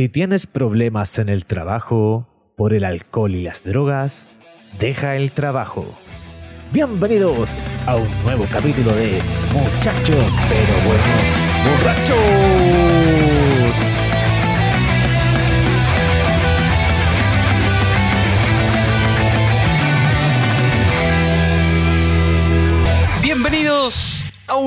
Si 0.00 0.08
tienes 0.08 0.46
problemas 0.46 1.18
en 1.18 1.28
el 1.28 1.44
trabajo 1.44 2.26
por 2.56 2.72
el 2.72 2.84
alcohol 2.84 3.34
y 3.34 3.42
las 3.42 3.64
drogas, 3.64 4.28
deja 4.78 5.14
el 5.14 5.30
trabajo. 5.30 5.84
Bienvenidos 6.72 7.58
a 7.84 7.96
un 7.96 8.08
nuevo 8.22 8.46
capítulo 8.50 8.94
de 8.94 9.20
Muchachos 9.52 10.38
pero 10.48 10.88
buenos 10.88 11.84
borrachos. 11.84 13.39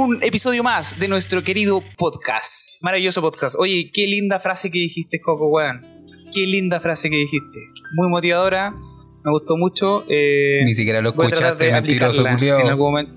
Un 0.04 0.20
episodio 0.22 0.64
más 0.64 1.00
de 1.00 1.08
nuestro 1.08 1.42
querido 1.44 1.82
podcast. 1.98 2.82
Maravilloso 2.82 3.22
podcast. 3.22 3.56
Oye, 3.60 3.90
qué 3.94 4.06
linda 4.08 4.40
frase 4.40 4.70
que 4.70 4.80
dijiste, 4.80 5.20
Coco, 5.22 5.48
weón. 5.48 5.82
Qué 6.34 6.46
linda 6.48 6.80
frase 6.80 7.10
que 7.10 7.18
dijiste. 7.18 7.60
Muy 7.94 8.10
motivadora. 8.10 8.72
Me 9.24 9.32
gustó 9.32 9.56
mucho. 9.58 10.04
eh, 10.10 10.62
Ni 10.66 10.74
siquiera 10.74 11.02
lo 11.02 11.10
escuchaste, 11.10 11.72
mentiroso. 11.72 12.26
En 12.28 12.68
algún 12.68 12.92
momento. 12.92 13.14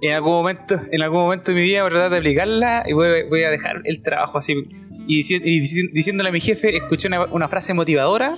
En 0.00 0.12
algún 0.14 0.32
momento, 0.32 0.80
en 0.92 1.02
algún 1.02 1.20
momento 1.22 1.50
de 1.50 1.56
mi 1.60 1.64
vida 1.64 1.82
voy 1.82 1.88
a 1.88 1.90
tratar 1.90 2.10
de 2.12 2.16
aplicarla 2.18 2.84
y 2.86 2.92
voy, 2.92 3.28
voy 3.28 3.42
a 3.42 3.50
dejar 3.50 3.82
el 3.84 4.00
trabajo 4.02 4.38
así. 4.38 4.54
Y, 5.08 5.18
dici- 5.22 5.40
y 5.44 5.60
dici- 5.60 5.90
diciéndole 5.92 6.28
a 6.28 6.32
mi 6.32 6.40
jefe, 6.40 6.76
escuché 6.76 7.08
una, 7.08 7.24
una 7.26 7.48
frase 7.48 7.74
motivadora 7.74 8.36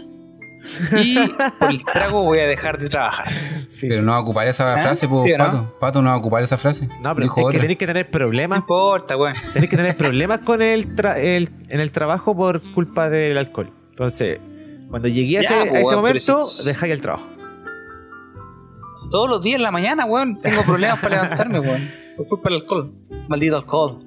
y 1.02 1.16
por 1.58 1.70
el 1.70 1.84
trago 1.84 2.24
voy 2.24 2.38
a 2.40 2.46
dejar 2.46 2.78
de 2.78 2.88
trabajar. 2.88 3.28
Sí. 3.68 3.88
Pero 3.88 4.02
no 4.02 4.12
va 4.12 4.18
a 4.18 4.20
ocupar 4.20 4.46
esa 4.46 4.74
¿Ah? 4.74 4.78
frase, 4.78 5.08
pues, 5.08 5.24
¿Sí 5.24 5.32
o 5.32 5.38
no? 5.38 5.44
Pato. 5.44 5.76
Pato 5.80 6.02
no 6.02 6.08
va 6.10 6.14
a 6.14 6.18
ocupar 6.18 6.42
esa 6.42 6.56
frase. 6.58 6.86
No, 7.04 7.14
pero 7.14 7.22
Dijo 7.22 7.40
es 7.40 7.44
que 7.44 7.48
otra. 7.48 7.60
tenéis 7.60 7.78
que 7.78 7.86
tener 7.86 8.06
No 8.06 8.10
problemas. 8.10 8.58
importa, 8.60 9.16
weón. 9.16 9.34
Tenéis 9.52 9.70
que 9.70 9.76
tener 9.76 9.96
problemas 9.96 10.40
con 10.40 10.60
el, 10.62 10.94
tra- 10.94 11.16
el- 11.18 11.50
en 11.68 11.80
el 11.80 11.90
trabajo 11.90 12.36
por 12.36 12.60
culpa 12.72 13.08
del 13.08 13.38
alcohol. 13.38 13.72
Entonces, 13.90 14.38
cuando 14.90 15.08
llegué 15.08 15.38
a 15.38 15.40
ese, 15.40 15.54
a 15.54 15.62
ese 15.64 15.72
weón, 15.82 15.96
momento, 15.96 16.42
si- 16.42 16.66
dejáis 16.66 16.92
el 16.92 17.00
trabajo. 17.00 17.28
Todos 19.10 19.28
los 19.28 19.40
días 19.42 19.56
en 19.56 19.62
la 19.62 19.70
mañana, 19.72 20.04
weón, 20.04 20.36
tengo 20.36 20.62
problemas 20.62 21.00
para 21.00 21.22
levantarme, 21.22 21.58
weón. 21.60 21.90
Por 22.16 22.28
culpa 22.28 22.48
del 22.50 22.60
alcohol. 22.60 22.92
Maldito 23.28 23.56
alcohol. 23.56 24.04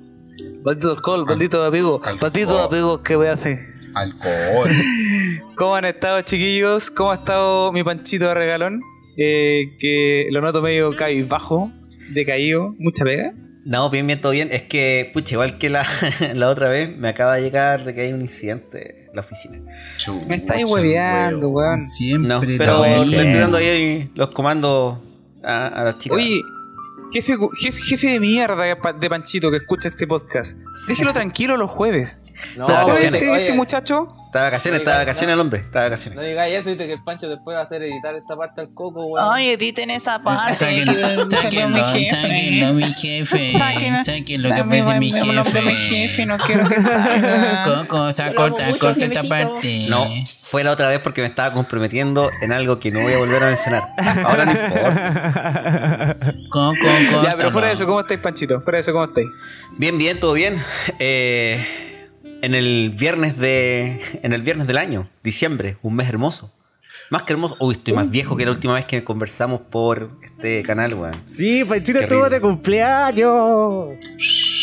Maldito 0.63 0.91
alcohol, 0.91 1.25
maldito 1.25 1.63
amigo. 1.65 2.01
Maldito 2.21 2.59
amigo 2.63 3.01
que 3.03 3.17
me 3.17 3.27
hace. 3.29 3.72
Alcohol. 3.95 4.69
¿Cómo 5.55 5.75
han 5.75 5.85
estado, 5.85 6.21
chiquillos? 6.21 6.89
¿Cómo 6.91 7.11
ha 7.11 7.15
estado 7.15 7.71
mi 7.71 7.83
panchito 7.83 8.27
de 8.27 8.33
regalón? 8.33 8.81
Eh, 9.17 9.75
que 9.79 10.27
lo 10.31 10.41
noto 10.41 10.61
medio 10.61 10.95
cabizbajo, 10.95 11.71
decaído, 12.09 12.75
mucha 12.79 13.03
pega. 13.03 13.33
No, 13.65 13.89
bien, 13.89 14.07
bien, 14.07 14.19
todo 14.19 14.31
bien. 14.31 14.49
Es 14.51 14.63
que, 14.63 15.09
pucha, 15.13 15.35
igual 15.35 15.57
que 15.57 15.69
la, 15.69 15.85
la 16.33 16.49
otra 16.49 16.69
vez, 16.69 16.95
me 16.97 17.07
acaba 17.09 17.35
de 17.35 17.43
llegar 17.43 17.85
de 17.85 17.95
que 17.95 18.01
hay 18.01 18.13
un 18.13 18.21
incidente 18.21 19.07
en 19.07 19.15
la 19.15 19.21
oficina. 19.21 19.59
Me 20.27 20.35
estáis 20.35 20.69
hueveando, 20.69 21.49
weón. 21.49 21.81
Siempre 21.81 22.27
No, 22.27 22.41
pero 22.57 22.83
le 22.83 22.99
estoy 22.99 23.33
dando 23.33 23.57
ahí 23.57 24.11
los 24.15 24.29
comandos 24.29 24.97
a, 25.43 25.67
a 25.67 25.83
las 25.83 25.97
chicas. 25.97 26.17
Oye, 26.17 26.41
jefe, 27.13 27.35
jefe, 27.59 27.79
jefe 27.81 28.07
de 28.07 28.19
mierda 28.19 28.63
de 28.65 29.09
Panchito 29.09 29.51
que 29.51 29.57
escucha 29.57 29.87
este 29.87 30.07
podcast. 30.07 30.57
Déjelo 30.87 31.13
tranquilo 31.13 31.55
los 31.55 31.69
jueves. 31.69 32.17
No, 32.55 32.67
Está 32.67 32.79
de 32.79 32.83
¿Puede 32.83 32.85
vacaciones. 32.85 33.21
este, 33.21 33.31
oye, 33.31 33.41
este 33.43 33.53
muchacho? 33.53 34.15
está 34.25 34.39
de 34.39 34.45
vacaciones, 34.45 34.79
está 34.79 34.91
de 34.93 34.97
vacaciones 34.97 35.33
el 35.33 35.39
hombre, 35.39 35.59
está 35.59 35.79
de 35.83 35.89
vacaciones. 35.89 36.15
No 36.17 36.23
digáis 36.23 36.55
eso, 36.55 36.69
viste 36.69 36.87
que 36.87 36.93
el 36.93 37.03
Pancho 37.03 37.29
después 37.29 37.55
va 37.55 37.59
a 37.59 37.63
hacer 37.63 37.83
editar 37.83 38.15
esta 38.15 38.35
parte 38.35 38.61
al 38.61 38.73
coco, 38.73 39.05
weón. 39.05 39.39
editen 39.39 39.91
esa 39.91 40.23
parte. 40.23 40.55
Sáquenlo, 40.55 41.29
sáquenlo, 41.29 41.77
sáquenlo, 42.09 42.73
mi 42.73 42.83
jefe. 42.93 43.53
Sáquenlo, 44.05 44.49
que 44.49 44.59
aprende 44.59 44.95
mi 44.99 45.11
jefe. 45.11 46.25
no 46.25 46.37
quiero 46.37 46.67
que 46.67 46.75
Coco, 47.63 48.09
está 48.09 48.33
corta, 48.33 48.65
corta 48.79 49.05
esta 49.05 49.23
parte. 49.29 49.85
No, 49.89 50.05
fue 50.41 50.63
la 50.63 50.71
otra 50.71 50.87
vez 50.87 50.99
porque 50.99 51.21
me 51.21 51.27
estaba 51.27 51.53
comprometiendo 51.53 52.31
en 52.41 52.51
algo 52.51 52.79
que 52.79 52.91
no 52.91 52.99
voy 53.01 53.13
a 53.13 53.17
volver 53.19 53.43
a 53.43 53.47
mencionar. 53.47 53.83
Ahora 54.25 54.45
no 54.45 54.51
importa. 54.51 56.17
Coco, 56.49 57.23
Ya, 57.23 57.35
pero 57.37 57.51
fuera 57.51 57.67
de 57.67 57.73
eso. 57.73 57.85
¿cómo 57.85 57.99
estáis, 57.99 58.19
Panchito? 58.19 58.59
Fuera 58.61 58.77
de 58.77 58.81
eso, 58.81 58.91
¿cómo 58.93 59.05
estáis? 59.05 59.27
Bien, 59.77 59.97
bien, 59.97 60.19
todo 60.19 60.33
bien. 60.33 60.61
Eh, 60.99 61.92
en 62.43 62.53
el 62.55 62.91
viernes 62.95 63.37
de. 63.37 63.99
En 64.21 64.33
el 64.33 64.41
viernes 64.43 64.67
del 64.67 64.77
año, 64.77 65.07
diciembre, 65.23 65.77
un 65.81 65.95
mes 65.95 66.07
hermoso. 66.09 66.53
Más 67.09 67.23
que 67.23 67.33
hermoso. 67.33 67.55
Uy, 67.59 67.73
estoy 67.75 67.93
más 67.93 68.09
viejo 68.09 68.35
que 68.37 68.45
la 68.45 68.51
última 68.51 68.73
vez 68.75 68.85
que 68.85 69.03
conversamos 69.03 69.61
por 69.61 70.11
este 70.23 70.61
canal, 70.63 70.93
weón. 70.93 71.13
Sí, 71.29 71.63
Panchito 71.63 71.99
Qué 71.99 72.05
estuvo 72.05 72.29
de 72.29 72.39
cumpleaños. 72.41 73.95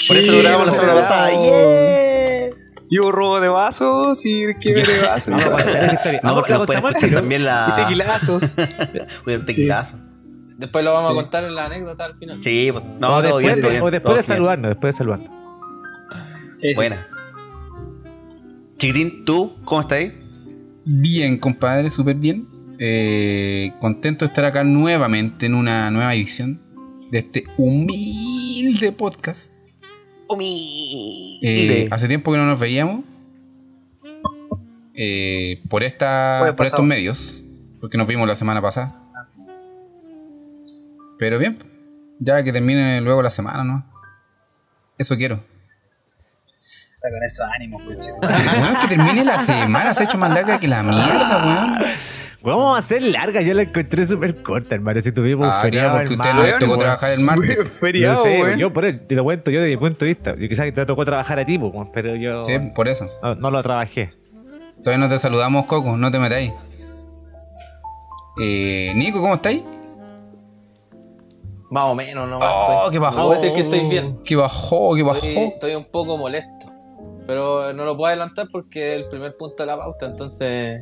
Por 0.09 0.17
eso 0.17 0.33
lo 0.33 0.39
grabamos 0.39 0.67
la 0.69 0.73
semana 0.75 0.95
pasada. 0.95 1.31
¡Yeah! 1.31 2.57
¿Y 2.93 2.99
hubo 2.99 3.13
robo 3.13 3.41
de 3.41 3.49
vasos? 3.49 4.25
¿Y 4.27 4.47
qué 4.61 4.75
de 4.75 4.83
vasos? 5.07 5.29
No, 5.33 5.39
Vamos, 6.23 6.35
porque 6.35 6.53
la 6.53 6.67
pueden 6.67 6.85
escuchar 6.87 7.11
también 7.11 7.43
Y 7.43 7.45
la. 7.45 7.73
tequilazos. 7.77 8.57
Uy. 9.27 9.45
Después 10.59 10.85
lo 10.85 10.93
vamos 10.93 11.13
Sí. 11.13 11.19
a 11.19 11.23
contar 11.23 11.45
en 11.45 11.55
la 11.55 11.67
anécdota 11.67 12.05
al 12.05 12.17
final. 12.17 12.43
Sí, 12.43 12.69
pues, 12.73 12.85
no, 12.85 13.09
o 13.09 13.23
todo 13.23 13.23
después, 13.23 13.45
bien, 13.45 13.55
de, 13.57 13.61
todo 13.63 13.71
bien. 13.71 13.83
o 13.83 13.91
después 13.91 14.03
todo 14.03 14.17
de 14.17 14.23
genial. 14.23 14.37
saludarnos, 14.37 14.69
después 14.71 14.95
de 14.95 14.99
saludarnos. 14.99 15.31
Buena. 16.75 17.09
Chiquitín, 18.81 19.27
¿tú 19.27 19.59
cómo 19.67 19.83
estás 19.83 19.99
ahí? 19.99 20.19
Bien, 20.87 21.37
compadre, 21.37 21.91
súper 21.91 22.17
bien. 22.17 22.49
Eh, 22.79 23.75
contento 23.79 24.25
de 24.25 24.29
estar 24.31 24.47
acá 24.47 24.65
nuevamente 24.65 25.45
en 25.45 25.55
una 25.55 25.91
nueva 25.91 26.15
edición 26.15 26.59
de 27.11 27.19
este 27.19 27.45
humilde 27.59 28.91
podcast. 28.93 29.53
Eh, 31.43 31.89
hace 31.91 32.09
tiempo 32.09 32.33
que 32.33 32.39
no 32.39 32.47
nos 32.47 32.59
veíamos. 32.59 33.05
Eh, 34.95 35.61
por 35.69 35.85
esta, 35.85 36.55
por 36.57 36.65
estos 36.65 36.83
medios. 36.83 37.45
Porque 37.83 37.99
nos 37.99 38.09
vimos 38.09 38.27
la 38.27 38.35
semana 38.35 38.63
pasada. 38.63 38.99
Pero 41.19 41.39
bien, 41.39 41.59
ya 42.19 42.43
que 42.43 42.51
termine 42.51 43.03
luego 43.03 43.21
la 43.21 43.29
semana, 43.29 43.63
¿no? 43.63 43.85
Eso 44.97 45.19
quiero. 45.19 45.50
Está 47.03 47.11
con 47.11 47.23
esos 47.25 47.47
ánimos. 47.55 47.83
Weón, 47.83 48.77
que 48.83 48.89
termine 48.89 49.25
la 49.25 49.39
semana, 49.39 49.95
se 49.95 50.03
ha 50.03 50.07
hecho 50.07 50.19
más 50.19 50.35
larga 50.35 50.61
que 50.61 50.69
la 50.69 50.83
mierda, 50.83 51.43
weón. 51.47 51.95
Vamos 52.43 52.77
a 52.77 52.79
hacer 52.81 53.03
larga, 53.03 53.41
yo 53.43 53.55
la 53.55 53.63
encontré 53.63 54.07
súper 54.07 54.43
corta, 54.43 54.75
hermano. 54.75 55.01
Si 55.01 55.11
tuvimos 55.13 55.47
Ah, 55.51 55.61
feriado 55.63 55.91
claro, 55.93 56.05
porque 56.09 56.15
usted 56.15 56.35
martes, 56.35 56.53
le 56.61 56.67
tocó 56.67 56.77
trabajar 56.79 57.11
el 57.11 57.21
martes. 57.21 57.59
No 57.59 57.65
Feriado, 57.81 58.23
sé, 58.23 58.55
yo 58.59 58.73
por 58.73 58.85
eso, 58.85 58.99
te 59.07 59.15
lo 59.15 59.25
cuento 59.25 59.51
yo 59.51 59.61
desde 59.61 59.77
mi 59.77 59.81
punto 59.81 60.05
de 60.05 60.11
vista. 60.11 60.35
Yo 60.37 60.49
quizás 60.49 60.65
que 60.67 60.73
te 60.73 60.85
tocó 60.87 61.05
trabajar 61.07 61.39
a 61.39 61.45
ti, 61.47 61.59
pues, 61.59 61.73
pero 61.93 62.17
yo 62.17 62.41
Sí, 62.43 62.53
por 62.75 62.87
eso. 62.89 63.07
no, 63.23 63.35
no 63.35 63.51
lo 63.51 63.63
trabajé. 63.63 64.13
Todavía 64.85 64.99
no 65.07 65.09
te 65.11 65.19
saludamos, 65.19 65.65
Coco, 65.67 65.97
no 65.97 66.11
te 66.11 66.19
metáis. 66.19 66.53
Eh, 68.43 68.93
Nico, 68.95 69.21
¿cómo 69.21 69.35
estáis? 69.35 69.63
Más 71.71 71.85
o 71.85 71.95
menos, 71.95 72.29
no 72.29 72.39
más. 72.39 72.51
Oh, 72.53 72.73
estoy- 72.85 72.93
qué 72.93 72.99
bajó. 72.99 73.17
No 73.19 73.27
voy 73.27 73.37
a 73.37 73.41
decir 73.41 73.53
que 73.55 73.61
estoy 73.61 73.89
bien. 73.89 74.19
Que 74.25 74.37
bajó, 74.37 74.95
que 74.95 75.03
Estoy, 75.03 75.35
bajó. 75.35 75.47
estoy 75.53 75.75
un 75.75 75.85
poco 75.85 76.17
molesto. 76.17 76.70
Pero 77.31 77.73
no 77.75 77.85
lo 77.85 77.97
puedo 77.97 78.09
adelantar 78.09 78.49
porque 78.51 78.97
es 78.97 79.03
el 79.03 79.09
primer 79.09 79.37
punto 79.37 79.63
de 79.63 79.67
la 79.69 79.77
pauta, 79.77 80.07
entonces. 80.07 80.81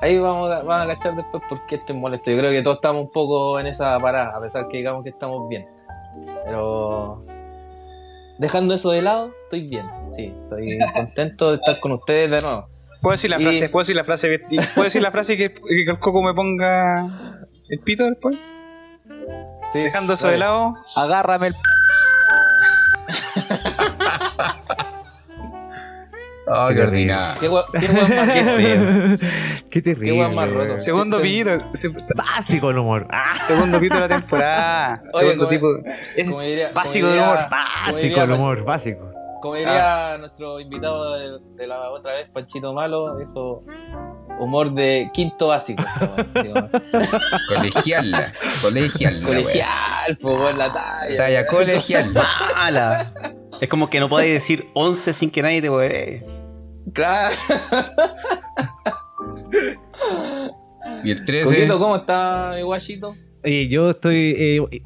Ahí 0.00 0.20
vamos 0.20 0.48
a, 0.52 0.60
van 0.62 0.82
a 0.88 0.94
cachar 0.94 1.16
después 1.16 1.42
por 1.48 1.66
qué 1.66 1.74
estoy 1.76 1.96
molesto. 1.96 2.30
Yo 2.30 2.38
creo 2.38 2.52
que 2.52 2.62
todos 2.62 2.76
estamos 2.76 3.02
un 3.02 3.10
poco 3.10 3.58
en 3.58 3.66
esa 3.66 3.98
parada, 3.98 4.36
a 4.36 4.40
pesar 4.40 4.68
que 4.68 4.76
digamos 4.76 5.02
que 5.02 5.10
estamos 5.10 5.48
bien. 5.48 5.66
Pero. 6.44 7.24
Dejando 8.38 8.72
eso 8.74 8.92
de 8.92 9.02
lado, 9.02 9.32
estoy 9.44 9.66
bien. 9.66 9.84
Sí, 10.10 10.32
estoy 10.44 10.78
contento 10.94 11.50
de 11.50 11.56
estar 11.56 11.80
con 11.80 11.90
ustedes 11.90 12.30
de 12.30 12.40
nuevo. 12.40 12.68
¿Puedo 13.02 13.14
decir 13.14 13.30
la 13.30 13.40
Y- 13.40 13.44
frase? 13.44 13.68
¿Puedo 13.70 13.80
decir 13.82 13.96
la 13.96 14.04
frase? 14.04 14.38
¿Puedo 14.76 14.84
decir 14.84 15.02
la 15.02 15.10
frase 15.10 15.36
que, 15.36 15.52
que 15.54 15.90
el 15.90 15.98
coco 15.98 16.22
me 16.22 16.34
ponga 16.34 17.36
el 17.68 17.80
pito 17.80 18.04
después? 18.04 18.36
Sí, 19.72 19.80
Dejando 19.80 20.12
eso 20.12 20.28
de 20.28 20.38
lado, 20.38 20.76
agárrame 20.96 21.48
el 21.48 21.54
Oh, 26.46 26.68
Qué 26.68 26.74
qué 26.74 26.80
terrible. 26.80 27.14
ordinario. 27.14 27.40
¿Qué 27.40 27.88
más 27.88 28.56
feo. 28.56 29.30
Qué 29.70 29.82
terrible. 29.82 30.06
Qué 30.12 30.18
weón 30.20 30.34
más 30.34 30.50
roto. 30.50 30.78
segundo 30.80 31.16
Se- 31.18 31.22
pito. 31.22 31.50
se- 31.74 31.88
Básico 32.14 32.70
el 32.70 32.78
humor. 32.78 33.06
Ah, 33.10 33.34
segundo 33.40 33.78
pito 33.80 33.94
de 33.94 34.00
la 34.00 34.08
temporada. 34.08 35.02
Oye, 35.14 35.30
segundo 35.32 35.44
como- 35.48 35.76
tipo. 35.78 35.90
es 36.16 36.28
como 36.28 36.40
diría- 36.42 36.70
básico 36.72 37.06
del 37.08 37.20
humor. 37.20 37.38
básico 37.50 38.22
el 38.22 38.30
humor, 38.32 38.64
básico. 38.64 39.10
Como 39.40 39.56
diría 39.56 40.16
nuestro 40.18 40.58
invitado 40.60 41.18
de, 41.18 41.38
de 41.56 41.66
la 41.66 41.90
otra 41.90 42.12
vez, 42.12 42.28
Panchito 42.32 42.72
Malo, 42.72 43.16
dijo 43.18 43.62
humor 44.40 44.72
de 44.72 45.10
quinto 45.12 45.48
básico. 45.48 45.84
Colegial, 47.48 48.32
colegial. 48.62 49.22
Colegial, 49.22 50.18
pues 50.20 50.56
la 50.56 50.72
talla. 50.72 51.16
Talla 51.16 51.46
colegial. 51.46 52.12
Mala. 52.56 53.12
Es 53.60 53.68
como 53.68 53.88
que 53.90 54.00
no 54.00 54.08
podéis 54.08 54.34
decir 54.34 54.66
11 54.74 55.12
sin 55.12 55.30
que 55.30 55.42
nadie 55.42 55.60
te 55.62 55.68
hueve. 55.70 56.24
Claro. 56.92 57.34
Y 61.02 61.10
el 61.10 61.24
13. 61.24 61.54
Coquito, 61.54 61.78
¿cómo 61.78 61.96
está 61.96 62.52
mi 62.56 62.62
guachito? 62.62 63.14
Y 63.42 63.68
yo 63.68 63.90
estoy 63.90 64.34
eh, 64.38 64.82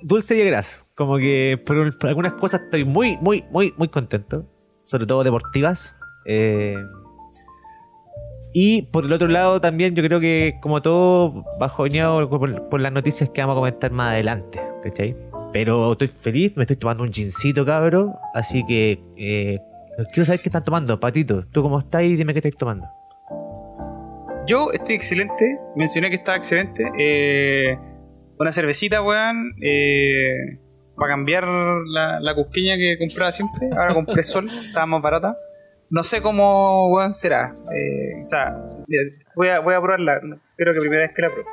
dulce 0.00 0.36
y 0.36 0.44
graso. 0.44 0.86
Como 0.94 1.18
que 1.18 1.60
por, 1.64 1.98
por 1.98 2.08
algunas 2.08 2.32
cosas 2.34 2.62
estoy 2.62 2.84
muy, 2.84 3.16
muy, 3.20 3.44
muy, 3.50 3.72
muy 3.76 3.88
contento. 3.88 4.48
Sobre 4.84 5.06
todo 5.06 5.24
deportivas. 5.24 5.96
Eh, 6.26 6.76
y 8.54 8.82
por 8.82 9.04
el 9.04 9.12
otro 9.12 9.28
lado 9.28 9.60
también 9.60 9.94
yo 9.94 10.02
creo 10.02 10.20
que 10.20 10.58
como 10.60 10.82
todo 10.82 11.44
bajoneado 11.58 12.28
por, 12.28 12.68
por 12.68 12.80
las 12.80 12.92
noticias 12.92 13.30
que 13.30 13.40
vamos 13.40 13.54
a 13.54 13.60
comentar 13.60 13.90
más 13.92 14.12
adelante, 14.12 14.60
¿cachai? 14.82 15.16
Pero 15.52 15.92
estoy 15.92 16.08
feliz, 16.08 16.52
me 16.56 16.62
estoy 16.62 16.76
tomando 16.76 17.02
un 17.02 17.12
gincito, 17.12 17.64
cabro. 17.64 18.14
Así 18.34 18.64
que 18.66 19.00
eh, 19.16 19.58
quiero 19.96 20.26
saber 20.26 20.40
qué 20.42 20.48
están 20.48 20.64
tomando, 20.64 20.98
Patito. 20.98 21.44
¿Tú 21.46 21.62
cómo 21.62 21.78
estás 21.78 22.02
y 22.02 22.16
dime 22.16 22.32
qué 22.32 22.38
estáis 22.38 22.56
tomando? 22.56 22.88
Yo 24.46 24.68
estoy 24.72 24.96
excelente. 24.96 25.58
Mencioné 25.76 26.10
que 26.10 26.16
estaba 26.16 26.36
excelente. 26.36 26.84
Eh, 26.98 27.78
una 28.38 28.52
cervecita, 28.52 29.02
weón. 29.02 29.54
Eh, 29.62 30.58
para 30.96 31.14
cambiar 31.14 31.44
la, 31.44 32.20
la 32.20 32.34
cusqueña 32.34 32.76
que 32.76 32.96
compraba 32.98 33.32
siempre. 33.32 33.68
Ahora 33.72 33.94
compré 33.94 34.22
sol, 34.22 34.48
estaba 34.66 34.86
más 34.86 35.02
barata. 35.02 35.36
No 35.90 36.02
sé 36.02 36.22
cómo, 36.22 36.88
weón, 36.90 37.12
será. 37.12 37.52
Eh, 37.74 38.20
o 38.22 38.24
sea, 38.24 38.64
voy 39.36 39.48
a, 39.48 39.60
voy 39.60 39.74
a 39.74 39.80
probarla. 39.80 40.12
Creo 40.56 40.72
que 40.74 40.80
primera 40.80 41.02
vez 41.02 41.12
que 41.14 41.22
la 41.22 41.30
pruebo. 41.30 41.48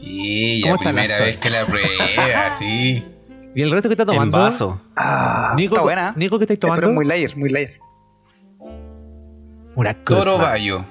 Y 0.00 0.62
¿Cómo 0.62 0.74
la 0.74 0.76
está 0.76 0.92
la 0.92 1.02
primera 1.02 1.24
vez 1.24 1.36
que 1.36 1.50
la 1.50 1.64
prueba, 1.64 2.52
sí. 2.52 3.04
¿Y 3.58 3.62
el 3.62 3.70
resto 3.72 3.88
que 3.88 3.94
está 3.94 4.04
En 4.04 4.08
tomando? 4.10 4.38
vaso. 4.38 4.80
Ah, 4.96 5.52
Nico, 5.56 5.74
está 5.74 5.82
buena. 5.82 6.12
Nico, 6.16 6.38
¿qué 6.38 6.44
estáis 6.44 6.60
tomando? 6.60 6.92
muy 6.92 7.04
layer, 7.04 7.36
muy 7.36 7.50
layer. 7.50 7.80
Una 9.74 9.94
Toro 10.04 10.20
cosa. 10.20 10.42
Bayo. 10.42 10.84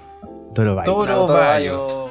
Toro 0.54 0.76
Bayo. 0.76 0.84
Toro 0.94 1.26
Toro 1.26 1.34
Bayo. 1.34 2.10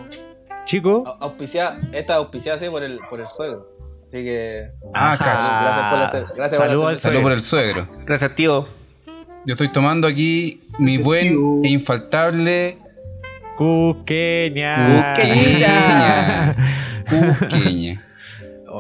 Chico, 0.65 1.05
Au- 1.07 1.17
Auspicia, 1.21 1.79
esta 1.93 2.15
es 2.15 2.19
auspiciada 2.19 2.57
así 2.59 2.69
por 2.71 2.83
el, 2.83 2.99
por 3.11 3.21
el 3.21 3.27
suegro. 3.27 3.69
Así 4.09 4.25
que. 4.25 4.71
Ah, 4.95 5.17
casi. 5.19 5.47
Gracias 5.47 5.91
por 5.91 5.99
la 5.99 5.99
gracias 6.09 6.31
por 6.33 6.39
la 6.41 6.49
Salud. 6.49 6.95
Salud 6.95 7.23
por 7.23 7.33
el 7.33 7.41
suegro. 7.41 7.87
Gracias, 8.07 8.35
tío. 8.35 8.67
Yo 9.47 9.53
estoy 9.53 9.71
tomando 9.73 10.09
aquí 10.09 10.63
mi 10.79 10.97
buen 10.99 11.27
e 11.65 11.69
infaltable 11.69 12.79
Cusqueña. 13.59 15.13
Cusqueña. 15.15 16.57
Cusqueña. 17.09 18.06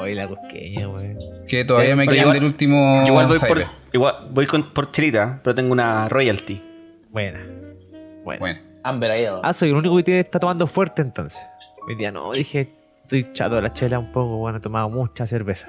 Hoy 0.06 0.14
la 0.14 0.28
cusqueña, 0.28 0.88
wey. 0.88 1.16
Que 1.48 1.64
todavía 1.64 1.96
me 1.96 2.06
quedan 2.06 2.20
igual- 2.20 2.34
del 2.34 2.44
último. 2.44 3.02
Igual 3.04 3.26
voy 3.26 3.38
por, 3.40 3.64
igual 3.92 4.14
voy 4.30 4.46
con, 4.46 4.62
por 4.62 4.92
chelita, 4.92 5.40
pero 5.42 5.52
tengo 5.52 5.72
una 5.72 6.08
royalty. 6.08 6.62
Buena. 7.10 7.44
Buena. 8.24 8.38
Bueno, 8.38 8.60
Amber 8.84 9.10
Ale. 9.10 9.30
Ah, 9.42 9.52
soy 9.52 9.70
el 9.70 9.74
único 9.74 9.96
que 9.96 10.04
tiene, 10.04 10.20
está 10.20 10.38
tomando 10.38 10.68
fuerte 10.68 11.02
entonces. 11.02 11.42
Hoy 11.88 11.96
día 11.96 12.12
no, 12.12 12.30
dije, 12.32 12.70
estoy 13.02 13.32
chato 13.32 13.56
de 13.56 13.62
la 13.62 13.72
chela 13.72 13.98
un 13.98 14.12
poco, 14.12 14.36
bueno, 14.36 14.58
he 14.58 14.60
tomado 14.60 14.88
mucha 14.88 15.26
cerveza. 15.26 15.68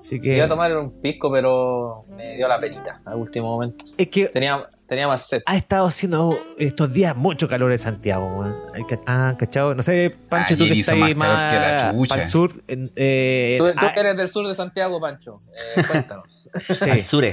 Así 0.00 0.20
que. 0.20 0.36
Iba 0.36 0.44
a 0.46 0.48
tomar 0.48 0.76
un 0.76 1.00
pisco, 1.00 1.32
pero 1.32 2.04
me 2.10 2.36
dio 2.36 2.46
la 2.46 2.60
penita 2.60 3.00
al 3.04 3.16
último 3.16 3.48
momento. 3.48 3.84
Es 3.98 4.08
que 4.08 4.26
Tenía, 4.28 4.68
tenía 4.86 5.08
más 5.08 5.26
sed. 5.26 5.42
ha 5.46 5.56
estado 5.56 5.86
haciendo 5.86 6.38
estos 6.58 6.92
días 6.92 7.16
mucho 7.16 7.48
calor 7.48 7.72
en 7.72 7.78
Santiago, 7.78 8.44
que- 8.88 9.00
Ah, 9.06 9.34
cachado. 9.38 9.74
No 9.74 9.82
sé, 9.82 10.08
Pancho, 10.28 10.56
tú 10.56 10.64
que 10.64 10.72
estás 10.80 10.94
ahí 10.94 11.14
más 11.14 11.28
calor 11.28 11.36
más 11.36 11.52
que 11.52 11.58
la 11.58 11.92
chucha. 11.92 12.14
al 12.14 12.26
sur. 12.26 12.52
eh, 12.68 13.56
Tú, 13.58 13.64
tú 13.66 13.72
ah, 13.86 13.92
eres 13.96 14.16
del 14.16 14.28
sur 14.28 14.46
de 14.46 14.54
Santiago, 14.54 15.00
Pancho. 15.00 15.42
Eh, 15.76 15.82
cuéntanos. 15.90 16.50
sí. 16.72 17.00
Sure. 17.02 17.32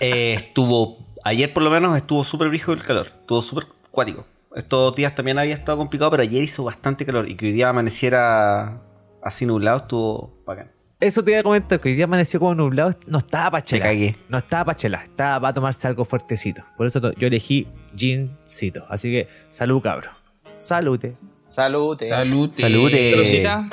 Eh, 0.00 0.34
estuvo, 0.34 1.06
ayer 1.24 1.52
por 1.52 1.62
lo 1.64 1.70
menos 1.70 1.96
estuvo 1.96 2.24
súper 2.24 2.48
brígido 2.48 2.72
el 2.72 2.82
calor. 2.82 3.08
Estuvo 3.20 3.42
súper 3.42 3.66
cuático. 3.90 4.24
Estos 4.54 4.94
días 4.96 5.14
también 5.14 5.38
había 5.38 5.54
estado 5.54 5.76
complicado, 5.76 6.12
pero 6.12 6.22
ayer 6.22 6.42
hizo 6.42 6.64
bastante 6.64 7.04
calor. 7.04 7.28
Y 7.28 7.36
que 7.36 7.46
hoy 7.46 7.52
día 7.52 7.68
amaneciera 7.68 8.80
así 9.22 9.44
nublado 9.44 9.76
estuvo 9.78 10.42
bacán. 10.46 10.70
Eso 10.98 11.22
te 11.22 11.32
iba 11.32 11.40
a 11.40 11.42
comentar, 11.42 11.78
que 11.78 11.90
hoy 11.90 11.94
día 11.94 12.04
amaneció 12.06 12.40
como 12.40 12.54
nublado, 12.54 12.90
no 13.06 13.18
estaba 13.18 13.50
para 13.50 13.62
cagué. 13.62 14.16
No 14.30 14.38
estaba 14.38 14.64
para 14.66 14.76
chelar, 14.76 15.02
estaba 15.04 15.40
para 15.40 15.52
tomarse 15.52 15.86
algo 15.86 16.06
fuertecito. 16.06 16.64
Por 16.76 16.86
eso 16.86 17.12
yo 17.18 17.26
elegí 17.26 17.68
gincito. 17.94 18.86
Así 18.88 19.10
que, 19.10 19.28
salud, 19.50 19.82
cabro. 19.82 20.10
Salute. 20.56 21.14
Salud. 21.46 22.00
eh. 22.02 22.06
salud. 22.06 22.50
Salud, 22.52 22.90
eh. 22.94 23.10
Saludcita. 23.10 23.68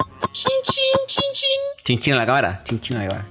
Chinchín 1.83 2.13
en 2.13 2.19
la 2.19 2.25
cámara. 2.25 2.61
Chinchín 2.65 2.97
en 2.97 3.03
la 3.03 3.09
cámara. 3.09 3.29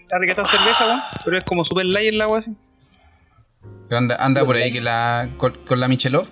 Está 0.00 0.18
rica 0.18 0.32
esta 0.32 0.44
cerveza, 0.44 0.86
weón. 0.86 1.00
Pero 1.24 1.38
es 1.38 1.44
como 1.44 1.64
super 1.64 1.86
layer 1.86 2.14
la 2.14 2.26
weón. 2.26 2.58
Pero 3.88 3.98
anda, 3.98 4.16
anda 4.16 4.44
por 4.44 4.56
ahí 4.56 4.72
que 4.72 4.80
la, 4.80 5.30
con, 5.36 5.52
con 5.64 5.78
la 5.78 5.86
Michelov. 5.86 6.26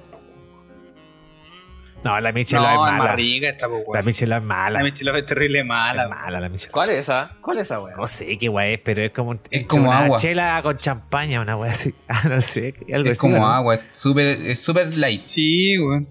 No, 2.06 2.20
la 2.20 2.32
Michelin 2.32 2.62
No, 2.62 2.70
es 2.72 2.92
mala. 2.92 3.04
más 3.04 3.16
rica 3.16 3.48
esta, 3.48 3.68
pues, 3.68 3.80
La 3.84 3.90
weón. 3.90 4.04
Michelin 4.04 4.36
es 4.36 4.42
mala. 4.42 4.78
La 4.78 4.84
Michelin 4.84 5.16
es 5.16 5.26
terrible 5.26 5.64
mala, 5.64 6.02
es 6.04 6.08
weón. 6.10 6.20
mala 6.22 6.40
la 6.40 6.48
Michelin. 6.48 6.72
¿Cuál 6.72 6.90
es 6.90 6.98
esa? 7.00 7.30
¿Cuál 7.40 7.56
es 7.58 7.62
esa, 7.64 7.80
weón? 7.80 7.96
No 7.98 8.06
sé 8.06 8.38
qué 8.38 8.48
guay 8.48 8.74
es, 8.74 8.80
pero 8.80 9.00
es 9.02 9.10
como, 9.12 9.30
un- 9.30 9.40
Es 9.50 9.66
como 9.66 9.88
una 9.88 9.98
agua. 10.04 10.18
chela 10.18 10.60
con 10.62 10.76
champaña, 10.76 11.40
una 11.40 11.56
wea 11.56 11.72
así. 11.72 11.94
Ah, 12.08 12.22
no 12.28 12.40
sé. 12.40 12.74
Algo 12.92 13.06
Es 13.10 13.18
así, 13.18 13.20
como 13.20 13.38
¿no? 13.38 13.46
agua, 13.48 13.74
es 13.74 13.80
súper 13.92 14.26
es 14.26 14.60
súper 14.60 14.96
light. 14.96 15.24
Sí, 15.24 15.78
weón. 15.78 16.06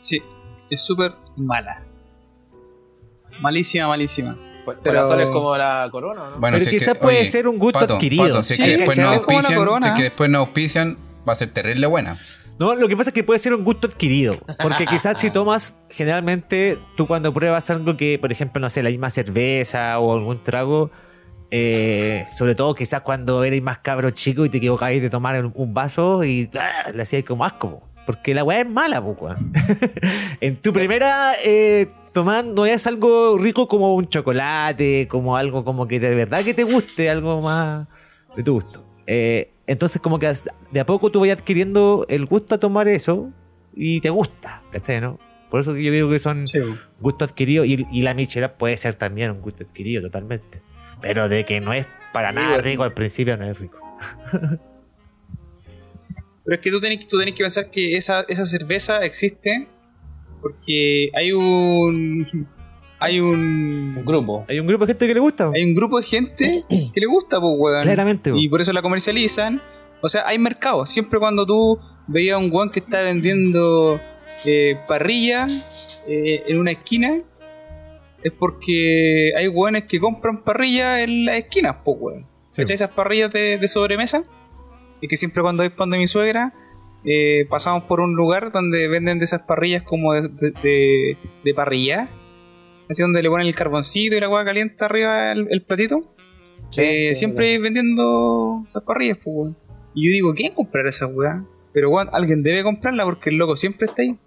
Sí, 0.00 0.22
es 0.70 0.80
súper 0.84 1.12
mala. 1.36 1.82
Malísima, 3.40 3.88
malísima. 3.88 4.36
Pues, 4.64 4.76
Pero- 4.82 5.08
pero... 5.08 5.20
Es 5.22 5.28
como 5.28 5.56
la 5.56 5.88
corona, 5.90 6.22
¿o 6.22 6.30
¿no? 6.32 6.40
Pero 6.40 6.58
si 6.60 6.64
es 6.64 6.68
quizás 6.70 6.94
que- 6.94 7.00
puede 7.00 7.18
oye, 7.20 7.26
ser 7.26 7.48
un 7.48 7.58
gusto 7.58 7.78
Pato, 7.80 7.94
adquirido. 7.94 8.26
Pato, 8.26 8.44
si 8.44 8.52
es 8.52 8.56
Sí, 8.58 8.64
que 8.64 8.76
después 8.76 8.98
la 8.98 9.14
auspician, 9.14 9.54
corona. 9.58 9.82
si 9.86 9.88
es 9.88 9.94
que 9.96 10.02
después 10.04 10.30
nos 10.30 10.40
auspician, 10.40 10.98
va 11.28 11.32
a 11.32 11.36
ser 11.36 11.52
terrible 11.52 11.86
buena. 11.86 12.16
No, 12.60 12.74
lo 12.74 12.88
que 12.88 12.96
pasa 12.96 13.08
es 13.08 13.14
que 13.14 13.24
puede 13.24 13.38
ser 13.38 13.54
un 13.54 13.64
gusto 13.64 13.88
adquirido. 13.88 14.34
Porque 14.62 14.84
quizás 14.90 15.18
si 15.18 15.30
tomas, 15.30 15.78
generalmente 15.88 16.76
tú 16.94 17.06
cuando 17.06 17.32
pruebas 17.32 17.70
algo 17.70 17.96
que, 17.96 18.18
por 18.18 18.30
ejemplo, 18.32 18.60
no 18.60 18.68
sé, 18.68 18.82
la 18.82 18.90
misma 18.90 19.08
cerveza 19.08 19.98
o 19.98 20.12
algún 20.12 20.44
trago, 20.44 20.90
eh, 21.50 22.26
sobre 22.36 22.54
todo 22.54 22.74
quizás 22.74 23.00
cuando 23.00 23.44
eres 23.44 23.62
más 23.62 23.78
cabro 23.78 24.10
chico 24.10 24.44
y 24.44 24.50
te 24.50 24.58
equivocáis 24.58 25.00
de 25.00 25.08
tomar 25.08 25.42
un, 25.42 25.52
un 25.54 25.72
vaso 25.72 26.22
y 26.22 26.50
¡ah! 26.60 26.90
le 26.92 27.00
hacías 27.00 27.24
como 27.24 27.46
asco. 27.46 27.70
po. 27.70 27.88
Porque 28.04 28.34
la 28.34 28.44
weá 28.44 28.60
es 28.60 28.68
mala, 28.68 29.00
weón. 29.00 29.52
En 30.42 30.56
tu 30.58 30.72
primera 30.74 31.32
eh, 31.42 31.88
tomando 32.12 32.66
es 32.66 32.86
algo 32.86 33.38
rico 33.38 33.68
como 33.68 33.94
un 33.94 34.06
chocolate, 34.06 35.08
como 35.08 35.36
algo 35.36 35.64
como 35.64 35.88
que 35.88 35.98
de 35.98 36.14
verdad 36.14 36.44
que 36.44 36.52
te 36.52 36.64
guste, 36.64 37.08
algo 37.08 37.40
más 37.40 37.88
de 38.36 38.42
tu 38.42 38.52
gusto. 38.52 38.84
Eh, 39.06 39.50
entonces 39.70 40.00
como 40.02 40.18
que 40.18 40.32
de 40.70 40.80
a 40.80 40.86
poco 40.86 41.10
tú 41.10 41.20
vas 41.20 41.30
adquiriendo 41.30 42.04
el 42.08 42.26
gusto 42.26 42.54
a 42.54 42.58
tomar 42.58 42.88
eso 42.88 43.32
y 43.74 44.00
te 44.00 44.10
gusta, 44.10 44.62
¿cachai? 44.72 45.00
¿no? 45.00 45.18
Por 45.50 45.60
eso 45.60 45.74
que 45.74 45.82
yo 45.82 45.90
digo 45.92 46.10
que 46.10 46.18
son 46.18 46.46
Sí, 46.46 46.58
weón. 46.60 46.78
gustos 47.00 47.30
adquiridos 47.30 47.66
y, 47.66 47.86
y 47.90 48.02
la 48.02 48.14
Michelin 48.14 48.50
puede 48.58 48.76
ser 48.76 48.94
también 48.94 49.30
un 49.32 49.40
gusto 49.40 49.64
adquirido 49.64 50.02
totalmente. 50.02 50.60
Pero 51.00 51.28
de 51.28 51.44
que 51.44 51.60
no 51.60 51.72
es 51.72 51.86
para 52.12 52.28
Sí, 52.30 52.34
nada 52.36 52.58
rico 52.58 52.82
al 52.82 52.94
principio 52.94 53.36
no 53.36 53.44
es 53.50 53.58
rico. 53.58 53.78
Pero 56.44 56.54
es 56.56 56.60
que 56.60 56.70
tú 56.70 56.80
tenés, 56.80 57.06
tú 57.06 57.18
tenés 57.18 57.34
que 57.34 57.42
pensar 57.44 57.70
que 57.70 57.96
esa, 57.96 58.22
esa 58.28 58.44
cerveza 58.46 59.04
existe 59.04 59.68
porque 60.40 61.10
hay 61.14 61.32
un. 61.32 62.48
Hay 63.00 63.18
Un 63.18 63.96
un. 63.98 64.04
grupo. 64.04 64.44
Hay 64.48 64.60
un 64.60 64.66
grupo 64.66 64.84
de 64.86 64.92
gente 64.92 65.06
que 65.06 65.14
le 65.14 65.20
gusta. 65.20 65.50
Hay 65.54 65.64
un 65.64 65.74
grupo 65.74 65.98
de 65.98 66.06
gente 66.06 66.64
que 66.68 67.00
le 67.00 67.06
gusta, 67.06 67.40
pues, 67.40 67.52
weón. 67.58 67.82
Claramente, 67.82 68.30
Y 68.36 68.48
por 68.48 68.60
eso 68.60 68.72
la 68.72 68.82
comercializan. 68.82 69.60
O 70.02 70.08
sea, 70.08 70.26
hay 70.26 70.38
mercado. 70.38 70.84
Siempre 70.86 71.18
cuando 71.18 71.44
tú 71.46 71.78
veías 72.06 72.34
a 72.34 72.38
un 72.38 72.50
weón 72.52 72.70
que 72.70 72.80
está 72.80 73.02
vendiendo 73.02 74.00
eh, 74.44 74.76
parrilla 74.86 75.46
eh, 76.06 76.42
en 76.46 76.58
una 76.58 76.72
esquina, 76.72 77.20
es 78.22 78.32
porque 78.38 79.32
hay 79.36 79.48
weones 79.48 79.88
que 79.88 79.98
compran 79.98 80.38
parrilla 80.44 81.02
en 81.02 81.24
las 81.24 81.38
esquinas, 81.38 81.76
pues, 81.84 81.96
weón. 82.00 82.26
Sí. 82.52 82.64
Esas 82.68 82.90
parrillas 82.90 83.32
de, 83.32 83.58
de 83.58 83.68
sobremesa. 83.68 84.24
Y 85.00 85.08
que 85.08 85.16
siempre 85.16 85.42
cuando 85.42 85.62
voy 85.62 85.70
pan 85.70 85.88
de 85.90 85.96
mi 85.96 86.06
suegra, 86.06 86.52
eh, 87.04 87.46
pasamos 87.48 87.84
por 87.84 88.00
un 88.00 88.14
lugar 88.14 88.52
donde 88.52 88.88
venden 88.88 89.18
de 89.18 89.24
esas 89.24 89.42
parrillas 89.42 89.82
como 89.84 90.12
de, 90.12 90.28
de, 90.28 90.50
de- 90.62 91.16
de 91.44 91.54
parrilla. 91.54 92.10
Así 92.90 93.02
donde 93.02 93.22
le 93.22 93.30
ponen 93.30 93.46
el 93.46 93.54
carboncito 93.54 94.16
y 94.16 94.20
la 94.20 94.26
agua 94.26 94.44
caliente 94.44 94.84
arriba 94.84 95.30
el, 95.32 95.46
el 95.50 95.62
platito. 95.62 96.12
Eh, 96.76 97.14
siempre 97.14 97.58
vendiendo 97.58 98.64
esas 98.68 98.82
parrillas, 98.82 99.18
pues, 99.22 99.34
weón. 99.36 99.56
Y 99.94 100.06
yo 100.06 100.12
digo, 100.12 100.34
¿quién 100.34 100.52
comprará 100.52 100.88
esas 100.88 101.10
weas? 101.12 101.40
Pero, 101.72 101.88
weón, 101.90 102.08
alguien 102.12 102.42
debe 102.42 102.62
comprarla 102.64 103.04
porque 103.04 103.30
el 103.30 103.36
loco 103.36 103.56
siempre 103.56 103.86
está 103.86 104.02
ahí. 104.02 104.18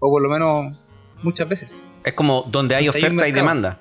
O 0.00 0.10
por 0.10 0.22
lo 0.22 0.28
menos 0.28 0.82
muchas 1.22 1.48
veces. 1.48 1.82
Es 2.04 2.12
como 2.12 2.42
donde 2.48 2.74
hay 2.74 2.88
oferta 2.88 3.26
y 3.26 3.32
demanda. 3.32 3.80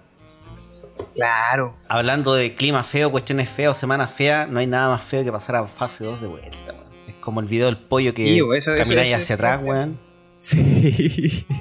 Claro. 1.15 1.75
Hablando 1.89 2.33
de 2.33 2.55
clima 2.55 2.83
feo, 2.83 3.11
cuestiones 3.11 3.49
feas, 3.49 3.77
semanas 3.77 4.11
feas, 4.11 4.49
no 4.49 4.59
hay 4.59 4.67
nada 4.67 4.89
más 4.89 5.03
feo 5.03 5.23
que 5.23 5.31
pasar 5.31 5.55
a 5.57 5.65
fase 5.67 6.03
2 6.05 6.21
de 6.21 6.27
vuelta, 6.27 6.49
weón. 6.67 6.83
Es 7.07 7.15
como 7.19 7.39
el 7.41 7.47
video 7.47 7.65
del 7.65 7.77
pollo 7.77 8.11
que 8.13 8.23
Sí, 8.23 8.39
eso- 8.55 8.71
camináis 8.75 9.09
eso- 9.09 9.17
hacia 9.17 9.35
atrás, 9.35 9.61
weón. 9.63 9.97
Sí. 10.31 11.45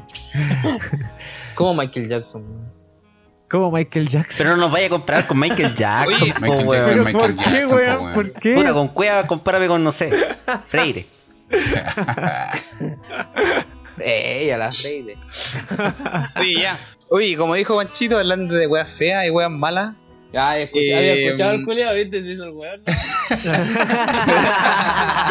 Como 1.59 1.75
Michael 1.75 2.09
Jackson. 2.09 2.41
Como 3.51 3.73
Michael 3.73 4.09
Jackson. 4.09 4.47
Pero 4.47 4.57
no 4.57 4.63
nos 4.63 4.71
vaya 4.71 4.87
a 4.87 4.91
comparar 4.91 5.27
con 5.27 5.41
Michael 5.41 5.75
Jackson, 5.75 6.23
Oye, 6.23 6.33
po, 6.35 6.41
Michael 6.41 6.67
weón. 6.69 6.79
Jackson, 6.79 6.93
¿Pero 6.93 7.05
Michael 7.05 7.35
por 7.35 7.35
qué, 7.35 7.51
Jackson, 7.51 7.77
weón? 7.79 7.99
weón. 7.99 8.15
¿Por 8.15 8.33
qué? 8.35 8.55
Puta, 8.55 8.73
con 8.75 8.89
cueva, 8.89 9.27
compárame 9.27 9.67
con, 9.67 9.83
no 9.83 9.91
sé, 9.91 10.13
Freire. 10.69 11.05
Ella, 13.99 14.59
la 14.59 14.71
Freire. 14.71 15.17
Oye, 16.39 16.61
ya. 16.61 16.79
Oye, 17.11 17.37
como 17.37 17.55
dijo 17.55 17.75
Panchito, 17.75 18.19
hablando 18.19 18.55
de 18.55 18.69
weas 18.69 18.93
feas 18.93 19.27
y 19.27 19.31
weas 19.31 19.51
malas, 19.51 19.97
Escuché, 20.31 20.91
Eh, 20.91 20.99
había 20.99 21.15
escuchado 21.27 21.53
el 21.53 21.65
culiao, 21.65 21.95
¿viste? 21.95 22.21
Se 22.23 22.33
hizo 22.33 22.45
el 22.45 22.51
weón. 22.53 22.83
qué 23.29 23.35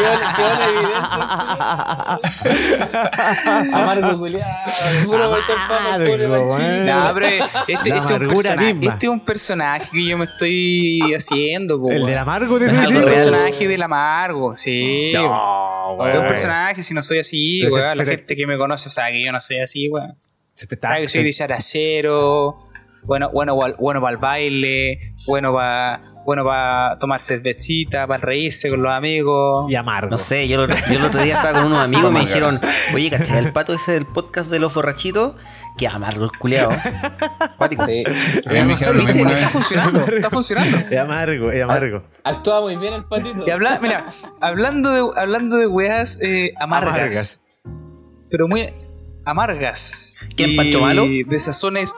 buena 0.04 0.34
qué 0.36 0.42
buena 0.42 0.64
evidencia. 0.64 2.18
Amargo 3.78 4.18
culiao. 4.18 4.48
Puro 5.04 5.36
echar 5.38 5.56
papa, 5.68 5.98
pobre 5.98 6.26
weón. 6.28 6.86
No, 6.86 7.10
pero 7.14 7.26
este, 7.26 7.72
este 7.74 7.90
es 7.90 7.96
un 8.10 8.18
personaje, 8.28 8.74
misma. 8.74 8.92
este 8.92 9.06
es 9.06 9.10
un 9.12 9.20
personaje 9.24 9.88
que 9.92 10.04
yo 10.04 10.18
me 10.18 10.24
estoy 10.24 11.14
haciendo, 11.16 11.80
po, 11.80 11.90
El 11.90 11.96
weón. 11.98 12.06
del 12.08 12.18
amargo 12.18 12.58
de 12.58 12.66
Es 12.66 12.72
un 12.72 12.78
Algo 12.80 12.90
real. 13.00 13.04
personaje 13.04 13.68
del 13.68 13.82
amargo, 13.82 14.56
sí. 14.56 15.12
weón. 15.14 15.26
No, 15.30 15.92
Es 15.92 15.92
un 15.92 16.00
weón. 16.16 16.26
personaje, 16.28 16.82
si 16.82 16.94
no 16.94 17.02
soy 17.02 17.18
así, 17.20 17.62
weón. 17.66 17.88
se 17.90 17.96
La 17.98 18.04
te- 18.04 18.10
gente 18.16 18.36
que 18.36 18.46
me 18.46 18.56
conoce 18.58 18.90
sabe 18.90 19.12
que 19.12 19.24
yo 19.24 19.32
no 19.32 19.40
soy 19.40 19.60
así, 19.60 19.88
weón. 19.88 20.14
Se 20.54 20.66
te 20.66 20.74
está. 20.74 20.88
Sabe 20.88 21.02
que 21.02 21.08
soy 21.08 21.32
characero, 21.32 22.67
bueno, 23.08 23.30
bueno, 23.30 23.56
bueno 23.78 24.00
para 24.00 24.12
el 24.12 24.18
baile, 24.18 25.12
bueno 25.26 25.52
para 25.52 26.00
bueno 26.24 26.44
para 26.44 26.98
tomar 26.98 27.18
cervecita, 27.20 28.06
para 28.06 28.22
reírse 28.22 28.68
con 28.68 28.82
los 28.82 28.92
amigos. 28.92 29.68
Y 29.70 29.74
amargo. 29.74 30.10
No 30.10 30.18
sé, 30.18 30.46
yo, 30.46 30.62
el 30.62 30.70
otro- 30.70 30.84
yo 30.90 30.98
el 30.98 31.04
otro 31.06 31.22
día 31.22 31.36
estaba 31.36 31.58
con 31.62 31.68
unos 31.72 31.82
amigos 31.82 32.10
y 32.10 32.14
me 32.14 32.20
dijeron, 32.20 32.60
oye, 32.94 33.10
¿cachai? 33.10 33.38
El 33.38 33.52
pato 33.52 33.72
ese 33.72 33.92
del 33.92 34.04
podcast 34.04 34.50
de 34.50 34.58
los 34.58 34.74
borrachitos, 34.74 35.36
que 35.78 35.88
amargo 35.88 36.24
el 36.26 36.32
culeado. 36.32 36.70
Cuático. 37.56 37.86
Sí. 37.86 38.04
Me 38.44 38.62
dijeron 38.64 38.98
lo 38.98 39.04
mismo 39.04 39.22
una 39.22 39.32
Está 39.32 39.44
vez. 39.46 39.52
funcionando, 39.52 40.00
está 40.06 40.28
funcionando. 40.30 40.76
Es 40.90 40.98
amargo, 40.98 41.50
es 41.50 41.62
amargo. 41.64 42.02
Actúa 42.24 42.60
muy 42.60 42.76
bien 42.76 42.92
el 42.92 43.04
patito. 43.06 43.44
Y 43.46 43.50
habla, 43.50 43.78
mira, 43.80 44.04
hablando 44.42 44.90
de, 44.90 45.20
hablando 45.20 45.56
de 45.56 45.66
weas 45.66 46.18
eh, 46.20 46.52
amargas, 46.60 46.92
Amargas. 46.94 47.46
pero 48.30 48.48
muy 48.48 48.68
amargas. 49.24 50.18
¿Quién, 50.36 50.50
y 50.50 50.56
Pancho 50.58 50.80
Malo? 50.82 51.06
De 51.06 51.38
sazones, 51.38 51.94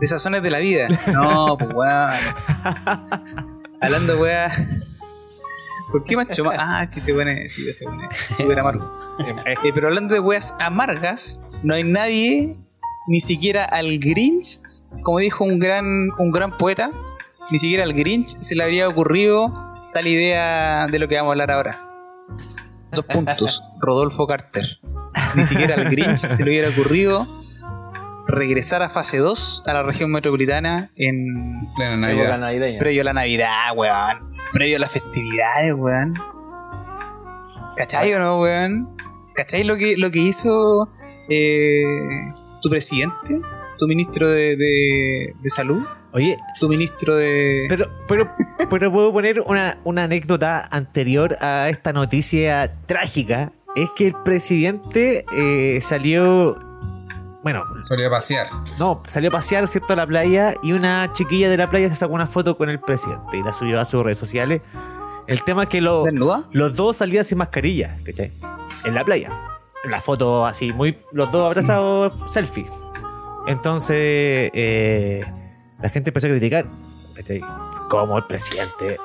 de 0.00 0.06
sazones 0.06 0.42
de 0.42 0.50
la 0.50 0.58
vida. 0.58 0.88
No, 1.12 1.56
pues 1.58 1.72
weón. 1.74 2.10
Hablando 3.80 4.14
de 4.14 4.20
weas. 4.20 4.60
¿Por 5.92 6.02
qué 6.04 6.16
Malo? 6.16 6.30
Ah, 6.58 6.90
que 6.90 6.98
se 6.98 7.14
pone, 7.14 7.48
sí, 7.48 7.72
se 7.72 7.84
pone 7.84 8.08
súper 8.28 8.58
amargo. 8.58 8.90
Eh, 9.46 9.54
pero 9.72 9.88
hablando 9.88 10.14
de 10.14 10.20
weas 10.20 10.54
amargas, 10.58 11.40
no 11.62 11.74
hay 11.74 11.84
nadie, 11.84 12.58
ni 13.06 13.20
siquiera 13.20 13.64
al 13.64 13.98
Grinch, 13.98 14.58
como 15.02 15.18
dijo 15.18 15.44
un 15.44 15.58
gran, 15.58 16.10
un 16.18 16.32
gran 16.32 16.56
poeta, 16.56 16.90
ni 17.50 17.58
siquiera 17.58 17.84
al 17.84 17.92
Grinch 17.92 18.38
se 18.40 18.56
le 18.56 18.64
habría 18.64 18.88
ocurrido 18.88 19.52
tal 19.92 20.08
idea 20.08 20.86
de 20.88 20.98
lo 20.98 21.06
que 21.06 21.16
vamos 21.16 21.30
a 21.30 21.32
hablar 21.32 21.50
ahora. 21.52 21.88
Dos 22.90 23.04
puntos. 23.04 23.62
Rodolfo 23.80 24.26
Carter. 24.26 24.80
Ni 25.36 25.44
siquiera 25.44 25.74
al 25.74 25.90
Grinch 25.90 26.28
se 26.28 26.44
le 26.44 26.50
hubiera 26.50 26.70
ocurrido 26.70 27.43
regresar 28.26 28.82
a 28.82 28.88
fase 28.88 29.18
2 29.18 29.62
a 29.66 29.72
la 29.74 29.82
región 29.82 30.10
metropolitana 30.10 30.90
en 30.96 31.68
Plena 31.76 32.10
Época 32.10 32.24
Navidad. 32.24 32.38
navideña. 32.38 32.78
previo 32.78 33.00
a 33.02 33.04
la 33.04 33.12
Navidad, 33.12 33.76
weón. 33.76 34.34
Previo 34.52 34.76
a 34.76 34.80
las 34.80 34.92
festividades, 34.92 35.74
weón. 35.74 36.14
¿Cachai 37.76 38.12
o 38.14 38.18
no, 38.18 38.40
weón? 38.40 38.88
¿Cachai 39.34 39.64
lo 39.64 39.76
que, 39.76 39.96
lo 39.96 40.10
que 40.10 40.20
hizo 40.20 40.88
eh, 41.28 41.82
tu 42.62 42.70
presidente? 42.70 43.40
¿Tu 43.78 43.86
ministro 43.88 44.30
de, 44.30 44.56
de, 44.56 45.34
de 45.40 45.48
salud? 45.48 45.84
Oye, 46.12 46.36
¿Tu 46.60 46.68
ministro 46.68 47.16
de...? 47.16 47.66
pero, 47.68 47.90
pero, 48.06 48.28
pero 48.70 48.92
puedo 48.92 49.12
poner 49.12 49.40
una, 49.40 49.78
una 49.82 50.04
anécdota 50.04 50.64
anterior 50.70 51.36
a 51.40 51.68
esta 51.68 51.92
noticia 51.92 52.72
trágica. 52.86 53.50
Es 53.74 53.90
que 53.96 54.06
el 54.08 54.14
presidente 54.24 55.24
eh, 55.36 55.80
salió. 55.80 56.54
Bueno, 57.44 57.62
Solía 57.84 58.08
pasear. 58.08 58.46
no, 58.78 59.02
salió 59.06 59.28
a 59.28 59.32
pasear, 59.32 59.68
¿cierto? 59.68 59.92
A 59.92 59.96
la 59.96 60.06
playa 60.06 60.54
y 60.62 60.72
una 60.72 61.12
chiquilla 61.12 61.50
de 61.50 61.58
la 61.58 61.68
playa 61.68 61.90
se 61.90 61.94
sacó 61.94 62.14
una 62.14 62.26
foto 62.26 62.56
con 62.56 62.70
el 62.70 62.80
presidente 62.80 63.36
y 63.36 63.42
la 63.42 63.52
subió 63.52 63.80
a 63.80 63.84
sus 63.84 64.02
redes 64.02 64.16
sociales. 64.16 64.62
El 65.26 65.44
tema 65.44 65.64
es 65.64 65.68
que 65.68 65.82
lo, 65.82 66.04
los 66.52 66.74
dos 66.74 66.96
salían 66.96 67.24
sin 67.24 67.36
mascarilla, 67.38 67.98
¿cachai? 68.02 68.32
En 68.84 68.94
la 68.94 69.04
playa. 69.04 69.30
La 69.84 70.00
foto 70.00 70.46
así, 70.46 70.72
muy. 70.72 70.98
Los 71.12 71.30
dos 71.32 71.44
abrazados, 71.44 72.18
selfie. 72.30 72.66
Entonces, 73.46 74.50
eh, 74.54 75.22
la 75.82 75.90
gente 75.90 76.10
empezó 76.10 76.26
a 76.28 76.30
criticar, 76.30 76.66
¿cachai? 77.14 77.42
Cómo 77.90 78.16
el 78.16 78.24
presidente 78.24 78.96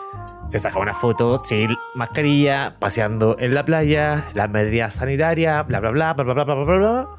se 0.48 0.60
saca 0.60 0.80
una 0.80 0.94
foto 0.94 1.38
sin 1.40 1.76
mascarilla, 1.94 2.78
paseando 2.80 3.36
en 3.38 3.54
la 3.54 3.66
playa, 3.66 4.24
las 4.34 4.50
medidas 4.50 4.96
sanitarias, 4.96 5.68
bla, 5.68 5.82
bla, 5.82 5.92
bla, 5.92 6.14
bla, 6.14 6.24
bla, 6.24 6.34
bla, 6.34 6.44
bla, 6.46 6.56
bla, 6.64 6.78
bla. 6.78 7.10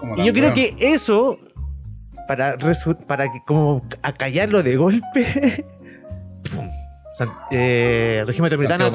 Como 0.00 0.16
Y 0.16 0.24
yo 0.26 0.32
creo 0.32 0.52
que 0.54 0.76
eso, 0.78 1.38
para, 2.28 2.56
resu- 2.58 2.96
para 3.06 3.30
que 3.32 3.40
como 3.46 3.82
acallarlo 4.02 4.62
de 4.62 4.76
golpe, 4.76 5.24
pum, 6.54 6.68
San- 7.12 7.32
eh, 7.50 8.22
régimen 8.26 8.50
metropolitano. 8.50 8.90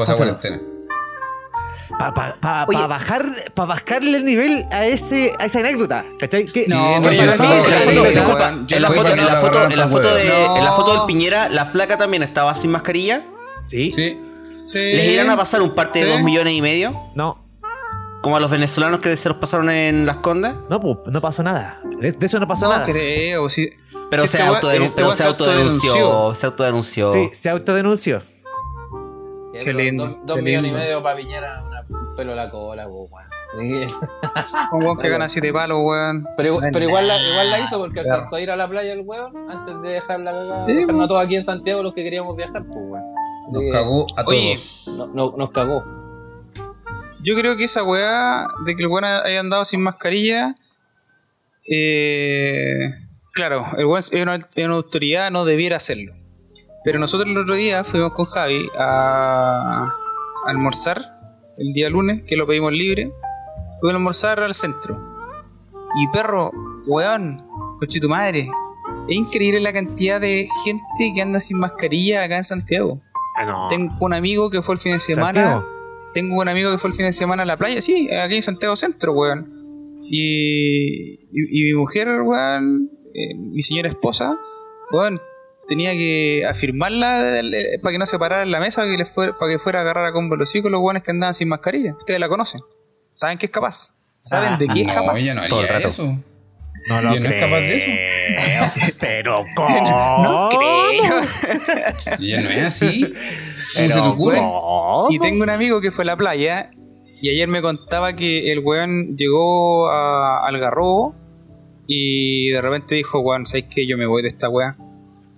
Para 1.99 2.65
Oye. 2.67 2.87
bajar, 2.87 3.25
pa 3.53 3.65
bajarle 3.65 4.17
el 4.17 4.25
nivel 4.25 4.65
a 4.71 4.87
ese 4.87 5.31
a 5.39 5.45
esa 5.45 5.59
anécdota, 5.59 6.05
¿cachai? 6.19 6.45
Que, 6.45 6.65
No, 6.67 6.99
no, 6.99 7.11
yo 7.11 7.25
no, 7.25 7.31
mí, 7.33 7.37
no, 7.37 8.05
en 8.05 8.15
la 8.15 8.21
foto- 8.23 8.45
en 8.69 8.81
la 8.81 8.87
foto- 8.87 9.09
en 9.09 9.25
la 9.27 9.37
foto- 9.37 9.47
agarraran 9.57 9.71
en 9.71 9.77
la 9.77 9.87
por 9.89 10.01
foto 10.01 10.15
de 10.15 10.45
en 10.57 10.63
la 10.63 10.71
foto 10.71 10.91
del. 10.93 11.05
Piñera, 11.05 11.49
la 11.49 11.65
flaca 11.65 11.97
también 11.97 12.23
estaba 12.23 12.55
sin 12.55 12.71
mascarilla. 12.71 13.23
sí, 13.61 13.91
Sí. 13.91 14.19
Sí. 14.65 14.77
¿Les 14.79 15.07
irán 15.09 15.29
a 15.29 15.35
pasar 15.35 15.61
un 15.61 15.75
parte 15.75 15.99
de 15.99 16.05
Sí. 16.05 16.11
dos 16.11 16.21
millones 16.21 16.53
y 16.53 16.61
medio? 16.61 17.09
no, 17.13 17.40
Como 18.21 18.37
a 18.37 18.39
los 18.39 18.51
venezolanos 18.51 18.99
que 18.99 19.17
se 19.17 19.29
los 19.29 19.37
pasaron 19.39 19.69
en 19.69 20.05
las 20.05 20.17
condas. 20.17 20.55
no, 20.69 20.79
pues, 20.79 20.97
no 21.07 21.21
pasó 21.21 21.41
nada. 21.43 21.79
De, 21.99 22.11
de 22.11 22.25
eso 22.25 22.39
no 22.39 22.47
pasó 22.47 22.65
No 22.65 22.73
nada. 22.73 22.85
creo, 22.85 23.49
sí. 23.49 23.69
Pero, 24.11 24.23
Sí, 24.23 24.27
se, 24.29 24.37
este 24.39 24.49
autodenun- 24.51 24.83
este 24.83 24.95
pero 24.95 25.11
se 25.13 25.23
autodenunció. 25.25 26.35
Se 26.35 26.45
autodenunció. 26.45 27.11
Sí, 27.13 27.29
se 27.33 27.49
autodenunció. 27.49 28.21
Qué 29.53 29.73
lindo, 29.73 30.07
Dos, 30.07 30.17
dos 30.25 30.35
qué 30.37 30.41
millones 30.43 30.71
lindo. 30.71 30.79
y 30.79 30.81
medio 30.81 31.03
para 31.03 31.15
Piñera, 31.17 31.63
una, 31.67 31.81
un 31.89 32.15
pelo 32.15 32.31
a 32.33 32.35
la 32.35 32.49
cola, 32.49 32.87
po, 32.87 33.09
weón. 33.11 33.27
Un 34.71 34.83
weón 34.83 34.97
que 34.97 35.09
gana 35.09 35.27
siete 35.27 35.51
palos, 35.51 35.79
weón. 35.83 36.25
Pero, 36.37 36.49
igual- 36.55 36.69
pero 36.71 36.85
igual, 36.85 37.07
la, 37.07 37.17
igual 37.21 37.49
la 37.51 37.59
hizo 37.59 37.77
porque 37.79 37.95
Claro. 38.01 38.13
alcanzó 38.13 38.35
a 38.37 38.41
ir 38.41 38.49
a 38.51 38.55
la 38.55 38.67
playa 38.67 38.93
el 38.93 39.01
weón 39.01 39.33
antes 39.49 39.81
de 39.81 39.89
dejar 39.89 40.21
la 40.21 40.31
cagada. 40.31 40.65
Sí, 40.65 40.71
dejarnos 40.73 41.05
a 41.05 41.07
todos 41.07 41.25
aquí 41.25 41.35
en 41.35 41.43
Santiago 41.43 41.83
los 41.83 41.93
que 41.93 42.03
queríamos 42.03 42.35
viajar, 42.37 42.63
pues 42.65 42.77
weón. 42.77 43.03
Así 43.47 43.55
Nos 43.55 43.63
que 43.63 43.69
cagó 43.71 44.07
a 44.15 44.23
Oye, 44.25 44.55
todos. 44.85 44.97
no- 44.97 45.07
no- 45.07 45.33
nos 45.37 45.51
cagó. 45.51 45.83
Yo 47.23 47.35
creo 47.35 47.55
que 47.55 47.65
esa 47.65 47.83
weá 47.83 48.47
de 48.65 48.75
que 48.75 48.83
el 48.83 48.89
weón 48.89 49.05
haya 49.05 49.39
andado 49.39 49.65
sin 49.65 49.81
mascarilla. 49.81 50.55
Eh, 51.69 52.93
claro, 53.33 53.67
el 53.77 53.85
weón 53.85 53.99
es 53.99 54.11
una, 54.11 54.73
autoridad, 54.73 55.29
no 55.31 55.45
debiera 55.45 55.77
hacerlo. 55.77 56.13
Pero 56.83 56.99
nosotros 56.99 57.29
el 57.29 57.37
otro 57.37 57.53
día 57.53 57.83
fuimos 57.83 58.13
con 58.13 58.25
Javi 58.25 58.67
a, 58.77 59.83
a 60.47 60.49
almorzar 60.49 60.99
el 61.57 61.73
día 61.73 61.89
lunes, 61.89 62.23
que 62.25 62.35
lo 62.35 62.47
pedimos 62.47 62.71
libre. 62.71 63.11
Fuimos 63.79 63.93
a 63.93 63.97
almorzar 63.97 64.39
al 64.39 64.55
centro. 64.55 64.99
Y 65.95 66.07
perro, 66.07 66.51
weón, 66.87 67.45
coche 67.79 67.99
tu 67.99 68.09
madre. 68.09 68.49
Es 69.07 69.15
increíble 69.15 69.59
la 69.59 69.73
cantidad 69.73 70.19
de 70.19 70.47
gente 70.63 71.13
que 71.13 71.21
anda 71.21 71.39
sin 71.39 71.59
mascarilla 71.59 72.23
acá 72.23 72.37
en 72.37 72.43
Santiago. 72.43 72.99
Ah, 73.37 73.45
no. 73.45 73.67
Tengo 73.67 73.93
un 73.99 74.13
amigo 74.13 74.49
que 74.49 74.61
fue 74.63 74.75
el 74.75 74.81
fin 74.81 74.93
de 74.93 74.99
semana. 74.99 75.33
Santiago. 75.33 75.80
Tengo 76.13 76.35
un 76.41 76.47
amigo 76.47 76.71
que 76.71 76.77
fue 76.77 76.89
el 76.89 76.95
fin 76.95 77.05
de 77.05 77.13
semana 77.13 77.43
a 77.43 77.45
la 77.45 77.57
playa, 77.57 77.81
sí, 77.81 78.09
aquí 78.13 78.35
en 78.35 78.41
Santiago 78.43 78.75
Centro, 78.75 79.13
weón. 79.13 79.85
Y, 80.03 81.13
y, 81.31 81.61
y 81.61 81.63
mi 81.63 81.73
mujer, 81.73 82.07
weón, 82.21 82.89
eh, 83.13 83.35
mi 83.35 83.61
señora 83.61 83.87
esposa, 83.89 84.37
weón, 84.91 85.21
tenía 85.67 85.93
que 85.93 86.43
afirmarla 86.45 87.41
para 87.81 87.93
que 87.93 87.97
no 87.99 88.05
se 88.05 88.19
parara 88.19 88.43
en 88.43 88.51
la 88.51 88.59
mesa, 88.59 88.81
para 88.81 88.91
que, 88.91 88.97
le 88.97 89.05
fuera, 89.05 89.37
para 89.37 89.51
que 89.53 89.59
fuera 89.59 89.79
a 89.79 89.81
agarrar 89.83 90.05
a 90.05 90.11
combo 90.11 90.35
los 90.35 90.53
hijos 90.55 90.69
los 90.69 90.81
weones 90.81 91.03
que 91.03 91.11
andaban 91.11 91.33
sin 91.33 91.47
mascarilla. 91.47 91.95
Ustedes 91.97 92.19
la 92.19 92.27
conocen. 92.27 92.59
Saben 93.13 93.37
que 93.37 93.45
es 93.45 93.51
capaz. 93.51 93.95
Saben 94.17 94.59
de 94.59 94.67
qué 94.67 94.81
es 94.81 94.87
No, 94.87 94.93
capaz. 94.93 95.19
ella 95.21 95.33
no 95.35 95.47
Todo 95.47 95.61
el 95.61 95.67
rato. 95.67 95.87
eso. 95.87 96.17
No 96.87 97.01
lo 97.01 97.15
¿Y 97.15 97.19
no 97.19 97.29
es 97.29 97.41
capaz 97.41 97.59
de 97.59 98.35
creo. 98.43 98.93
Pero 98.99 99.45
¿cómo? 99.55 100.23
No 100.23 100.49
creo. 100.49 102.17
Ella 102.19 102.41
no 102.41 102.49
es 102.49 102.63
así. 102.63 103.01
¿Cómo 103.75 103.87
se 103.87 103.87
Pero 103.87 104.01
te 104.01 104.07
ocurre? 104.07 104.37
¿cómo? 104.37 105.07
Y 105.09 105.19
tengo 105.19 105.43
un 105.43 105.49
amigo 105.49 105.81
que 105.81 105.91
fue 105.91 106.03
a 106.03 106.07
la 106.07 106.17
playa 106.17 106.71
y 107.21 107.29
ayer 107.29 107.47
me 107.47 107.61
contaba 107.61 108.13
que 108.15 108.51
el 108.51 108.59
weón 108.59 109.15
llegó 109.15 109.89
a, 109.89 110.45
al 110.45 110.59
Garrobo 110.59 111.15
y 111.87 112.49
de 112.49 112.61
repente 112.61 112.95
dijo, 112.95 113.19
weón, 113.19 113.45
¿sabes 113.45 113.65
qué? 113.69 113.85
Yo 113.85 113.97
me 113.97 114.07
voy 114.07 114.21
de 114.21 114.29
esta 114.29 114.49
weá. 114.49 114.75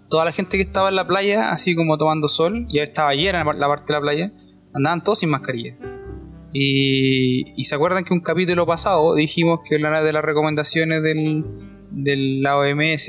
Toda 0.10 0.26
la 0.26 0.32
gente 0.32 0.58
que 0.58 0.64
estaba 0.64 0.90
en 0.90 0.96
la 0.96 1.08
playa, 1.08 1.50
así 1.50 1.76
como 1.76 1.98
tomando 1.98 2.28
sol, 2.28 2.68
ya 2.70 2.84
estaba 2.84 3.14
llena 3.16 3.44
la 3.44 3.68
parte 3.68 3.88
de 3.88 3.94
la 3.94 4.02
playa, 4.02 4.32
andaban 4.74 5.02
todos 5.02 5.20
sin 5.20 5.30
mascarilla. 5.30 5.76
Y, 6.54 7.54
y 7.60 7.64
se 7.64 7.76
acuerdan 7.76 8.04
que 8.04 8.14
un 8.14 8.22
capítulo 8.22 8.66
pasado 8.66 9.16
dijimos 9.16 9.62
que 9.68 9.76
una 9.78 10.02
de 10.02 10.14
las 10.14 10.24
recomendaciones 10.24 11.02
del, 11.02 11.44
de 11.92 12.16
la 12.42 12.58
OMS 12.58 13.08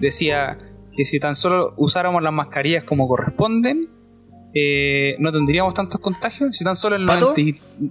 decía 0.00 0.58
que 0.92 1.04
si 1.04 1.20
tan 1.20 1.34
solo 1.34 1.74
usáramos 1.76 2.22
las 2.22 2.32
mascarillas 2.32 2.84
como 2.84 3.06
corresponden, 3.08 3.88
eh, 4.54 5.16
no 5.18 5.32
tendríamos 5.32 5.74
tantos 5.74 6.00
contagios. 6.00 6.56
Si 6.56 6.64
tan 6.64 6.76
solo 6.76 6.96
el 6.96 7.06
¿Pato? 7.06 7.34
90 7.36 7.40
y- 7.40 7.90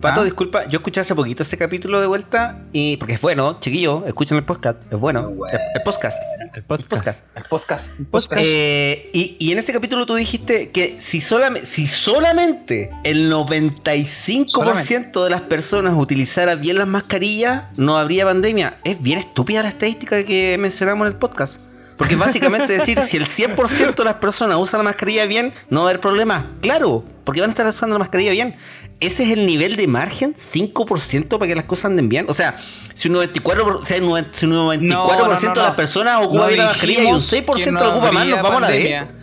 Pato, 0.00 0.20
¿Ah? 0.20 0.24
disculpa, 0.24 0.66
yo 0.68 0.78
escuché 0.78 1.00
hace 1.00 1.14
poquito 1.14 1.42
ese 1.42 1.58
capítulo 1.58 2.00
de 2.00 2.06
vuelta 2.06 2.62
y 2.72 2.96
porque 2.98 3.14
es 3.14 3.20
bueno, 3.20 3.58
chiquillo, 3.58 4.06
escuchen 4.06 4.38
el 4.38 4.44
podcast, 4.44 4.80
es 4.92 4.98
bueno. 4.98 5.32
El, 5.52 5.58
el 5.74 5.82
podcast. 5.84 6.16
El 6.40 6.50
El 6.54 6.62
podcast. 6.62 6.88
podcast. 6.88 7.24
El 7.36 7.44
podcast. 7.44 8.00
Podcast. 8.10 8.44
Eh, 8.46 9.10
y, 9.12 9.36
y 9.40 9.50
en 9.50 9.58
ese 9.58 9.72
capítulo 9.72 10.06
tú 10.06 10.14
dijiste 10.14 10.70
que 10.70 10.96
si, 11.00 11.20
solamente 11.20 11.66
si 11.66 11.88
solamente 11.88 12.90
el 13.02 13.30
95% 13.32 15.24
de 15.24 15.30
las 15.30 15.40
personas 15.42 15.94
utilizara 15.96 16.54
bien 16.54 16.78
las 16.78 16.86
mascarillas, 16.86 17.64
no 17.76 17.96
habría 17.98 18.24
pandemia. 18.24 18.78
Es 18.84 19.02
bien 19.02 19.18
estúpida 19.18 19.64
la 19.64 19.68
estadística 19.68 20.22
que 20.22 20.56
mencionamos 20.60 21.06
en 21.06 21.12
el 21.12 21.18
podcast. 21.18 21.60
Porque 21.98 22.14
básicamente 22.14 22.72
decir, 22.72 23.00
si 23.00 23.16
el 23.16 23.26
100% 23.26 23.96
de 23.96 24.04
las 24.04 24.14
personas 24.14 24.56
usan 24.58 24.78
la 24.78 24.84
mascarilla 24.84 25.26
bien, 25.26 25.52
no 25.68 25.80
va 25.80 25.88
a 25.88 25.90
haber 25.90 26.00
problema. 26.00 26.52
Claro, 26.60 27.04
porque 27.24 27.40
van 27.40 27.50
a 27.50 27.52
estar 27.52 27.66
usando 27.66 27.96
la 27.96 27.98
mascarilla 27.98 28.30
bien. 28.30 28.54
Ese 29.00 29.22
es 29.24 29.30
el 29.30 29.46
nivel 29.46 29.76
de 29.76 29.86
margen, 29.86 30.34
5% 30.34 31.28
para 31.38 31.46
que 31.46 31.54
las 31.54 31.64
cosas 31.64 31.86
anden 31.86 32.08
bien. 32.08 32.26
O 32.28 32.34
sea, 32.34 32.56
si 32.94 33.08
un 33.08 33.14
94%, 33.14 33.62
por- 33.62 33.76
o 33.76 33.84
sea, 33.84 33.98
un 33.98 34.06
90 34.06 34.30
si 34.32 34.46
un 34.46 34.52
94 34.52 34.88
No, 34.88 35.28
no, 35.34 35.40
no, 35.40 35.54
de 35.54 35.62
las 35.62 35.70
personas 35.76 36.26
ocupa 36.26 36.50
la 36.50 36.64
mascarilla 36.66 37.02
y 37.04 37.06
un 37.06 37.18
dijimos 37.20 37.32
6% 37.32 37.64
que 37.64 37.70
no 37.72 37.80
lo 37.80 37.90
ocupa 37.90 38.08
habría 38.08 38.24
nos 38.24 38.42
vamos 38.42 38.56
a 38.56 38.60
la 38.60 38.66
pandemia. 38.68 39.14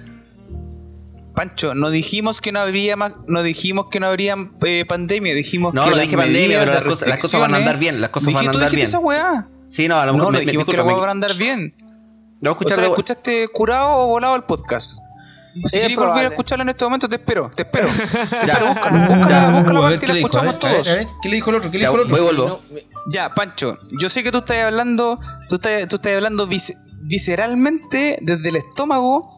Pancho, 1.36 1.76
no 1.76 1.90
dijimos 1.90 2.40
que 2.40 2.54
no 2.54 2.60
habría 2.62 2.96
no 3.28 3.44
dijimos 3.44 3.88
que 3.92 4.00
no 4.00 4.08
habría 4.08 4.36
eh, 4.64 4.86
pandemia, 4.88 5.34
dijimos 5.34 5.74
No, 5.74 5.84
que 5.84 5.90
no 5.90 5.96
las 5.98 6.06
dije 6.06 6.16
pandemia, 6.18 6.60
pero 6.60 6.72
las 6.74 6.84
cosas- 6.84 7.08
las 7.10 7.22
cosas 7.22 7.42
van 7.42 7.54
a 7.54 7.58
andar 7.58 7.78
bien, 7.78 8.00
las 8.00 8.10
cosas 8.12 8.34
van 8.34 8.48
a 8.48 8.52
andar 8.52 8.72
bien. 8.72 8.86
esa 8.88 9.00
weá. 9.00 9.50
Sí, 9.68 9.90
no, 9.90 9.98
a 9.98 10.06
lo 10.06 10.14
mejor 10.14 10.28
no 10.28 10.32
me, 10.32 10.38
me- 10.40 10.46
dijimos 10.46 10.66
que 10.66 10.72
disculpa, 10.72 10.78
la 10.78 10.84
me- 10.86 10.94
weá 10.94 11.02
van 11.02 11.10
a 11.10 11.12
andar 11.12 11.36
bien. 11.36 11.76
no 12.40 12.56
voy 12.56 12.64
a 12.64 12.66
O 12.66 12.76
sea, 12.76 12.86
¿escuchaste 12.86 13.48
curado 13.50 13.90
o 13.98 14.08
volado 14.08 14.38
el 14.38 14.44
podcast? 14.44 15.00
Si 15.56 15.62
Es 15.66 15.72
quieres 15.88 15.96
volver 15.96 16.26
a 16.26 16.28
escucharlo 16.30 16.64
en 16.64 16.70
este 16.70 16.84
momento, 16.86 17.08
te 17.08 17.16
espero, 17.16 17.50
te 17.56 17.64
espero. 17.64 17.88
Ya. 18.48 18.60
Búscalo, 18.60 18.98
búscalo, 19.00 19.52
búscalo 19.58 20.00
qué 20.00 20.08
la 20.08 20.14
escuchamos 20.20 20.60
todos. 20.60 20.88
a 20.90 20.94
ver, 20.96 21.08
¿qué 21.22 21.30
le 21.30 21.36
dijo 21.36 21.50
el 21.50 21.56
otro? 21.56 21.72
¿Qué 21.72 21.78
le 21.78 21.84
Ya, 21.84 21.90
dijo 21.92 22.02
el 22.02 22.08
voy 22.10 22.20
y 22.20 22.24
otro? 22.24 22.36
vuelvo. 22.72 22.84
Ya, 23.10 23.30
Pancho, 23.34 23.78
yo 24.00 24.10
sé 24.10 24.22
que 24.24 24.32
tú 24.32 24.40
estás 24.40 24.58
hablando, 24.58 25.20
tú 25.48 25.56
estás, 25.56 25.88
tú 25.88 25.96
estás 25.96 26.14
hablando 26.14 26.46
vis- 26.48 26.74
visceralmente 27.06 28.18
desde 28.22 28.50
el 28.50 28.56
estómago 28.58 29.32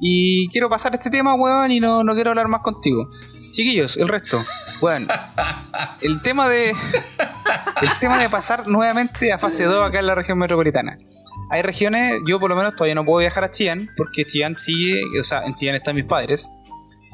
y 0.00 0.48
quiero 0.50 0.68
pasar 0.68 0.94
este 0.94 1.10
tema, 1.10 1.34
weón, 1.34 1.70
y 1.70 1.80
no, 1.80 2.04
no 2.04 2.14
quiero 2.14 2.30
hablar 2.30 2.48
más 2.48 2.60
contigo. 2.62 3.08
Chiquillos, 3.50 3.96
el 3.96 4.08
resto, 4.08 4.44
weón, 4.80 5.08
el 6.02 6.20
tema 6.22 6.48
de 6.48 6.70
el 6.70 7.98
tema 8.00 8.18
de 8.18 8.28
pasar 8.28 8.66
nuevamente 8.68 9.32
a 9.32 9.38
fase 9.38 9.64
2 9.64 9.88
acá 9.88 10.00
en 10.00 10.06
la 10.06 10.14
región 10.14 10.38
metropolitana. 10.38 10.98
Hay 11.54 11.62
regiones, 11.62 12.20
yo 12.26 12.40
por 12.40 12.50
lo 12.50 12.56
menos 12.56 12.74
todavía 12.74 12.96
no 12.96 13.04
puedo 13.04 13.20
viajar 13.20 13.44
a 13.44 13.50
Chillán, 13.50 13.88
porque 13.96 14.24
Chillán 14.24 14.58
sigue, 14.58 15.00
o 15.20 15.22
sea, 15.24 15.44
en 15.44 15.54
Chillán 15.54 15.76
están 15.76 15.94
mis 15.94 16.04
padres. 16.04 16.50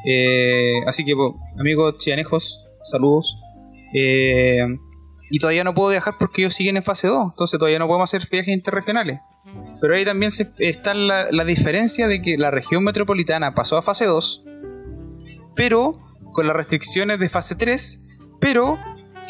Eh, 0.06 0.80
así 0.86 1.04
que, 1.04 1.14
po, 1.14 1.38
amigos 1.58 1.96
chillanejos, 1.98 2.58
saludos. 2.82 3.36
Eh, 3.94 4.64
y 5.30 5.38
todavía 5.38 5.62
no 5.62 5.74
puedo 5.74 5.90
viajar 5.90 6.14
porque 6.18 6.40
ellos 6.42 6.54
siguen 6.54 6.78
en 6.78 6.82
fase 6.82 7.06
2, 7.08 7.28
entonces 7.32 7.58
todavía 7.58 7.78
no 7.78 7.86
podemos 7.86 8.08
hacer 8.12 8.26
viajes 8.32 8.54
interregionales. 8.54 9.20
Pero 9.80 9.94
ahí 9.94 10.04
también 10.06 10.30
se- 10.30 10.52
está 10.58 10.94
la, 10.94 11.26
la 11.30 11.44
diferencia 11.44 12.08
de 12.08 12.22
que 12.22 12.38
la 12.38 12.50
región 12.50 12.82
metropolitana 12.82 13.52
pasó 13.54 13.76
a 13.76 13.82
fase 13.82 14.06
2, 14.06 14.44
pero 15.54 15.98
con 16.32 16.46
las 16.46 16.56
restricciones 16.56 17.18
de 17.18 17.28
fase 17.28 17.56
3, 17.56 18.04
pero 18.40 18.78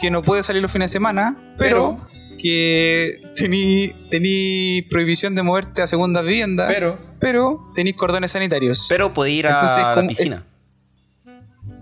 que 0.00 0.10
no 0.10 0.22
puede 0.22 0.42
salir 0.42 0.62
los 0.62 0.70
fines 0.72 0.90
de 0.90 0.92
semana, 0.92 1.54
pero, 1.58 1.98
que 2.40 3.20
tení, 3.36 3.92
tení 4.10 4.82
prohibición 4.90 5.34
de 5.34 5.42
moverte 5.42 5.82
a 5.82 5.86
segunda 5.86 6.22
vivienda, 6.22 6.66
pero, 6.68 6.98
Pero, 7.18 7.70
tenéis 7.74 7.96
cordones 7.96 8.30
sanitarios. 8.32 8.86
Pero, 8.88 9.06
Pero 9.06 9.14
podía 9.14 9.34
ir 9.38 9.46
a 9.46 9.50
Entonces, 9.54 9.82
la 9.82 9.94
como- 9.94 10.08
piscina. 10.08 10.46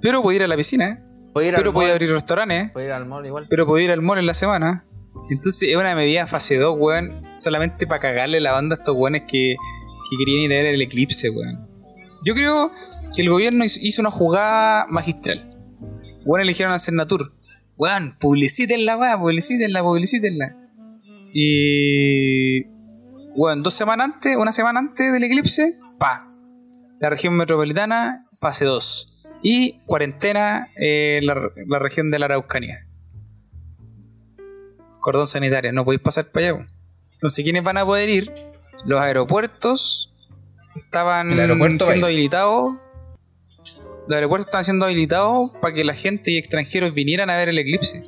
puedo 0.03 0.33
ir 0.33 0.43
a 0.43 0.49
la 0.49 0.57
piscina, 0.57 1.05
Puedo 1.33 1.47
ir 1.49 1.55
pero 1.55 1.73
mall, 1.73 1.91
abrir 1.91 2.11
restaurantes, 2.11 2.71
puedo 2.73 2.87
ir 2.87 2.93
al 2.93 3.07
mall 3.07 3.25
igual. 3.27 3.47
pero 3.49 3.67
puedo 3.67 3.79
ir 3.83 3.91
al 3.91 4.03
mall 4.03 4.19
en 4.19 4.27
la 4.27 4.35
semana. 4.35 4.85
Entonces 5.31 5.69
es 5.69 5.77
una 5.77 5.95
medida 5.95 6.27
fase 6.27 6.57
2, 6.59 6.75
weón, 6.79 7.23
solamente 7.37 7.87
para 7.87 8.01
cagarle 8.01 8.41
la 8.41 8.53
banda 8.53 8.77
a 8.77 8.79
estos 8.79 8.95
weones 8.97 9.23
que, 9.31 9.55
que 10.11 10.17
querían 10.19 10.43
ir 10.43 10.53
a 10.53 10.57
ver 10.57 10.67
el 10.75 10.83
eclipse, 10.83 11.31
weón. 11.31 11.67
Yo 12.25 12.35
creo 12.35 12.73
que 13.15 13.23
el 13.23 13.31
gobierno 13.31 13.65
hizo- 13.65 14.01
una 14.01 14.11
jugada 14.11 14.87
magistral. 14.89 15.51
Weón, 16.25 16.43
eligieron 16.43 16.75
a 16.75 16.79
Cernatur. 16.79 17.33
Weón, 17.79 18.13
publicítenla, 18.21 18.97
weón, 18.97 19.21
publicítenla, 19.21 19.83
publicítenla. 19.83 20.57
Y. 21.33 22.67
Weón, 23.37 23.63
dos 23.63 23.75
semanas 23.75 24.07
antes, 24.15 24.37
una 24.37 24.53
semana 24.53 24.81
antes 24.81 25.13
del 25.13 25.23
eclipse, 25.23 25.79
pa. 25.99 26.29
La 26.99 27.09
región 27.09 27.35
metropolitana, 27.37 28.27
fase 28.41 28.65
2. 28.65 29.27
Y 29.43 29.79
cuarentena, 29.87 30.69
eh, 30.77 31.21
la, 31.23 31.51
la 31.69 31.79
región 31.79 32.11
de 32.11 32.19
la 32.19 32.27
Araucanía. 32.27 32.85
Cordón 34.99 35.29
sanitario, 35.29 35.73
no 35.73 35.85
podéis 35.85 36.03
pasar 36.03 36.33
para 36.33 36.47
allá. 36.47 36.55
weón. 36.57 36.71
Entonces, 37.13 37.45
¿quiénes 37.45 37.63
van 37.63 37.79
a 37.79 37.87
poder 37.87 38.09
ir? 38.09 38.35
Los 38.85 39.01
aeropuertos 39.01 40.13
estaban 40.75 41.39
aeropuerto 41.39 41.85
siendo 41.85 42.07
habilitados. 42.09 42.75
Los 44.09 44.15
aeropuertos 44.17 44.47
están 44.49 44.65
siendo 44.65 44.87
habilitados 44.87 45.51
para 45.61 45.75
que 45.75 45.85
la 45.85 45.95
gente 45.95 46.31
y 46.31 46.39
extranjeros 46.39 46.95
vinieran 46.95 47.29
a 47.31 47.37
ver 47.37 47.49
el 47.51 47.59
eclipse. 47.59 48.03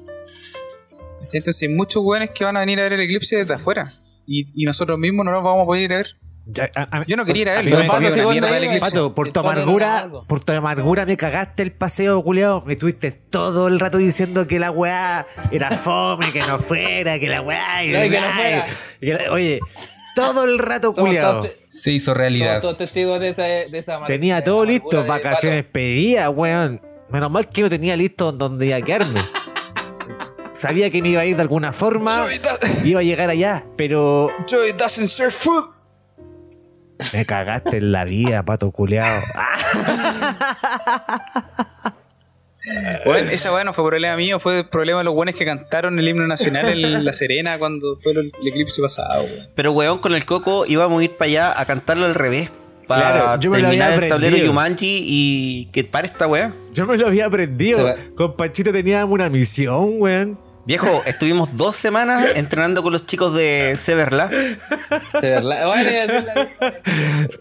Entonces, 1.33 1.63
hay 1.63 1.69
muchos 1.69 2.03
weones 2.05 2.31
que 2.31 2.45
van 2.45 2.57
a 2.57 2.61
venir 2.61 2.81
a 2.81 2.85
ver 2.85 2.95
el 2.95 3.01
eclipse 3.03 3.37
desde 3.37 3.55
afuera. 3.55 3.95
Y, 4.27 4.49
y 4.55 4.65
nosotros 4.65 4.99
mismos 4.99 5.25
no 5.25 5.33
nos 5.33 5.43
vamos 5.43 5.63
a 5.63 5.67
poder 5.67 5.83
ir 5.83 5.93
a 5.93 5.97
ver. 5.99 6.17
Ya, 6.47 6.69
a- 6.75 6.99
a- 6.99 7.05
Yo 7.07 7.17
no 7.17 7.25
quería 7.25 7.43
ir 7.43 7.49
a 7.51 7.55
verlo. 7.57 7.79
me 7.79 7.87
comí 7.87 8.07
Pato, 8.07 8.15
si 8.15 8.21
mierda 8.23 9.15
por 9.15 9.27
El 9.29 9.33
tu 9.33 9.41
amargura, 9.41 10.11
por 10.27 10.41
tu 10.43 10.53
amargura 10.53 11.07
me 11.07 11.17
cagaste 11.17 11.63
el 11.63 11.71
paseo, 11.73 12.23
culiao. 12.25 12.63
Me 12.65 12.75
tuviste 12.75 13.13
todo 13.13 13.69
el 13.69 13.79
rato 13.79 13.99
diciendo 13.99 14.49
que 14.49 14.59
la 14.59 14.71
weá 14.73 15.27
era 15.53 15.71
fome, 15.71 16.33
que 16.33 16.41
no 16.41 16.59
fuera, 16.59 17.19
que 17.21 17.29
la 17.29 17.43
weá. 17.43 17.85
y 17.85 17.93
No, 17.93 18.05
y 18.05 18.11
que 18.11 18.21
no 18.21 18.27
fuera. 18.33 18.67
y 19.01 19.07
que 19.07 19.15
la- 19.15 19.33
oye, 19.33 19.61
todo 20.15 20.45
el 20.45 20.59
rato, 20.59 20.93
te- 21.43 21.65
se 21.69 21.93
hizo 21.93 22.07
somos 22.07 22.19
realidad. 22.19 22.61
todos 22.61 22.77
testigos 22.77 23.21
de 23.21 23.29
esa, 23.29 23.43
de 23.45 23.79
esa 23.79 24.05
Tenía 24.07 24.37
de 24.37 24.43
todo 24.43 24.65
listo, 24.65 25.05
vacaciones 25.05 25.65
pedidas, 25.65 26.31
weón. 26.35 26.81
Menos 27.11 27.31
mal 27.31 27.49
que 27.49 27.63
no 27.63 27.71
tenía 27.71 27.97
listo 27.97 28.31
donde 28.33 28.67
iba 28.67 28.77
a 28.77 28.83
quedarme. 28.83 29.21
Sabía 30.55 30.91
que 30.91 31.03
me 31.03 31.09
iba 31.09 31.23
a 31.23 31.27
ir 31.27 31.37
de 31.37 31.43
alguna 31.43 31.73
forma, 31.73 32.25
iba 32.85 33.01
a 33.01 33.03
llegar 33.03 33.31
allá, 33.31 33.65
pero 33.77 34.29
Joy 34.47 34.73
doesn't 34.73 35.09
serve 35.09 35.33
food. 35.33 35.65
me 37.15 37.25
cagaste 37.25 37.79
en 37.79 37.93
la 37.93 38.05
vida, 38.05 38.43
pato 38.45 38.71
culeado. 38.71 39.23
Bueno, 43.05 43.31
esa 43.31 43.53
weá 43.53 43.65
no 43.65 43.73
fue 43.73 43.85
problema 43.85 44.17
mío, 44.17 44.39
fue 44.39 44.65
problema 44.65 44.99
de 44.99 45.05
los 45.05 45.15
buenos 45.15 45.35
que 45.35 45.45
cantaron 45.45 45.99
el 45.99 46.07
himno 46.07 46.27
nacional 46.27 46.69
en 46.69 47.05
La 47.05 47.13
Serena 47.13 47.59
cuando 47.59 47.97
fue 47.97 48.13
el, 48.13 48.33
el 48.41 48.49
eclipse 48.49 48.83
pasado, 48.83 49.25
weón. 49.25 49.47
Pero 49.55 49.73
weón, 49.73 49.99
con 49.99 50.15
el 50.15 50.25
coco 50.25 50.65
íbamos 50.67 51.01
a 51.01 51.05
ir 51.05 51.13
para 51.13 51.29
allá 51.29 51.61
a 51.61 51.65
cantarlo 51.65 52.05
al 52.05 52.15
revés. 52.15 52.51
Para 52.87 53.13
Claro, 53.13 53.41
yo 53.41 53.51
me 53.51 53.59
lo 53.59 53.65
terminar 53.65 53.93
había 53.93 54.05
el 54.05 54.09
tablero 54.11 54.35
aprendido. 54.35 54.47
Yumanji 54.53 55.05
y 55.07 55.69
que 55.73 55.85
pare 55.85 56.09
esta 56.09 56.27
weá. 56.27 56.53
Yo 56.73 56.87
me 56.87 56.97
lo 56.97 57.07
había 57.07 57.27
aprendido. 57.27 57.95
Con 58.17 58.37
Panchito 58.37 58.73
teníamos 58.73 59.13
una 59.13 59.31
misión, 59.31 60.01
weón. 60.01 60.50
Viejo, 60.71 61.03
estuvimos 61.05 61.57
dos 61.57 61.75
semanas 61.75 62.25
entrenando 62.37 62.81
con 62.85 62.93
los 62.93 63.05
chicos 63.05 63.35
de 63.35 63.75
Severla. 63.77 64.31
Se 65.21 65.35
verla- 65.35 65.67
Bueno, 65.67 65.91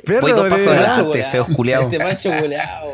Perro, 0.04 0.22
Voy 0.22 0.32
dos 0.32 0.50
pasos 0.50 0.68
adelante. 0.68 1.04
culeado. 1.06 1.32
feos 1.32 1.48
culeados. 1.56 1.94
Este 1.94 2.04
pancho 2.04 2.32
culeado. 2.42 2.88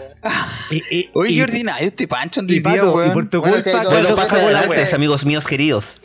Oye, 1.14 1.36
qué 1.36 1.42
ordinario 1.42 1.88
este 1.88 2.06
pancho 2.10 2.42
en 2.42 2.48
y, 2.50 2.60
weón. 2.60 3.14
por 3.14 3.30
tu 3.30 3.40
Bueno, 3.40 3.56
culpa, 3.56 3.72
dos- 3.72 3.72
Voy 3.72 3.72
cuando 3.72 3.92
dos 3.94 4.02
Pero 4.02 4.16
pasos 4.18 4.34
adelante, 4.40 4.96
amigos 4.96 5.26
míos 5.26 5.48
queridos. 5.48 6.02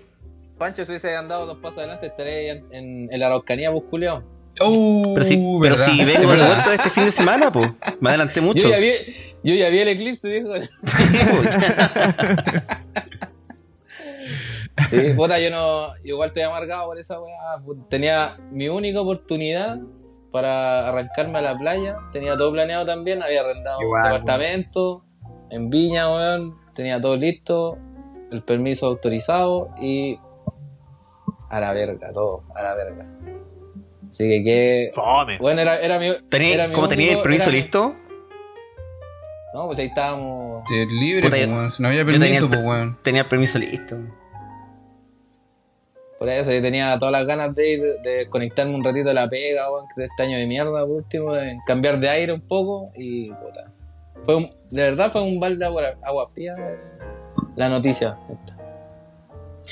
Pancho, 0.59 0.85
si 0.85 0.93
hubiese 0.93 1.17
andado 1.17 1.47
dos 1.47 1.59
pasos 1.59 1.79
adelante, 1.79 2.07
estaría 2.07 2.53
en, 2.53 2.65
en, 2.71 3.09
en 3.13 3.19
la 3.21 3.27
Araucanía, 3.27 3.73
pues, 3.73 3.83
culeado. 3.91 4.23
Uh, 4.61 5.13
Pero 5.15 5.25
si, 5.27 5.59
pero 5.61 5.77
si 5.77 6.05
vengo 6.05 6.31
de 6.33 6.45
vuelta 6.47 6.73
este 6.79 6.91
fin 6.91 7.05
de 7.05 7.11
semana, 7.11 7.51
pues. 7.51 7.69
Me 8.01 8.11
adelanté 8.11 8.41
mucho. 8.41 8.63
Yo 8.63 8.69
ya 8.71 8.79
vi, 8.79 8.93
yo 9.43 9.55
ya 9.57 9.71
vi 9.71 9.79
el 9.81 9.89
eclipse, 9.89 10.29
viejo. 10.29 10.51
Sí, 14.89 15.13
puta, 15.17 15.39
yo 15.39 15.51
no. 15.51 15.89
Igual 16.05 16.29
estoy 16.29 16.43
amargado 16.43 16.87
por 16.87 16.99
esa 16.99 17.21
weá. 17.21 17.37
Tenía 17.89 18.35
mi 18.51 18.69
única 18.69 19.01
oportunidad 19.01 19.79
para 20.33 20.89
arrancarme 20.89 21.39
a 21.39 21.43
la 21.43 21.59
playa. 21.59 21.97
Tenía 22.13 22.37
todo 22.37 22.53
planeado 22.53 22.87
también. 22.87 23.23
Había 23.23 23.41
arrendado 23.41 23.81
Igual, 23.83 24.05
un 24.05 24.13
departamento 24.13 25.05
en 25.51 25.71
Viña, 25.71 26.09
weón. 26.13 26.57
Tenía 26.75 27.01
todo 27.01 27.17
listo. 27.17 27.79
El 28.31 28.43
permiso 28.45 28.87
autorizado 28.87 29.71
y. 29.81 30.19
A 31.49 31.59
la 31.59 31.73
verga, 31.73 32.13
todo, 32.13 32.45
a 32.55 32.63
la 32.63 32.75
verga. 32.77 33.05
Así 34.11 34.25
que 34.29 34.45
que. 34.45 34.89
Fome. 34.93 35.39
Bueno, 35.39 35.61
era, 35.63 35.81
era 35.81 35.99
mi. 35.99 36.11
Tení- 36.31 36.53
era 36.55 36.69
mi 36.69 36.75
¿Cómo 36.75 36.87
tenía 36.89 37.13
el 37.13 37.23
permiso 37.23 37.51
mi- 37.51 37.57
listo? 37.57 37.95
No, 39.53 39.67
pues 39.67 39.81
ahí 39.81 39.87
estábamos. 39.87 40.63
Libre, 40.71 41.23
Puta, 41.23 41.31
pues, 41.37 41.47
yo- 41.49 41.83
no 41.83 41.89
había 41.89 42.05
tenía 42.05 42.21
permiso, 42.21 42.45
el- 42.45 42.51
pues, 42.51 42.63
weón. 42.65 42.99
Tenía 43.03 43.23
el 43.23 43.27
permiso 43.29 43.59
listo. 43.59 43.97
Por 46.21 46.29
eso 46.29 46.53
yo 46.53 46.61
tenía 46.61 46.99
todas 46.99 47.13
las 47.13 47.25
ganas 47.27 47.55
de 47.55 47.71
ir, 47.73 47.81
de 48.05 48.29
conectarme 48.29 48.75
un 48.75 48.85
ratito 48.85 49.09
a 49.09 49.15
la 49.15 49.27
pega, 49.27 49.73
weón, 49.73 49.87
de 49.97 50.05
este 50.05 50.23
año 50.23 50.37
de 50.37 50.47
mierda, 50.47 50.71
por 50.83 50.91
último, 50.91 51.33
de 51.33 51.57
cambiar 51.67 51.99
de 51.99 52.11
aire 52.11 52.35
un 52.35 52.43
poco 52.43 52.93
y 52.95 53.31
puta. 53.31 53.73
Fue 54.27 54.37
un- 54.37 54.51
de 54.69 54.83
verdad 54.83 55.11
fue 55.11 55.23
un 55.23 55.41
balde 55.41 55.57
de 55.61 55.65
agua, 55.65 55.83
agua 56.03 56.29
fría. 56.29 56.55
la 57.57 57.71
noticia. 57.71 58.19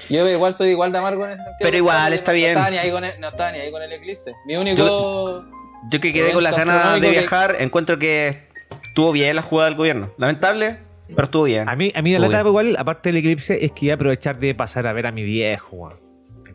Yo 0.09 0.27
igual 0.27 0.55
soy 0.55 0.71
igual 0.71 0.91
de 0.91 0.99
amargo 0.99 1.27
en 1.27 1.33
ese 1.33 1.43
sentido. 1.43 1.59
Pero 1.61 1.77
igual, 1.77 2.13
está 2.15 2.33
no, 2.33 2.37
bien. 2.37 2.55
No 2.55 2.61
estaba, 2.61 2.71
ni 2.71 2.79
ahí 2.79 2.91
con 2.91 3.05
el, 3.05 3.21
no 3.21 3.29
estaba 3.29 3.53
ni 3.53 3.59
ahí 3.59 3.71
con 3.71 3.83
el 3.83 3.93
eclipse. 3.93 4.33
Mi 4.47 4.57
único... 4.57 5.45
Yo 5.91 6.01
que 6.01 6.13
quedé 6.15 6.33
con 6.33 6.43
las 6.43 6.57
ganas 6.57 6.95
de 6.95 7.01
que- 7.03 7.11
viajar, 7.11 7.57
encuentro 7.61 7.99
que 7.99 8.49
estuvo 8.89 9.13
bien 9.13 9.37
la 9.37 9.43
jugada 9.43 9.69
del 9.69 9.77
gobierno. 9.77 10.11
Lamentable, 10.17 10.79
pero 11.09 11.25
estuvo 11.25 11.45
bien. 11.45 11.69
A 11.69 11.77
mí, 11.77 11.93
a 11.95 12.01
mí 12.01 12.17
la 12.17 12.27
bien. 12.27 12.47
igual, 12.47 12.77
aparte 12.79 13.11
del 13.11 13.19
eclipse, 13.19 13.63
es 13.65 13.73
que 13.73 13.87
iba 13.87 13.93
a 13.93 13.97
aprovechar 13.97 14.39
de 14.39 14.55
pasar 14.55 14.87
a 14.87 14.95
ver 14.95 15.07
a 15.07 15.13
mi 15.13 15.25
viejo, 15.25 15.77
weón. 15.77 16.08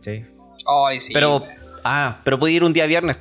¿Cachai? 0.03 0.25
Ay, 0.67 0.99
sí. 0.99 1.13
Pero, 1.13 1.41
ah, 1.85 2.19
pero 2.25 2.37
pude 2.37 2.51
ir 2.51 2.63
un 2.63 2.73
día 2.73 2.85
viernes. 2.87 3.17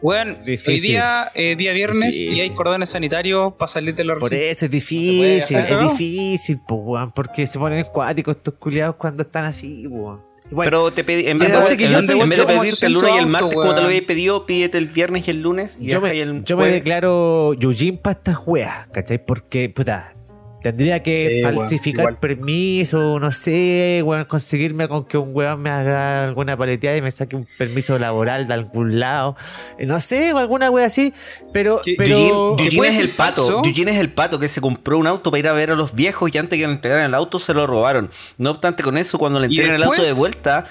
Hoy 0.00 0.16
Difícil. 0.46 0.90
día, 0.92 1.28
eh, 1.34 1.56
día 1.56 1.72
viernes, 1.72 2.20
y 2.20 2.40
hay 2.40 2.50
cordones 2.50 2.90
sanitarios 2.90 3.52
para 3.54 3.66
salir 3.66 3.96
de 3.96 4.04
los 4.04 4.20
Por 4.20 4.32
eso 4.32 4.50
es 4.52 4.58
puede 4.58 4.68
difícil, 4.68 5.56
es 5.58 5.80
difícil, 5.90 6.60
weón, 6.68 7.10
porque 7.10 7.48
se 7.48 7.58
ponen 7.58 7.84
cuáticos 7.92 8.36
estos 8.36 8.54
culiados 8.54 8.94
cuando 8.94 9.22
están 9.22 9.44
así, 9.44 9.88
weón. 9.88 10.22
Igual, 10.52 10.66
Pero 10.70 10.90
te 10.92 11.02
pedí, 11.02 11.26
en 11.28 11.38
vez, 11.40 11.50
de, 11.52 11.76
que 11.76 11.84
en 11.86 11.90
yo 11.90 12.02
soy- 12.02 12.20
en 12.20 12.28
vez 12.28 12.38
de 12.38 12.46
pedirte 12.46 12.86
el 12.86 12.96
800 12.96 13.02
lunes 13.02 13.14
y 13.16 13.18
el 13.18 13.26
martes, 13.26 13.54
como 13.54 13.74
te 13.74 13.80
lo 13.82 13.88
había 13.88 14.06
pedido, 14.06 14.46
pídete 14.46 14.78
el 14.78 14.86
viernes 14.86 15.26
y 15.26 15.30
el 15.32 15.42
lunes. 15.42 15.76
Y 15.80 15.88
yo 15.88 16.00
me, 16.00 16.18
el 16.18 16.44
yo 16.44 16.56
me 16.56 16.68
declaro 16.68 17.52
Yujin 17.54 17.98
para 17.98 18.16
estas 18.18 18.38
weas, 18.46 18.86
¿cachai? 18.92 19.22
Porque, 19.22 19.68
puta, 19.68 20.14
tendría 20.62 21.02
que 21.02 21.36
Sí, 21.36 21.42
falsificar 21.42 22.00
igual. 22.02 22.18
permiso, 22.18 23.18
no 23.20 23.30
sé, 23.30 24.02
weón, 24.04 24.24
conseguirme 24.24 24.88
con 24.88 25.04
que 25.04 25.16
un 25.18 25.34
weón 25.34 25.60
me 25.60 25.70
haga 25.70 26.24
alguna 26.24 26.56
paleteada 26.56 26.96
y 26.96 27.02
me 27.02 27.10
saque 27.10 27.36
un 27.36 27.46
permiso 27.58 27.98
laboral 27.98 28.48
de 28.48 28.54
algún 28.54 28.98
lado. 28.98 29.36
Eh, 29.78 29.86
No 29.86 30.00
sé, 30.00 30.32
o 30.32 30.38
alguna 30.38 30.70
wea 30.70 30.86
así, 30.86 31.12
pero... 31.52 31.80
Sí, 31.84 31.94
pero 31.96 32.56
Eugene, 32.58 32.88
es 32.88 32.98
el 32.98 33.08
pato. 33.10 33.62
Eugene 33.64 33.92
es 33.92 33.98
el 33.98 34.10
pato 34.10 34.38
que 34.38 34.48
se 34.48 34.60
compró 34.60 34.98
un 34.98 35.06
auto 35.06 35.30
para 35.30 35.38
ir 35.38 35.48
a 35.48 35.52
ver 35.52 35.70
a 35.70 35.74
los 35.74 35.94
viejos 35.94 36.30
y 36.34 36.38
antes 36.38 36.58
que 36.58 36.66
le 36.66 36.72
entregaran 36.72 37.04
el 37.04 37.14
auto 37.14 37.38
se 37.38 37.54
lo 37.54 37.66
robaron. 37.66 38.10
No 38.36 38.50
obstante, 38.50 38.82
con 38.82 38.98
eso, 38.98 39.18
cuando 39.18 39.40
le 39.40 39.46
entregan 39.46 39.74
el 39.74 39.82
auto 39.82 40.02
de 40.02 40.12
vuelta, 40.12 40.66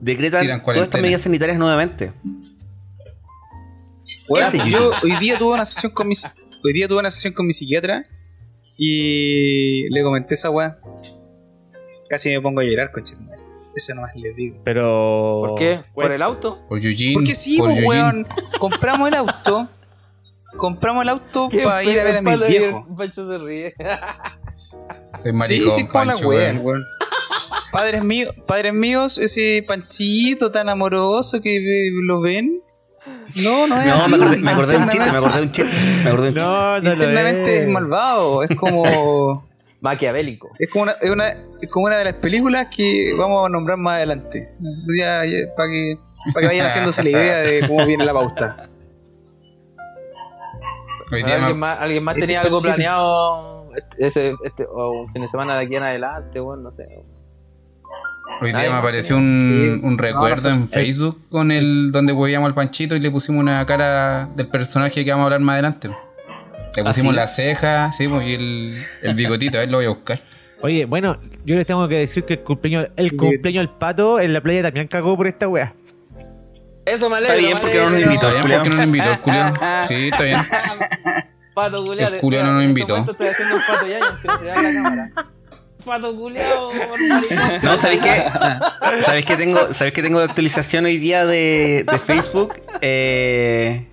decretan 0.00 0.62
todas 0.64 0.78
estas 0.82 1.00
medidas 1.00 1.22
sanitarias 1.22 1.58
nuevamente. 1.58 2.12
Ese 4.28 4.70
yo 4.70 4.92
hoy 5.02 5.16
día 5.16 5.38
tuve 5.38 5.54
una 5.54 5.64
sesión 5.64 5.92
con 5.92 6.06
mi 6.08 6.14
hoy 6.64 6.72
día 6.72 6.88
tuve 6.88 7.00
una 7.00 7.10
sesión 7.10 7.32
con 7.32 7.46
mi 7.46 7.52
psiquiatra 7.52 8.02
y 8.76 9.88
le 9.90 10.02
comenté 10.02 10.34
esa 10.34 10.50
weá. 10.50 10.78
Casi 12.08 12.30
me 12.30 12.40
pongo 12.40 12.60
a 12.60 12.64
llorar, 12.64 12.92
conchetumare. 12.92 13.40
Eso 13.74 13.94
nomás 13.94 14.14
les 14.16 14.34
digo. 14.36 14.60
Pero... 14.64 15.42
¿Por 15.46 15.58
qué? 15.58 15.76
¿Por 15.92 16.04
Bueno, 16.04 16.14
el 16.14 16.22
auto? 16.22 16.64
Por 16.68 16.78
Eugene. 16.84 17.14
Porque 17.14 17.34
sí, 17.34 17.58
por 17.58 17.68
pues, 17.70 17.84
weón. 17.84 18.26
Compramos 18.58 19.08
el 19.08 19.14
auto. 19.14 19.68
Compramos 20.56 21.02
el 21.02 21.08
auto 21.10 21.48
para 21.64 21.84
ir 21.84 22.00
a 22.00 22.04
ver 22.04 22.16
a 22.16 22.22
mis 22.22 22.48
viejos. 22.48 22.86
el 22.88 22.94
Pancho 22.94 23.28
se 23.28 23.38
ríe. 23.38 23.74
Soy 25.18 25.32
Sí, 25.32 25.38
maricón, 25.38 25.70
sí, 25.72 25.86
como 25.86 26.04
la 26.06 26.16
weón. 26.16 26.58
weón. 26.64 26.84
Padres 27.72 28.04
míos, 28.04 28.34
padres 28.46 28.72
míos, 28.72 29.18
ese 29.18 29.62
panchito 29.66 30.50
tan 30.50 30.68
amoroso 30.70 31.40
que 31.42 31.90
lo 32.06 32.20
ven. 32.22 32.62
No, 33.36 33.66
no 33.66 33.80
es 33.80 33.86
No, 33.86 33.94
así. 33.94 34.10
me 34.10 34.16
acordé, 34.16 34.36
me 34.38 34.50
acordé 34.50 34.72
de 34.72 34.78
un 34.78 34.88
chiste, 34.88 35.10
me 35.10 35.18
acordé 35.18 35.36
de 35.36 35.42
un 35.42 35.52
chiste. 35.52 35.72
Me 36.04 36.08
acordé 36.10 36.22
de 36.22 36.28
un 36.28 36.34
chiste. 36.34 36.48
No, 36.48 36.80
no 36.80 36.92
Internamente 36.92 37.62
es 37.62 37.68
malvado. 37.68 38.42
Es 38.42 38.56
como. 38.56 39.46
Maquiavélico. 39.80 40.50
Es 40.58 40.70
como 40.70 40.84
una, 40.84 40.92
es 40.92 41.10
una, 41.10 41.28
es 41.60 41.70
como 41.70 41.86
una 41.86 41.98
de 41.98 42.04
las 42.04 42.14
películas 42.14 42.68
que 42.74 43.12
vamos 43.16 43.46
a 43.46 43.50
nombrar 43.50 43.76
más 43.78 43.96
adelante. 43.96 44.52
Ya, 44.98 45.24
ya, 45.24 45.54
para 45.54 45.68
que, 45.68 45.98
para 46.32 46.40
que 46.40 46.46
vayan 46.46 46.66
haciéndose 46.66 47.02
la 47.02 47.10
idea 47.10 47.38
de 47.40 47.68
cómo 47.68 47.84
viene 47.86 48.04
la 48.04 48.12
pauta. 48.12 48.68
¿Alguien 51.12 51.58
más, 51.58 51.78
alguien 51.78 52.02
más 52.02 52.16
Ese 52.16 52.26
tenía 52.26 52.40
algo 52.40 52.58
planeado 52.58 53.70
este, 53.76 54.06
ese, 54.06 54.34
este, 54.42 54.64
o 54.64 55.02
un 55.02 55.08
fin 55.12 55.22
de 55.22 55.28
semana 55.28 55.56
de 55.56 55.64
aquí 55.64 55.76
en 55.76 55.82
adelante, 55.82 56.40
weón? 56.40 56.62
No 56.62 56.70
sé. 56.70 56.88
Hoy 58.40 58.50
día 58.50 58.60
Ay, 58.60 58.70
me 58.70 58.76
apareció 58.76 59.16
un, 59.16 59.40
sí. 59.40 59.86
un 59.86 59.98
recuerdo 59.98 60.50
No, 60.50 60.56
no 60.56 60.62
en 60.62 60.68
Facebook 60.68 61.20
con 61.30 61.50
el 61.50 61.90
donde 61.90 62.12
huevíamos 62.12 62.48
al 62.48 62.54
Panchito 62.54 62.94
y 62.94 63.00
le 63.00 63.10
pusimos 63.10 63.40
una 63.40 63.64
cara 63.64 64.28
del 64.36 64.46
personaje 64.48 65.04
que 65.04 65.10
vamos 65.10 65.22
a 65.22 65.26
hablar 65.26 65.40
más 65.40 65.54
adelante. 65.54 65.90
Le 66.76 66.84
pusimos 66.84 67.12
sí? 67.12 67.16
la 67.16 67.26
ceja, 67.26 67.92
sí, 67.92 68.06
pues, 68.08 68.26
y 68.26 68.34
el, 68.34 68.76
el 69.02 69.14
bigotito, 69.14 69.56
a 69.56 69.60
ver, 69.60 69.70
lo 69.70 69.78
voy 69.78 69.86
a 69.86 69.88
buscar. 69.88 70.20
Oye, 70.60 70.84
bueno, 70.84 71.18
yo 71.44 71.56
les 71.56 71.66
tengo 71.66 71.86
que 71.88 71.96
decir 71.96 72.24
que 72.24 72.34
el 72.34 72.40
cumpleaños, 72.40 72.90
el 72.96 73.16
cumpleaños 73.16 73.62
del 73.62 73.70
pato 73.70 74.20
en 74.20 74.32
la 74.32 74.42
playa 74.42 74.62
también 74.62 74.86
cagó 74.86 75.16
por 75.16 75.26
esta 75.26 75.48
wea. 75.48 75.74
Eso 76.86 77.10
me 77.10 77.16
alegra. 77.16 77.34
Está 77.36 77.46
bien, 77.46 77.58
porque 77.60 77.78
no 77.78 77.90
nos 77.90 78.00
invitó. 78.00 78.30
bien, 78.30 78.42
¿por 78.42 78.62
qué 78.62 78.68
no 78.68 78.76
nos 78.76 78.86
invitó 78.86 79.10
el 79.10 79.20
culiao? 79.20 79.54
Sí, 79.88 80.08
está 80.08 80.22
bien. 80.22 80.40
Pato 81.54 81.84
culiao. 81.84 82.14
El 82.14 82.20
culiao 82.20 82.44
no 82.44 82.52
nos 82.52 82.62
este 82.62 82.68
invitó. 82.68 82.96
Estoy 83.10 83.26
haciendo 83.28 83.56
un 83.56 83.62
pato 83.66 83.86
ya, 83.86 83.98
aunque 84.06 84.28
se 84.28 84.44
vea 84.44 84.62
la 84.62 84.72
cámara. 84.72 85.10
Pato 85.86 86.16
culiao, 86.16 86.70
maricón. 86.72 87.38
No, 87.62 87.78
¿sabéis 87.78 88.00
qué? 88.02 88.22
¿Sabéis 89.04 89.24
que 89.24 89.36
tengo, 89.36 89.72
¿sabéis 89.72 89.94
que 89.94 90.02
tengo 90.02 90.18
de 90.18 90.24
actualización 90.24 90.84
hoy 90.84 90.98
día 90.98 91.24
de, 91.24 91.84
de 91.90 91.98
Facebook? 91.98 92.56
Eh, 92.80 93.86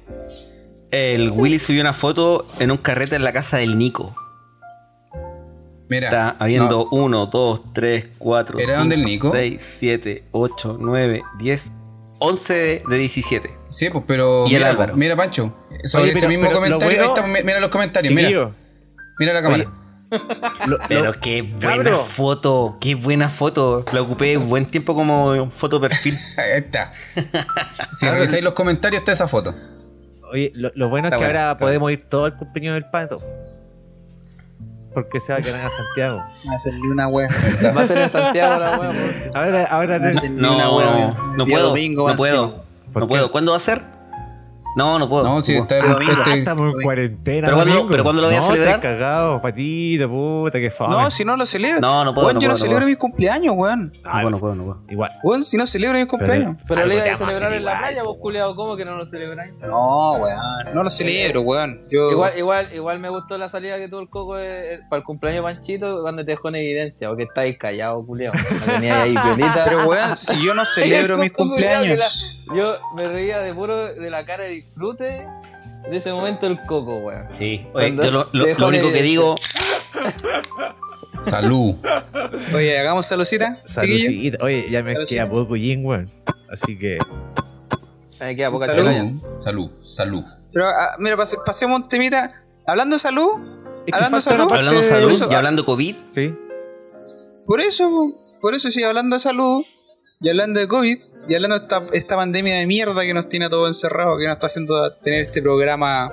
el 0.91 1.29
Willy 1.31 1.59
subió 1.59 1.81
una 1.81 1.93
foto 1.93 2.47
en 2.59 2.71
un 2.71 2.77
carrete 2.77 3.15
en 3.15 3.23
la 3.23 3.31
casa 3.31 3.57
del 3.57 3.77
Nico. 3.77 4.15
Mira. 5.89 6.07
Está 6.07 6.35
habiendo 6.39 6.89
no, 6.91 6.97
1, 6.97 7.25
2, 7.27 7.61
3, 7.73 8.05
4, 8.17 8.59
¿Era 8.59 8.77
donde 8.77 8.95
el 8.95 9.03
5, 9.03 9.25
Nico? 9.27 9.31
6, 9.31 9.63
7, 9.79 10.23
8, 10.31 10.77
9, 10.79 11.21
10, 11.37 11.71
11 12.19 12.53
de, 12.53 12.83
de 12.89 12.97
17. 12.97 13.53
sí, 13.67 13.89
pues, 13.91 14.03
pero. 14.07 14.45
Y 14.47 14.55
el 14.55 14.59
mira, 14.61 14.69
Álvaro. 14.71 14.95
mira, 14.95 15.15
Pancho. 15.15 15.53
Sobre 15.83 16.05
Oye, 16.05 16.11
ese 16.13 16.21
pero- 16.21 16.29
mismo 16.29 16.45
pero 16.47 16.53
lo 16.53 16.59
comentario, 16.79 16.97
bueno- 16.97 17.13
ahí 17.25 17.31
está, 17.35 17.43
mira 17.45 17.59
los 17.59 17.69
comentarios, 17.69 18.11
mira. 18.13 18.27
Chiquillo, 18.29 18.51
Mira 19.19 19.33
la 19.33 19.41
cámara. 19.43 19.71
Lo- 20.67 20.79
Pero 20.87 21.05
lo- 21.05 21.13
qué 21.13 21.41
buena 21.41 21.59
Cabro. 21.83 22.05
foto, 22.05 22.77
qué 22.81 22.95
buena 22.95 23.29
foto. 23.29 23.85
La 23.91 24.01
ocupé 24.01 24.37
un 24.37 24.49
buen 24.49 24.65
tiempo 24.65 24.95
como 24.95 25.51
foto 25.51 25.79
perfil. 25.81 26.17
Ahí 26.37 26.59
está. 26.63 26.93
Si 27.93 28.07
revisáis 28.09 28.43
los 28.43 28.53
comentarios, 28.53 28.99
está 29.01 29.11
esa 29.11 29.27
foto. 29.27 29.53
Oye, 30.31 30.51
lo, 30.55 30.71
lo 30.75 30.89
bueno 30.89 31.07
es 31.09 31.11
que 31.11 31.17
bueno, 31.17 31.39
ahora 31.39 31.57
podemos 31.57 31.91
ir 31.91 32.03
todo 32.03 32.25
al 32.25 32.35
cumpleaños 32.37 32.73
del 32.75 32.89
pato. 32.89 33.17
Porque 34.93 35.19
se 35.19 35.33
va 35.33 35.39
a 35.39 35.41
quedar 35.41 35.65
a 35.65 35.69
Santiago. 35.69 36.21
Hacerle 36.55 36.81
una 36.87 37.07
wea. 37.07 37.27
Va 37.75 37.81
a 37.81 37.85
ser 37.85 37.97
en 37.97 38.09
Santiago 38.09 38.59
la 38.59 38.79
weá. 38.79 38.89
por- 38.89 39.37
Ahora, 39.37 39.65
ahora 39.65 39.99
no- 39.99 40.09
No, 40.31 40.55
una 40.55 40.69
wea. 40.71 41.15
no 41.37 41.45
puedo, 41.45 41.67
domingo, 41.69 42.07
no 42.09 42.15
puedo, 42.15 42.45
cinco. 42.47 42.63
¿Por 42.93 43.01
no 43.03 43.07
puedo. 43.07 43.31
¿Cuándo 43.31 43.51
va 43.51 43.57
a 43.57 43.61
ser? 43.61 43.81
No, 44.75 44.97
no 44.99 45.07
puedo. 45.07 45.23
No, 45.23 45.41
si 45.41 45.55
está 45.55 45.77
Domingo. 45.77 46.13
Ah, 46.15 46.23
este- 46.27 46.39
estamos 46.39 46.73
en 46.73 46.81
cuarentena. 46.81 47.47
¿Pero 47.47 47.59
domingo. 47.59 47.87
pero 47.91 48.03
cuándo 48.03 48.21
lo 48.21 48.27
voy 48.27 48.35
a 48.37 48.39
no, 48.39 48.45
celebrar? 48.45 48.75
te 48.75 48.81
cagado, 48.81 49.41
patito, 49.41 50.09
puta, 50.09 50.59
qué 50.59 50.71
fome. 50.71 50.95
No, 50.95 51.11
si 51.11 51.23
no 51.25 51.37
lo 51.37 51.45
celebro. 51.45 51.79
No, 51.81 52.03
no 52.03 52.13
puedo, 52.13 52.27
Weón, 52.27 52.35
no 52.35 52.41
yo 52.41 52.47
puedo, 52.47 52.53
no 52.53 52.57
celebro 52.57 52.77
puedo. 52.79 52.87
mis 52.89 52.97
cumpleaños, 52.97 53.53
weón. 53.55 53.93
No 54.03 54.11
puedo, 54.11 54.29
no 54.29 54.39
puedo, 54.39 54.55
no 54.55 54.63
puedo. 54.63 54.79
Igual. 54.89 55.11
Weón, 55.23 55.43
si 55.43 55.57
no 55.57 55.65
celebro 55.67 55.97
mis 55.99 56.07
cumpleaños. 56.07 56.55
Pero 56.67 56.81
Algo 56.81 56.89
le 56.89 56.95
iba 56.95 57.03
te 57.03 57.09
a 57.11 57.15
celebrar 57.15 57.53
en 57.53 57.65
la 57.65 57.79
playa, 57.79 58.03
vos 58.03 58.15
po. 58.15 58.21
culiao, 58.21 58.55
¿cómo 58.55 58.75
que 58.75 58.85
no 58.85 58.95
lo 58.97 59.05
celebráis? 59.05 59.53
No, 59.61 60.13
weón. 60.13 60.39
No 60.73 60.83
lo 60.83 60.89
celebro, 60.89 61.41
weón. 61.41 61.81
Yo... 61.91 62.09
Igual, 62.11 62.31
igual, 62.37 62.67
igual 62.73 62.99
me 62.99 63.09
gustó 63.09 63.37
la 63.37 63.49
salida 63.49 63.77
que 63.77 63.87
tuvo 63.87 63.99
el 64.01 64.09
coco 64.09 64.39
eh, 64.39 64.79
para 64.89 64.99
el 64.99 65.03
cumpleaños 65.03 65.43
de 65.45 65.53
Panchito 65.53 66.01
cuando 66.01 66.25
te 66.25 66.31
dejó 66.31 66.49
en 66.49 66.55
evidencia, 66.55 67.07
porque 67.09 67.23
estáis 67.23 67.57
callado, 67.57 68.03
culiao. 68.05 68.33
No 68.33 68.95
ahí 68.95 69.13
piolita. 69.13 69.65
Pero, 69.65 69.87
weón, 69.87 70.17
si 70.17 70.43
yo 70.43 70.53
no 70.53 70.65
celebro 70.65 71.15
El 71.15 71.21
mis 71.21 71.31
cumpleaños. 71.33 72.39
Yo 72.55 72.77
me 72.95 73.07
reía 73.07 73.39
de 73.39 73.53
puro 73.53 73.93
de 73.93 74.09
la 74.09 74.25
cara 74.25 74.43
de 74.43 74.49
disfrute 74.49 75.27
de 75.89 75.97
ese 75.97 76.11
momento 76.11 76.47
el 76.47 76.61
coco, 76.63 76.97
weón. 76.97 77.27
Sí. 77.37 77.67
Oye, 77.73 77.95
yo 77.95 78.11
lo, 78.31 78.67
único 78.67 78.91
que 78.91 79.01
digo, 79.01 79.35
Salud. 81.21 81.75
Oye, 82.53 82.77
hagamos 82.77 83.05
saludcita. 83.05 83.61
Saludcita. 83.63 84.43
Oye, 84.43 84.69
ya 84.69 84.83
me 84.83 84.93
queda 85.05 85.29
poco 85.29 85.55
yin, 85.55 85.85
weón. 85.85 86.11
Así 86.51 86.77
que. 86.77 86.97
Ahí 88.19 88.35
queda 88.35 88.51
poca 88.51 88.65
Salud. 88.65 88.77
chela 88.79 88.93
ya. 88.93 88.99
Salud. 89.03 89.37
Salud. 89.37 89.71
Salud. 89.83 90.23
Pero, 90.51 90.67
ah, 90.67 90.95
mira, 90.99 91.15
pase- 91.17 91.37
pasemos 91.45 91.81
un 91.81 91.87
temita. 91.87 92.33
Hablando 92.67 92.95
de 92.95 92.99
salud, 92.99 93.29
Es 93.85 93.93
Hablando 93.93 94.21
salud, 94.21 94.37
parte- 94.47 94.57
hablando 94.59 94.81
de 94.81 94.87
salud 94.87 95.11
eso- 95.11 95.27
y 95.29 95.33
hablando 95.35 95.65
COVID, 95.65 95.95
Sí. 96.11 96.35
por 97.45 97.59
eso, 97.59 97.89
por 98.41 98.53
eso 98.55 98.71
sí, 98.71 98.81
hablando 98.83 99.15
de 99.17 99.19
salud 99.19 99.65
y 100.21 100.29
hablando 100.29 100.59
de 100.61 100.67
COVID 100.69 100.97
y 101.27 101.35
hablando 101.35 101.57
de 101.57 101.63
esta, 101.63 101.83
esta 101.93 102.15
pandemia 102.15 102.55
de 102.57 102.67
mierda 102.67 103.03
que 103.03 103.13
nos 103.13 103.29
tiene 103.29 103.45
a 103.45 103.49
todos 103.49 103.67
encerrados, 103.69 104.17
que 104.19 104.25
nos 104.25 104.33
está 104.33 104.45
haciendo 104.47 104.93
tener 105.03 105.21
este 105.21 105.41
programa 105.41 106.11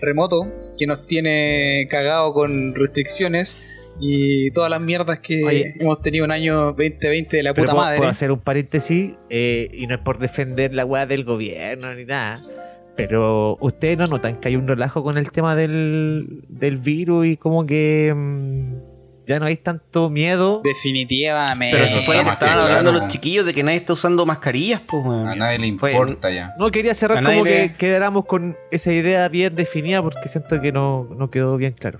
remoto, 0.00 0.46
que 0.78 0.86
nos 0.86 1.06
tiene 1.06 1.86
cagado 1.90 2.32
con 2.32 2.74
restricciones 2.74 3.58
y 3.98 4.50
todas 4.50 4.70
las 4.70 4.80
mierdas 4.80 5.20
que 5.20 5.40
Oye. 5.44 5.74
hemos 5.78 6.00
tenido 6.00 6.24
un 6.24 6.30
año 6.30 6.74
2020 6.74 7.36
de 7.36 7.42
la 7.42 7.54
puta 7.54 7.66
puedo, 7.66 7.76
madre. 7.76 7.98
puedo 7.98 8.10
hacer 8.10 8.30
un 8.30 8.40
paréntesis, 8.40 9.14
eh, 9.30 9.70
y 9.72 9.86
no 9.86 9.94
es 9.94 10.00
por 10.00 10.18
defender 10.18 10.74
la 10.74 10.84
weá 10.84 11.06
del 11.06 11.24
gobierno 11.24 11.94
ni 11.94 12.04
nada. 12.04 12.40
Pero 12.96 13.58
ustedes 13.60 13.98
no 13.98 14.06
notan 14.06 14.36
que 14.36 14.48
hay 14.48 14.56
un 14.56 14.66
relajo 14.66 15.02
con 15.02 15.18
el 15.18 15.30
tema 15.30 15.54
del, 15.54 16.44
del 16.48 16.78
virus 16.78 17.26
y 17.26 17.36
como 17.36 17.66
que 17.66 18.12
mm, 18.14 18.85
ya 19.26 19.40
no 19.40 19.46
hay 19.46 19.56
tanto 19.56 20.08
miedo. 20.08 20.60
Definitivamente. 20.62 21.76
pero 21.76 21.88
si 21.88 21.98
fue 22.04 22.14
lo 22.16 22.20
que 22.22 22.26
que 22.28 22.32
estaban 22.34 22.58
hablando 22.58 22.92
los 22.92 23.08
chiquillos 23.08 23.44
de 23.46 23.52
que 23.54 23.62
nadie 23.62 23.78
está 23.78 23.92
usando 23.94 24.24
mascarillas, 24.24 24.80
pues, 24.86 25.04
weón. 25.04 25.26
A 25.28 25.34
nadie 25.34 25.58
le 25.58 25.76
Fue- 25.78 25.92
importa 25.92 26.30
ya. 26.30 26.54
No 26.58 26.70
quería 26.70 26.94
cerrar 26.94 27.24
como 27.24 27.44
le- 27.44 27.72
que 27.72 27.76
quedáramos 27.76 28.24
con 28.26 28.56
esa 28.70 28.92
idea 28.92 29.28
bien 29.28 29.54
definida 29.56 30.02
porque 30.02 30.28
siento 30.28 30.60
que 30.60 30.70
no, 30.72 31.08
no 31.16 31.30
quedó 31.30 31.56
bien 31.56 31.72
claro. 31.72 31.98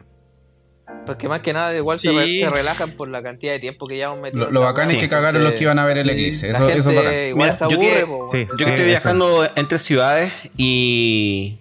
Porque 1.04 1.28
más 1.28 1.40
que 1.40 1.52
nada, 1.52 1.74
igual 1.76 1.98
se, 2.00 2.10
re- 2.10 2.32
se 2.40 2.48
relajan 2.50 2.92
por 2.92 3.08
la 3.08 3.22
cantidad 3.22 3.52
de 3.52 3.58
tiempo 3.60 3.86
que 3.86 3.94
llevamos 3.96 4.20
metido. 4.22 4.46
Lo, 4.46 4.50
lo 4.50 4.60
bacán 4.60 4.84
es 4.86 4.90
Sí, 4.90 4.98
que 4.98 5.08
cagaron 5.08 5.42
los 5.44 5.52
que 5.54 5.62
iban 5.64 5.78
a 5.78 5.84
ver 5.86 5.98
el 5.98 6.04
Sí. 6.04 6.10
eclipse. 6.10 6.48
La 6.52 6.58
Eso, 6.58 6.68
eso 6.68 6.90
es 6.90 6.96
bacán. 6.96 7.14
Igual 7.28 7.50
Mira, 7.52 7.68
yo 7.70 7.78
que- 7.80 8.06
po. 8.06 8.24
Yo 8.26 8.56
que 8.56 8.64
estoy 8.64 8.74
Eso. 8.74 8.84
viajando 8.84 9.48
entre 9.56 9.78
ciudades 9.78 10.32
y 10.56 11.58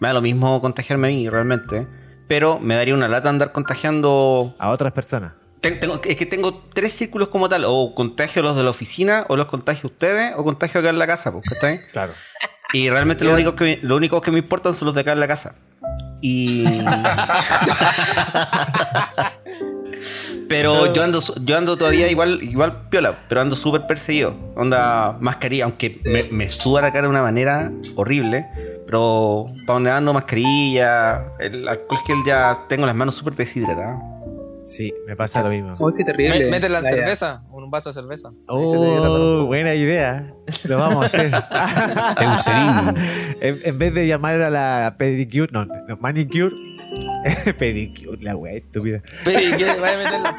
me 0.00 0.08
da 0.08 0.14
lo 0.14 0.22
mismo 0.22 0.60
contagiarme 0.60 1.08
a 1.08 1.10
mí 1.10 1.28
realmente, 1.28 1.86
pero 2.28 2.58
me 2.60 2.76
daría 2.76 2.94
una 2.94 3.08
lata 3.08 3.28
andar 3.28 3.52
contagiando. 3.52 4.54
A 4.58 4.70
otras 4.70 4.92
personas. 4.92 5.32
Tengo- 5.60 6.00
es 6.04 6.16
que 6.16 6.26
tengo 6.26 6.54
tres 6.72 6.92
círculos 6.94 7.28
como 7.28 7.48
tal, 7.48 7.64
o 7.66 7.92
contagio 7.94 8.42
los 8.42 8.54
de 8.54 8.62
la 8.62 8.70
oficina, 8.70 9.24
o 9.28 9.36
los 9.36 9.46
contagio 9.46 9.88
ustedes, 9.88 10.34
o 10.36 10.44
contagio 10.44 10.78
acá 10.80 10.90
en 10.90 10.98
la 10.98 11.06
casa, 11.08 11.32
pues, 11.32 11.44
¿cachai? 11.48 11.78
Claro. 11.92 12.12
Y 12.72 12.90
realmente 12.90 13.24
lo 13.24 13.32
único 13.32 13.56
que 13.56 13.64
me, 13.64 13.78
lo 13.82 13.96
único 13.96 14.20
que 14.20 14.30
me 14.30 14.38
importan 14.38 14.74
son 14.74 14.86
los 14.86 14.94
de 14.94 15.00
acá 15.00 15.12
en 15.12 15.20
la 15.20 15.26
casa. 15.26 15.54
Y. 16.20 16.64
pero 20.48 20.92
yo 20.92 21.02
ando, 21.02 21.20
yo 21.44 21.56
ando 21.56 21.76
todavía 21.76 22.10
igual, 22.10 22.42
igual 22.42 22.72
piola, 22.90 23.18
pero 23.28 23.40
ando 23.40 23.54
súper 23.56 23.86
perseguido. 23.86 24.34
Onda 24.56 25.16
mascarilla, 25.20 25.64
aunque 25.64 25.96
me, 26.06 26.24
me 26.24 26.48
suda 26.50 26.82
la 26.82 26.90
cara 26.92 27.02
de 27.02 27.08
una 27.08 27.22
manera 27.22 27.70
horrible. 27.96 28.46
Pero 28.86 29.44
para 29.66 29.74
donde 29.74 29.90
ando 29.90 30.12
mascarilla, 30.14 31.24
el 31.38 31.66
alcohol 31.68 31.98
gel 32.06 32.18
ya 32.26 32.58
tengo 32.68 32.86
las 32.86 32.94
manos 32.94 33.14
súper 33.14 33.34
deshidratadas. 33.34 33.98
Sí, 34.66 34.92
me 35.06 35.16
pasa 35.16 35.42
lo 35.42 35.48
mismo. 35.48 35.76
Oh, 35.78 35.90
qué 35.94 36.04
terrible. 36.04 36.40
Me- 36.44 36.50
Métela 36.50 36.78
en 36.78 36.84
Vaya. 36.84 36.96
cerveza, 36.96 37.42
un 37.50 37.70
vaso 37.70 37.88
de 37.88 37.94
cerveza. 37.94 38.28
Oh, 38.48 39.46
buena 39.46 39.74
idea. 39.74 40.34
Lo 40.64 40.76
vamos 40.76 41.04
a 41.04 41.06
hacer. 41.06 41.30
En, 43.40 43.60
en 43.64 43.78
vez 43.78 43.94
de 43.94 44.06
llamar 44.06 44.40
a 44.42 44.50
la 44.50 44.92
pedicure, 44.98 45.48
no, 45.52 45.64
no 45.64 45.96
manicure, 46.00 46.50
pedicure, 47.58 48.18
la 48.22 48.36
wea 48.36 48.54
estúpida. 48.54 49.00
Pero 49.24 49.40
¿y 49.40 49.52
qué? 49.56 49.64
¿Vaya 49.80 49.94
a 49.94 49.98
meter 49.98 50.20
la 50.20 50.34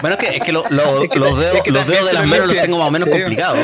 Bueno, 0.00 0.16
es 0.18 0.28
que, 0.28 0.36
es 0.36 0.42
que 0.42 0.52
lo- 0.52 0.64
lo- 0.70 1.02
Es 1.02 1.08
que 1.10 1.18
los 1.18 1.38
dedos, 1.38 1.54
es 1.56 1.62
que 1.62 1.70
los 1.70 1.86
dedos 1.86 2.06
de 2.08 2.12
las 2.14 2.26
manos 2.26 2.46
los 2.46 2.56
tengo 2.56 2.78
más 2.78 2.88
o 2.88 2.90
menos 2.90 3.08
complicados. 3.08 3.58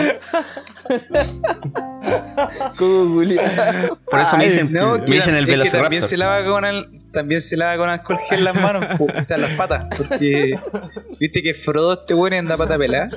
Por 2.79 4.21
eso 4.21 4.37
me 4.37 4.45
Ay, 4.45 4.51
dicen, 4.51 4.73
no, 4.73 4.99
me 4.99 5.07
dicen 5.07 5.35
el 5.35 5.49
es 5.49 5.71
que 5.73 5.79
también 5.79 6.03
se 6.03 6.17
lava 6.17 6.45
con 6.45 6.65
el, 6.65 6.87
también 7.17 7.41
se 7.41 7.57
lava 7.57 7.77
con 7.79 7.89
alcohol 7.89 8.19
gel 8.29 8.45
las 8.45 8.55
manos, 8.55 8.85
o 9.01 9.25
sea, 9.25 9.39
las 9.39 9.53
patas, 9.53 9.87
porque 9.97 10.59
viste 11.19 11.43
que 11.43 11.55
Frodo 11.55 11.95
este 11.95 12.15
bueno 12.15 12.37
anda 12.37 12.57
pata 12.57 12.77
pelada. 12.79 13.09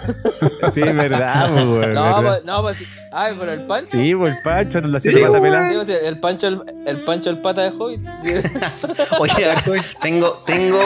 Sí, 0.74 0.82
es 0.82 0.96
verdad, 0.96 1.52
weón, 1.54 1.94
No, 1.94 2.22
pues, 2.24 2.46
no, 2.46 2.62
pues. 2.62 2.84
Ay, 3.12 3.36
pero 3.40 3.52
el 3.52 3.66
pancho. 3.66 3.90
Sí, 3.90 4.14
pues 4.16 4.34
el 4.34 4.42
Pancho 4.44 4.80
la 4.82 5.00
Sí, 5.00 5.10
pata 5.10 5.32
weón. 5.32 5.42
pelada. 5.42 5.70
Sí, 5.70 5.76
o 5.76 5.84
sea, 5.84 5.98
el 6.08 6.20
pancho, 6.20 6.48
el, 6.48 6.62
el 6.88 7.04
pancho, 7.04 7.30
el 7.32 7.42
pata 7.42 7.64
de 7.64 7.70
Hobbit. 7.78 8.02
Sí. 8.22 8.34
Oye, 9.20 9.34
tengo, 10.02 10.44
tengo, 10.46 10.80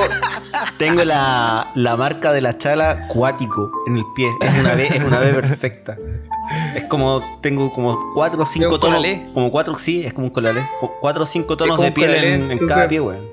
tengo 0.77 1.03
la, 1.03 1.71
la 1.75 1.95
marca 1.97 2.31
de 2.31 2.41
la 2.41 2.57
chala 2.57 3.07
cuático 3.09 3.71
en 3.87 3.97
el 3.97 4.03
pie. 4.15 4.29
Es 4.41 4.59
una 4.59 4.73
B, 4.73 4.87
es 4.87 5.03
una 5.03 5.19
B 5.19 5.33
perfecta. 5.33 5.97
Es 6.75 6.83
como, 6.85 7.21
tengo 7.41 7.71
como 7.71 7.97
cuatro 8.13 8.43
o 8.43 8.45
cinco 8.45 8.75
un 8.75 8.79
tonos. 8.79 8.97
colalé. 8.97 9.25
Como 9.33 9.49
cuatro, 9.51 9.75
sí, 9.77 10.05
es 10.05 10.13
como 10.13 10.27
un 10.27 10.33
colalé. 10.33 10.67
Como 10.79 10.93
Cuatro 10.99 11.23
o 11.23 11.25
cinco 11.25 11.57
tonos 11.57 11.75
como 11.77 11.85
de 11.85 11.91
piel 11.91 12.11
colalé, 12.11 12.33
en, 12.35 12.51
en 12.51 12.67
cada 12.67 12.87
pie, 12.87 13.01
weón. 13.01 13.23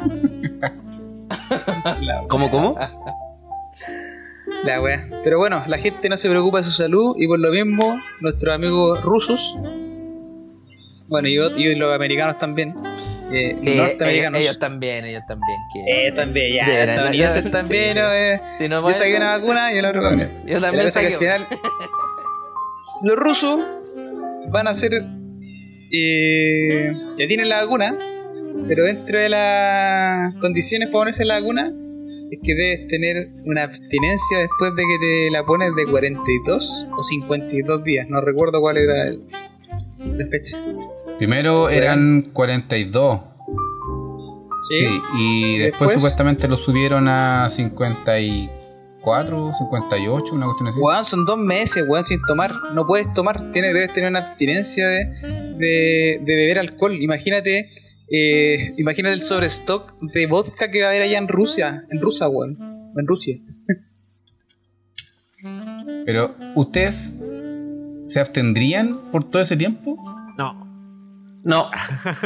¿Cómo, 2.28 2.50
cómo? 2.50 2.76
La 4.64 4.80
wea. 4.80 5.08
Pero 5.24 5.38
bueno, 5.38 5.62
la 5.66 5.78
gente 5.78 6.08
no 6.08 6.16
se 6.16 6.28
preocupa 6.28 6.58
de 6.58 6.64
su 6.64 6.70
salud 6.70 7.14
y 7.18 7.26
por 7.26 7.38
lo 7.38 7.50
mismo 7.50 7.96
nuestros 8.20 8.54
amigos 8.54 9.02
rusos, 9.02 9.56
bueno, 11.08 11.28
y 11.28 11.74
los 11.74 11.94
americanos 11.94 12.38
también, 12.38 12.74
eh, 13.32 13.56
ellos, 13.62 13.90
ellos 14.34 14.58
también, 14.58 15.04
ellos 15.04 15.22
también. 15.28 15.58
Que... 15.72 16.06
Eh, 16.08 16.12
también, 16.12 16.54
ya. 16.54 16.66
Era- 16.82 16.92
estadounidenses 16.92 17.42
sí. 17.44 17.50
también, 17.50 17.96
¿no? 17.96 18.12
Eh, 18.12 18.40
Si 18.54 18.68
no 18.68 18.82
yo 18.86 18.92
saqué 18.92 19.16
una 19.16 19.36
vacuna 19.38 19.72
y 19.72 19.78
el 19.78 19.84
otro 19.84 20.02
también. 20.02 20.30
Yo 20.46 20.60
también 20.60 20.88
que 20.90 20.98
al 20.98 21.12
final 21.14 21.46
los 23.02 23.16
rusos 23.16 23.60
van 24.50 24.66
a 24.66 24.70
hacer 24.70 24.92
eh, 25.92 26.92
ya 27.18 27.26
tienen 27.28 27.48
la 27.48 27.62
vacuna 27.64 27.96
pero 28.68 28.84
dentro 28.84 29.18
de 29.18 29.28
las 29.28 30.34
condiciones 30.40 30.88
para 30.88 31.00
ponerse 31.00 31.24
la 31.24 31.34
vacuna 31.40 31.72
es 32.30 32.38
que 32.44 32.54
debes 32.54 32.88
tener 32.88 33.28
una 33.44 33.62
abstinencia 33.64 34.38
después 34.38 34.72
de 34.76 34.82
que 34.82 34.98
te 35.00 35.30
la 35.30 35.42
pones 35.44 35.70
de 35.74 35.86
42 35.86 36.88
o 36.96 37.02
52 37.02 37.84
días 37.84 38.06
no 38.08 38.20
recuerdo 38.20 38.60
cuál 38.60 38.76
era 38.76 39.08
el- 39.08 39.22
la 40.16 40.26
fecha 40.30 40.58
Primero 41.20 41.68
eran 41.68 42.30
42. 42.32 43.20
Sí, 44.70 44.86
y 45.18 45.58
después, 45.58 45.80
Después- 45.80 45.92
supuestamente 45.92 46.48
lo 46.48 46.56
subieron 46.56 47.08
a 47.08 47.48
54, 47.50 49.52
58, 49.52 50.34
una 50.34 50.46
cuestión 50.46 50.68
así. 50.68 50.78
Weón, 50.80 51.04
son 51.04 51.24
dos 51.26 51.36
meses, 51.38 51.84
weón, 51.86 52.06
sin 52.06 52.20
tomar. 52.26 52.54
No 52.74 52.86
puedes 52.86 53.12
tomar, 53.12 53.52
tienes, 53.52 53.74
debes 53.74 53.92
tener 53.92 54.08
una 54.10 54.20
abstinencia 54.20 54.88
de, 54.88 55.04
de, 55.58 56.20
de 56.24 56.34
beber 56.36 56.58
alcohol. 56.58 56.96
Imagínate, 57.02 57.70
eh, 58.10 58.72
imagínate 58.78 59.14
el 59.14 59.20
sobrestock 59.22 59.92
de 60.00 60.26
vodka 60.26 60.70
que 60.70 60.80
va 60.80 60.86
a 60.86 60.90
haber 60.90 61.02
allá 61.02 61.18
en 61.18 61.28
Rusia, 61.28 61.84
en 61.90 62.00
Rusia, 62.00 62.28
weón. 62.28 62.56
En 62.96 63.06
Rusia. 63.06 63.36
Pero, 66.06 66.30
¿ustedes 66.54 67.14
se 68.04 68.20
abstendrían 68.20 69.10
por 69.10 69.24
todo 69.24 69.42
ese 69.42 69.56
tiempo? 69.56 69.96
No. 70.38 70.69
No. 71.44 71.70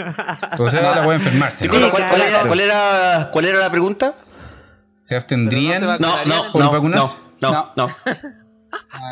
O 0.59 0.69
sea, 0.69 0.95
la 0.97 1.05
puede 1.05 1.19
enfermarse. 1.19 1.67
¿no? 1.67 1.73
¿cuál, 1.91 1.91
cuál 2.09 2.21
era, 2.23 2.41
cuál 2.47 2.61
era, 2.61 3.29
cuál 3.33 3.45
era 3.45 3.59
la 3.59 3.71
pregunta? 3.71 4.15
¿Se 5.03 5.15
abstendrían? 5.17 5.83
No 5.83 5.97
se 5.97 6.01
No, 6.01 6.09
¿Vacunarían 6.09 6.29
no, 6.47 6.53
por 6.53 6.61
no, 6.61 6.67
no, 6.67 6.73
vacunarse? 6.73 7.17
no, 7.41 7.51
No. 7.53 7.73
no. 7.77 7.97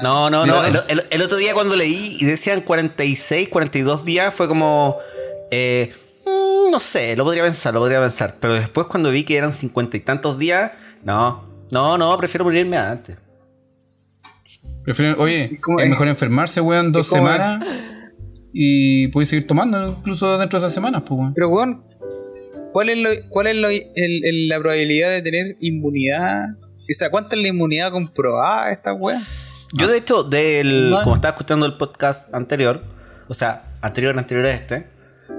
No, 0.03 0.29
no, 0.29 0.45
no. 0.45 0.65
El, 0.65 0.77
el- 0.89 1.07
el 1.09 1.23
otro 1.23 1.37
día 1.37 1.55
cuando 1.55 1.77
leí 1.77 2.17
y 2.21 2.25
decían 2.25 2.63
46, 2.63 3.49
42 3.49 4.05
días, 4.05 4.35
fue 4.35 4.49
como. 4.49 4.99
eh, 5.53 5.95
mm, 6.27 6.71
no 6.73 6.81
sé, 6.81 7.15
lo 7.17 7.23
podría 7.25 7.45
pensar, 7.45 7.73
lo 7.73 7.79
podría 7.79 8.01
pensar. 8.01 8.37
Pero 8.41 8.55
después 8.55 8.89
cuando 8.89 9.11
vi 9.11 9.23
que 9.23 9.37
eran 9.37 9.53
cincuenta 9.53 9.97
y 9.97 10.01
tantos 10.01 10.37
días, 10.37 10.73
no, 11.05 11.45
no, 11.71 11.97
no, 11.97 12.17
prefiero 12.17 12.45
morirme 12.45 12.77
antes. 12.77 13.17
Prefieren- 14.85 15.15
oye, 15.19 15.61
¿Cómo 15.61 15.79
es 15.79 15.89
mejor 15.89 16.09
enfermarse, 16.09 16.61
weón, 16.61 16.91
dos 16.91 17.09
¿Cómo 17.09 17.31
es? 17.31 17.41
Y 18.53 19.09
puedes 19.09 19.29
seguir 19.31 19.47
tomando 19.47 19.87
incluso 19.99 20.39
dentro 20.39 20.59
de 20.61 20.67
esas 20.67 20.75
semanas, 20.75 21.03
pues, 21.07 21.19
weón. 21.21 21.35
Pero, 21.35 21.49
weón, 21.49 21.85
¿cuál 22.73 22.89
es, 22.91 22.97
lo, 22.99 23.09
cuál 23.31 23.47
es 23.49 23.57
lo- 23.57 23.69
el- 23.69 23.85
el- 24.25 24.49
la 24.49 24.59
probabilidad 24.59 25.11
de 25.11 25.23
tener 25.23 25.57
inmunidad? 25.61 26.51
O 26.55 26.95
sea, 26.95 27.11
¿cuánta 27.11 27.37
es 27.37 27.43
la 27.43 27.49
inmunidad 27.49 27.91
comprobada 27.93 28.67
de 28.67 28.73
esta 28.75 28.93
weá? 28.93 29.21
Yo, 29.79 29.87
de 29.87 29.97
hecho, 29.99 30.23
del, 30.23 30.91
No. 30.91 31.03
como 31.03 31.15
estaba 31.15 31.33
escuchando 31.33 31.65
el 31.65 31.75
podcast 31.75 32.35
anterior, 32.35 32.83
o 33.29 33.35
sea, 33.35 33.63
anterior, 33.81 34.19
anterior 34.19 34.45
a 34.47 34.51
este, 34.53 34.87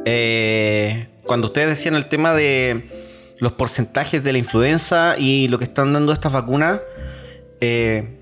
eh, 0.06 1.08
cuando 1.26 1.48
ustedes 1.48 1.70
decían 1.70 1.96
el 1.96 2.06
tema 2.06 2.34
de 2.34 2.90
los 3.40 3.52
porcentajes 3.54 4.24
de 4.24 4.32
la 4.32 4.38
influenza 4.40 5.16
y 5.18 5.48
lo 5.50 5.60
que 5.60 5.66
están 5.66 5.94
dando 5.94 6.14
estas 6.14 6.32
vacunas, 6.32 6.80
eh, 7.62 8.18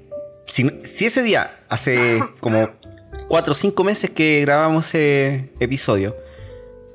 si, 0.48 0.70
si 0.84 1.06
ese 1.06 1.24
día, 1.24 1.52
hace 1.70 2.20
como 2.42 2.72
4 3.32 3.52
o 3.54 3.56
5 3.56 3.84
meses 3.86 4.10
que 4.10 4.42
grabamos 4.42 4.88
ese 4.88 5.54
episodio, 5.62 6.14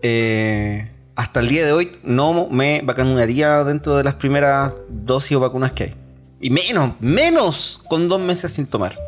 eh, 0.03 0.91
hasta 1.15 1.41
el 1.41 1.49
día 1.49 1.65
de 1.65 1.73
hoy 1.73 1.93
no 2.05 2.49
me 2.51 2.83
vacunaría 2.85 3.65
dentro 3.65 3.97
de 3.97 4.05
las 4.05 4.17
primeras 4.17 4.75
dosis 4.91 5.35
o 5.39 5.41
vacunas 5.41 5.73
que 5.73 5.85
hay. 5.85 5.95
Y 6.39 6.51
menos, 6.51 6.91
menos 7.01 7.81
con 7.89 8.07
dos 8.07 8.21
meses 8.21 8.53
sin 8.53 8.67
tomar. 8.67 8.99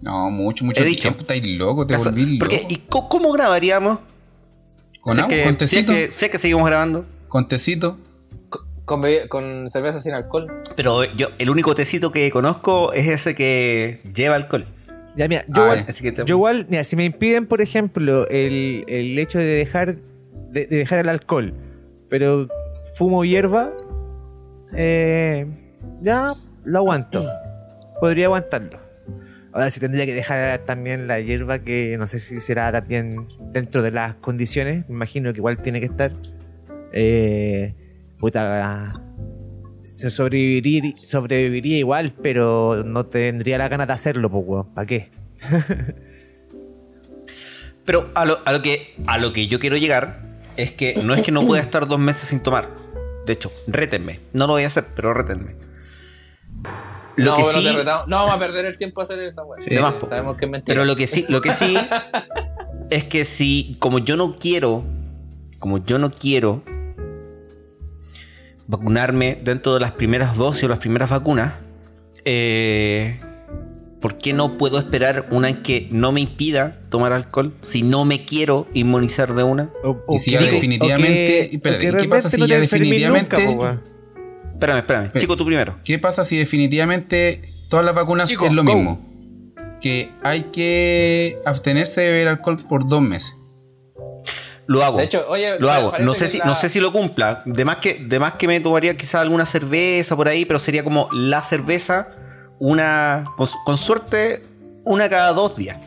No, 0.00 0.30
mucho, 0.32 0.64
mucho 0.64 0.82
He 0.82 0.86
dicho. 0.86 1.02
tiempo. 1.02 1.20
Estáis 1.20 1.46
loco, 1.46 1.86
te 1.86 1.94
Caso- 1.94 2.10
volví 2.10 2.38
porque, 2.40 2.56
loco. 2.56 2.68
¿Y 2.70 2.76
cómo 2.88 3.30
grabaríamos? 3.30 4.00
Con 5.00 5.12
es 5.12 5.18
agua, 5.20 5.28
que, 5.28 5.44
con 5.44 5.56
tecito. 5.58 5.92
que, 5.92 6.10
si 6.10 6.24
es 6.24 6.30
que 6.32 6.38
seguimos 6.38 6.66
grabando. 6.66 7.06
Con 7.28 7.46
tecito. 7.46 7.96
Con, 8.84 9.70
cerveza 9.70 10.00
sin 10.00 10.12
alcohol. 10.14 10.62
Pero 10.76 11.04
yo, 11.14 11.28
el 11.38 11.50
único 11.50 11.74
tecito 11.74 12.10
que 12.12 12.30
conozco 12.30 12.92
es 12.92 13.06
ese 13.08 13.34
que 13.34 14.00
lleva 14.14 14.36
alcohol. 14.36 14.64
Ya, 15.16 15.28
mira, 15.28 15.44
yo, 15.48 15.54
Ah, 15.62 15.64
igual, 15.64 15.78
ya. 15.80 15.84
Así 15.88 16.02
que 16.02 16.12
te- 16.12 16.24
yo 16.24 16.34
igual, 16.34 16.66
mira, 16.68 16.84
si 16.84 16.96
me 16.96 17.04
impiden, 17.04 17.46
por 17.46 17.60
ejemplo, 17.60 18.26
el, 18.28 18.84
el 18.88 19.18
hecho 19.18 19.38
de 19.38 19.44
dejar 19.44 19.96
de, 20.50 20.66
de 20.66 20.76
dejar 20.76 20.98
el 20.98 21.08
alcohol, 21.08 21.54
pero 22.08 22.48
fumo 22.94 23.24
hierba, 23.24 23.72
eh, 24.76 25.46
ya 26.00 26.34
lo 26.64 26.78
aguanto. 26.78 27.22
Podría 28.00 28.26
aguantarlo. 28.26 28.80
Ahora, 29.52 29.70
si 29.70 29.80
tendría 29.80 30.06
que 30.06 30.14
dejar 30.14 30.60
también 30.64 31.06
la 31.06 31.20
hierba, 31.20 31.58
que 31.58 31.96
no 31.98 32.08
sé 32.08 32.18
si 32.18 32.40
será 32.40 32.72
también 32.72 33.28
dentro 33.52 33.82
de 33.82 33.90
las 33.90 34.14
condiciones, 34.14 34.88
me 34.88 34.94
imagino 34.94 35.30
que 35.32 35.38
igual 35.38 35.58
tiene 35.60 35.78
que 35.80 35.86
estar. 35.86 36.12
Eh, 36.92 37.74
puta, 38.22 38.92
sobreviviría, 39.84 40.94
sobreviviría 40.94 41.78
igual, 41.78 42.14
pero 42.22 42.84
no 42.86 43.04
tendría 43.06 43.58
la 43.58 43.68
ganas 43.68 43.88
de 43.88 43.94
hacerlo, 43.94 44.30
pues, 44.30 44.44
weón. 44.46 44.72
¿Para 44.72 44.86
qué? 44.86 45.10
Pero 47.84 48.08
a 48.14 48.24
lo, 48.24 48.38
a 48.44 48.52
lo 48.52 48.62
que, 48.62 48.94
a 49.08 49.18
lo 49.18 49.32
que 49.32 49.48
yo 49.48 49.58
quiero 49.58 49.76
llegar 49.76 50.22
es 50.56 50.70
que 50.70 51.02
no 51.04 51.14
es 51.14 51.22
que 51.22 51.32
no 51.32 51.44
pueda 51.44 51.60
estar 51.64 51.88
dos 51.88 51.98
meses 51.98 52.28
sin 52.28 52.38
tomar. 52.38 52.68
De 53.26 53.32
hecho, 53.32 53.50
rétenme. 53.66 54.20
No 54.32 54.46
lo 54.46 54.52
voy 54.52 54.62
a 54.62 54.68
hacer, 54.68 54.84
pero 54.94 55.12
rétenme. 55.12 55.56
Lo 57.16 57.32
no, 57.32 57.36
que 57.38 57.44
sí, 57.44 57.64
te 57.64 57.72
retamos. 57.72 58.06
no 58.06 58.18
vamos 58.18 58.36
a 58.36 58.38
perder 58.38 58.66
el 58.66 58.76
tiempo 58.76 59.00
a 59.00 59.04
hacer 59.04 59.18
esa 59.18 59.42
weá. 59.42 59.58
Sí. 59.58 59.74
Sabemos 60.08 60.36
que 60.36 60.44
es 60.44 60.50
mentira. 60.52 60.76
pero 60.76 60.84
lo 60.84 60.94
que 60.94 61.08
sí, 61.08 61.26
lo 61.28 61.40
que 61.40 61.52
sí 61.52 61.76
es 62.90 63.02
que 63.02 63.24
si, 63.24 63.74
como 63.80 63.98
yo 63.98 64.16
no 64.16 64.36
quiero, 64.38 64.84
como 65.58 65.84
yo 65.84 65.98
no 65.98 66.12
quiero 66.12 66.62
vacunarme 68.66 69.38
dentro 69.42 69.74
de 69.74 69.80
las 69.80 69.92
primeras 69.92 70.36
dosis 70.36 70.64
o 70.64 70.68
las 70.68 70.78
primeras 70.78 71.10
vacunas, 71.10 71.54
eh, 72.24 73.18
¿por 74.00 74.18
qué 74.18 74.32
no 74.32 74.56
puedo 74.56 74.78
esperar 74.78 75.26
una 75.30 75.48
en 75.48 75.62
que 75.62 75.88
no 75.90 76.12
me 76.12 76.20
impida 76.20 76.80
tomar 76.88 77.12
alcohol 77.12 77.54
si 77.60 77.82
no 77.82 78.04
me 78.04 78.24
quiero 78.24 78.66
inmunizar 78.74 79.34
de 79.34 79.42
una? 79.42 79.70
O- 79.84 79.98
o 80.06 80.14
Y 80.14 80.18
si 80.18 80.30
que- 80.32 80.38
ya 80.38 80.42
o 80.42 80.52
definitivamente- 80.54 81.48
que- 81.50 81.56
espérate, 81.56 81.96
¿qué 81.98 82.08
pasa 82.08 82.28
si 82.30 82.36
no 82.40 82.46
ya 82.46 82.58
definitivamente- 82.60 83.44
nunca. 83.46 83.80
Espérame, 84.52 84.78
espérame. 84.78 85.10
Pe- 85.10 85.18
Chico, 85.20 85.36
tú 85.36 85.44
primero. 85.44 85.76
¿Qué 85.84 85.98
pasa 85.98 86.22
si 86.24 86.36
definitivamente 86.36 87.42
todas 87.68 87.84
las 87.84 87.94
vacunas 87.94 88.28
Chicos, 88.28 88.46
es 88.48 88.52
lo 88.52 88.62
go. 88.64 88.74
mismo? 88.74 89.12
Que 89.80 90.12
hay 90.22 90.42
que 90.52 91.38
abstenerse 91.44 92.00
de 92.02 92.10
beber 92.12 92.28
alcohol 92.28 92.56
por 92.68 92.86
dos 92.86 93.02
meses. 93.02 93.36
Lo 94.66 94.84
hago. 94.84 94.98
De 94.98 95.04
hecho, 95.04 95.24
oye, 95.28 95.58
lo 95.58 95.70
hago. 95.70 95.92
No 96.00 96.14
sé, 96.14 96.28
si, 96.28 96.38
la- 96.38 96.44
no 96.44 96.54
sé 96.54 96.68
si 96.68 96.78
lo 96.80 96.92
cumpla. 96.92 97.42
De 97.44 97.64
más, 97.64 97.76
que, 97.76 97.94
de 97.94 98.18
más 98.18 98.34
que 98.34 98.46
me 98.46 98.60
tomaría 98.60 98.96
quizás 98.96 99.16
alguna 99.16 99.44
cerveza 99.46 100.14
por 100.16 100.28
ahí, 100.28 100.44
pero 100.44 100.58
sería 100.58 100.84
como 100.84 101.08
la 101.12 101.42
cerveza, 101.42 102.08
una. 102.58 103.24
Con, 103.36 103.48
con 103.64 103.76
suerte, 103.78 104.42
una 104.84 105.08
cada 105.10 105.32
dos 105.32 105.56
días. 105.56 105.78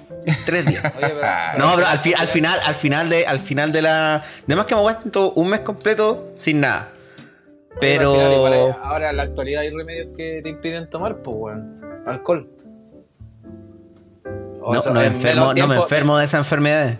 Tres 0.45 0.65
días. 0.65 0.83
Oye, 0.97 1.07
pero- 1.07 1.65
No, 1.65 1.75
pero 1.75 1.87
al, 1.87 1.99
fi- 1.99 2.13
al 2.15 2.27
final, 2.27 2.59
al 2.65 2.75
final 2.75 3.09
de, 3.09 3.25
al 3.25 3.39
final 3.39 3.71
de 3.71 3.81
la. 3.81 4.23
De 4.45 4.55
más 4.55 4.65
que 4.65 4.75
me 4.75 4.79
aguanto 4.81 5.31
un 5.33 5.49
mes 5.49 5.61
completo 5.61 6.31
sin 6.35 6.59
nada. 6.59 6.91
Pero. 7.79 8.11
Al 8.11 8.17
final, 8.17 8.33
igual 8.33 8.75
ahora 8.83 9.09
en 9.11 9.17
la 9.17 9.23
actualidad 9.23 9.61
hay 9.61 9.69
remedios 9.69 10.07
que 10.15 10.41
te 10.43 10.49
impiden 10.49 10.89
tomar, 10.89 11.17
pues, 11.21 11.37
weón. 11.39 11.81
Alcohol. 12.05 12.49
O 14.61 14.73
No, 14.73 14.81
sea, 14.81 14.93
no 14.93 14.99
me 14.99 15.05
en 15.07 15.13
enfermo, 15.13 15.53
no 15.53 15.67
me 15.67 15.75
enfermo 15.75 16.17
de 16.17 16.25
esa 16.25 16.37
enfermedad. 16.37 16.97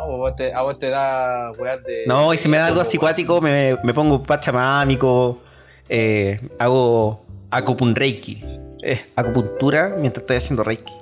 No, 0.00 0.16
vos 0.16 0.34
te, 0.34 0.52
a 0.52 0.62
vos 0.62 0.78
te 0.78 0.88
da 0.88 1.52
weas 1.58 1.82
de. 1.84 2.04
No, 2.06 2.32
y 2.32 2.38
si 2.38 2.48
me 2.48 2.56
da 2.56 2.66
algo 2.66 2.76
como, 2.76 2.88
así 2.88 2.96
weón. 2.96 3.08
cuático, 3.08 3.40
me, 3.40 3.76
me 3.82 3.92
pongo 3.92 4.22
pachamámico, 4.22 5.40
eh, 5.88 6.40
hago 6.58 7.24
acupunreiki. 7.50 8.42
Eh, 8.82 8.98
acupuntura 9.14 9.94
mientras 9.98 10.22
estoy 10.22 10.36
haciendo 10.36 10.64
reiki. 10.64 10.92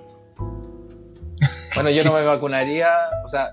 Bueno, 1.74 1.90
yo 1.90 2.02
no 2.02 2.12
me 2.12 2.22
vacunaría, 2.24 2.90
o 3.24 3.28
sea, 3.28 3.52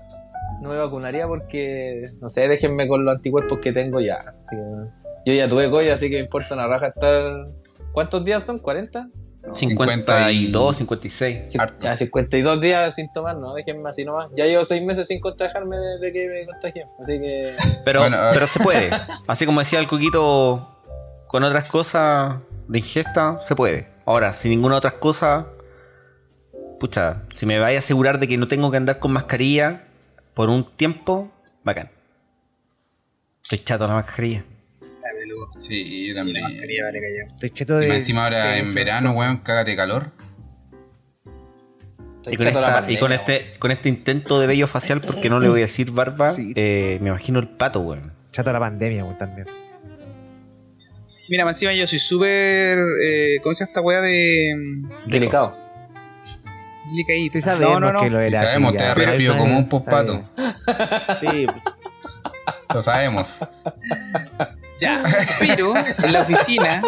no 0.60 0.70
me 0.70 0.78
vacunaría 0.78 1.28
porque, 1.28 2.10
no 2.20 2.28
sé, 2.28 2.48
déjenme 2.48 2.88
con 2.88 3.04
los 3.04 3.14
anticuerpos 3.14 3.60
que 3.60 3.72
tengo 3.72 4.00
ya. 4.00 4.34
Yo 5.24 5.32
ya 5.32 5.48
tuve 5.48 5.70
COVID, 5.70 5.90
así 5.90 6.10
que 6.10 6.16
me 6.16 6.22
importa 6.22 6.54
una 6.54 6.66
raja 6.66 6.88
estar. 6.88 7.46
¿Cuántos 7.92 8.24
días 8.24 8.42
son? 8.42 8.58
¿40? 8.60 9.08
52, 9.52 10.76
56. 10.76 11.42
Sí, 11.46 11.58
Harto. 11.58 11.86
ya 11.86 11.96
52 11.96 12.60
días 12.60 12.94
sin 12.94 13.10
tomar, 13.12 13.36
no, 13.36 13.54
déjenme 13.54 13.88
así 13.88 14.04
nomás. 14.04 14.30
Ya 14.36 14.44
llevo 14.46 14.64
6 14.64 14.82
meses 14.82 15.06
sin 15.06 15.20
contagiarme 15.20 15.76
desde 15.76 16.12
que 16.12 16.28
me 16.28 16.46
contagié, 16.46 16.86
así 17.02 17.20
que. 17.20 17.56
Pero, 17.84 18.00
Bueno, 18.00 18.16
ah. 18.18 18.30
pero 18.32 18.46
se 18.46 18.60
puede. 18.60 18.90
Así 19.26 19.46
como 19.46 19.60
decía 19.60 19.78
el 19.78 19.86
Coquito, 19.86 20.68
con 21.26 21.44
otras 21.44 21.68
cosas 21.68 22.36
de 22.68 22.78
ingesta, 22.78 23.40
se 23.40 23.54
puede. 23.54 23.88
Ahora, 24.04 24.32
sin 24.32 24.50
ninguna 24.50 24.76
otra 24.76 24.92
cosa, 24.92 25.46
pucha, 26.78 27.22
si 27.34 27.46
me 27.46 27.58
vais 27.58 27.76
a 27.76 27.78
asegurar 27.80 28.18
de 28.18 28.28
que 28.28 28.36
no 28.38 28.48
tengo 28.48 28.70
que 28.70 28.76
andar 28.76 28.98
con 28.98 29.12
mascarilla 29.12 29.84
por 30.34 30.48
un 30.50 30.64
tiempo, 30.64 31.30
bacán. 31.64 31.90
Estoy 33.42 33.58
chato 33.58 33.84
de 33.84 33.88
la 33.88 33.94
mascarilla. 33.96 34.44
Sí, 35.58 36.08
yo 36.08 36.12
Sí, 36.12 36.12
la 36.12 36.14
también. 36.24 36.42
mascarilla 36.44 36.84
vale 36.84 37.00
callado. 37.00 37.34
Estoy 37.34 37.50
cheto 37.50 37.82
Y 37.82 37.88
más 37.88 37.96
encima 37.98 38.24
ahora 38.24 38.50
de 38.50 38.58
en 38.58 38.74
verano, 38.74 39.08
cosas. 39.14 39.20
weón, 39.20 39.36
cágate 39.38 39.70
de 39.70 39.76
calor. 39.76 40.12
estoy 42.22 42.34
Y 42.34 42.96
con, 42.98 43.10
y 43.10 43.14
este, 43.14 43.54
con 43.58 43.70
este 43.70 43.88
intento 43.88 44.40
de 44.40 44.46
vello 44.46 44.66
facial, 44.66 45.00
porque 45.00 45.28
no 45.30 45.40
le 45.40 45.48
voy 45.48 45.60
a 45.60 45.64
decir 45.64 45.90
barba, 45.92 46.32
Sí. 46.32 46.52
eh, 46.56 46.98
me 47.00 47.08
imagino 47.08 47.38
el 47.38 47.48
pato, 47.48 47.80
weón. 47.80 48.12
Chato 48.32 48.52
la 48.52 48.60
pandemia, 48.60 49.04
weón, 49.04 49.16
también. 49.16 49.46
Mira, 51.28 51.44
más 51.44 51.56
encima 51.56 51.72
yo 51.72 51.86
soy 51.86 51.98
súper. 51.98 52.78
Eh, 53.02 53.38
¿Cómo 53.42 53.54
se 53.54 53.64
llama 53.64 53.70
esta 53.70 53.80
weá 53.80 54.00
de. 54.00 54.52
mm, 54.56 55.10
Delicado. 55.10 55.56
Delicadito? 56.90 57.32
Sí 57.32 57.40
sabemos 57.40 57.80
no, 57.80 57.86
no, 57.88 57.92
no. 57.94 58.00
que 58.00 58.10
lo 58.10 58.22
Sí 58.22 58.28
era. 58.28 58.40
sabemos, 58.42 58.68
así 58.76 58.78
te 59.18 59.24
está 59.24 59.38
como 59.38 59.58
un 59.58 59.68
pospato. 59.68 60.28
Sí, 61.20 61.46
Lo 62.74 62.82
sabemos. 62.82 63.40
Ya, 64.78 65.02
pero 65.40 65.74
en 65.76 66.12
la 66.12 66.22
oficina, 66.22 66.82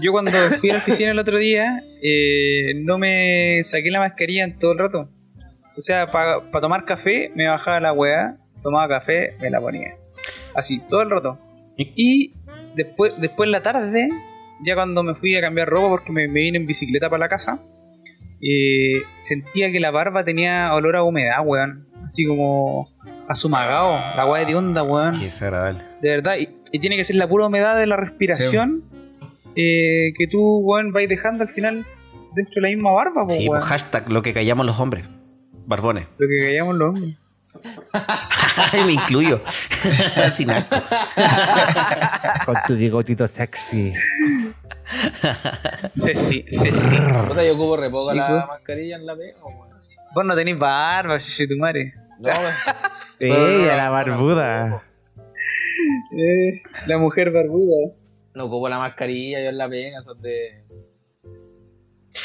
yo 0.00 0.12
cuando 0.12 0.30
fui 0.58 0.70
a 0.70 0.74
la 0.74 0.78
oficina 0.78 1.10
el 1.10 1.18
otro 1.18 1.38
día, 1.38 1.82
eh, 2.02 2.74
no 2.82 2.98
me 2.98 3.60
saqué 3.62 3.90
la 3.90 4.00
mascarilla 4.00 4.44
en 4.44 4.58
todo 4.58 4.72
el 4.72 4.78
rato. 4.78 5.10
O 5.76 5.80
sea, 5.80 6.10
para 6.10 6.42
tomar 6.60 6.84
café, 6.84 7.32
me 7.34 7.48
bajaba 7.48 7.80
la 7.80 7.92
weá, 7.92 8.36
tomaba 8.62 8.88
café, 8.88 9.36
me 9.40 9.50
la 9.50 9.60
ponía. 9.60 9.96
Así, 10.54 10.80
todo 10.88 11.02
el 11.02 11.10
rato. 11.10 11.38
Y 11.76 12.34
después, 12.74 13.14
después 13.18 13.46
en 13.46 13.52
la 13.52 13.62
tarde, 13.62 14.08
ya 14.64 14.74
cuando 14.74 15.02
me 15.02 15.14
fui 15.14 15.36
a 15.36 15.40
cambiar 15.40 15.68
ropa 15.68 15.88
porque 15.88 16.12
me, 16.12 16.28
me 16.28 16.40
vine 16.40 16.58
en 16.58 16.66
bicicleta 16.66 17.08
para 17.08 17.20
la 17.20 17.28
casa, 17.28 17.62
eh, 18.42 19.02
sentía 19.18 19.70
que 19.70 19.80
la 19.80 19.90
barba 19.90 20.24
tenía 20.24 20.72
olor 20.74 20.96
a 20.96 21.02
humedad, 21.02 21.38
weón. 21.44 21.88
Así 22.04 22.26
como 22.26 22.88
asumagado. 23.28 23.92
La 24.16 24.26
weá 24.26 24.44
de 24.44 24.54
onda, 24.54 24.82
weón. 24.82 25.18
Qué 25.18 25.26
desagradable. 25.26 25.84
De 26.00 26.10
verdad, 26.10 26.36
y, 26.38 26.48
y 26.72 26.78
tiene 26.78 26.96
que 26.96 27.04
ser 27.04 27.16
la 27.16 27.28
pura 27.28 27.46
humedad 27.46 27.76
de 27.78 27.86
la 27.86 27.96
respiración 27.96 28.84
eh, 29.56 30.12
que 30.18 30.26
tú, 30.28 30.58
weón, 30.58 30.92
vais 30.92 31.08
dejando 31.08 31.42
al 31.42 31.48
final 31.48 31.84
dentro 32.34 32.54
de 32.56 32.60
la 32.62 32.68
misma 32.68 32.92
barba, 32.92 33.26
po, 33.26 33.34
Sí, 33.34 33.48
weón. 33.48 33.60
pues 33.60 33.64
hashtag 33.64 34.10
lo 34.10 34.22
que 34.22 34.32
callamos 34.32 34.64
los 34.66 34.78
hombres. 34.78 35.04
Barbones. 35.66 36.06
Lo 36.18 36.28
que 36.28 36.46
callamos 36.46 36.74
los 36.76 36.88
hombres. 36.88 37.20
Ay, 38.72 38.82
me 38.86 38.92
incluyo. 38.92 39.40
Sin 40.32 40.50
asco. 40.50 40.76
con 42.46 42.54
tu 42.66 42.76
bigotito 42.76 43.26
sexy. 43.26 43.92
Ceci, 46.02 46.44
Ceci. 46.50 46.70
Puta, 47.28 47.44
yo 47.44 47.54
ocupo 47.54 47.76
re 47.76 47.90
poco 47.90 48.12
Sí, 48.12 48.18
la 48.18 48.28
pues. 48.28 48.46
mascarilla 48.48 48.96
en 48.96 49.06
la 49.06 49.16
pega, 49.16 49.38
weón. 49.44 49.68
Vos 50.14 50.24
no 50.24 50.34
tenés 50.34 50.58
barba, 50.58 51.18
chuche 51.18 51.46
tu 51.46 51.56
madre. 51.56 51.94
No, 52.18 52.28
weón. 52.30 52.42
No, 53.20 53.58
no, 53.58 53.64
la 53.66 53.90
barbuda. 53.90 54.82
Eh, 56.12 56.62
la 56.86 56.98
mujer 56.98 57.30
barbuda. 57.30 57.92
no 58.34 58.44
ocupo 58.44 58.68
la 58.68 58.78
mascarilla, 58.78 59.40
yo 59.42 59.48
en 59.50 59.58
la 59.58 59.68
pega, 59.68 60.02
son 60.04 60.20
de. 60.22 60.64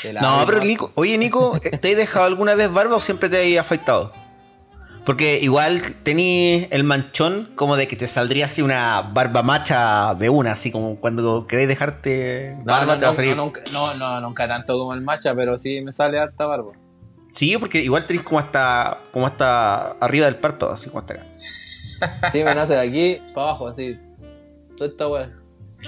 de 0.04 0.14
la- 0.14 0.22
No, 0.22 0.44
pero 0.46 0.64
Nico, 0.64 0.92
oye 0.96 1.18
Nico, 1.18 1.58
¿te 1.60 1.76
has 1.92 1.98
dejado 1.98 2.26
alguna 2.26 2.56
vez 2.56 2.72
barba 2.72 2.96
o 2.96 3.02
siempre 3.02 3.30
te 3.30 3.58
has 3.60 3.66
afeitado? 3.66 4.14
Porque 5.06 5.38
igual 5.40 5.80
tenís 6.02 6.68
el 6.72 6.84
manchón 6.84 7.52
como 7.56 7.76
de 7.76 7.88
que 7.88 7.96
te 7.96 8.08
saldría 8.08 8.46
así 8.46 8.64
una 8.64 9.02
barba 9.14 9.44
macha 9.44 10.16
de 10.16 10.30
una, 10.30 10.54
así 10.54 10.72
como 10.72 11.00
cuando 11.00 11.46
queréis 11.46 11.68
dejarte 11.68 12.56
No, 12.60 12.66
barba 12.66 12.94
no, 12.96 13.00
te 13.00 13.06
va 13.06 13.10
a 13.10 13.12
no, 13.12 13.16
salir. 13.16 13.36
no, 13.36 13.44
nunca, 13.46 13.62
no, 13.72 13.94
no, 13.94 14.20
nunca 14.22 14.48
tanto 14.48 14.74
como 14.80 14.94
el 14.96 15.02
macha, 15.02 15.36
pero 15.36 15.60
sí 15.60 15.82
me 15.84 15.92
sale 15.92 16.18
harta 16.18 16.48
barba. 16.48 16.72
Sí, 17.34 17.56
porque 17.60 17.82
igual 17.82 18.06
tenés 18.08 18.24
como 18.24 18.40
hasta 18.40 19.00
como 19.12 19.28
hasta 19.28 19.92
arriba 20.00 20.26
del 20.26 20.38
párpado, 20.38 20.72
así 20.72 20.90
como 20.90 21.02
hasta 21.02 21.16
acá. 21.16 21.28
Sí, 22.32 22.44
me 22.44 22.56
nace 22.56 22.74
de 22.74 22.80
aquí 22.82 23.22
para 23.34 23.50
abajo, 23.50 23.68
así. 23.68 23.98
Toda 24.78 24.90
esta 24.90 25.08
weá. 25.08 25.32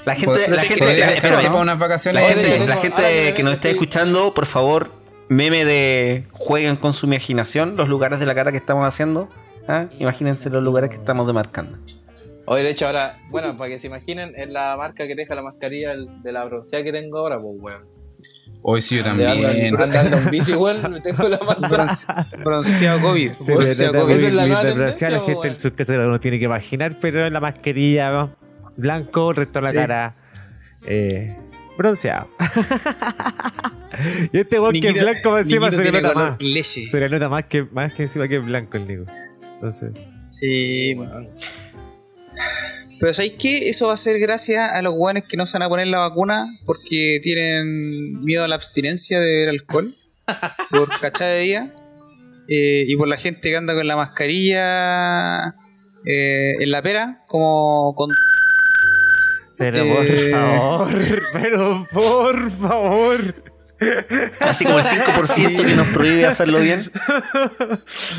La 0.05 0.15
gente, 0.15 0.47
la 0.49 0.61
gente, 0.61 0.85
la- 0.85 0.93
dejar 0.93 1.13
espérame, 1.15 1.45
para 1.47 1.61
unas 1.61 1.79
vacaciones. 1.79 2.21
La 2.21 2.75
Oye, 2.75 2.75
gente, 2.81 3.33
que 3.35 3.43
nos 3.43 3.53
esté 3.53 3.71
escuchando, 3.71 4.33
por 4.33 4.45
favor, 4.45 4.91
meme 5.27 5.65
de 5.65 6.25
jueguen 6.31 6.75
con 6.75 6.93
su 6.93 7.07
imaginación 7.07 7.75
los 7.77 7.89
lugares 7.89 8.19
de 8.19 8.25
la 8.25 8.35
cara 8.35 8.51
que 8.51 8.57
estamos 8.57 8.87
haciendo. 8.87 9.29
¿ah? 9.67 9.87
Imagínense 9.99 10.49
los 10.49 10.63
lugares 10.63 10.89
que 10.89 10.97
estamos 10.97 11.25
demarcando. 11.27 11.77
Oye, 12.45 12.63
de 12.63 12.69
hecho, 12.69 12.85
ahora, 12.85 13.17
bueno, 13.29 13.57
para 13.57 13.69
que 13.71 13.79
se 13.79 13.87
imaginen, 13.87 14.33
es 14.37 14.47
la 14.49 14.77
marca 14.77 15.05
que 15.05 15.15
deja 15.15 15.35
la 15.35 15.41
mascarilla 15.41 15.95
de 15.97 16.31
la 16.31 16.45
bronceada 16.45 16.83
que 16.83 16.91
tengo 16.93 17.17
ahora, 17.17 17.41
pues, 17.41 17.55
weón. 17.59 17.96
Hoy 18.61 18.81
sí, 18.81 18.97
yo 18.97 19.03
también. 19.03 19.29
andando 19.81 20.17
en 20.17 20.29
bici, 20.29 20.53
weón, 20.53 20.91
me 20.91 20.99
tengo 20.99 21.27
la 21.29 21.39
manzana. 21.39 22.27
Bronceado 22.43 22.99
COVID. 23.01 23.33
Se 23.33 23.53
bronceado 23.55 23.93
ve 23.93 23.99
COVID. 23.99 24.15
Esa 24.15 24.27
es 24.27 24.33
la 24.33 24.45
nueva 24.47 24.63
la 24.63 24.69
tendencia, 24.69 25.09
la 25.09 25.17
gente 25.19 25.33
weón. 25.35 25.47
en 25.47 25.59
sus 25.59 25.71
casas 25.71 25.97
no 25.97 26.19
tiene 26.19 26.39
que 26.39 26.45
imaginar, 26.45 26.97
pero 26.99 27.25
en 27.25 27.31
la 27.33 27.39
mascarilla 27.39 28.11
¿no? 28.11 28.35
blanco, 28.75 29.29
el 29.31 29.37
resto 29.37 29.59
de 29.59 29.63
la 29.63 29.69
Sí. 29.71 29.75
cara 29.75 30.15
eh, 30.85 31.35
bronceado. 31.77 32.27
y 34.33 34.37
este 34.37 34.59
weón 34.59 34.73
que 34.73 34.89
es 34.89 35.01
blanco 35.01 35.37
encima 35.37 35.71
se 35.71 35.83
le 35.83 35.91
nota 36.01 36.13
más. 36.13 36.35
leche. 36.41 36.87
Se 36.87 36.99
le 36.99 37.09
nota 37.09 37.29
más 37.29 37.45
que, 37.45 37.63
más 37.63 37.93
que 37.93 38.03
encima 38.03 38.27
que 38.27 38.37
es 38.37 38.43
blanco 38.45 38.77
el 38.77 38.87
Nico. 38.87 39.05
Entonces, 39.53 39.91
Sí, 40.29 40.93
weón. 40.97 41.29
Pero 42.99 43.13
¿sabéis 43.13 43.33
qué? 43.39 43.69
Eso 43.69 43.87
va 43.87 43.93
a 43.93 43.97
ser 43.97 44.19
gracias 44.19 44.67
a 44.69 44.81
los 44.81 44.93
guanes 44.93 45.23
que 45.29 45.37
no 45.37 45.45
se 45.45 45.53
van 45.57 45.63
a 45.67 45.69
poner 45.69 45.87
la 45.87 45.99
vacuna 45.99 46.47
porque 46.65 47.19
tienen 47.21 48.23
miedo 48.23 48.43
a 48.43 48.47
la 48.47 48.55
abstinencia 48.55 49.19
de 49.19 49.31
beber 49.31 49.49
alcohol 49.49 49.93
por 50.71 50.89
cachada 50.99 51.31
de 51.31 51.41
día. 51.41 51.73
eh, 52.49 52.85
y 52.87 52.95
por 52.95 53.07
la 53.07 53.17
gente 53.17 53.49
que 53.49 53.55
anda 53.57 53.75
con 53.75 53.85
la 53.87 53.95
mascarilla 53.97 55.47
eh, 56.05 56.53
en 56.59 56.71
la 56.71 56.81
pera, 56.81 57.19
como 57.27 57.93
con 57.95 58.09
Pero 59.57 59.83
por 59.95 60.05
Eh. 60.05 60.31
favor, 60.31 60.89
pero 61.33 61.85
por 61.91 62.51
favor. 62.51 63.43
Así 64.39 64.65
como 64.65 64.79
el 64.79 64.85
5% 64.85 65.65
que 65.65 65.75
nos 65.75 65.87
prohíbe 65.89 66.25
hacerlo 66.25 66.59
bien. 66.59 66.89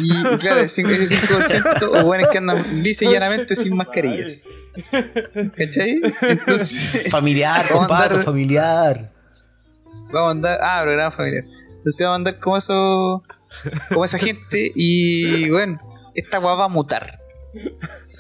Y 0.01 0.39
claro, 0.39 0.61
ese 0.61 0.83
5%, 0.83 0.91
ese 0.91 1.17
5% 1.21 2.01
o 2.01 2.05
buenos 2.05 2.29
que 2.29 2.39
andan 2.39 2.83
lisa 2.83 3.05
y 3.05 3.11
llanamente 3.13 3.57
sin 3.57 3.77
mascarillas. 3.77 4.49
¿Cachai? 5.57 6.01
Entonces, 6.23 7.11
Familiar, 7.11 7.69
compadre, 7.69 8.23
familiar. 8.23 9.01
vamos 10.13 10.29
a 10.29 10.31
andar. 10.31 10.59
Ah, 10.63 10.81
programa 10.83 11.11
familiar. 11.11 11.45
Entonces 11.79 12.01
vamos 12.01 12.13
a 12.13 12.17
andar 12.17 12.39
como 12.39 12.57
eso. 12.57 13.25
Como 13.89 14.05
esa 14.05 14.19
gente. 14.19 14.71
Y 14.75 15.51
bueno, 15.51 15.81
esta 16.15 16.39
guapa 16.39 16.61
va 16.61 16.65
a 16.67 16.69
mutar. 16.69 17.19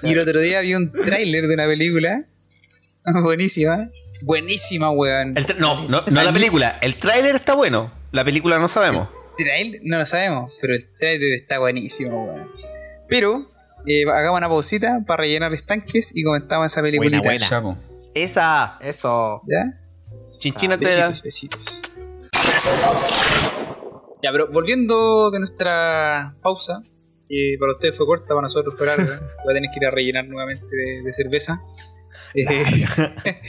Y 0.02 0.12
el 0.12 0.18
otro 0.18 0.40
día 0.40 0.60
vi 0.60 0.74
un 0.74 0.90
tráiler 0.90 1.46
de 1.46 1.54
una 1.54 1.66
película. 1.66 2.24
Buenísima. 3.22 3.88
Buenísima, 4.22 4.90
weón. 4.90 5.36
El 5.36 5.46
no, 5.58 5.80
no, 5.88 6.02
no 6.06 6.22
la 6.24 6.32
película. 6.32 6.78
El 6.80 6.96
tráiler 6.96 7.34
está 7.34 7.54
bueno. 7.54 7.92
La 8.10 8.24
película 8.24 8.58
no 8.58 8.68
sabemos. 8.68 9.08
Trail 9.36 9.80
no 9.84 9.98
lo 9.98 10.06
sabemos, 10.06 10.50
pero 10.60 10.74
el 10.74 10.88
trailer 10.98 11.34
está 11.34 11.58
buenísimo, 11.58 12.24
weón. 12.24 12.50
Pero, 13.08 13.46
eh, 13.86 14.04
hagamos 14.10 14.38
una 14.38 14.48
pausita 14.48 15.04
para 15.06 15.22
rellenar 15.22 15.52
estanques 15.54 16.12
y 16.14 16.24
comentamos 16.24 16.72
esa 16.72 16.82
peliculita. 16.82 17.22
Buena, 17.22 17.60
buena. 17.60 17.80
Esa 18.14 18.78
Eso. 18.80 19.42
¿Ya? 19.46 19.78
chinchina 20.38 20.78
te 20.78 20.84
Besitos, 20.84 21.22
besitos. 21.22 21.82
Ya, 24.22 24.32
pero 24.32 24.50
volviendo 24.50 25.30
de 25.30 25.38
nuestra 25.40 26.36
pausa, 26.42 26.80
que 27.28 27.56
para 27.60 27.72
ustedes 27.72 27.96
fue 27.96 28.06
corta, 28.06 28.28
para 28.28 28.42
nosotros 28.42 28.74
fue 28.76 28.86
larga, 28.86 29.20
voy 29.44 29.52
a 29.52 29.54
tener 29.54 29.70
que 29.70 29.80
ir 29.80 29.86
a 29.86 29.90
rellenar 29.90 30.26
nuevamente 30.26 30.66
de, 30.70 31.02
de 31.02 31.12
cerveza. 31.12 31.62
Eh, 32.34 33.40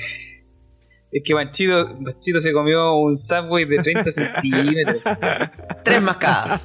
es 1.11 1.23
que 1.25 1.33
Manchito, 1.33 1.95
Manchito 1.99 2.39
se 2.41 2.53
comió 2.53 2.95
un 2.97 3.15
Subway 3.17 3.65
de 3.65 3.79
30 3.79 4.11
centímetros. 4.11 5.01
Tres 5.83 6.01
mascadas. 6.01 6.63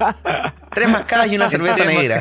Tres 0.73 0.89
mascadas 0.91 1.33
y 1.33 1.37
una 1.37 1.49
cerveza 1.49 1.85
Tres 1.85 1.97
negra. 1.99 2.21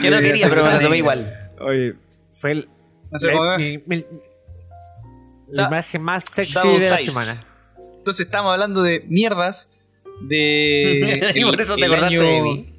Que 0.00 0.10
no 0.10 0.20
quería, 0.20 0.48
pero 0.48 0.64
me 0.64 0.70
la 0.70 0.80
tomé 0.80 0.98
igual. 0.98 1.50
Oye, 1.60 1.94
fue 2.32 2.52
el- 2.52 2.68
No 3.10 3.18
se 3.18 3.26
la, 3.28 3.58
mi- 3.58 3.82
mi- 3.86 4.04
la 5.48 5.66
imagen 5.66 6.02
más 6.02 6.24
sexy 6.24 6.68
de 6.78 6.88
la 6.90 6.98
semana. 6.98 7.32
Entonces 7.98 8.26
estamos 8.26 8.52
hablando 8.52 8.82
de 8.82 9.04
mierdas 9.08 9.68
de... 10.22 11.20
y 11.34 11.44
por 11.44 11.54
el- 11.54 11.60
eso 11.60 11.74
te 11.76 11.84
el 11.84 11.92
acordaste 11.92 12.16
año- 12.16 12.24
de 12.24 12.42
mí. 12.42 12.74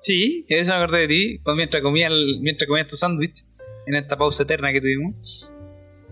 Sí, 0.00 0.44
eso 0.48 0.70
me 0.70 0.76
acordé 0.84 1.00
de 1.00 1.08
ti, 1.08 1.38
pues 1.42 1.56
mientras 1.56 1.82
comías 1.82 2.12
el- 2.12 2.38
mientras 2.40 2.68
comías 2.68 2.86
tu 2.86 2.96
sándwich, 2.96 3.44
en 3.86 3.96
esta 3.96 4.16
pausa 4.16 4.44
eterna 4.44 4.72
que 4.72 4.80
tuvimos. 4.80 5.50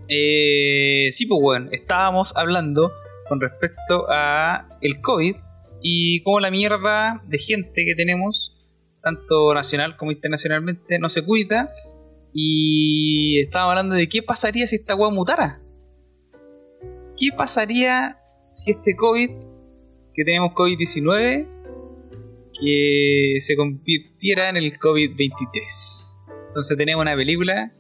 Eh, 0.08 1.08
sí, 1.10 1.26
pues 1.26 1.40
bueno, 1.40 1.68
estábamos 1.72 2.36
hablando 2.36 2.92
con 3.28 3.40
respecto 3.40 4.06
a 4.10 4.68
el 4.80 5.00
COVID 5.00 5.36
y 5.82 6.22
cómo 6.22 6.40
la 6.40 6.50
mierda 6.50 7.22
de 7.26 7.38
gente 7.38 7.84
que 7.84 7.94
tenemos, 7.94 8.56
tanto 9.02 9.52
nacional 9.54 9.96
como 9.96 10.12
internacionalmente, 10.12 10.98
no 10.98 11.08
se 11.08 11.22
cuida. 11.22 11.72
Y 12.32 13.40
estábamos 13.40 13.72
hablando 13.72 13.94
de 13.94 14.08
qué 14.08 14.22
pasaría 14.22 14.66
si 14.66 14.76
esta 14.76 14.94
weá 14.94 15.10
mutara. 15.10 15.60
¿Qué 17.16 17.28
pasaría 17.36 18.18
si 18.54 18.72
este 18.72 18.96
COVID, 18.96 19.30
que 20.14 20.24
tenemos 20.24 20.52
COVID-19, 20.52 21.54
que 22.58 23.36
se 23.40 23.56
convirtiera 23.56 24.48
en 24.48 24.56
el 24.56 24.78
COVID-23. 24.78 26.22
Entonces 26.48 26.76
tenemos 26.76 27.02
una 27.02 27.16
película, 27.16 27.72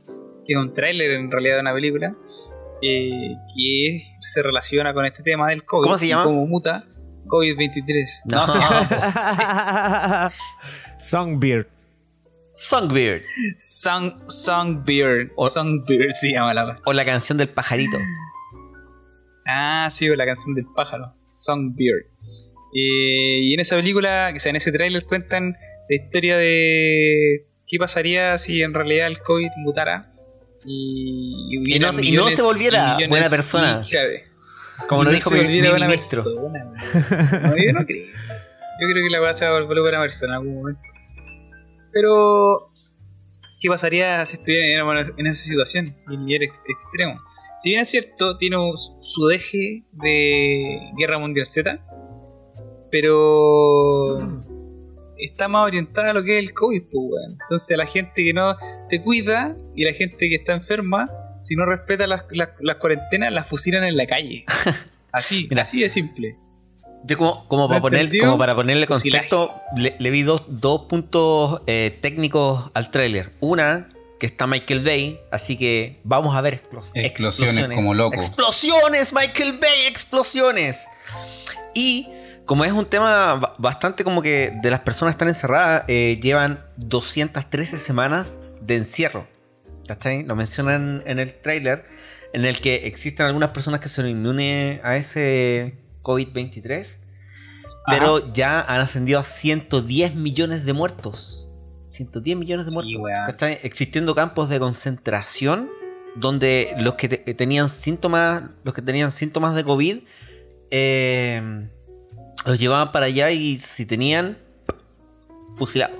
que 0.46 0.52
es 0.52 0.58
un 0.58 0.72
tráiler 0.74 1.10
en 1.12 1.30
realidad 1.30 1.54
de 1.56 1.60
una 1.60 1.72
película, 1.74 2.14
eh, 2.82 3.34
que 3.56 4.02
se 4.22 4.42
relaciona 4.42 4.92
con 4.94 5.04
este 5.06 5.22
tema 5.22 5.48
del 5.48 5.64
COVID. 5.64 5.84
¿Cómo 5.84 5.98
se 5.98 6.08
llama? 6.08 6.24
Cómo 6.24 6.46
muta 6.46 6.84
COVID-23. 7.26 8.22
No, 8.26 8.46
Songbeard. 10.98 11.66
Songbird. 12.56 13.22
Song, 13.58 14.12
Songbird. 14.28 15.30
O- 15.36 15.48
Songbird 15.48 16.12
se 16.14 16.32
llama 16.32 16.54
la 16.54 16.80
O 16.84 16.92
la 16.92 17.04
canción 17.04 17.36
del 17.38 17.48
pajarito. 17.48 17.98
Ah, 19.46 19.88
sí, 19.90 20.06
la 20.08 20.24
canción 20.24 20.54
del 20.54 20.66
pájaro, 20.74 21.14
Songbird. 21.26 22.06
Eh, 22.74 23.40
y 23.42 23.54
en 23.54 23.60
esa 23.60 23.76
película, 23.76 24.32
o 24.34 24.38
sea, 24.38 24.50
en 24.50 24.56
ese 24.56 24.72
tráiler 24.72 25.04
cuentan 25.04 25.56
la 25.88 25.96
historia 25.96 26.36
de 26.36 27.46
qué 27.66 27.78
pasaría 27.78 28.38
si 28.38 28.62
en 28.62 28.72
realidad 28.74 29.06
el 29.08 29.18
COVID 29.20 29.48
mutara 29.58 30.12
y, 30.66 31.74
Y 31.76 31.78
no 31.78 31.92
se- 31.92 32.04
y 32.06 32.12
no 32.12 32.24
se 32.24 32.42
volviera 32.42 32.96
buena 33.08 33.28
persona. 33.30 33.84
Como 34.88 35.04
lo 35.04 35.10
no 35.10 35.16
dijo 35.16 35.30
mi, 35.30 35.44
mi 35.44 35.60
buena 35.60 35.86
ministro. 35.86 36.22
persona. 36.24 36.64
No, 37.42 37.56
yo 37.56 37.72
no 37.72 37.84
creo. 37.86 38.06
Yo 38.80 38.88
creo 38.88 39.04
que 39.04 39.10
la 39.10 39.20
va 39.20 39.32
se 39.32 39.44
va 39.46 39.56
a 39.56 39.60
volver 39.60 39.80
buena 39.82 40.00
persona 40.00 40.34
en 40.34 40.38
algún 40.40 40.54
momento. 40.56 40.80
Pero, 41.92 42.70
¿qué 43.60 43.68
pasaría 43.68 44.24
si 44.24 44.36
estuviera 44.36 44.82
en 45.16 45.26
esa 45.28 45.42
situación? 45.44 45.86
Y 46.10 46.34
el 46.34 46.42
ex- 46.42 46.58
extremo. 46.68 47.20
Si 47.62 47.70
bien 47.70 47.82
es 47.82 47.90
cierto, 47.90 48.36
tiene 48.36 48.56
su 49.00 49.26
deje 49.28 49.84
de 49.92 50.80
Guerra 50.98 51.18
Mundial 51.20 51.46
Z, 51.48 51.78
pero 52.90 54.16
está 55.18 55.48
más 55.48 55.64
orientada 55.66 56.10
a 56.10 56.14
lo 56.14 56.22
que 56.22 56.38
es 56.38 56.44
el 56.44 56.54
COVID, 56.54 56.82
pues, 56.82 56.92
weón. 56.94 57.38
Entonces, 57.42 57.74
a 57.74 57.78
la 57.78 57.86
gente 57.86 58.12
que 58.16 58.32
no 58.32 58.56
se 58.84 59.02
cuida 59.02 59.56
y 59.74 59.84
la 59.84 59.92
gente 59.92 60.16
que 60.18 60.34
está 60.36 60.52
enferma, 60.54 61.04
si 61.42 61.56
no 61.56 61.66
respeta 61.66 62.06
las, 62.06 62.22
las, 62.30 62.50
las 62.60 62.76
cuarentenas, 62.76 63.32
las 63.32 63.46
fusilan 63.48 63.84
en 63.84 63.96
la 63.96 64.06
calle. 64.06 64.44
Así, 65.12 65.46
Mira. 65.48 65.62
así 65.62 65.80
de 65.80 65.90
simple. 65.90 66.36
Yo 67.04 67.16
como, 67.18 67.46
como, 67.46 67.62
¿No 67.64 67.68
para, 67.68 67.80
poner, 67.82 68.18
como 68.18 68.36
para 68.38 68.54
ponerle 68.56 68.86
contexto, 68.88 69.54
le, 69.76 69.94
le 69.98 70.10
vi 70.10 70.22
dos, 70.22 70.42
dos 70.48 70.86
puntos 70.88 71.60
eh, 71.68 71.96
técnicos 72.00 72.70
al 72.74 72.90
tráiler. 72.90 73.30
Una, 73.40 73.88
que 74.18 74.26
está 74.26 74.46
Michael 74.48 74.82
Bay, 74.82 75.20
así 75.30 75.56
que 75.56 76.00
vamos 76.02 76.34
a 76.34 76.40
ver 76.40 76.54
explos- 76.54 76.90
Explosiones 76.94 77.68
como 77.76 77.94
loco. 77.94 78.16
¡Explosiones, 78.16 79.12
Michael 79.12 79.58
Bay! 79.60 79.86
¡Explosiones! 79.86 80.86
Y 81.74 82.08
como 82.46 82.64
es 82.64 82.72
un 82.72 82.86
tema 82.86 83.34
ba- 83.36 83.54
bastante 83.58 84.04
como 84.04 84.20
que 84.22 84.52
de 84.62 84.70
las 84.70 84.80
personas 84.80 85.12
que 85.12 85.16
están 85.16 85.28
encerradas, 85.28 85.84
eh, 85.88 86.18
llevan 86.22 86.64
213 86.76 87.78
semanas 87.78 88.38
de 88.60 88.76
encierro. 88.76 89.26
¿Cachai? 89.86 90.24
Lo 90.24 90.34
mencionan 90.36 91.02
en 91.06 91.18
el 91.18 91.34
tráiler, 91.40 91.84
en 92.32 92.44
el 92.46 92.60
que 92.60 92.86
existen 92.86 93.26
algunas 93.26 93.50
personas 93.50 93.80
que 93.80 93.88
son 93.88 94.08
inmunes 94.08 94.80
a 94.82 94.96
ese 94.96 95.74
COVID-23, 96.02 96.96
pero 97.86 98.32
ya 98.32 98.60
han 98.62 98.80
ascendido 98.80 99.20
a 99.20 99.24
110 99.24 100.14
millones 100.14 100.64
de 100.64 100.72
muertos. 100.72 101.48
110 101.86 102.36
millones 102.38 102.66
de 102.66 102.72
muertos. 102.72 102.92
Sí. 102.94 103.02
¿cachai? 103.26 103.58
Existiendo 103.62 104.14
campos 104.14 104.48
de 104.48 104.58
concentración 104.58 105.70
donde 106.16 106.74
los 106.78 106.94
que 106.94 107.08
te- 107.08 107.34
tenían 107.34 107.68
síntomas, 107.68 108.42
los 108.64 108.72
que 108.74 108.80
tenían 108.82 109.12
síntomas 109.12 109.54
de 109.54 109.64
COVID, 109.64 109.98
eh, 110.70 111.68
los 112.44 112.58
llevaban 112.58 112.92
para 112.92 113.06
allá 113.06 113.30
y 113.30 113.58
si 113.58 113.86
tenían, 113.86 114.38
fusilados. 115.54 115.96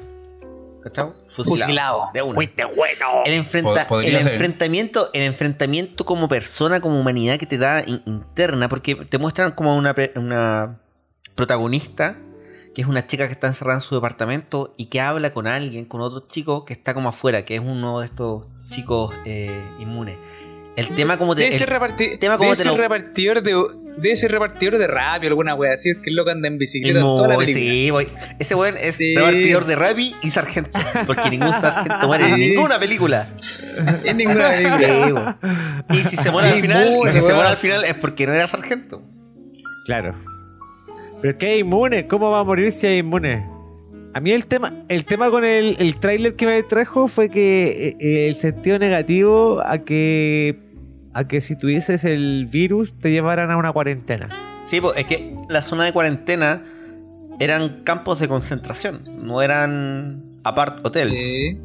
¿Cachai? 0.83 1.07
Fusilado. 1.35 2.11
De 2.13 2.21
una. 2.21 2.35
¡Fuiste 2.35 2.63
bueno! 2.67 3.23
El, 3.25 3.33
enfrenta- 3.35 3.87
enfrentamiento, 4.33 5.11
el 5.15 5.23
enfrentamiento 5.23 6.05
como 6.05 6.29
persona, 6.29 6.81
como 6.83 7.01
humanidad 7.01 7.39
que 7.39 7.47
te 7.47 7.57
da 7.57 7.83
in- 7.87 8.03
interna, 8.05 8.69
porque 8.69 8.95
te 8.95 9.17
muestran 9.17 9.53
como 9.53 9.77
una, 9.77 9.95
protagonista, 11.35 12.17
que 12.75 12.83
es 12.83 12.87
una 12.89 13.07
chica 13.07 13.27
que 13.27 13.33
está 13.33 13.47
encerrada 13.47 13.79
en 13.79 13.81
su 13.81 13.95
departamento 13.95 14.75
y 14.77 14.87
que 14.87 15.01
habla 15.01 15.33
con 15.33 15.47
alguien, 15.47 15.87
con 15.87 16.01
otro 16.03 16.27
chico 16.29 16.65
que 16.67 16.75
está 16.75 16.93
como 16.93 17.09
afuera, 17.09 17.45
que 17.47 17.55
es 17.55 17.61
uno 17.61 18.01
de 18.01 18.07
estos 18.07 18.45
chicos 18.69 19.15
eh, 19.25 19.65
inmunes. 19.79 20.19
El 20.77 20.89
tema 20.91 21.17
como 21.19 21.35
te... 21.35 21.49
El- 21.49 22.19
tema 22.19 22.37
como 22.37 22.51
debe 22.51 22.57
te 22.57 22.63
ser 22.65 22.73
lo- 22.73 22.79
repartidor 22.79 23.43
de 23.43 23.53
debe 23.97 24.17
ser 24.17 24.33
repartidor 24.33 24.79
de 24.79 24.87
radio 24.87 25.29
alguna 25.29 25.55
wea 25.55 25.73
así 25.75 25.91
que 26.03 26.11
el 26.11 26.17
loco 26.17 26.31
anda 26.31 26.49
en 26.49 26.59
bicicleta 26.59 26.99
en 26.99 27.05
toda 27.05 27.29
la 27.29 27.37
película. 27.37 27.59
sí, 27.65 27.91
voy. 27.91 28.09
Ese 28.39 28.55
weón 28.55 28.77
es 28.81 28.97
Sí. 28.97 29.15
repartidor 29.17 29.65
de 29.67 29.77
Rappi 29.77 30.15
y 30.23 30.31
sargento. 30.31 30.79
Porque 31.07 31.31
ningún 31.31 31.53
sargento 31.53 32.07
muere 32.07 32.29
en 32.29 32.41
ninguna 32.41 32.79
película. 32.79 33.29
En 34.05 34.17
ninguna 34.17 34.51
película. 34.51 35.39
Sí, 35.91 35.99
y 35.99 36.03
si 36.05 36.17
se 36.17 36.31
muere 36.31 36.49
al 36.51 36.61
final, 36.61 36.97
y 37.05 37.09
si 37.11 37.21
se 37.21 37.33
muere 37.35 37.49
al 37.49 37.57
final 37.57 37.85
es 37.85 37.95
porque 37.95 38.25
no 38.27 38.33
era 38.33 38.47
sargento. 38.47 39.03
Claro. 39.87 40.15
Pero 41.21 41.33
es 41.33 41.37
que 41.39 41.55
es 41.55 41.61
inmune. 41.61 42.07
¿Cómo 42.07 42.31
va 42.31 42.41
a 42.41 42.45
morir 42.45 42.71
si 42.71 42.87
es 42.87 43.01
inmune? 43.01 43.49
A 44.15 44.21
mí 44.21 44.31
el 44.31 44.47
tema, 44.47 44.85
el 44.89 45.05
tema 45.07 45.29
con 45.31 45.45
el, 45.45 45.75
el 45.81 45.97
tráiler 45.99 46.37
que 46.37 46.47
me 46.47 46.63
trajo 46.63 47.09
fue 47.09 47.29
que 47.31 47.89
eh, 47.89 47.97
eh, 47.99 48.29
el 48.29 48.37
sentido 48.37 48.79
negativo 48.79 49.61
a 49.67 49.79
que 49.79 50.57
a 51.15 51.27
que 51.29 51.41
si 51.41 51.57
tuvieses 51.57 52.05
el 52.05 52.47
virus 52.51 52.99
te 52.99 53.11
llevaran 53.11 53.51
a 53.51 53.57
una 53.57 53.73
cuarentena. 53.73 54.29
Sí, 54.65 54.81
pues 54.81 54.95
es 54.99 55.05
que 55.07 55.37
la 55.49 55.63
zona 55.63 55.85
de 55.85 55.93
cuarentena 55.93 56.65
eran 57.41 57.83
campos 57.85 58.19
de 58.21 58.29
concentración, 58.29 59.03
no 59.27 59.43
eran 59.43 60.25
apart 60.45 60.85
hotels. 60.85 61.13
Sí. 61.13 61.59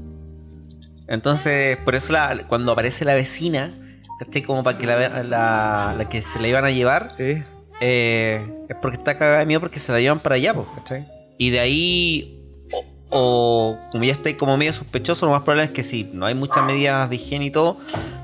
Entonces, 1.08 1.78
por 1.78 1.96
eso 1.96 2.14
la- 2.14 2.38
cuando 2.48 2.72
aparece 2.72 3.06
la 3.06 3.14
vecina, 3.16 3.72
¿cachai? 4.20 4.42
Como 4.44 4.64
para 4.64 4.78
que 4.78 4.86
la, 4.86 5.24
la- 5.24 5.96
la 5.98 6.10
que 6.10 6.22
se 6.22 6.40
la 6.40 6.48
iban 6.48 6.66
a 6.66 6.72
llevar, 6.72 7.12
Sí. 7.16 7.44
eh, 7.82 8.48
es 8.70 8.76
porque 8.82 8.98
está 8.98 9.18
cagada 9.18 9.40
de 9.40 9.46
miedo 9.46 9.60
porque 9.62 9.80
se 9.80 9.92
la 9.92 10.00
llevan 10.00 10.20
para 10.20 10.36
allá, 10.36 10.54
pues, 10.54 10.68
¿cachai? 10.76 11.08
Y 11.38 11.50
de 11.52 11.60
ahí, 11.60 12.44
o, 12.72 12.86
o 13.10 13.80
como 13.92 14.04
ya 14.04 14.12
estáis 14.12 14.36
como 14.36 14.56
medio 14.58 14.74
sospechoso, 14.74 15.26
lo 15.26 15.32
más 15.32 15.42
probable 15.42 15.64
es 15.64 15.72
que 15.72 15.84
si 15.84 16.04
no 16.14 16.26
hay 16.26 16.36
muchas 16.36 16.64
medidas 16.66 17.10
de 17.10 17.16
higiene 17.16 17.46
y 17.46 17.52
todo, 17.52 17.78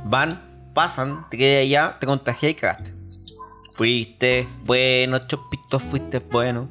van, 0.04 0.42
pasan, 0.76 1.28
te 1.32 1.38
quedas 1.40 1.64
allá, 1.64 1.98
te 2.00 2.06
contagias 2.06 2.52
y 2.52 2.56
cagaste. 2.56 2.94
Fuiste 3.74 4.48
bueno, 4.66 5.18
chopitos, 5.26 5.82
fuiste 5.82 6.20
bueno. 6.20 6.70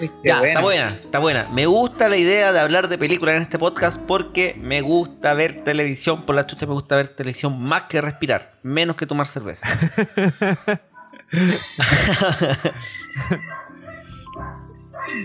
Viste, 0.00 0.16
Ya, 0.24 0.42
está 0.42 0.60
buena, 0.60 0.98
está 1.00 1.18
buena. 1.20 1.48
Me 1.52 1.66
gusta 1.66 2.08
la 2.08 2.16
idea 2.16 2.52
de 2.52 2.58
hablar 2.58 2.88
de 2.88 2.98
películas 2.98 3.36
en 3.36 3.42
este 3.42 3.60
podcast 3.60 4.00
porque 4.00 4.56
me 4.60 4.80
gusta 4.80 5.34
ver 5.34 5.62
televisión. 5.62 6.22
Por 6.22 6.34
la 6.34 6.46
chucha 6.46 6.66
me 6.66 6.72
gusta 6.72 6.96
ver 6.96 7.10
televisión 7.10 7.62
más 7.62 7.82
que 7.82 8.00
respirar, 8.00 8.58
menos 8.64 8.96
que 8.96 9.06
tomar 9.06 9.28
cerveza. 9.28 9.68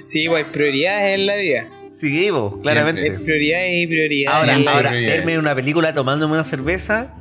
Sí, 0.03 0.27
pues 0.27 0.45
prioridades 0.45 1.15
en 1.15 1.25
la 1.25 1.35
vida. 1.35 1.69
Seguimos, 1.89 2.57
claramente. 2.61 3.07
Es 3.07 3.19
prioridades 3.19 3.71
y 3.73 3.87
prioridades. 3.87 4.37
Ahora, 4.37 4.71
ahora, 4.71 4.89
prioridades. 4.89 5.25
verme 5.25 5.39
una 5.39 5.55
película 5.55 5.93
tomándome 5.93 6.33
una 6.33 6.43
cerveza. 6.43 7.15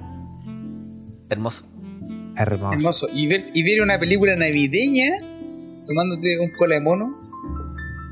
Hermoso. 1.30 1.64
Hermoso. 2.36 2.72
Hermoso. 2.72 3.08
Y 3.12 3.26
ver, 3.26 3.44
y 3.54 3.62
ver 3.62 3.82
una 3.82 3.98
película 3.98 4.36
navideña 4.36 5.08
tomándote 5.86 6.38
un 6.40 6.50
cola 6.56 6.76
de 6.76 6.80
mono. 6.80 7.18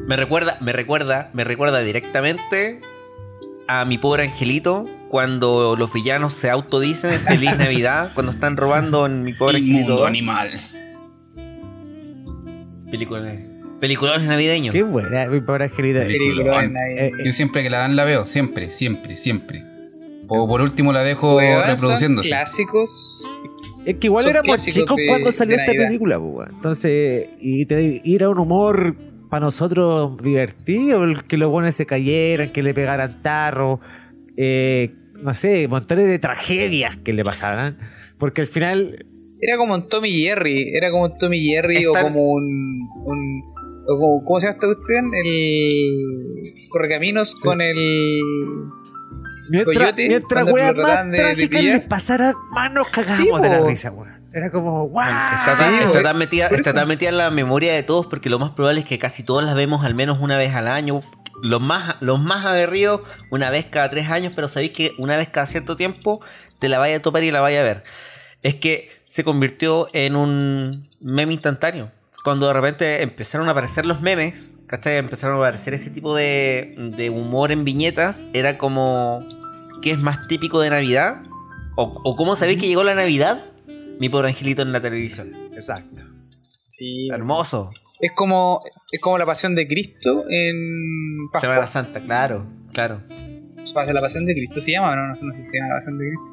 Me 0.06 0.16
recuerda, 0.16 0.58
me 0.60 0.72
recuerda, 0.72 1.30
me 1.32 1.44
recuerda 1.44 1.80
directamente 1.82 2.80
a 3.68 3.84
mi 3.84 3.98
pobre 3.98 4.24
angelito 4.24 4.88
cuando 5.08 5.76
los 5.76 5.92
villanos 5.92 6.32
se 6.34 6.50
autodicen 6.50 7.18
Feliz 7.26 7.56
Navidad 7.56 8.10
cuando 8.14 8.32
están 8.32 8.56
robando 8.56 9.06
en 9.06 9.22
mi 9.22 9.32
pobre 9.32 9.58
angelito. 9.58 9.78
Inmundo 9.78 9.96
dos. 9.98 10.06
animal. 10.08 10.50
Película, 12.90 13.32
películas 13.80 14.22
navideños. 14.22 14.72
Qué 14.72 14.82
buena, 14.82 15.26
mi 15.28 15.40
pobre 15.40 15.64
angelita. 15.64 16.00
Película. 16.00 16.64
Eh, 16.96 17.12
Yo 17.24 17.32
siempre 17.32 17.62
que 17.62 17.70
la 17.70 17.78
dan 17.78 17.96
la 17.96 18.04
veo, 18.04 18.26
siempre, 18.26 18.70
siempre, 18.70 19.16
siempre. 19.16 19.64
O 20.28 20.48
por 20.48 20.60
último 20.60 20.92
la 20.92 21.02
dejo 21.02 21.40
son 21.40 21.62
reproduciéndose. 21.66 22.28
clásicos. 22.28 23.30
Es 23.84 23.96
que 23.96 24.06
igual 24.08 24.26
éramos 24.28 24.64
chicos 24.64 24.96
de- 24.96 25.06
cuando 25.06 25.30
salió 25.30 25.54
esta 25.56 25.66
Navidad. 25.72 25.86
película, 25.86 26.18
pues. 26.20 26.48
Entonces, 26.52 27.28
y, 27.38 27.66
te, 27.66 28.00
y 28.04 28.14
era 28.14 28.28
un 28.28 28.38
humor 28.38 28.96
para 29.30 29.44
nosotros 29.46 30.20
divertido, 30.22 31.04
el 31.04 31.24
que 31.24 31.36
los 31.36 31.50
buenos 31.50 31.74
se 31.74 31.86
cayeran, 31.86 32.50
que 32.50 32.62
le 32.62 32.74
pegaran 32.74 33.22
tarro, 33.22 33.80
eh, 34.36 34.92
no 35.22 35.32
sé, 35.34 35.68
montones 35.68 36.06
de 36.06 36.18
tragedias 36.18 36.96
que 36.96 37.12
le 37.12 37.22
pasaran. 37.24 37.78
Porque 38.18 38.40
al 38.40 38.46
final, 38.48 39.06
Era 39.40 39.56
como 39.56 39.74
un 39.74 39.88
Tommy 39.88 40.10
Jerry. 40.10 40.72
Era 40.74 40.90
como 40.90 41.04
un 41.04 41.18
Tommy 41.18 41.38
Jerry 41.40 41.86
o 41.86 41.92
como 41.92 42.22
un. 42.32 42.88
un 43.04 43.42
o 43.88 43.98
como- 44.00 44.24
¿Cómo 44.24 44.40
se 44.40 44.46
llama 44.46 44.54
esta 44.58 44.66
cuestión? 44.66 45.10
El. 45.14 46.68
Correcaminos 46.70 47.34
con 47.36 47.60
el. 47.60 48.20
Mientras, 49.48 49.76
Coyote, 49.92 50.08
mientras 50.08 50.44
lo 50.46 50.82
más 50.82 51.10
de- 51.10 51.16
trágicas 51.18 51.62
les 51.64 51.80
pasaran, 51.82 52.34
más 52.52 52.72
nos 52.72 52.88
cagamos 52.88 53.16
Sí, 53.16 53.30
de 53.42 53.48
la 53.48 53.60
risa, 53.60 53.90
weón. 53.90 54.24
Era 54.32 54.50
como, 54.50 54.86
¡guau! 54.88 55.06
Está, 55.08 55.56
tan, 55.56 55.70
Sí, 55.72 55.78
está 55.78 55.90
güey. 55.92 56.02
tan 56.02 56.18
metida, 56.18 56.46
está 56.48 56.74
tan 56.74 56.88
metida 56.88 57.08
en 57.08 57.16
la 57.18 57.30
memoria 57.30 57.72
de 57.72 57.82
todos 57.82 58.06
porque 58.06 58.28
lo 58.28 58.38
más 58.38 58.50
probable 58.50 58.80
es 58.80 58.86
que 58.86 58.98
casi 58.98 59.22
todos 59.22 59.42
las 59.42 59.54
vemos 59.54 59.84
al 59.84 59.94
menos 59.94 60.18
una 60.20 60.36
vez 60.36 60.54
al 60.54 60.68
año. 60.68 61.00
Los 61.42 61.60
más, 61.60 61.96
los 62.00 62.20
más 62.20 62.44
aguerridos, 62.44 63.00
una 63.30 63.48
vez 63.50 63.66
cada 63.66 63.88
tres 63.90 64.08
años, 64.10 64.32
pero 64.36 64.48
sabéis 64.48 64.72
que 64.72 64.92
una 64.98 65.16
vez 65.16 65.28
cada 65.28 65.46
cierto 65.46 65.76
tiempo 65.76 66.20
te 66.58 66.68
la 66.68 66.78
vaya 66.78 66.96
a 66.96 67.00
topar 67.00 67.24
y 67.24 67.30
la 67.30 67.40
vaya 67.40 67.60
a 67.60 67.64
ver. 67.64 67.84
Es 68.42 68.54
que 68.54 68.90
se 69.08 69.24
convirtió 69.24 69.88
en 69.92 70.16
un 70.16 70.88
meme 71.00 71.32
instantáneo. 71.32 71.90
Cuando 72.24 72.46
de 72.48 72.52
repente 72.54 73.02
empezaron 73.02 73.48
a 73.48 73.52
aparecer 73.52 73.86
los 73.86 74.00
memes, 74.00 74.56
¿cachai? 74.66 74.96
Empezaron 74.96 75.36
a 75.36 75.38
aparecer 75.38 75.74
ese 75.74 75.90
tipo 75.90 76.14
de, 76.16 76.74
de 76.96 77.08
humor 77.10 77.52
en 77.52 77.64
viñetas, 77.64 78.26
era 78.34 78.58
como, 78.58 79.26
¿qué 79.82 79.90
es 79.92 79.98
más 79.98 80.26
típico 80.28 80.60
de 80.60 80.70
Navidad? 80.70 81.22
¿O, 81.76 81.84
o 82.04 82.16
cómo 82.16 82.36
sabéis 82.36 82.58
que 82.58 82.66
llegó 82.68 82.84
la 82.84 82.94
Navidad? 82.94 83.44
Mi 84.00 84.08
pobre 84.08 84.28
angelito 84.28 84.62
en 84.62 84.72
la 84.72 84.80
televisión. 84.80 85.32
Exacto. 85.54 86.02
Sí. 86.68 87.08
Hermoso. 87.10 87.70
Es 88.00 88.10
como, 88.14 88.62
es 88.92 89.00
como 89.00 89.16
la 89.18 89.24
pasión 89.26 89.54
de 89.54 89.66
Cristo 89.66 90.24
en 90.28 91.28
Pascua. 91.32 91.48
Semana 91.48 91.66
Santa, 91.66 92.00
claro, 92.02 92.46
claro. 92.72 93.02
La 93.08 94.00
pasión 94.00 94.26
de 94.26 94.34
Cristo 94.34 94.60
se 94.60 94.72
llama, 94.72 94.92
o 94.92 94.96
no, 94.96 95.08
no, 95.08 95.16
sé- 95.16 95.24
no 95.24 95.32
sé 95.34 95.42
si 95.42 95.50
se 95.50 95.58
llama 95.58 95.70
la 95.70 95.74
pasión 95.76 95.98
de 95.98 96.04
Cristo. 96.08 96.32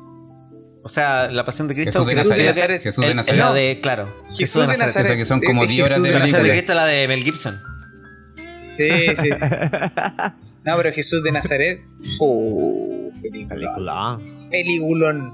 O 0.83 0.89
sea, 0.89 1.31
la 1.31 1.45
pasión 1.45 1.67
de 1.69 1.73
Cristo. 1.75 2.05
Jesús 2.05 2.05
de 2.07 2.15
Jesús 2.15 2.29
de 2.31 2.37
Nazaret. 2.43 2.55
Nazaret. 2.55 2.81
Jesús 2.83 3.03
de 3.05 3.09
el- 3.11 3.15
Nazaret. 3.15 3.39
La 3.39 3.53
de, 3.53 3.79
claro. 3.81 4.13
Jesús 4.37 4.67
de 4.67 4.77
Nazaret. 4.77 5.07
Esa 5.07 5.15
que 5.17 5.25
son 5.25 5.41
como 5.41 5.61
de 5.61 5.67
10 5.69 5.89
horas 5.89 6.03
de 6.03 6.11
La 6.11 6.19
pasión 6.19 6.43
de 6.43 6.49
película. 6.49 6.53
Cristo 6.53 6.71
es 6.73 6.75
la 6.75 6.85
de 6.85 7.07
Mel 7.07 7.23
Gibson. 7.23 7.61
Sí, 8.67 8.89
sí. 9.15 9.15
sí. 9.15 9.29
No, 10.65 10.77
pero 10.77 10.93
Jesús 10.93 11.21
de 11.23 11.31
Nazaret. 11.33 11.81
Oh, 12.21 12.87
película. 13.33 14.17
Película. 14.19 14.19
Peliculón. 14.51 15.33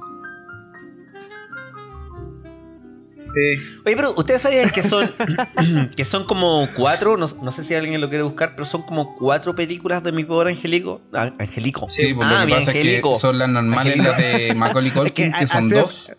Sí. 3.21 3.61
Oye, 3.85 3.95
pero 3.95 4.13
ustedes 4.17 4.41
sabían 4.41 4.71
que 4.71 4.81
son 4.81 5.07
que 5.95 6.03
son 6.05 6.23
como 6.25 6.67
cuatro, 6.75 7.15
no, 7.15 7.27
no 7.43 7.51
sé 7.51 7.63
si 7.63 7.75
alguien 7.75 8.01
lo 8.01 8.09
quiere 8.09 8.23
buscar, 8.23 8.53
pero 8.55 8.65
son 8.65 8.81
como 8.81 9.15
cuatro 9.15 9.53
películas 9.55 10.03
de 10.03 10.11
mi 10.11 10.23
pobre 10.23 10.51
Angelico. 10.51 11.01
Ah, 11.13 11.29
Angelico. 11.37 11.87
Sí, 11.89 12.15
Ah, 12.19 12.31
lo 12.33 12.39
que 12.39 12.45
mi 12.47 12.51
pasa 12.53 12.71
es 12.71 12.77
Angelico. 12.77 13.13
que 13.13 13.19
son 13.19 13.37
las 13.37 13.49
normales, 13.49 13.97
las 13.97 14.17
de 14.17 14.53
Macaulay 14.55 14.91
Culkin, 14.91 15.25
Es 15.27 15.33
que 15.33 15.39
que, 15.41 15.47
son 15.47 15.65
hace- 15.65 15.75
dos. 15.75 16.11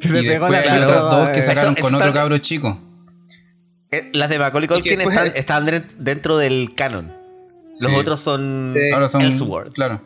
Se 0.00 0.08
Y 0.08 0.26
después 0.26 0.66
hay 0.66 0.82
otras 0.82 1.00
dos 1.02 1.28
que 1.28 1.42
sacaron 1.42 1.74
Eso 1.74 1.82
con 1.82 1.94
está- 1.94 2.04
otro 2.08 2.12
cabro 2.14 2.38
chico. 2.38 2.80
Las 4.12 4.30
de 4.30 4.38
Macaulay 4.38 4.68
Culkin 4.68 4.98
después- 4.98 5.32
están, 5.36 5.66
dentro 5.98 6.36
del 6.36 6.74
canon. 6.74 7.12
Los 7.80 7.92
Sí. 7.92 7.96
otros 7.96 8.20
son 8.20 8.64
Sí. 8.72 8.90
Ahora 8.92 9.06
son. 9.08 9.20
Elseworld. 9.22 9.72
Claro. 9.72 10.00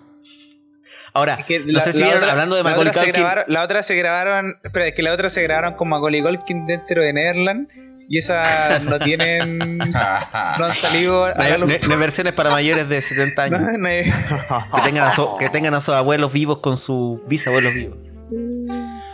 Ahora, 1.14 1.34
Es 1.34 1.46
que 1.46 1.60
no 1.60 1.72
la- 1.72 1.80
sé 1.80 1.92
si 1.92 2.00
la 2.00 2.06
vieron, 2.06 2.22
otra- 2.22 2.32
hablando 2.32 2.56
de 2.56 2.62
la 2.64 2.70
Macaulay 2.70 2.90
otra 2.90 3.02
se 3.02 3.12
grabaron- 3.12 3.44
La 3.48 3.62
otra 3.62 3.82
se 3.84 3.94
grabaron. 3.94 4.58
Espera, 4.64 4.88
es 4.88 4.94
que 4.94 5.02
la 5.02 5.12
otra 5.12 5.28
se 5.30 5.42
grabaron 5.42 5.74
con 5.74 5.88
Macaulay 5.88 6.22
Culkin 6.22 6.66
dentro 6.66 7.02
de 7.02 7.12
Neverland. 7.12 7.68
Y 8.08 8.18
esas 8.18 8.82
no 8.82 8.98
tienen. 8.98 9.78
no 9.78 10.64
han 10.64 10.72
salido 10.74 11.24
a 11.24 11.30
No 11.30 11.34
la 11.38 11.44
hay- 11.44 11.58
no 11.60 11.66
hay- 11.66 11.78
no 11.86 11.94
hay 11.94 12.00
versiones 12.00 12.32
para 12.34 12.50
mayores 12.50 12.88
de 12.88 13.00
70 13.00 13.42
años. 13.44 13.62
Hay- 13.62 14.04
Que 14.04 14.82
tengan, 14.84 15.04
a 15.04 15.12
su- 15.14 15.36
que 15.38 15.48
tengan 15.50 15.74
a 15.74 15.80
sus 15.80 15.94
abuelos 15.94 16.32
vivos 16.32 16.58
con 16.58 16.76
sus 16.76 17.20
bisabuelos 17.28 17.72
vivos. 17.72 17.96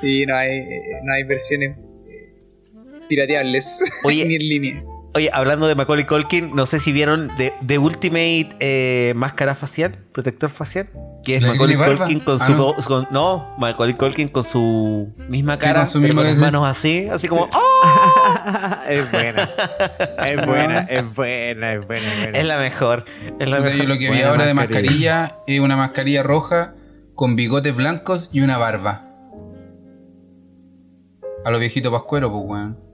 Sí, 0.01 0.25
no 0.27 0.35
hay, 0.37 0.61
no 1.05 1.13
hay 1.15 1.23
versiones 1.25 1.77
eh, 2.09 2.33
pirateables. 3.09 3.83
Oye. 4.05 4.25
ni 4.27 4.35
en 4.37 4.49
línea. 4.49 4.85
Oye, 5.13 5.29
hablando 5.33 5.67
de 5.67 5.75
Macaulay 5.75 6.07
Culkin, 6.07 6.55
no 6.55 6.67
sé 6.67 6.79
si 6.79 6.93
vieron 6.93 7.33
The, 7.37 7.53
The 7.67 7.79
Ultimate 7.79 8.51
eh, 8.61 9.13
Máscara 9.17 9.57
Facial, 9.57 9.93
Protector 10.13 10.49
Facial, 10.51 10.89
que 11.25 11.35
es 11.35 11.43
¿La 11.43 11.53
que 11.53 11.59
Macaulay? 11.59 11.97
Culkin 11.97 12.21
con 12.21 12.39
Ah, 12.41 12.47
su... 12.47 12.53
no. 12.55 12.75
con- 12.87 13.09
no, 13.11 13.57
Macaulay 13.59 13.95
Culkin 13.97 14.29
con 14.29 14.45
su 14.45 15.13
misma 15.29 15.57
Sí, 15.57 15.65
cara, 15.65 15.81
con 15.81 15.89
su 15.91 16.01
misma 16.01 16.21
con 16.21 16.27
las 16.29 16.37
sí. 16.37 16.41
manos 16.41 16.65
así, 16.65 17.09
así 17.09 17.27
como... 17.27 17.49
¡oh! 17.53 18.79
es 18.89 19.11
buena. 19.11 19.49
Es 20.29 20.47
buena, 20.47 20.79
es 20.89 21.15
buena, 21.15 21.73
es 21.75 21.87
buena. 21.87 22.07
Es 22.07 22.23
buena. 22.23 22.39
Es 22.39 22.47
la 22.47 22.59
mejor, 22.59 23.05
es 23.41 23.49
la 23.49 23.61
mejor. 23.61 23.89
lo 23.89 23.99
que 23.99 24.11
vi 24.13 24.23
ahora 24.23 24.47
de 24.47 24.55
mascarilla. 24.55 24.91
mascarilla 25.23 25.37
es 25.49 25.59
una 25.61 25.77
mascarilla 25.77 26.23
roja 26.23 26.75
con 27.17 27.35
bigotes 27.35 27.75
blancos 27.75 28.31
y 28.33 28.43
una 28.43 28.59
barba. 28.59 29.07
A 31.45 31.51
los 31.51 31.59
viejitos 31.59 31.91
pascueros, 31.91 32.31
pues, 32.31 32.45
weón. 32.47 32.90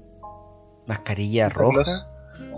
Mascarilla 0.86 1.44
Santa 1.48 1.58
roja. 1.60 1.82
Claus. 1.84 2.06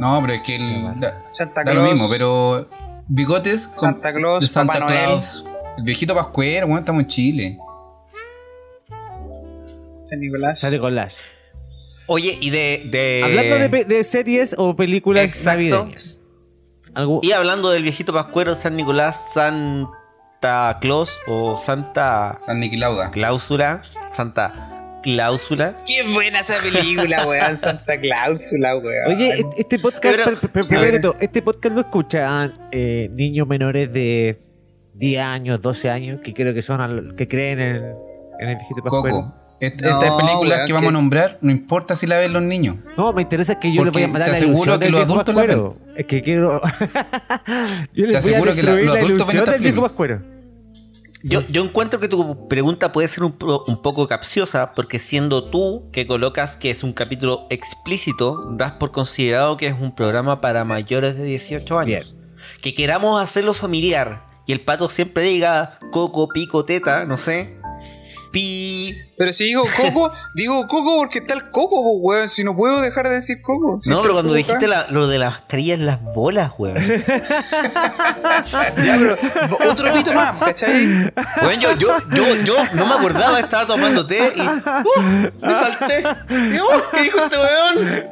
No, 0.01 0.21
pero 0.21 0.33
es 0.35 0.43
que 0.43 0.57
el, 0.57 1.01
da, 1.01 1.23
Santa 1.33 1.63
da 1.65 1.73
Claus. 1.73 1.87
lo 1.87 1.93
mismo, 1.93 2.09
pero 2.11 2.69
bigotes 3.09 3.69
con 3.69 3.79
Santa 3.79 4.13
Claus, 4.13 4.43
de 4.45 4.49
Santa 4.49 4.75
Papá 4.75 4.87
Noel. 4.87 5.05
Claus. 5.07 5.45
El 5.79 5.85
viejito 5.85 6.15
pascuero, 6.15 6.67
weón, 6.67 6.79
estamos 6.81 7.03
en 7.03 7.07
Chile. 7.09 7.59
San 10.05 10.21
Nicolás. 10.21 10.67
Con 10.81 10.95
Lash. 10.95 11.17
Oye, 12.07 12.39
y 12.41 12.51
de... 12.51 12.83
de- 12.91 13.23
Hablando 13.25 13.85
de, 13.87 14.05
series 14.05 14.55
o 14.59 14.75
películas 14.75 15.25
Exacto. 15.25 15.51
navideñas. 15.59 16.19
Algo, 16.95 17.21
Y 17.23 17.33
hablando 17.33 17.71
del 17.71 17.83
viejito 17.83 18.13
pascuero, 18.15 18.55
San 18.55 18.77
Nicolás, 18.77 19.33
Santa 19.35 20.79
Claus 20.81 21.19
o 21.27 21.57
Santa 21.59 22.35
San 22.35 22.61
Niquilauda. 22.61 23.11
Cláusula, 23.11 23.83
Santa 24.11 24.78
Cláusula. 25.03 25.77
Qué 25.87 26.03
buena 26.13 26.41
esa 26.41 26.57
película, 26.59 27.25
weón. 27.29 27.57
Santa 27.57 27.99
Cláusula, 28.01 28.77
weón. 28.77 29.07
Oye, 29.17 29.29
et- 29.41 29.47
este 29.59 29.79
podcast, 29.79 30.17
Pero- 30.25 30.39
primero 30.53 30.81
ver. 30.83 30.93
que 30.93 30.99
todo, 31.01 31.17
este 31.21 31.43
podcast 31.43 31.75
lo 31.75 31.81
escuchan 31.83 32.53
eh, 32.73 33.09
niños 33.13 33.47
menores 33.47 33.93
de 33.93 34.39
10 34.95 35.23
años, 35.23 35.61
12 35.61 35.91
años, 35.91 36.21
que 36.23 36.35
creo 36.35 36.53
que 36.55 36.63
son 36.63 36.81
al- 36.81 37.15
que 37.17 37.29
creen 37.29 37.61
en, 37.61 37.77
en 38.41 38.49
el 38.49 38.57
viejito 38.57 38.83
pascuero. 38.83 39.17
Coco. 39.17 39.35
Est- 39.61 39.81
No, 39.83 39.89
Estas 39.89 40.13
películas 40.13 40.53
weón, 40.59 40.67
que 40.67 40.73
vamos 40.73 40.89
a 40.89 40.93
nombrar, 40.93 41.39
no 41.41 41.51
importa 41.51 41.97
si 41.97 42.07
la 42.07 42.17
ven 42.19 42.33
los 42.33 42.43
niños. 42.43 42.77
No, 42.97 43.13
me 43.13 43.23
interesa 43.23 43.59
que 43.59 43.73
yo 43.73 43.85
le 43.85 43.91
voy 43.91 44.05
a 44.05 44.09
matar 44.09 44.31
te 44.31 44.37
aseguro 44.37 44.79
que 44.79 44.89
los 44.89 45.01
adultos 45.03 45.35
la 45.35 45.41
pascuero. 45.43 45.75
Es 45.97 46.07
que 46.07 46.23
quiero. 46.23 46.61
yo 47.93 48.07
les 48.07 48.09
voy 48.09 48.15
a 48.15 48.19
aseguro 48.19 48.55
que 48.55 48.63
la- 48.63 48.75
los 48.75 48.85
la 48.85 48.93
adultos 48.93 49.03
ven 49.03 49.17
ilusión 49.17 49.43
estas 49.43 49.55
películas. 49.57 49.93
Yo, 51.29 51.43
yo 51.51 51.63
encuentro 51.63 52.01
que 52.01 52.09
tu 52.09 52.49
pregunta 52.49 52.91
puede 52.91 53.07
ser 53.07 53.23
un 53.23 53.33
poco 53.33 54.09
capciosa 54.09 54.73
porque 54.75 54.99
siendo 54.99 55.45
tú 55.45 55.91
que 55.93 56.07
colocas 56.07 56.57
que 56.57 56.71
es 56.71 56.83
un 56.83 56.95
capítulo 56.95 57.47
explícito, 57.51 58.41
das 58.53 58.73
por 58.73 58.93
considerado 58.93 59.59
que 59.59 59.67
es 59.67 59.75
un 59.79 59.95
programa 59.95 60.41
para 60.41 60.65
mayores 60.65 61.17
de 61.19 61.25
18 61.25 61.79
años. 61.79 62.15
Que 62.63 62.73
queramos 62.73 63.21
hacerlo 63.21 63.53
familiar 63.53 64.27
y 64.47 64.53
el 64.53 64.61
pato 64.61 64.89
siempre 64.89 65.25
diga 65.25 65.79
coco, 65.93 66.29
pico, 66.29 66.65
teta, 66.65 67.05
no 67.05 67.19
sé. 67.19 67.58
Pi. 68.31 68.95
Pero 69.17 69.33
si 69.33 69.45
digo 69.45 69.65
coco, 69.77 70.13
digo 70.35 70.67
coco 70.69 70.97
porque 70.97 71.19
está 71.19 71.35
el 71.35 71.51
coco, 71.51 71.83
po, 71.83 71.97
weón. 71.99 72.29
Si 72.29 72.45
no 72.45 72.55
puedo 72.57 72.81
dejar 72.81 73.09
de 73.09 73.15
decir 73.17 73.41
coco. 73.43 73.79
Si 73.81 73.91
No, 73.91 74.01
pero 74.03 74.15
cuando 74.15 74.35
dijiste 74.35 74.69
la- 74.69 74.87
lo 74.91 75.07
de 75.09 75.19
las 75.19 75.33
mascarillas 75.33 75.79
en 75.79 75.87
las 75.87 76.03
bolas, 76.03 76.53
weón. 76.59 76.77
Ya, 78.85 78.97
pero 78.99 79.17
otro 79.71 79.93
pito 79.93 80.13
más, 80.13 80.37
¿cachai? 80.43 80.87
Weón, 81.43 81.61
yo, 81.61 81.73
yo, 81.77 81.89
yo, 82.15 82.35
yo 82.45 82.55
no 82.75 82.87
me 82.87 82.95
acordaba, 82.95 83.41
estaba 83.41 83.67
tomando 83.67 84.07
té 84.07 84.33
y. 84.37 84.41
¡uh! 84.41 85.31
me 85.41 85.55
salté. 85.55 86.03
Y, 86.31 86.61
¡uh! 86.61 86.67
¿Qué 86.93 87.03
dijo 87.03 87.19
este 87.21 87.37
weón? 87.37 88.07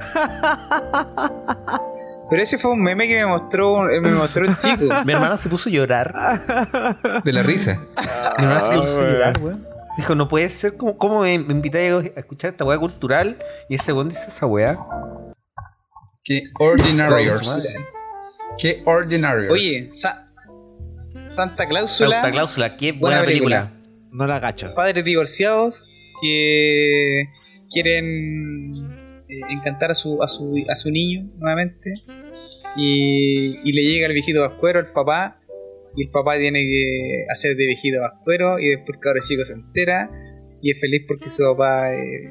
Pero 2.28 2.42
ese 2.42 2.58
fue 2.58 2.72
un 2.72 2.82
meme 2.82 3.06
que 3.06 3.16
me 3.16 3.26
mostró, 3.26 3.88
eh, 3.88 4.00
me 4.00 4.10
mostró 4.12 4.44
el 4.46 4.56
chico. 4.58 4.84
Mi 5.04 5.12
hermana 5.12 5.36
se 5.36 5.48
puso 5.48 5.68
a 5.68 5.72
llorar. 5.72 6.12
De 7.24 7.32
la 7.32 7.42
risa. 7.42 7.80
Mi 8.38 8.44
hermana 8.44 8.60
se 8.60 8.70
puso 8.72 9.00
a 9.00 9.04
llorar, 9.10 9.38
weón. 9.40 9.66
Dijo, 9.96 10.14
no 10.14 10.28
puede 10.28 10.48
ser, 10.50 10.76
¿cómo, 10.76 10.98
cómo 10.98 11.22
me, 11.22 11.38
me 11.38 11.52
invitáis 11.54 11.92
a 12.16 12.20
escuchar 12.20 12.50
esta 12.50 12.64
weá 12.64 12.78
cultural? 12.78 13.38
Y 13.68 13.76
ese 13.76 13.92
weón 13.92 14.08
dice 14.08 14.26
esa 14.28 14.46
weá. 14.46 14.78
Qué 16.22 16.42
ordinarios. 16.58 17.76
Qué 18.58 18.82
ordinarios. 18.84 19.52
Oye, 19.52 19.90
Sa- 19.94 20.28
Santa 21.24 21.66
Cláusula, 21.66 22.10
Santa 22.22 22.30
Cláusula, 22.30 22.76
qué 22.76 22.92
Buena 22.92 23.18
buena 23.18 23.24
película. 23.24 23.72
No 24.10 24.26
la 24.26 24.36
agacho. 24.36 24.74
padres 24.74 25.04
divorciados 25.04 25.90
que 26.22 27.24
quieren 27.72 28.72
eh, 29.28 29.40
encantar 29.50 29.90
a 29.90 29.94
su, 29.94 30.22
a 30.22 30.28
su, 30.28 30.54
a 30.70 30.74
su 30.74 30.90
niño 30.90 31.28
nuevamente. 31.38 31.92
Y, 32.76 33.58
y 33.68 33.72
le 33.72 33.82
llega 33.82 34.06
el 34.06 34.12
viejito 34.14 34.40
vascuero, 34.42 34.80
el 34.80 34.92
papá, 34.92 35.38
y 35.96 36.04
el 36.04 36.10
papá 36.10 36.38
tiene 36.38 36.60
que 36.60 37.24
hacer 37.30 37.56
de 37.56 37.66
viejito 37.66 38.00
vascuero, 38.00 38.58
y 38.58 38.68
después 38.70 38.96
el 38.96 39.00
cabro 39.00 39.20
chico 39.22 39.44
se 39.44 39.54
entera, 39.54 40.10
y 40.62 40.70
es 40.70 40.80
feliz 40.80 41.04
porque 41.08 41.30
su 41.30 41.42
papá 41.44 41.92
es 41.94 42.30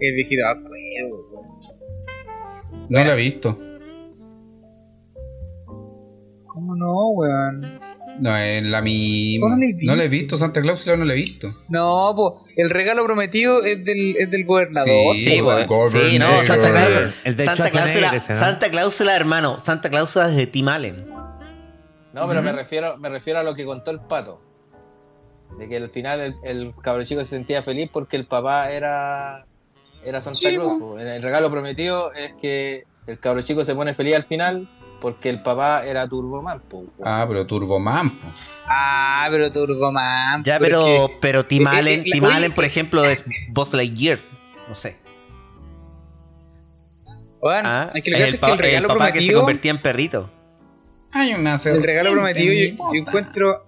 el 0.00 0.14
viejito 0.14 0.42
vascuero. 0.44 1.46
No 2.90 3.04
la 3.04 3.14
he 3.14 3.16
visto. 3.16 3.58
¿Cómo 6.46 6.74
no, 6.76 7.10
weón? 7.10 7.80
No, 8.20 8.36
es 8.36 8.64
la 8.64 8.80
misma. 8.80 9.46
¿Cómo 9.46 9.56
no 9.56 9.62
la 9.62 9.66
he 9.68 9.86
No 9.86 9.96
la 9.96 10.04
he 10.04 10.08
visto? 10.08 10.38
Santa 10.38 10.62
Clausula 10.62 10.96
no 10.96 11.04
la 11.04 11.12
he 11.12 11.16
visto. 11.16 11.54
No, 11.68 12.12
po, 12.16 12.46
el 12.56 12.70
regalo 12.70 13.04
prometido 13.04 13.62
es 13.62 13.84
del, 13.84 14.16
es 14.18 14.30
del 14.30 14.44
gobernador. 14.46 15.14
Sí, 15.14 15.22
Sí. 15.22 15.40
Gobernador. 15.40 15.90
Sí, 15.90 16.18
no, 16.18 16.30
Santa 16.44 16.88
de 17.24 17.44
Santa 17.44 17.70
Cláusula, 17.70 18.12
¿no? 18.12 18.20
Santa 18.20 18.70
Cláusula, 18.70 19.16
hermano. 19.16 19.60
Santa 19.60 19.90
Cláusula 19.90 20.30
es 20.30 20.36
de 20.36 20.46
Tim 20.46 20.68
Allen. 20.68 21.15
No, 22.16 22.26
pero 22.26 22.40
me 22.40 22.50
refiero, 22.50 22.96
me 22.96 23.10
refiero 23.10 23.40
a 23.40 23.42
lo 23.42 23.54
que 23.54 23.66
contó 23.66 23.90
el 23.90 24.00
pato. 24.00 24.40
De 25.58 25.68
que 25.68 25.76
al 25.76 25.90
final 25.90 26.18
el, 26.20 26.34
el 26.44 26.74
cabro 26.82 27.04
chico 27.04 27.20
se 27.20 27.36
sentía 27.36 27.62
feliz 27.62 27.90
porque 27.92 28.16
el 28.16 28.26
papá 28.26 28.70
era, 28.70 29.44
era 30.02 30.20
Santa 30.22 30.38
Sí, 30.38 30.56
po. 30.56 30.98
El 30.98 31.22
regalo 31.22 31.50
prometido 31.50 32.14
es 32.14 32.32
que 32.40 32.84
el 33.06 33.20
cabro 33.20 33.42
chico 33.42 33.66
se 33.66 33.74
pone 33.74 33.94
feliz 33.94 34.16
al 34.16 34.24
final 34.24 34.66
porque 34.98 35.28
el 35.28 35.42
papá 35.42 35.84
era 35.84 36.08
Turboman. 36.08 36.62
Ah, 37.04 37.26
pero 37.28 37.46
Turboman. 37.46 38.18
Ah, 38.66 39.28
pero 39.30 39.52
Turboman. 39.52 40.42
Ya, 40.42 40.58
pero 40.58 41.10
pero, 41.20 41.44
Tim 41.44 41.66
Allen, 41.66 42.02
Tim 42.02 42.24
Allen, 42.24 42.52
por 42.52 42.64
ejemplo, 42.64 43.04
es 43.04 43.24
Buzz 43.50 43.74
Lightyear. 43.74 44.20
No 44.68 44.74
sé. 44.74 44.96
weón, 47.42 47.66
Ah, 47.66 47.90
es 47.94 48.02
que 48.02 48.10
lo 48.10 48.16
que 48.16 48.22
el, 48.22 48.28
es 48.30 48.40
que 48.40 48.76
el 48.76 48.86
papá 48.86 49.12
que 49.12 49.20
se 49.20 49.34
convertía 49.34 49.70
en 49.70 49.82
perrito. 49.82 50.30
Hay 51.12 51.32
una 51.34 51.56
el 51.64 51.82
regalo 51.82 52.12
prometido, 52.12 52.52
en 52.52 52.76
yo, 52.76 52.84
yo 52.92 53.00
encuentro. 53.00 53.64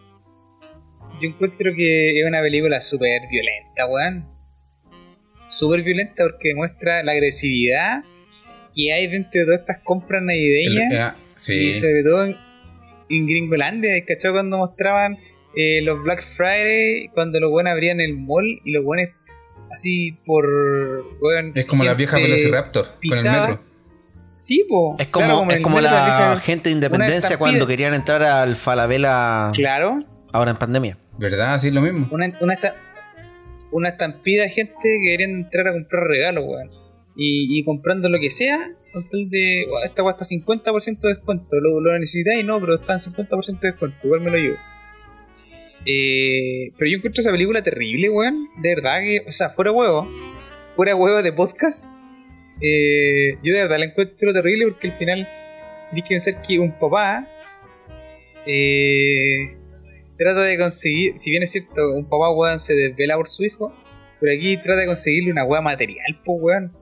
Yo 1.20 1.28
encuentro 1.28 1.72
que 1.76 2.20
es 2.20 2.26
una 2.26 2.40
película 2.40 2.80
súper 2.80 3.22
violenta, 3.30 3.86
weón. 3.86 4.28
Súper 5.50 5.82
violenta 5.82 6.24
porque 6.24 6.54
muestra 6.54 7.02
la 7.02 7.12
agresividad 7.12 8.04
que 8.74 8.92
hay 8.92 9.06
dentro 9.08 9.40
de 9.40 9.46
todas 9.46 9.60
estas 9.60 9.78
compras 9.82 10.20
El- 10.20 10.26
navideñas. 10.26 10.92
ah, 10.94 11.16
Y 11.48 11.74
sobre 11.74 12.02
todo 12.04 12.24
en, 12.26 12.36
en 13.08 13.26
Gringolandia, 13.26 13.90
¿cachai? 14.06 14.30
Cuando 14.32 14.58
mostraban 14.58 15.16
eh, 15.56 15.80
los 15.82 16.02
Black 16.02 16.22
Friday, 16.22 17.08
cuando 17.14 17.40
los 17.40 17.50
buenos 17.50 17.72
abrían 17.72 18.00
el 18.00 18.16
mall 18.18 18.60
y 18.64 18.72
los 18.72 18.84
buenos 18.84 19.08
así 19.72 20.18
por. 20.24 20.44
weón, 21.20 21.52
Es 21.56 21.66
como 21.66 21.82
la 21.84 21.94
vieja 21.94 22.18
Velociraptor 22.18 22.84
con 22.84 23.18
el 23.18 23.24
metro. 23.32 23.64
Sí, 24.38 24.64
po. 24.68 24.96
Es 24.98 25.08
como, 25.08 25.26
Claro, 25.26 25.50
es 25.50 25.60
como 25.62 25.80
la 25.80 26.38
gente 26.42 26.68
de 26.68 26.74
Independencia 26.74 27.36
cuando 27.38 27.66
querían 27.66 27.92
entrar 27.94 28.22
al 28.22 28.56
Falabella 28.56 29.50
Claro, 29.52 29.98
ahora 30.32 30.52
en 30.52 30.56
pandemia. 30.58 30.96
¿Verdad? 31.18 31.58
Sí, 31.58 31.68
es 31.68 31.74
lo 31.74 31.80
mismo. 31.82 32.08
una, 32.12 32.32
una, 32.40 32.54
esta- 32.54 32.76
una 33.72 33.88
estampida 33.90 34.44
de 34.44 34.50
gente 34.50 34.74
que 34.82 35.00
querían 35.04 35.30
entrar 35.32 35.68
a 35.68 35.72
comprar 35.72 36.04
regalos, 36.04 36.44
weón. 36.46 36.70
Y, 37.16 37.58
y 37.58 37.64
comprando 37.64 38.08
lo 38.08 38.20
que 38.20 38.30
sea, 38.30 38.56
con 38.92 39.08
tal 39.08 39.28
de. 39.28 39.66
"Guau, 39.68 39.82
Esta 39.82 40.02
cuesta 40.04 40.24
50% 40.24 41.08
de 41.08 41.14
descuento. 41.14 41.56
Lo, 41.60 41.80
lo 41.80 41.92
necesitáis, 41.98 42.44
no, 42.44 42.60
pero 42.60 42.76
está 42.76 42.92
en 42.94 43.00
50% 43.00 43.58
de 43.60 43.68
descuento. 43.72 43.98
Igual 44.04 44.20
me 44.20 44.30
lo 44.30 44.36
llevo. 44.38 44.56
Eh, 45.84 46.72
pero 46.78 46.90
yo 46.90 46.96
encuentro 46.98 47.20
esa 47.20 47.30
película 47.32 47.62
terrible, 47.62 48.08
weón. 48.10 48.48
De 48.62 48.68
verdad 48.74 49.00
que. 49.00 49.24
O 49.26 49.32
sea, 49.32 49.48
fuera 49.48 49.72
huevo. 49.72 50.08
Fuera 50.76 50.94
huevo 50.94 51.22
de 51.22 51.32
podcast. 51.32 51.98
Eh, 52.60 53.38
yo 53.42 53.54
de 53.54 53.62
verdad 53.62 53.78
la 53.78 53.86
encuentro 53.86 54.32
terrible 54.32 54.66
porque 54.66 54.88
al 54.88 54.98
final. 54.98 55.28
Tienes 55.90 56.04
que 56.04 56.14
pensar 56.14 56.42
que 56.42 56.58
un 56.58 56.78
papá. 56.78 57.26
Eh, 58.44 59.56
trata 60.18 60.42
de 60.42 60.58
conseguir, 60.58 61.18
si 61.18 61.30
bien 61.30 61.42
es 61.42 61.52
cierto, 61.52 61.92
un 61.94 62.04
papá, 62.04 62.30
weón, 62.30 62.60
se 62.60 62.74
desvela 62.74 63.16
por 63.16 63.28
su 63.28 63.44
hijo, 63.44 63.72
pero 64.20 64.32
aquí 64.32 64.56
trata 64.56 64.80
de 64.80 64.86
conseguirle 64.86 65.32
una 65.32 65.44
weá 65.44 65.60
material, 65.60 66.20
pues, 66.24 66.38
weón. 66.40 66.72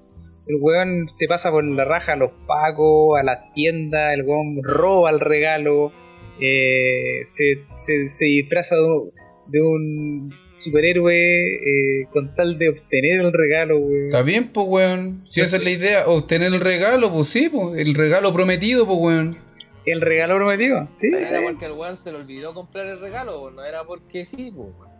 El 0.48 0.56
weón 0.60 1.08
se 1.12 1.26
pasa 1.26 1.50
por 1.50 1.64
la 1.64 1.84
raja 1.84 2.12
a 2.12 2.16
los 2.16 2.30
pacos, 2.46 3.18
a 3.18 3.24
las 3.24 3.52
tiendas, 3.52 4.14
el 4.14 4.22
weón 4.22 4.60
roba 4.62 5.10
el 5.10 5.20
regalo, 5.20 5.92
eh, 6.40 7.20
se, 7.24 7.62
se, 7.76 8.08
se 8.08 8.24
disfraza 8.26 8.76
de 8.76 8.82
un, 8.82 9.10
de 9.48 9.60
un 9.60 10.30
superhéroe 10.58 11.54
eh, 11.54 12.08
con 12.12 12.34
tal 12.34 12.58
de 12.58 12.70
obtener 12.70 13.20
el 13.20 13.32
regalo, 13.32 13.78
weón. 13.78 14.06
Está 14.06 14.22
bien, 14.22 14.52
pues, 14.52 14.66
weón. 14.68 15.22
Si 15.24 15.40
Pues 15.40 15.48
esa 15.48 15.56
es 15.56 15.62
sí. 15.62 15.64
la 15.64 15.70
idea, 15.70 16.06
obtener 16.06 16.52
el 16.54 16.60
regalo, 16.60 17.12
pues 17.12 17.28
sí, 17.28 17.48
pues. 17.48 17.78
El 17.78 17.94
regalo 17.94 18.32
prometido, 18.32 18.86
pues, 18.86 18.98
weón. 19.00 19.38
El 19.84 20.00
regalo 20.00 20.36
prometido, 20.36 20.88
¿sí? 20.92 21.08
Era 21.14 21.40
porque 21.42 21.66
el 21.66 21.72
weón 21.72 21.96
se 21.96 22.10
le 22.10 22.18
olvidó 22.18 22.54
comprar 22.54 22.86
el 22.86 22.98
regalo, 23.00 23.38
po, 23.38 23.50
no 23.52 23.62
era 23.64 23.84
porque 23.84 24.26
sí, 24.26 24.50
po, 24.50 24.62
weón. 24.64 24.90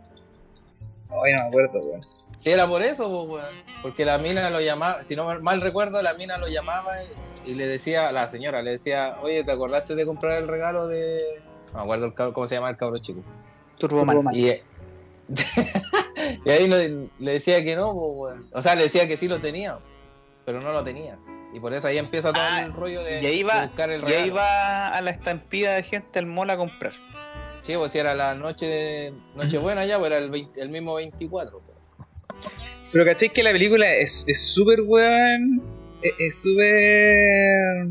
Ay, 1.25 1.33
no 1.33 1.39
me 1.43 1.47
acuerdo, 1.47 1.79
weón. 1.79 2.05
Si 2.37 2.51
era 2.51 2.67
por 2.67 2.81
eso, 2.81 3.09
po, 3.09 3.23
weón. 3.23 3.55
Porque 3.81 4.05
la 4.05 4.17
mina 4.17 4.49
lo 4.49 4.61
llamaba, 4.61 5.03
si 5.03 5.15
no 5.15 5.39
mal 5.41 5.59
recuerdo, 5.61 6.01
la 6.01 6.13
mina 6.13 6.37
lo 6.37 6.47
llamaba 6.47 6.93
y, 7.45 7.51
y 7.51 7.55
le 7.55 7.67
decía, 7.67 8.11
la 8.11 8.27
señora 8.29 8.61
le 8.61 8.71
decía, 8.71 9.17
oye, 9.21 9.43
¿te 9.43 9.51
acordaste 9.51 9.95
de 9.95 10.05
comprar 10.05 10.37
el 10.41 10.47
regalo 10.47 10.87
de. 10.87 11.21
No 11.73 11.79
me 11.79 11.83
acuerdo 11.83 12.05
el 12.05 12.13
cómo 12.33 12.47
se 12.47 12.55
llama 12.55 12.69
el 12.69 12.77
cabro 12.77 12.97
chico. 12.97 13.21
Turboman. 13.77 14.33
Y, 14.33 14.51
y 16.45 16.49
ahí 16.49 16.67
le, 16.67 17.09
le 17.19 17.31
decía 17.33 17.63
que 17.63 17.75
no. 17.75 17.89
O 17.91 18.61
sea, 18.61 18.75
le 18.75 18.83
decía 18.83 19.07
que 19.07 19.17
sí 19.17 19.27
lo 19.27 19.39
tenía, 19.39 19.77
pero 20.45 20.61
no 20.61 20.71
lo 20.71 20.83
tenía. 20.83 21.17
Y 21.53 21.59
por 21.59 21.73
eso 21.73 21.87
ahí 21.87 21.97
empieza 21.97 22.31
todo 22.33 22.43
Ah, 22.45 22.61
el 22.63 22.73
rollo 22.73 23.01
de, 23.03 23.21
Y 23.21 23.25
ahí 23.25 23.37
de 23.39 23.43
va, 23.45 23.65
buscar 23.67 23.89
el 23.89 24.01
y 24.01 24.05
ahí 24.05 24.11
regalo. 24.29 24.35
va 24.35 24.89
a 24.89 25.01
la 25.01 25.11
estampida 25.11 25.75
de 25.75 25.83
gente 25.83 26.19
al 26.19 26.25
mall 26.27 26.49
a 26.49 26.57
comprar. 26.57 26.93
Sí, 27.61 27.73
pues 27.75 27.91
si 27.91 27.99
era 27.99 28.13
la 28.15 28.35
noche 28.35 28.65
de 28.65 29.13
Nochebuena 29.35 29.85
ya, 29.85 29.97
pues 29.97 30.11
era 30.11 30.19
el, 30.19 30.29
20 30.29 30.61
el 30.61 30.69
mismo 30.69 30.95
24. 30.95 31.59
pues. 31.59 31.77
Pero 32.91 33.05
caché 33.05 33.29
que 33.29 33.43
la 33.43 33.51
película 33.51 33.93
es 33.93 34.23
es 34.27 34.41
súper 34.53 34.81
weón. 34.81 35.61
Es 36.01 36.13
es 36.19 36.41
súper. 36.41 37.87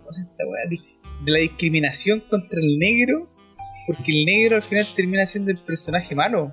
¿Cómo 0.00 0.12
se 0.12 0.20
esta 0.22 0.46
weá? 0.46 0.62
De 1.24 1.30
la 1.32 1.38
discriminación 1.38 2.20
contra 2.20 2.58
el 2.60 2.78
negro. 2.78 3.28
Porque 3.86 4.12
el 4.12 4.24
negro 4.24 4.56
al 4.56 4.62
final 4.62 4.86
termina 4.94 5.26
siendo 5.26 5.50
el 5.50 5.58
personaje 5.58 6.14
malo. 6.14 6.52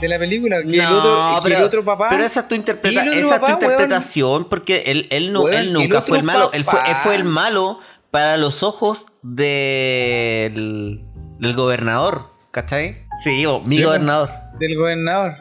De 0.00 0.08
la 0.08 0.18
película. 0.18 0.56
Que, 0.62 0.70
el, 0.70 0.78
No, 0.78 1.40
que 1.42 1.48
pero- 1.48 1.58
el 1.58 1.64
otro 1.64 1.84
papá. 1.84 2.08
Pero 2.10 2.24
esa 2.24 2.40
es 2.40 2.48
tu, 2.48 2.54
interpreta- 2.54 3.02
esa 3.04 3.14
es 3.14 3.22
tu 3.22 3.28
papá, 3.28 3.52
interpretación, 3.52 4.48
porque 4.48 4.82
él, 4.86 5.06
él, 5.10 5.32
no, 5.32 5.42
Weón, 5.42 5.56
él 5.56 5.72
nunca 5.72 6.02
fue 6.02 6.18
el 6.18 6.24
malo. 6.24 6.50
Él 6.52 6.64
fue, 6.64 6.78
papá. 6.80 6.90
él 6.90 6.96
fue 7.02 7.14
el 7.14 7.24
malo 7.24 7.78
para 8.10 8.36
los 8.36 8.62
ojos 8.62 9.06
del, 9.22 11.04
del 11.38 11.54
gobernador. 11.54 12.26
¿Cachai? 12.50 13.04
Sí, 13.22 13.44
o 13.46 13.60
mi 13.60 13.76
Sí, 13.78 13.82
gobernador. 13.82 14.30
Del 14.58 14.76
gobernador. 14.76 15.34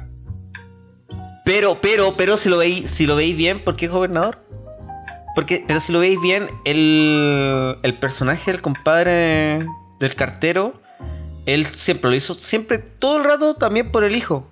Pero, 1.45 1.77
pero, 1.81 2.15
pero 2.17 2.37
si 2.37 2.49
lo 2.49 2.57
veis, 2.57 2.89
si 2.89 3.05
lo 3.05 3.15
veis 3.15 3.35
bien, 3.35 3.59
¿por 3.63 3.75
qué 3.75 3.85
es 3.85 3.91
gobernador? 3.91 4.39
Porque, 5.35 5.63
pero 5.67 5.79
si 5.79 5.91
lo 5.91 5.99
veis 5.99 6.19
bien, 6.21 6.47
el, 6.65 7.77
el 7.83 7.93
personaje 7.95 8.51
del 8.51 8.61
compadre 8.61 9.65
del 10.03 10.15
cartero, 10.15 10.81
él 11.45 11.65
siempre 11.65 12.09
lo 12.11 12.15
hizo, 12.15 12.33
siempre, 12.35 12.77
todo 12.77 13.17
el 13.17 13.23
rato 13.23 13.55
también 13.55 13.91
por 13.91 14.03
el 14.03 14.15
hijo. 14.15 14.47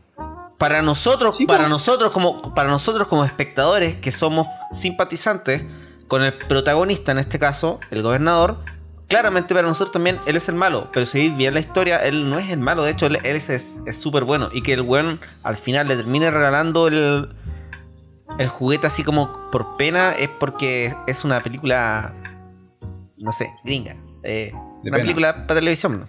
Para 0.57 0.81
nosotros, 0.81 1.37
Sí, 1.37 1.45
para 1.45 1.67
nosotros 1.67 2.11
como, 2.11 2.41
para 2.53 2.69
nosotros 2.69 3.07
como 3.07 3.25
espectadores 3.25 3.95
que 3.95 4.11
somos 4.11 4.45
simpatizantes 4.71 5.63
con 6.07 6.23
el 6.23 6.33
protagonista, 6.33 7.11
en 7.13 7.17
este 7.19 7.39
caso, 7.39 7.79
el 7.89 8.03
gobernador, 8.03 8.57
claramente 9.07 9.55
para 9.55 9.67
nosotros 9.67 9.91
también 9.91 10.19
él 10.27 10.35
es 10.35 10.47
el 10.49 10.55
malo. 10.55 10.89
Pero 10.93 11.05
si 11.05 11.29
bien 11.29 11.53
la 11.53 11.59
historia, 11.61 11.97
él 12.03 12.29
no 12.29 12.37
es 12.37 12.49
el 12.51 12.59
malo, 12.59 12.83
de 12.83 12.91
hecho 12.91 13.07
él, 13.07 13.17
él 13.23 13.35
es- 13.37 13.81
súper 13.93 14.23
bueno. 14.23 14.49
Y 14.53 14.61
que 14.61 14.73
el 14.73 14.81
weón 14.81 15.19
al 15.43 15.57
final 15.57 15.87
le 15.87 15.95
termine 15.95 16.29
regalando 16.29 16.87
el, 16.87 17.33
el 18.37 18.47
juguete 18.47 18.87
así 18.87 19.03
como 19.03 19.49
por 19.51 19.77
pena 19.77 20.11
es 20.11 20.29
porque 20.29 20.93
es 21.07 21.23
una 21.25 21.41
película, 21.41 22.13
no 23.17 23.31
sé, 23.31 23.49
gringa. 23.63 23.95
Eh, 24.23 24.51
una 24.83 24.91
pena. 24.91 24.97
película 24.97 25.33
para 25.47 25.59
televisión. 25.59 25.99
¿no? 26.01 26.07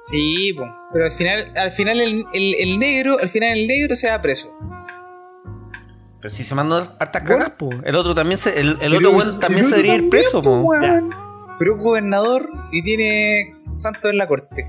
Sí, 0.00 0.52
po. 0.56 0.64
pero 0.92 1.06
al 1.06 1.12
final, 1.12 1.52
al 1.56 1.72
final 1.72 2.00
el, 2.00 2.24
el- 2.34 2.54
el 2.58 2.78
negro, 2.78 3.16
al 3.20 3.30
final 3.30 3.56
el 3.58 3.66
negro 3.66 3.96
se 3.96 4.10
va 4.10 4.20
preso. 4.20 4.52
Pero 6.20 6.30
si 6.34 6.42
se 6.44 6.54
mandó 6.54 6.76
hartas 6.98 7.22
cagas, 7.22 7.50
po. 7.50 7.70
El 7.84 7.94
otro 7.96 8.14
también 8.14 8.38
se, 8.38 8.58
el, 8.60 8.76
el 8.80 8.94
otro 8.94 9.22
el- 9.22 9.38
también 9.40 9.64
se 9.64 9.76
debería 9.76 9.94
ir 9.96 10.08
preso, 10.08 10.42
po. 10.42 10.64
Pero 11.58 11.76
es 11.76 11.82
gobernador 11.82 12.50
y 12.72 12.82
tiene 12.82 13.54
santo 13.76 14.08
en 14.08 14.18
la 14.18 14.26
corte. 14.26 14.68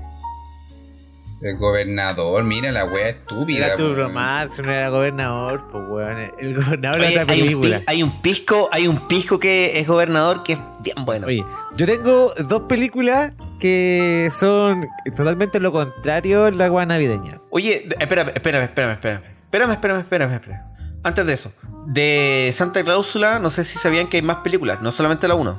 El 1.42 1.58
gobernador, 1.58 2.44
mira 2.44 2.72
la 2.72 2.86
wea 2.86 3.10
estúpida. 3.10 3.66
Era 3.66 3.76
tu 3.76 3.94
si 3.94 4.62
no 4.62 4.72
era 4.72 4.88
gobernador, 4.88 5.68
pues 5.70 5.84
weón. 5.86 6.30
El 6.38 6.54
gobernador 6.54 7.00
Oye, 7.00 7.10
de 7.10 7.20
otra 7.20 7.34
hay, 7.34 7.42
un 7.42 7.46
película. 7.46 7.82
hay 7.86 8.02
un 8.02 8.22
pisco, 8.22 8.68
hay 8.72 8.88
un 8.88 9.06
pisco 9.06 9.38
que 9.38 9.78
es 9.78 9.86
gobernador 9.86 10.42
que 10.42 10.54
es 10.54 10.58
bien 10.80 11.04
bueno. 11.04 11.26
Oye, 11.26 11.44
yo 11.76 11.86
tengo 11.86 12.32
dos 12.48 12.62
películas 12.62 13.32
que 13.60 14.30
son 14.32 14.86
totalmente 15.14 15.60
lo 15.60 15.72
contrario 15.72 16.46
en 16.46 16.56
la 16.56 16.66
agua 16.66 16.86
navideña. 16.86 17.38
Oye, 17.50 17.86
espérame, 17.98 18.32
espérame, 18.34 18.62
espérame, 18.64 18.92
espérame. 18.92 19.22
Espérame, 19.44 19.72
espérame, 19.72 20.00
espérame, 20.00 20.32
espérame. 20.32 20.62
Antes 21.02 21.26
de 21.26 21.32
eso, 21.34 21.52
de 21.86 22.50
Santa 22.52 22.82
Cláusula, 22.82 23.38
no 23.38 23.50
sé 23.50 23.62
si 23.62 23.78
sabían 23.78 24.08
que 24.08 24.16
hay 24.16 24.22
más 24.22 24.36
películas, 24.36 24.80
no 24.80 24.90
solamente 24.90 25.28
la 25.28 25.34
uno. 25.34 25.56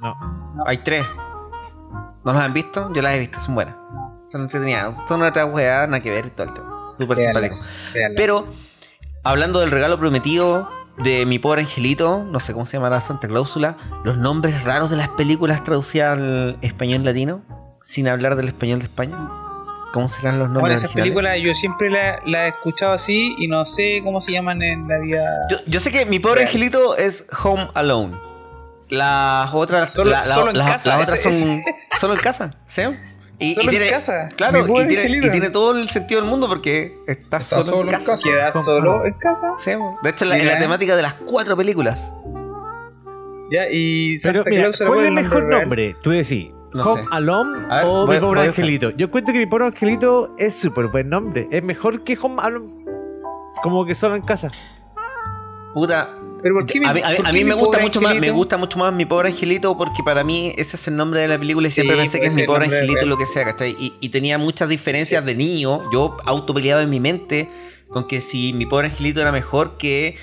No. 0.00 0.16
Hay 0.66 0.78
tres. 0.78 1.06
¿No 2.24 2.32
las 2.32 2.42
han 2.42 2.52
visto? 2.52 2.92
Yo 2.92 3.02
las 3.02 3.14
he 3.14 3.20
visto, 3.20 3.38
son 3.40 3.54
buenas. 3.54 3.74
Son 4.30 4.42
entretenidas. 4.42 4.94
Son 5.08 5.22
otras 5.22 5.48
weas, 5.52 5.88
nada 5.88 6.00
que 6.02 6.10
ver 6.10 6.30
todo 6.30 6.46
el 6.48 6.54
tema. 6.54 6.68
Súper 6.96 7.16
simpático. 7.18 7.56
Pero, 8.16 8.40
hablando 9.24 9.60
del 9.60 9.70
regalo 9.70 9.98
prometido 9.98 10.68
de 10.98 11.24
mi 11.26 11.38
pobre 11.38 11.62
angelito, 11.62 12.24
no 12.24 12.40
sé 12.40 12.52
cómo 12.52 12.66
se 12.66 12.76
llamará 12.76 13.00
Santa 13.00 13.28
Cláusula, 13.28 13.76
los 14.04 14.18
nombres 14.18 14.64
raros 14.64 14.90
de 14.90 14.96
las 14.96 15.08
películas 15.10 15.62
traducidas 15.62 16.18
al 16.18 16.58
español 16.60 17.04
latino, 17.04 17.42
sin 17.82 18.08
hablar 18.08 18.34
del 18.36 18.48
español 18.48 18.80
de 18.80 18.86
España. 18.86 19.16
¿Cómo 19.92 20.06
serán 20.08 20.38
los 20.38 20.48
nombres 20.48 20.60
Bueno, 20.60 20.74
esas 20.74 20.92
películas 20.92 21.38
yo 21.42 21.54
siempre 21.54 21.88
las 21.88 22.18
la 22.26 22.44
he 22.46 22.48
escuchado 22.48 22.92
así 22.92 23.34
y 23.38 23.48
no 23.48 23.64
sé 23.64 24.02
cómo 24.04 24.20
se 24.20 24.32
llaman 24.32 24.60
en 24.62 24.86
la 24.86 24.98
vida. 24.98 25.24
Yo, 25.50 25.56
yo 25.66 25.80
sé 25.80 25.90
que 25.90 26.04
mi 26.04 26.18
pobre 26.18 26.40
Real. 26.40 26.46
angelito 26.48 26.96
es 26.96 27.24
Home 27.42 27.68
Alone. 27.74 28.18
Las 28.90 29.54
otras, 29.54 29.94
Solo- 29.94 30.10
la- 30.10 30.18
la- 30.18 30.24
solo 30.24 30.50
en 30.50 30.56
casa, 30.58 30.88
las 30.90 31.02
otras 31.08 31.22
son 31.22 31.32
solo 31.98 32.14
en 32.14 32.20
casa, 32.20 32.50
¿sí? 32.66 32.82
Y, 33.40 33.52
Solo 33.52 33.70
y 33.70 33.76
en 33.76 33.80
tiene, 33.82 33.90
casa. 33.92 34.28
Claro, 34.36 34.66
y 34.66 34.86
tiene, 34.88 35.16
y 35.16 35.30
tiene 35.30 35.50
todo 35.50 35.70
el 35.76 35.88
sentido 35.88 36.20
del 36.20 36.28
mundo 36.28 36.48
porque 36.48 36.98
está, 37.06 37.36
Está 37.36 37.62
solo, 37.62 37.82
en 37.82 37.88
casa. 37.90 38.16
¿Queda 38.20 38.50
solo 38.52 39.04
en 39.04 39.14
casa? 39.14 39.52
Sí, 39.56 39.70
de 40.02 40.10
hecho, 40.10 40.24
la, 40.24 40.36
en 40.38 40.46
la 40.46 40.58
temática 40.58 40.96
de 40.96 41.02
las 41.02 41.14
cuatro 41.14 41.56
películas. 41.56 42.00
Ya, 43.50 43.66
y 43.70 44.18
Pero 44.22 44.42
mira, 44.46 44.70
¿cuál 44.86 45.00
es 45.00 45.06
el 45.06 45.12
mejor 45.12 45.44
real? 45.44 45.60
nombre? 45.62 45.96
Tú 46.02 46.10
decís, 46.10 46.50
No 46.74 46.82
Home 46.84 47.02
sé. 47.02 47.08
Alone 47.12 47.66
ver, 47.68 47.84
o 47.86 48.06
voy- 48.06 48.16
Mi 48.16 48.20
Pobre 48.20 48.40
Angelito. 48.42 48.90
Yo 48.90 49.10
cuento 49.10 49.32
que 49.32 49.38
Mi 49.38 49.46
Pobre 49.46 49.66
Angelito 49.66 50.34
es 50.36 50.54
súper 50.58 50.88
buen 50.88 51.08
nombre. 51.08 51.48
Es 51.50 51.62
mejor 51.62 52.02
que 52.04 52.18
Home 52.20 52.42
Alone. 52.42 52.84
Como 53.62 53.86
que 53.86 53.94
solo 53.94 54.16
en 54.16 54.22
casa. 54.22 54.48
Puta. 55.74 56.10
Pero 56.42 56.54
¿por 56.54 56.66
qué 56.66 56.78
mi- 56.80 56.86
a 56.86 56.92
mí, 56.94 57.00
a 57.02 57.32
me 57.44 57.54
gusta 57.54 57.78
mucho 57.80 58.00
más, 58.00 58.14
me 58.14 58.30
gusta 58.30 58.56
mucho 58.56 58.78
más 58.78 58.92
mi 58.92 59.04
pobre 59.06 59.28
angelito 59.30 59.76
porque 59.76 60.02
para 60.04 60.22
mí 60.24 60.52
ese 60.56 60.76
es 60.76 60.88
el 60.88 60.96
nombre 60.96 61.20
de 61.20 61.28
la 61.28 61.38
película 61.38 61.66
y 61.66 61.70
Sí, 61.70 61.76
siempre 61.76 61.96
pensé 61.96 62.20
que 62.20 62.26
es 62.28 62.34
mi 62.36 62.44
pobre 62.44 62.66
angelito 62.66 63.06
lo 63.06 63.16
que 63.16 63.26
sea, 63.26 63.44
¿cachai? 63.44 63.74
Y, 63.78 63.94
y 64.00 64.08
tenía 64.10 64.38
muchas 64.38 64.68
diferencias 64.68 65.24
de 65.24 65.34
niño. 65.34 65.82
Yo 65.90 66.16
autopeleaba 66.26 66.82
en 66.82 66.90
mi 66.90 67.00
mente 67.00 67.48
con 67.88 68.06
que 68.06 68.20
si 68.20 68.52
mi 68.52 68.66
pobre 68.66 68.88
angelito 68.88 69.20
era 69.20 69.32
mejor 69.32 69.76
que, 69.78 70.16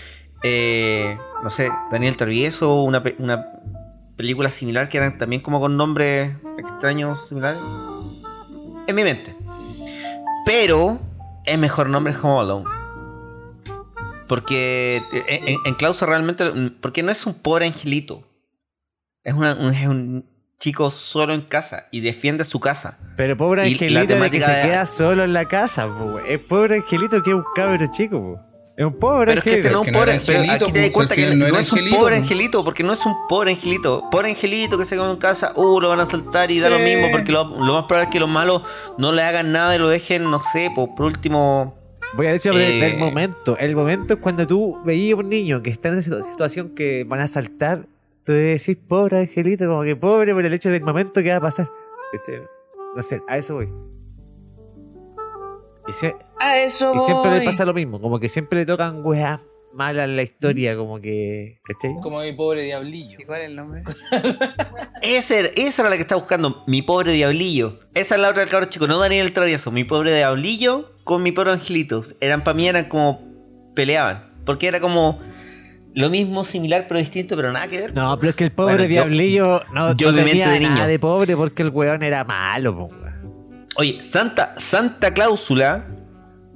eh, 0.43 1.17
no 1.43 1.49
sé, 1.49 1.69
Daniel 1.91 2.15
Travieso 2.15 2.71
o 2.75 2.83
una, 2.83 3.03
una 3.19 3.45
película 4.15 4.49
similar 4.49 4.87
que 4.87 4.97
eran 4.97 5.17
también 5.17 5.41
como 5.41 5.59
con 5.59 5.75
nombres 5.75 6.31
extraños 6.57 7.27
similares. 7.27 7.61
En 8.87 8.95
mi 8.95 9.03
mente. 9.03 9.35
Pero 10.45 10.99
es 11.43 11.57
mejor 11.57 11.89
nombre 11.89 12.13
Home 12.21 12.39
Alone. 12.39 12.65
Porque 14.27 14.99
en, 15.29 15.47
en, 15.47 15.57
en 15.65 15.75
realmente. 16.07 16.45
Porque 16.81 17.03
no 17.03 17.11
es 17.11 17.25
un 17.25 17.33
pobre 17.35 17.65
angelito. 17.65 18.27
Es, 19.23 19.33
una- 19.33 19.53
un, 19.55 19.73
es 19.73 19.87
un 19.87 20.25
chico 20.59 20.89
solo 20.91 21.33
en 21.33 21.41
casa 21.41 21.87
y 21.91 21.99
defiende 21.99 22.45
su 22.45 22.59
casa. 22.59 22.97
Pero 23.17 23.35
pobre 23.37 23.67
Y 23.67 23.71
la 23.71 23.73
Angelito 23.75 23.99
de 24.01 24.07
que 24.07 24.13
temática 24.13 24.45
se 24.45 24.51
de- 24.51 24.61
queda 24.63 24.85
solo 24.85 25.23
en 25.23 25.33
la 25.33 25.47
casa. 25.47 25.87
po. 25.87 26.19
Es 26.19 26.39
pobre 26.39 26.77
Angelito 26.77 27.21
que 27.21 27.29
es 27.31 27.35
un 27.35 27.43
cabro 27.55 27.85
chico. 27.91 28.19
po. 28.19 28.39
Es 28.77 28.85
un 28.85 28.99
pobre 28.99 29.27
Pero 29.27 29.39
es 29.39 29.43
que 29.45 29.55
este 29.59 29.69
no 29.71 29.79
Angelito. 29.79 29.83
es 29.83 29.85
que 29.85 29.89
un 29.89 29.93
no 29.93 29.99
pobre. 29.99 30.11
era 30.15 30.23
pero 30.25 30.39
angelito, 30.39 30.65
aquí 30.65 30.73
te 30.73 30.81
das 30.81 30.89
cuenta 30.91 31.15
que 31.15 31.27
no, 31.27 31.47
no 31.47 31.57
es 31.59 31.71
un 31.71 31.79
angelito, 31.79 31.97
pobre 31.97 32.15
angelito. 32.17 32.63
Porque 32.65 32.83
no 32.83 32.93
es 32.93 33.05
un 33.05 33.15
pobre 33.29 33.51
angelito. 33.51 34.09
Pobre 34.11 34.29
angelito 34.31 34.77
que 34.77 34.85
se 34.85 34.95
queda 34.95 35.09
en 35.11 35.17
casa. 35.17 35.53
Uh, 35.55 35.79
lo 35.79 35.89
van 35.89 35.99
a 36.01 36.05
saltar 36.05 36.51
y 36.51 36.59
da 36.59 36.69
lo 36.69 36.79
mismo. 36.79 37.09
Porque 37.11 37.31
lo, 37.31 37.43
lo 37.45 37.73
más 37.73 37.83
probable 37.83 38.03
es 38.03 38.09
que 38.09 38.19
los 38.19 38.29
malos 38.29 38.63
no 38.97 39.11
le 39.13 39.21
hagan 39.23 39.51
nada 39.53 39.75
y 39.75 39.79
lo 39.79 39.87
dejen, 39.87 40.29
no 40.29 40.39
sé, 40.39 40.71
po, 40.75 40.93
por 40.95 41.05
último. 41.05 41.84
Voy 42.15 42.27
a 42.27 42.31
decir 42.33 42.53
del- 42.53 42.81
Eh. 42.81 42.85
del 42.89 42.97
momento. 42.97 43.57
El 43.57 43.75
momento 43.75 44.13
es 44.15 44.19
cuando 44.19 44.45
tú 44.47 44.77
veías 44.85 45.17
a 45.17 45.21
un 45.21 45.29
niño 45.29 45.61
que 45.61 45.69
está 45.69 45.89
en 45.89 45.97
esa 45.97 46.11
situ- 46.11 46.23
situación 46.23 46.69
que 46.75 47.03
van 47.03 47.19
a 47.19 47.27
saltar. 47.27 47.87
Tú 48.23 48.31
decís, 48.31 48.77
pobre 48.87 49.19
Angelito, 49.19 49.67
como 49.67 49.83
que 49.83 49.95
pobre 49.95 50.33
por 50.33 50.43
el 50.45 50.53
hecho 50.53 50.69
del 50.69 50.81
momento 50.83 51.21
que 51.21 51.29
va 51.31 51.37
a 51.37 51.41
pasar. 51.41 51.69
No 52.95 53.03
sé, 53.03 53.19
a 53.27 53.37
eso 53.37 53.55
voy. 53.55 53.69
Y, 55.87 55.91
sie- 55.93 56.15
A 56.39 56.57
eso 56.59 56.93
y 56.95 56.99
siempre 56.99 57.39
le 57.39 57.45
pasa 57.45 57.65
lo 57.65 57.73
mismo, 57.73 57.99
como 58.01 58.19
que 58.19 58.27
siempre 58.29 58.59
le 58.59 58.65
tocan 58.65 59.05
weas 59.05 59.39
malas 59.73 60.05
en 60.09 60.15
la 60.15 60.23
historia, 60.23 60.75
como 60.75 60.99
que. 61.01 61.59
¿Cachai? 61.65 61.95
Como 62.01 62.21
mi 62.21 62.33
pobre 62.33 62.63
diablillo. 62.63 63.19
¿Y 63.19 63.25
cuál 63.25 63.41
es 63.41 63.47
el 63.49 63.55
nombre? 63.55 63.81
Esa 65.03 65.37
era, 65.39 65.49
esa 65.55 65.81
era 65.83 65.89
la 65.91 65.95
que 65.97 66.01
estaba 66.01 66.19
buscando, 66.19 66.63
mi 66.65 66.81
pobre 66.81 67.11
diablillo. 67.11 67.79
Esa 67.93 68.15
es 68.15 68.21
la 68.21 68.29
otra 68.29 68.41
del 68.41 68.49
cabro 68.49 68.67
chico, 68.69 68.87
no 68.87 68.97
Daniel 68.97 69.27
el 69.27 69.33
Travieso, 69.33 69.71
mi 69.71 69.83
pobre 69.83 70.15
diablillo 70.15 70.91
con 71.05 71.23
mi 71.23 71.31
pobre 71.31 71.51
angelito. 71.51 72.03
Eran 72.19 72.43
para 72.43 72.55
mí 72.55 72.67
eran 72.67 72.89
como 72.89 73.21
peleaban, 73.73 74.25
porque 74.45 74.67
era 74.67 74.81
como 74.81 75.19
lo 75.93 76.09
mismo, 76.09 76.43
similar 76.43 76.85
pero 76.89 76.99
distinto, 76.99 77.37
pero 77.37 77.53
nada 77.53 77.67
que 77.69 77.79
ver. 77.79 77.93
No, 77.93 78.19
pero 78.19 78.31
es 78.31 78.35
que 78.35 78.43
el 78.43 78.51
pobre 78.51 78.73
Bueno, 78.73 78.83
yo- 78.83 78.89
diablillo 78.89 79.61
no, 79.73 79.95
yo 79.95 80.07
no 80.11 80.17
mi 80.17 80.23
mente 80.23 80.31
tenía 80.31 80.49
de 80.49 80.59
niño. 80.59 80.71
nada 80.73 80.87
de 80.87 80.99
pobre 80.99 81.37
porque 81.37 81.61
el 81.63 81.69
weón 81.69 82.03
era 82.03 82.25
malo, 82.25 82.75
po. 82.75 82.89
Oye, 83.77 84.01
Santa, 84.03 84.55
Santa 84.57 85.13
Cláusula, 85.13 85.85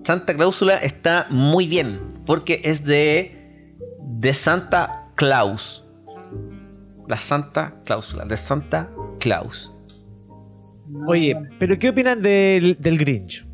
Santa 0.03 0.35
Cláusula 0.35 0.75
está 0.77 1.25
muy 1.29 1.67
bien, 1.67 1.97
porque 2.25 2.61
es 2.65 2.83
de, 2.85 3.65
de 4.01 4.33
Santa 4.33 5.07
Claus. 5.15 5.85
La 7.07 7.17
Santa 7.17 7.75
Cláusula, 7.85 8.23
de 8.25 8.37
Santa 8.37 8.89
Claus. 9.19 9.73
Oye, 11.07 11.35
pero 11.59 11.77
¿qué 11.77 11.89
opinan 11.89 12.21
del, 12.21 12.77
del 12.79 12.97
Grinch? 12.97 13.45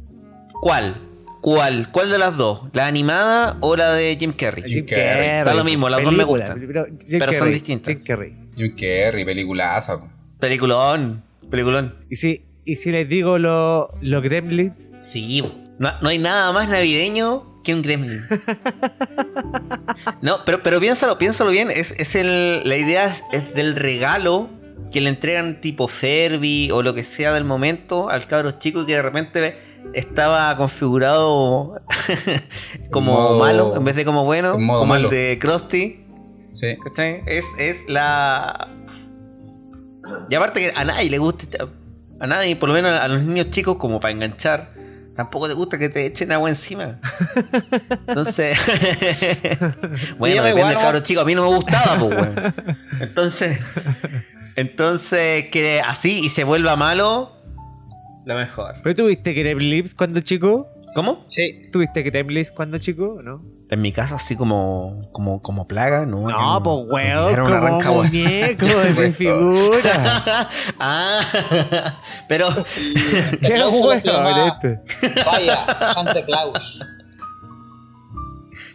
¿Cuál? 0.62 0.96
¿Cuál? 1.42 1.92
¿Cuál 1.92 2.10
de 2.10 2.18
las 2.18 2.38
dos? 2.38 2.62
¿La 2.74 2.88
animada 2.88 3.58
o 3.62 3.76
la 3.76 3.94
de 3.94 4.18
Jim 4.20 4.34
Carrey? 4.34 4.64
Jim 4.66 4.86
Carrey. 4.86 5.44
Da 5.44 5.54
lo 5.54 5.64
mismo, 5.64 5.90
las 5.90 6.02
dos 6.02 6.12
me 6.12 6.26
película, 6.26 6.48
gustan. 6.48 6.68
Pero, 6.68 6.86
Jim 6.86 7.20
Pero 7.20 7.34
son 7.34 7.52
distintas. 7.52 7.94
Jim 7.94 8.04
Carrey. 8.04 8.34
Jim 8.56 8.76
Carrey, 8.76 9.26
peliculaza. 9.26 10.00
Peliculón, 10.40 11.24
peliculón. 11.52 11.96
¿Y 12.10 12.16
si, 12.16 12.46
y 12.66 12.78
si 12.78 12.92
les 12.92 13.08
digo 13.08 13.38
los 13.38 13.90
los 14.02 14.24
gremlins? 14.24 14.92
Sí, 15.04 15.44
no, 15.78 15.92
no 16.02 16.10
hay 16.10 16.18
nada 16.18 16.52
más 16.52 16.68
navideño 16.68 17.62
que 17.64 17.74
un 17.74 17.82
gremlin. 17.82 18.22
No, 20.22 20.40
pero, 20.46 20.64
pero 20.64 20.80
piénsalo, 20.80 21.18
piénsalo 21.18 21.52
bien. 21.52 21.70
Es, 21.70 21.94
es 21.98 22.16
el, 22.16 22.68
la 22.68 22.78
idea 22.78 23.06
es, 23.06 23.24
es 23.32 23.54
del 23.54 23.76
regalo 23.76 24.50
que 24.92 25.02
le 25.02 25.10
entregan 25.10 25.62
tipo 25.62 25.88
Ferbi 25.88 26.70
o 26.72 26.82
lo 26.82 26.94
que 26.94 27.04
sea 27.04 27.34
del 27.34 27.44
momento 27.44 28.10
al 28.10 28.26
cabro 28.28 28.52
chico 28.52 28.82
y 28.82 28.86
que 28.86 28.94
de 28.94 29.02
repente 29.02 29.56
estaba 29.96 30.56
configurado 30.58 31.82
como 32.92 33.14
Modo- 33.14 33.40
malo 33.40 33.76
en 33.76 33.84
vez 33.84 33.96
de 33.96 34.06
como 34.06 34.24
bueno, 34.26 34.54
como 34.54 34.86
malo. 34.86 35.10
el 35.10 35.16
de 35.16 35.40
Krusty. 35.40 36.06
Sí. 36.52 36.78
¿Cachai? 36.84 37.24
Es, 37.26 37.46
es 37.60 37.86
la. 37.90 38.70
Y 40.30 40.36
aparte 40.36 40.60
que 40.62 40.74
a 40.76 40.86
nadie 40.86 41.10
le 41.10 41.18
gusta. 41.18 41.66
A 42.20 42.28
nadie, 42.28 42.56
por 42.56 42.70
lo 42.70 42.76
menos 42.76 42.98
a 42.98 43.08
los 43.08 43.22
niños 43.24 43.50
chicos, 43.50 43.76
como 43.78 44.00
para 44.00 44.14
enganchar, 44.14 44.74
Tampoco 45.16 45.48
te 45.48 45.54
gusta 45.54 45.78
que 45.78 45.88
te 45.88 46.06
echen 46.06 46.32
agua 46.34 46.50
encima. 46.50 47.00
Entonces. 48.08 48.58
bueno, 50.18 50.36
llama 50.36 50.48
depende 50.48 50.50
igual, 50.50 50.68
del 50.70 50.78
cabro 50.78 51.00
chico. 51.00 51.22
A 51.22 51.26
mí 51.26 51.34
no 51.36 51.50
me 51.50 51.56
gustaba, 51.56 51.98
pues, 52.00 52.12
weón. 52.22 52.54
Entonces. 53.00 53.60
Entonces, 54.58 55.48
que 55.52 55.82
así 55.82 56.20
y 56.26 56.30
se 56.30 56.44
vuelva 56.44 56.76
malo. 56.76 57.35
Lo 58.26 58.36
mejor. 58.36 58.76
¿Pero 58.84 58.96
tuviste 58.96 59.34
Gremlins 59.34 59.94
cuando 59.94 60.20
chico? 60.22 60.68
¿Cómo? 60.96 61.26
Sí. 61.28 61.70
¿Tuviste 61.72 62.02
Gremlins 62.02 62.52
cuando 62.52 62.78
chico 62.80 63.20
no? 63.24 63.44
En 63.70 63.82
mi 63.82 63.92
casa, 63.92 64.16
así 64.16 64.36
como, 64.36 65.10
como, 65.12 65.42
como 65.42 65.68
plaga, 65.68 66.06
¿no? 66.06 66.28
No, 66.30 66.88
pues 66.90 67.06
era 67.06 67.26
weón, 67.26 67.44
como 67.44 67.56
arranca, 67.56 67.92
muñeco 67.92 68.68
de 68.68 69.12
figura. 69.14 70.50
ah, 70.80 72.00
pero. 72.30 72.48
Qué 73.42 73.54
weón 73.54 73.98
este. 73.98 74.82
Vaya, 75.26 75.66
Santa 75.94 76.24
Claus. 76.26 76.80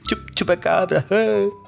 Chup, 0.08 0.34
chupacabra. 0.34 1.04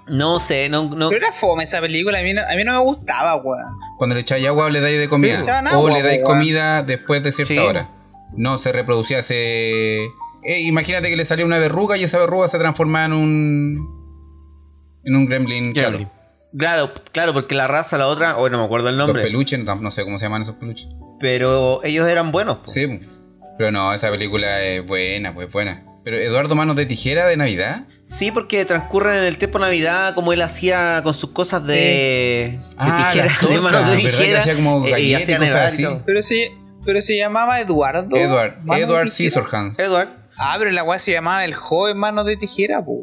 No 0.09 0.39
sé, 0.39 0.69
no, 0.69 0.91
no. 0.91 1.09
Pero 1.09 1.25
era 1.25 1.33
fome 1.33 1.63
esa 1.63 1.81
película, 1.81 2.19
a 2.19 2.23
mí 2.23 2.35
no, 2.35 2.43
a 2.43 2.55
mí 2.57 2.65
no 2.65 2.73
me 2.73 2.81
gustaba, 2.81 3.37
weón. 3.37 3.73
Cuando 4.03 4.17
le 4.17 4.23
echáis 4.23 4.45
agua 4.49 4.69
le 4.69 4.81
dais 4.81 4.99
de 4.99 5.09
comida. 5.09 5.39
o 5.77 5.89
le 5.89 6.03
dais 6.03 6.17
weón. 6.19 6.25
comida 6.25 6.83
después 6.83 7.23
de 7.23 7.31
cierta 7.31 7.55
Sí. 7.55 7.59
hora. 7.61 7.89
No 8.37 8.59
se 8.59 8.73
reproducía 8.73 9.21
hace. 9.21 10.07
Eh, 10.43 10.61
imagínate 10.63 11.09
que 11.09 11.15
le 11.15 11.25
salía 11.25 11.47
una 11.47 11.61
verruga 11.61 11.97
y 11.97 12.03
esa 12.03 12.19
verruga 12.19 12.49
se 12.49 12.59
transformaba 12.59 13.05
en 13.05 13.13
un. 13.13 13.77
En 15.05 15.15
un 15.15 15.27
gremlin, 15.27 15.73
claro. 15.73 15.91
Gremlin. 15.91 16.09
Claro, 16.59 16.91
claro, 17.13 17.33
porque 17.33 17.55
la 17.55 17.69
raza, 17.69 17.97
la 17.97 18.09
otra, 18.09 18.37
hoy 18.39 18.51
no 18.51 18.59
me 18.59 18.65
acuerdo 18.65 18.89
el 18.89 18.97
Los 18.99 19.07
nombre, 19.07 19.23
peluches, 19.23 19.61
no, 19.61 19.77
no 19.77 19.93
sé 19.93 20.03
cómo 20.03 20.19
se 20.19 20.25
llaman 20.25 20.43
esos 20.43 20.57
peluches. 20.57 20.89
pero 21.21 21.79
ellos 21.85 22.09
eran 22.09 22.33
buenos. 22.33 22.57
po. 22.57 22.69
Sí, 22.73 22.99
pero 23.57 23.71
no, 23.71 23.95
esa 23.95 24.11
película 24.11 24.63
es 24.65 24.85
buena, 24.85 25.33
pues 25.33 25.49
buena. 25.53 25.85
Pero 26.05 26.19
Eduardo 26.19 26.55
Manos 26.57 26.77
de 26.77 26.87
Tijera 26.87 27.27
de 27.27 27.37
Navidad. 27.37 27.87
Sí, 28.07 28.33
porque 28.33 28.65
transcurren 28.65 29.17
en 29.17 29.25
el 29.25 29.39
tiempo 29.39 29.59
de 29.59 29.65
Navidad, 29.67 30.15
como 30.15 30.33
él 30.33 30.43
hacía 30.43 31.01
con 31.05 31.15
sus 31.15 31.31
cosas 31.31 31.67
de, 31.67 31.75
de 31.75 32.59
Ah, 32.79 33.11
tijera, 33.13 33.27
las 33.31 33.41
de 33.41 33.47
tortas, 33.47 33.63
manos 33.63 33.81
de 33.91 33.97
¿verdad 33.97 34.11
que 34.11 34.17
tijera. 34.25 34.41
hacía 34.41 34.55
como 34.57 34.85
eh, 34.87 34.89
y 34.89 34.91
galletas 35.13 35.29
y 35.29 35.39
cosas 35.39 35.73
así? 35.73 35.87
Pero 36.05 36.23
se, 36.23 36.53
pero 36.85 37.01
se 37.01 37.17
llamaba 37.17 37.61
Eduardo. 37.61 38.17
Edward, 38.17 38.59
Manos 38.65 38.89
Edward. 38.89 39.09
Scissorhands. 39.11 39.79
Edward. 39.79 40.09
Ah, 40.37 40.57
pero 40.59 40.71
la 40.73 40.83
weá 40.83 40.99
se 40.99 41.13
llamaba 41.13 41.45
El 41.45 41.55
joven 41.55 41.97
manos 41.99 42.27
de 42.27 42.37
tijera, 42.37 42.85
pues. 42.85 42.99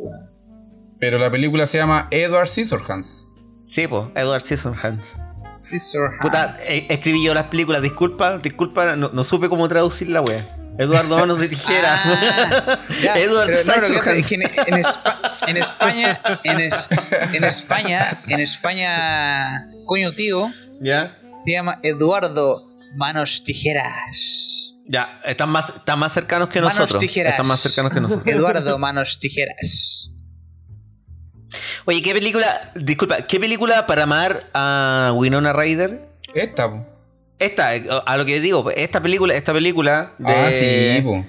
Pero 0.99 1.17
la 1.17 1.31
película 1.31 1.65
se 1.65 1.77
llama 1.77 2.07
Edward 2.11 2.47
Scissorhands. 2.47 3.27
Sí, 3.65 3.87
pues, 3.87 4.07
Edward 4.15 4.41
Scissorhands. 4.41 5.15
Scissor 5.49 6.11
Puta, 6.21 6.53
eh, 6.69 6.83
escribí 6.89 7.23
yo 7.25 7.33
las 7.33 7.45
películas, 7.45 7.81
disculpa, 7.81 8.37
disculpa, 8.39 8.95
no, 8.95 9.09
no 9.13 9.23
supe 9.23 9.47
cómo 9.49 9.67
traducir 9.69 10.09
la 10.09 10.21
wea. 10.21 10.57
Eduardo 10.79 11.17
Manos 11.19 11.39
de 11.39 11.49
Tijera. 11.49 11.99
Ah, 12.03 12.79
ya, 13.03 13.15
Edward 13.17 13.47
pero 13.47 13.65
no, 13.65 14.11
es 14.13 14.27
que 14.27 14.35
en, 14.35 14.41
en 14.43 14.83
Espa- 14.83 15.35
en 15.47 15.57
España, 15.57 16.21
en, 16.43 16.59
es- 16.61 16.87
en 17.33 17.43
España, 17.43 18.21
en 18.27 18.39
España, 18.39 19.67
coño 19.85 20.13
tío, 20.13 20.49
¿Ya? 20.81 21.17
se 21.45 21.51
llama 21.51 21.79
Eduardo 21.83 22.65
Manos 22.95 23.43
Tijeras. 23.43 24.71
Ya, 24.87 25.19
están 25.25 25.49
más, 25.49 25.69
están 25.69 25.99
más 25.99 26.13
cercanos 26.13 26.47
que 26.49 26.59
Manos 26.61 26.75
nosotros. 26.75 27.01
tijeras. 27.01 27.33
Están 27.33 27.47
más 27.47 27.59
cercanos 27.59 27.91
que 27.93 27.99
nosotros. 27.99 28.25
Eduardo 28.33 28.79
Manos 28.79 29.19
Tijeras. 29.19 30.09
Oye, 31.85 32.01
¿qué 32.01 32.13
película, 32.13 32.59
disculpa, 32.75 33.17
qué 33.23 33.39
película 33.39 33.85
para 33.85 34.03
amar 34.03 34.45
a 34.53 35.11
Winona 35.13 35.51
Ryder? 35.53 36.07
Esta. 36.33 36.85
Esta, 37.39 37.75
eh, 37.75 37.85
a 38.05 38.17
lo 38.17 38.25
que 38.25 38.39
digo, 38.41 38.69
esta 38.71 39.01
película, 39.01 39.33
esta 39.33 39.53
película 39.53 40.11
de- 40.17 40.33
Ah, 40.33 40.51
sí, 40.51 41.01
po. 41.01 41.25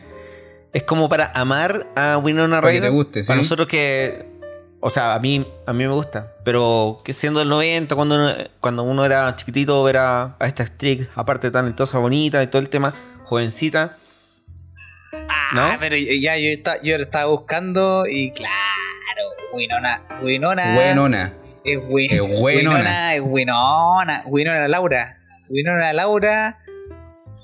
es 0.72 0.82
como 0.82 1.08
para 1.08 1.30
amar 1.34 1.86
a 1.96 2.18
Winona 2.18 2.56
Para 2.60 2.72
que 2.72 2.78
Ryder. 2.78 2.90
te 2.90 2.94
guste, 2.94 3.24
Para 3.24 3.38
sí. 3.38 3.42
nosotros 3.44 3.68
que, 3.68 4.26
o 4.80 4.90
sea, 4.90 5.14
a 5.14 5.18
mí, 5.20 5.46
a 5.66 5.72
mí 5.72 5.86
me 5.86 5.92
gusta, 5.92 6.32
pero 6.44 7.00
que 7.04 7.12
siendo 7.12 7.40
el 7.42 7.48
90, 7.48 7.94
cuando 7.94 8.16
uno, 8.16 8.32
cuando 8.60 8.82
uno 8.82 9.04
era 9.04 9.34
chiquitito, 9.36 9.82
ver 9.84 9.98
a, 9.98 10.36
a 10.38 10.46
esta 10.48 10.64
actriz, 10.64 11.08
aparte 11.14 11.50
talentosa, 11.50 11.98
bonita 11.98 12.42
y 12.42 12.48
todo 12.48 12.60
el 12.60 12.68
tema, 12.68 12.92
jovencita. 13.24 13.96
¿No? 15.52 15.62
Ah, 15.62 15.76
pero 15.80 15.96
ya 15.96 16.36
yo, 16.36 16.48
estaba, 16.48 16.80
yo 16.82 16.96
estaba 16.96 17.26
buscando 17.26 18.04
y 18.08 18.30
claro, 18.32 18.52
Winona, 19.52 20.02
Winona. 20.22 20.74
Buenona. 20.74 21.32
Es, 21.64 21.78
wi- 21.88 22.06
Es 22.10 22.40
buenona. 22.40 22.76
Winona, 22.78 23.14
es 23.16 23.22
Winona, 23.24 24.22
Winona 24.26 24.68
Laura. 24.68 25.19
Winona 25.50 25.92
Laura 25.92 26.58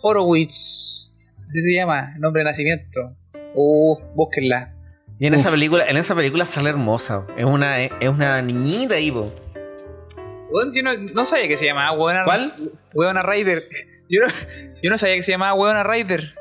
Horowitz. 0.02 1.14
Así 1.48 1.62
se 1.62 1.74
llama, 1.74 2.14
nombre 2.18 2.40
de 2.40 2.44
nacimiento. 2.44 3.16
Uh, 3.54 3.98
búsquenla. 4.14 4.72
Y 5.18 5.26
en 5.26 5.34
Uf. 5.34 5.40
esa 5.40 5.50
película, 5.50 5.84
en 5.86 5.96
esa 5.96 6.14
película 6.14 6.44
sale 6.44 6.70
hermosa. 6.70 7.26
Es 7.36 7.44
una, 7.44 7.80
es 7.82 8.08
una 8.08 8.40
niñita 8.42 8.94
po. 9.12 9.32
Weón, 10.50 10.72
Yo 10.74 10.82
no, 10.82 10.96
no 10.96 11.24
sabía 11.24 11.48
que 11.48 11.56
se 11.56 11.66
llamaba 11.66 11.96
Winona, 11.96 12.24
¿Cuál? 12.24 12.54
Winona 12.94 13.22
Ryder. 13.22 13.64
Yo 14.08 14.20
no, 14.20 14.28
yo 14.84 14.90
no 14.90 14.98
sabía 14.98 15.16
que 15.16 15.24
se 15.24 15.32
llamaba 15.32 15.54
Winona 15.54 15.82
Ryder. 15.82 16.32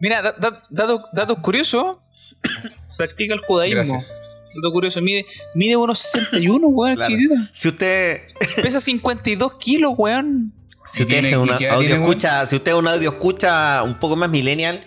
Mira, 0.00 0.22
da- 0.22 0.36
da- 0.38 0.62
dato, 0.70 1.00
dato 1.12 1.42
curioso. 1.42 2.00
Practica 2.96 3.34
el 3.34 3.40
judaísmo. 3.40 3.78
Gracias. 3.80 4.16
Dato 4.54 4.70
curioso. 4.72 5.02
Mide, 5.02 5.26
mide 5.56 5.76
unos 5.76 5.98
61, 5.98 6.68
weón, 6.68 6.94
Claro. 6.94 7.12
Si 7.50 7.66
usted, 7.68 8.18
Pesa 8.62 8.78
52 8.78 9.54
kilos, 9.58 9.94
weón. 9.96 10.52
Si 10.88 11.00
¿Y 11.00 11.02
usted 11.02 11.14
tiene- 11.20 11.30
es 11.30 11.36
una 11.36 11.52
audio 11.54 11.78
tiene, 11.80 11.94
escucha, 11.94 12.46
si 12.46 12.56
usted 12.56 12.72
es 12.72 12.78
un 12.78 12.88
audio 12.88 13.10
escucha 13.10 13.82
un 13.82 13.98
poco 14.00 14.16
más 14.16 14.28
millennial, 14.30 14.80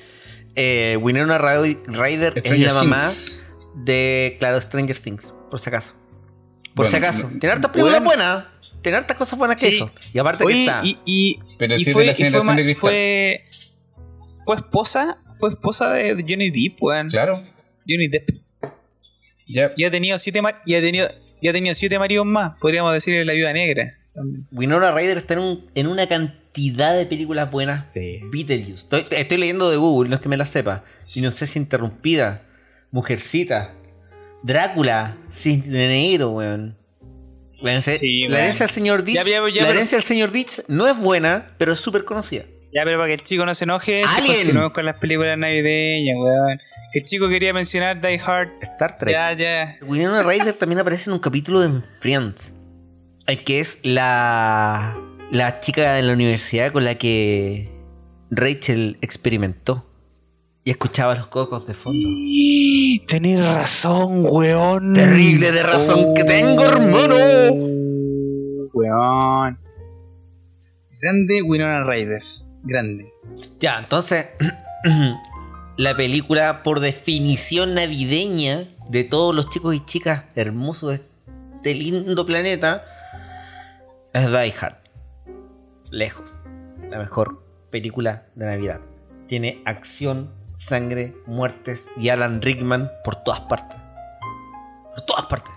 eh, 0.55 0.97
Winona 1.01 1.37
Ry- 1.37 1.79
Ryder 1.85 2.33
es 2.43 2.59
la 2.59 2.73
mamá 2.73 2.99
Things. 3.09 3.41
de, 3.75 4.35
claro, 4.39 4.59
Stranger 4.59 4.97
Things, 4.97 5.33
por 5.49 5.59
si 5.59 5.69
acaso. 5.69 5.93
Por 6.75 6.85
Bueno, 6.85 6.91
si 6.91 6.97
acaso. 6.97 7.29
no- 7.29 7.39
Tiene 7.39 7.53
hartas 7.53 7.71
películas 7.71 7.99
Bueno. 8.03 8.23
buenas. 8.23 8.45
Tiene 8.81 8.97
hartas 8.97 9.15
cosas 9.17 9.37
buenas 9.37 9.59
que 9.61 9.69
Sí. 9.69 9.75
eso. 9.75 9.91
Y 10.13 10.19
aparte 10.19 10.45
que 10.45 10.61
está. 10.65 10.81
y, 10.83 10.97
y, 11.05 11.39
Pero 11.59 11.75
y 11.75 11.83
sí 11.83 11.91
fue, 11.91 12.01
de 12.03 12.07
la 12.07 12.13
fue 12.13 12.17
generación 12.25 12.45
ma- 12.47 12.55
de 12.55 12.63
cristal. 12.63 12.81
fue, 12.81 13.43
fue 14.45 14.55
esposa, 14.55 15.15
fue 15.37 15.49
esposa 15.51 15.91
de 15.93 16.15
de 16.15 16.23
Johnny 16.27 16.49
Depp, 16.49 16.81
weón. 16.81 17.09
Claro. 17.09 17.43
Johnny 17.87 18.07
Depp. 18.07 18.29
Ya. 19.47 19.71
Y 19.75 19.83
ha 19.83 19.91
tenido 19.91 20.17
siete 20.17 20.41
y 20.65 20.75
ha 20.75 20.81
tenido, 20.81 21.09
y 21.41 21.47
ha 21.49 21.53
tenido 21.53 21.75
siete 21.75 21.99
maridos 21.99 22.25
más, 22.25 22.53
podríamos 22.59 22.93
decir 22.93 23.25
la 23.25 23.33
viuda 23.33 23.51
negra. 23.53 23.93
También. 24.13 24.47
Winona 24.51 24.91
Ryder 24.91 25.17
está 25.17 25.33
en, 25.35 25.39
un- 25.39 25.69
en 25.75 25.87
una 25.87 26.07
cantidad 26.07 26.95
de 26.95 27.05
películas 27.05 27.49
buenas. 27.51 27.85
Sí. 27.93 28.21
Beetlejuice. 28.31 28.83
Estoy, 28.83 29.03
estoy 29.11 29.37
leyendo 29.37 29.69
de 29.69 29.77
Google, 29.77 30.09
no 30.09 30.15
es 30.15 30.21
que 30.21 30.29
me 30.29 30.37
la 30.37 30.45
sepa. 30.45 30.83
Inocencia 31.15 31.59
Interrumpida. 31.59 32.43
Mujercita. 32.91 33.73
Drácula. 34.43 35.17
Cisne 35.31 35.87
Negro, 35.87 36.31
weón. 36.31 36.77
Sí, 37.97 38.27
la 38.27 38.39
herencia 38.39 38.65
del 38.65 38.73
señor 38.73 39.03
Ditz. 39.03 39.15
Ya, 39.17 39.23
ya, 39.23 39.41
ya, 39.53 39.61
la 39.61 39.69
herencia 39.69 39.97
del 39.97 40.03
señor 40.05 40.31
Ditz 40.31 40.63
no 40.67 40.87
es 40.87 40.97
buena, 40.97 41.51
pero 41.59 41.73
es 41.73 41.79
súper 41.79 42.05
conocida. 42.05 42.43
Ya, 42.73 42.83
pero 42.83 42.97
para 42.97 43.07
que 43.09 43.13
el 43.13 43.21
chico 43.21 43.45
no 43.45 43.53
se 43.53 43.65
enoje, 43.65 44.03
si 44.07 44.19
Alien. 44.21 44.35
continuamos 44.37 44.73
con 44.73 44.85
las 44.85 44.95
películas 44.97 45.37
navideñas, 45.37 46.15
weón. 46.17 46.57
Que 46.91 46.99
el 46.99 47.05
chico 47.05 47.29
quería 47.29 47.53
mencionar 47.53 48.01
Die 48.01 48.19
Hard. 48.19 48.49
Star 48.61 48.97
Trek. 48.97 49.13
Ya, 49.13 49.33
ya. 49.33 49.77
Winona 49.85 50.23
Ryder 50.23 50.53
también 50.53 50.79
aparece 50.79 51.09
en 51.09 51.13
un 51.13 51.19
capítulo 51.19 51.59
de 51.61 51.81
Friends. 51.99 52.51
Que 53.45 53.59
es 53.61 53.79
la, 53.83 54.99
la 55.31 55.59
chica 55.59 55.93
de 55.93 56.01
la 56.01 56.13
universidad 56.13 56.71
con 56.71 56.83
la 56.83 56.95
que 56.95 57.69
Rachel 58.29 58.97
experimentó. 59.01 59.87
Y 60.63 60.69
escuchaba 60.69 61.15
los 61.15 61.27
cocos 61.27 61.65
de 61.65 61.73
fondo. 61.73 62.07
Tenés 63.07 63.43
razón, 63.43 64.25
weón. 64.29 64.93
Terrible 64.93 65.51
de 65.51 65.63
razón 65.63 66.13
que 66.13 66.23
tengo, 66.23 66.63
hermano. 66.63 67.15
Weón. 68.73 69.59
Grande 71.01 71.41
Winona 71.41 71.83
Ryder. 71.83 72.21
Grande. 72.63 73.11
Ya, 73.59 73.79
entonces, 73.79 74.27
la 75.77 75.95
película 75.95 76.61
por 76.61 76.79
definición 76.79 77.73
navideña 77.73 78.65
de 78.89 79.03
todos 79.03 79.33
los 79.33 79.49
chicos 79.49 79.73
y 79.73 79.83
chicas 79.83 80.25
hermosos 80.35 80.89
de 80.89 80.95
este 81.55 81.73
lindo 81.73 82.25
planeta 82.25 82.85
es 84.13 84.27
Die 84.27 84.53
Hard. 84.59 84.77
Lejos. 85.89 86.41
La 86.89 86.99
mejor 86.99 87.43
película 87.69 88.25
de 88.35 88.45
Navidad. 88.45 88.81
Tiene 89.27 89.61
acción, 89.65 90.33
sangre, 90.53 91.15
muertes 91.25 91.91
y 91.97 92.09
Alan 92.09 92.41
Rickman 92.41 92.91
por 93.03 93.15
todas 93.23 93.41
partes. 93.41 93.79
Por 94.93 95.05
todas 95.05 95.25
partes. 95.27 95.53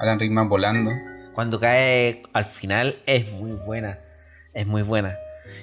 Alan 0.00 0.18
Rickman 0.18 0.48
volando. 0.48 0.90
Cuando 1.34 1.60
cae 1.60 2.22
al 2.32 2.44
final 2.44 2.96
es 3.06 3.30
muy 3.32 3.52
buena. 3.52 3.98
Es 4.54 4.66
muy 4.66 4.82
buena. 4.82 5.18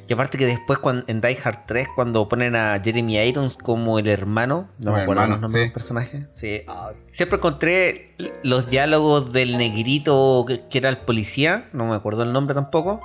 Y 0.07 0.13
aparte 0.13 0.37
que 0.37 0.45
después 0.45 0.79
cuando, 0.79 1.03
en 1.07 1.21
Die 1.21 1.37
Hard 1.43 1.65
3, 1.65 1.87
cuando 1.95 2.27
ponen 2.27 2.55
a 2.55 2.81
Jeremy 2.83 3.17
Irons 3.17 3.57
como 3.57 3.99
el 3.99 4.07
hermano, 4.07 4.67
no 4.79 4.93
me 4.93 5.01
acuerdo 5.01 5.27
los 5.27 5.39
nombres 5.39 5.51
sí. 5.53 5.57
de 5.59 5.65
los 5.65 5.73
personajes. 5.73 6.23
Sí. 6.33 6.61
Siempre 7.09 7.37
encontré 7.37 8.15
los 8.43 8.69
diálogos 8.69 9.31
del 9.31 9.57
negrito 9.57 10.45
que, 10.47 10.67
que 10.67 10.77
era 10.77 10.89
el 10.89 10.97
policía, 10.97 11.67
no 11.73 11.85
me 11.87 11.95
acuerdo 11.95 12.23
el 12.23 12.33
nombre 12.33 12.53
tampoco, 12.53 13.01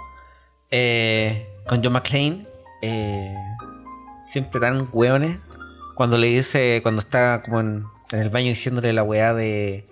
eh, 0.71 1.47
con 1.67 1.83
John 1.83 1.93
McClane. 1.93 2.47
eh, 2.83 3.35
siempre 4.27 4.61
tan 4.61 4.89
hueones. 4.93 5.41
Cuando 5.95 6.19
le 6.19 6.27
dice, 6.29 6.81
cuando 6.83 7.01
está 7.01 7.43
como 7.43 7.61
en, 7.61 7.85
en 8.11 8.19
el 8.21 8.31
baño 8.31 8.49
diciéndole 8.49 8.93
la 8.93 9.03
weá 9.03 9.33
de. 9.35 9.87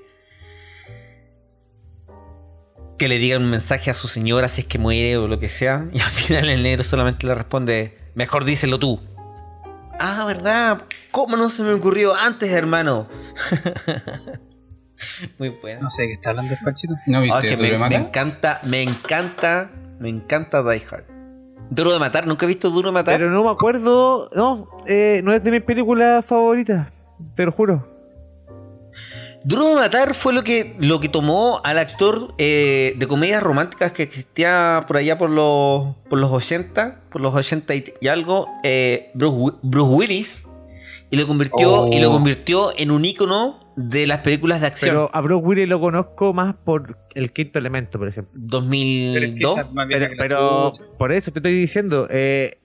Que 2.98 3.08
le 3.08 3.18
diga 3.18 3.36
un 3.38 3.50
mensaje 3.50 3.90
a 3.90 3.94
su 3.94 4.06
señora 4.08 4.48
si 4.48 4.62
es 4.62 4.66
que 4.66 4.78
muere 4.78 5.16
o 5.16 5.26
lo 5.28 5.38
que 5.38 5.48
sea. 5.48 5.86
Y 5.92 6.00
al 6.00 6.10
final 6.10 6.48
el 6.48 6.62
negro 6.62 6.84
solamente 6.84 7.26
le 7.26 7.34
responde: 7.34 7.98
Mejor 8.14 8.44
díselo 8.44 8.78
tú. 8.78 9.00
Ah, 9.98 10.24
¿verdad? 10.26 10.82
¿Cómo 11.10 11.36
no 11.36 11.48
se 11.48 11.62
me 11.62 11.72
ocurrió 11.72 12.14
antes, 12.14 12.50
hermano? 12.50 13.08
Muy 15.38 15.50
bueno. 15.50 15.82
No 15.82 15.90
sé 15.90 16.02
de 16.02 16.08
qué 16.08 16.14
está 16.14 16.30
hablando 16.30 16.52
el 16.52 16.58
Panchito. 16.64 16.94
¿No 17.06 17.18
Ah, 17.18 17.20
viste 17.20 17.48
que 17.48 17.56
Duro 17.56 17.78
me, 17.88 17.94
encanta, 17.96 18.60
me 18.64 18.82
encanta, 18.82 19.70
me 19.98 20.08
encanta 20.08 20.62
Die 20.62 20.82
Hard. 20.90 21.04
Duro 21.70 21.92
de 21.92 21.98
matar, 21.98 22.26
nunca 22.26 22.44
he 22.44 22.48
visto 22.48 22.70
Duro 22.70 22.88
de 22.88 22.94
matar. 22.94 23.18
Pero 23.18 23.30
no 23.30 23.44
me 23.44 23.50
acuerdo. 23.50 24.30
No, 24.34 24.68
eh, 24.86 25.20
no 25.24 25.32
es 25.32 25.42
de 25.42 25.50
mis 25.50 25.62
películas 25.62 26.24
favoritas. 26.24 26.88
Te 27.34 27.44
lo 27.44 27.52
juro. 27.52 27.93
Duro 29.44 29.68
de 29.68 29.74
matar 29.74 30.14
fue 30.14 30.32
lo 30.32 30.42
que, 30.42 30.74
lo 30.78 31.00
que 31.00 31.08
tomó 31.10 31.60
al 31.64 31.78
actor 31.78 32.34
eh, 32.38 32.94
de 32.96 33.06
comedias 33.06 33.42
románticas 33.42 33.92
que 33.92 34.02
existía 34.02 34.84
por 34.86 34.96
allá 34.96 35.18
por 35.18 35.28
los, 35.30 35.96
por 36.08 36.18
los 36.18 36.30
80, 36.30 37.02
por 37.10 37.20
los 37.20 37.34
80 37.34 37.74
y, 37.74 37.84
y 38.00 38.08
algo, 38.08 38.48
eh, 38.64 39.10
Bruce, 39.14 39.56
Bruce 39.62 39.94
Willis, 39.94 40.42
y 41.10 41.16
lo 41.18 41.26
convirtió, 41.26 41.82
Oh. 41.82 41.90
y 41.92 42.00
lo 42.00 42.10
convirtió 42.10 42.72
en 42.76 42.90
un 42.90 43.04
ícono 43.04 43.60
de 43.76 44.06
las 44.06 44.20
películas 44.20 44.62
de 44.62 44.68
acción. 44.68 44.90
Pero 44.94 45.10
a 45.12 45.20
Bruce 45.20 45.44
Willis 45.44 45.68
lo 45.68 45.78
conozco 45.78 46.32
más 46.32 46.54
por 46.64 46.98
el 47.14 47.30
quinto 47.32 47.58
elemento, 47.58 47.98
por 47.98 48.08
ejemplo. 48.08 48.32
Pero 48.34 48.62
es 48.62 48.70
que 48.70 49.36
2002. 49.36 49.52
esa 49.52 49.60
es 49.60 49.72
más 49.72 49.88
vieja 49.88 50.06
Pero, 50.16 50.16
pero 50.18 50.72
por 50.98 51.12
eso 51.12 51.30
te 51.32 51.40
estoy 51.40 51.52
diciendo. 51.52 52.08
eh, 52.10 52.58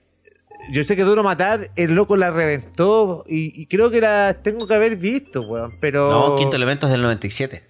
yo 0.70 0.84
sé 0.84 0.96
que 0.96 1.02
Duro 1.02 1.22
Matar, 1.22 1.60
el 1.76 1.94
loco 1.94 2.16
la 2.16 2.30
reventó. 2.30 3.24
Y, 3.28 3.60
y 3.60 3.66
creo 3.66 3.90
que 3.90 4.00
la 4.00 4.34
tengo 4.42 4.66
que 4.66 4.74
haber 4.74 4.96
visto, 4.96 5.42
weón. 5.42 5.76
Pero. 5.80 6.10
No, 6.10 6.36
quinto 6.36 6.56
elemento 6.56 6.86
es 6.86 6.92
del 6.92 7.02
97. 7.02 7.64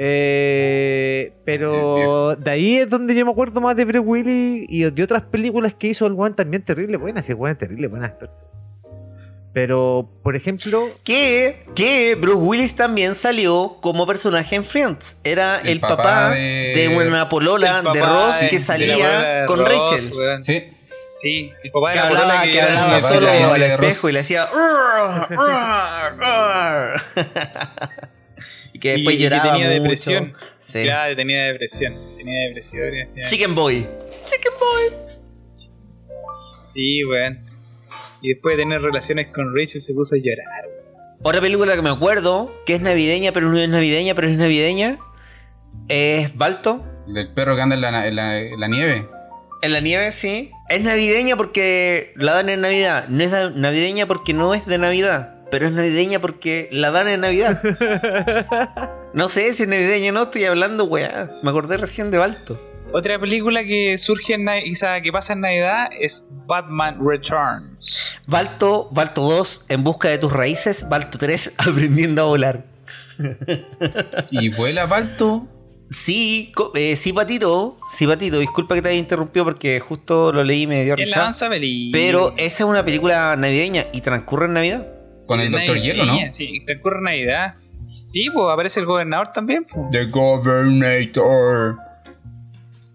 Eh, 0.00 1.32
pero 1.44 2.36
de 2.36 2.50
ahí 2.50 2.76
es 2.76 2.88
donde 2.88 3.14
yo 3.16 3.24
me 3.24 3.32
acuerdo 3.32 3.60
más 3.60 3.74
de 3.76 3.84
Bruce 3.84 3.98
Willis 3.98 4.66
y 4.68 4.88
de 4.88 5.02
otras 5.02 5.24
películas 5.24 5.74
que 5.74 5.88
hizo 5.88 6.06
el 6.06 6.12
weón 6.12 6.34
también 6.34 6.62
terrible 6.62 6.96
buenas. 6.96 7.26
Sí, 7.26 7.32
weón 7.32 7.52
es 7.52 7.58
terrible 7.58 7.88
buen 7.88 8.04
actor. 8.04 8.30
Pero, 9.52 10.08
por 10.22 10.36
ejemplo, 10.36 10.84
Que, 11.02 11.64
que 11.74 12.14
Bruce 12.14 12.38
Willis 12.38 12.76
también 12.76 13.14
salió 13.16 13.78
como 13.80 14.06
personaje 14.06 14.54
en 14.54 14.62
Friends. 14.62 15.16
Era 15.24 15.58
el, 15.60 15.68
El 15.68 15.80
papá, 15.80 15.96
papá 15.96 16.30
de... 16.30 16.74
de- 16.76 17.08
una 17.08 17.28
polola 17.28 17.82
de 17.92 18.00
Ross 18.00 18.40
de- 18.40 18.48
que 18.50 18.58
salía 18.60 19.46
con 19.46 19.58
Ross, 19.66 19.68
Rachel. 19.90 20.12
weón. 20.16 20.42
Sí. 20.44 20.62
Sí, 21.20 21.52
el 21.64 21.70
papá 21.72 21.88
de 21.90 21.94
Que 21.94 22.00
la 22.00 22.06
hablaba, 22.06 22.42
que 22.44 22.60
hablaba 22.62 22.96
el 22.96 23.02
solo 23.02 23.26
de 23.26 23.42
al 23.44 23.60
de 23.60 23.66
espejo 23.74 24.08
y 24.08 24.12
le 24.12 24.20
hacía. 24.20 24.48
Y 28.72 28.78
que 28.80 28.88
y- 28.90 28.96
después 28.96 29.16
y 29.16 29.18
que 29.18 29.24
lloraba. 29.24 29.52
tenía 29.52 29.66
mucho. 29.68 29.82
depresión. 29.82 30.34
Sí. 30.58 30.82
Claro, 30.84 31.16
tenía 31.16 31.42
depresión. 31.44 31.94
Tenía 32.16 32.40
depresión. 32.48 32.82
tenía- 32.90 33.24
Chicken 33.28 33.54
Boy. 33.54 33.86
Chicken 34.24 34.52
Boy. 34.60 34.92
Sí, 36.64 37.04
weón. 37.04 37.40
Y 38.20 38.28
después 38.34 38.56
de 38.56 38.62
tener 38.62 38.80
relaciones 38.82 39.28
con 39.28 39.54
Rachel 39.56 39.80
se 39.80 39.94
puso 39.94 40.14
a 40.14 40.18
llorar. 40.18 40.46
Otra 41.22 41.40
película 41.40 41.74
que 41.74 41.82
me 41.82 41.90
acuerdo, 41.90 42.54
que 42.66 42.74
es 42.76 42.80
navideña, 42.80 43.32
pero 43.32 43.48
no 43.48 43.58
es 43.58 43.68
navideña, 43.68 44.14
pero 44.14 44.28
es 44.28 44.36
navideña, 44.36 44.98
es 45.88 46.36
Balto. 46.36 46.84
Del 47.08 47.32
perro 47.34 47.56
que 47.56 47.62
anda 47.62 47.74
en 47.74 47.80
la, 47.80 48.06
en 48.06 48.14
la- 48.16 48.38
en 48.38 48.60
la 48.60 48.68
nieve. 48.68 49.08
En 49.60 49.72
la 49.72 49.80
nieve, 49.80 50.12
sí. 50.12 50.52
Es 50.68 50.82
navideña 50.82 51.36
porque 51.36 52.12
la 52.16 52.34
dan 52.34 52.48
en 52.48 52.60
Navidad. 52.60 53.08
No 53.08 53.24
es 53.24 53.30
navideña 53.56 54.06
porque 54.06 54.32
no 54.32 54.54
es 54.54 54.66
de 54.66 54.78
Navidad. 54.78 55.34
Pero 55.50 55.66
es 55.66 55.72
navideña 55.72 56.20
porque 56.20 56.68
la 56.70 56.90
dan 56.90 57.08
en 57.08 57.22
Navidad. 57.22 57.60
no 59.14 59.28
sé 59.28 59.52
si 59.54 59.64
es 59.64 59.68
navideña 59.68 60.10
o 60.10 60.12
no, 60.12 60.22
estoy 60.24 60.44
hablando, 60.44 60.84
weá. 60.84 61.28
Me 61.42 61.50
acordé 61.50 61.76
recién 61.76 62.10
de 62.10 62.18
Balto. 62.18 62.60
Otra 62.92 63.18
película 63.18 63.64
que 63.64 63.98
surge 63.98 64.34
en 64.34 64.44
Navidad, 64.44 64.70
o 64.70 64.74
sea, 64.74 65.00
que 65.00 65.12
pasa 65.12 65.32
en 65.32 65.40
Navidad 65.40 65.88
es 65.98 66.26
Batman 66.46 66.98
Returns. 67.04 68.18
Balto, 68.26 68.88
Balto 68.92 69.22
2, 69.22 69.66
en 69.68 69.84
busca 69.84 70.08
de 70.08 70.18
tus 70.18 70.32
raíces. 70.32 70.88
Balto 70.88 71.18
3, 71.18 71.54
aprendiendo 71.58 72.22
a 72.22 72.24
volar. 72.26 72.64
Y 74.30 74.50
vuela 74.50 74.86
Balto. 74.86 75.48
Sí, 75.90 76.52
eh, 76.74 76.96
sí, 76.96 77.12
Patito. 77.12 77.76
Sí, 77.90 78.06
Patito. 78.06 78.38
Disculpa 78.38 78.74
que 78.74 78.82
te 78.82 78.90
haya 78.90 78.98
interrumpido 78.98 79.44
porque 79.44 79.80
justo 79.80 80.32
lo 80.32 80.44
leí 80.44 80.62
y 80.62 80.66
me 80.66 80.84
dio 80.84 80.94
En 80.98 81.10
la 81.10 81.28
risa. 81.28 81.50
Pero 81.92 82.34
esa 82.36 82.64
es 82.64 82.68
una 82.68 82.84
película 82.84 83.36
navideña 83.36 83.86
y 83.92 84.00
transcurre 84.00 84.46
en 84.46 84.52
Navidad. 84.54 84.86
Con 85.26 85.40
el 85.40 85.50
Doctor 85.50 85.78
Hielo, 85.78 86.04
¿no? 86.04 86.18
Sí, 86.30 86.62
transcurre 86.66 86.98
en 86.98 87.04
Navidad. 87.04 87.54
Sí, 88.04 88.28
pues 88.32 88.46
aparece 88.50 88.80
el 88.80 88.86
gobernador 88.86 89.28
también. 89.32 89.64
pues. 89.70 89.90
The 89.92 90.04
Governator. 90.06 91.76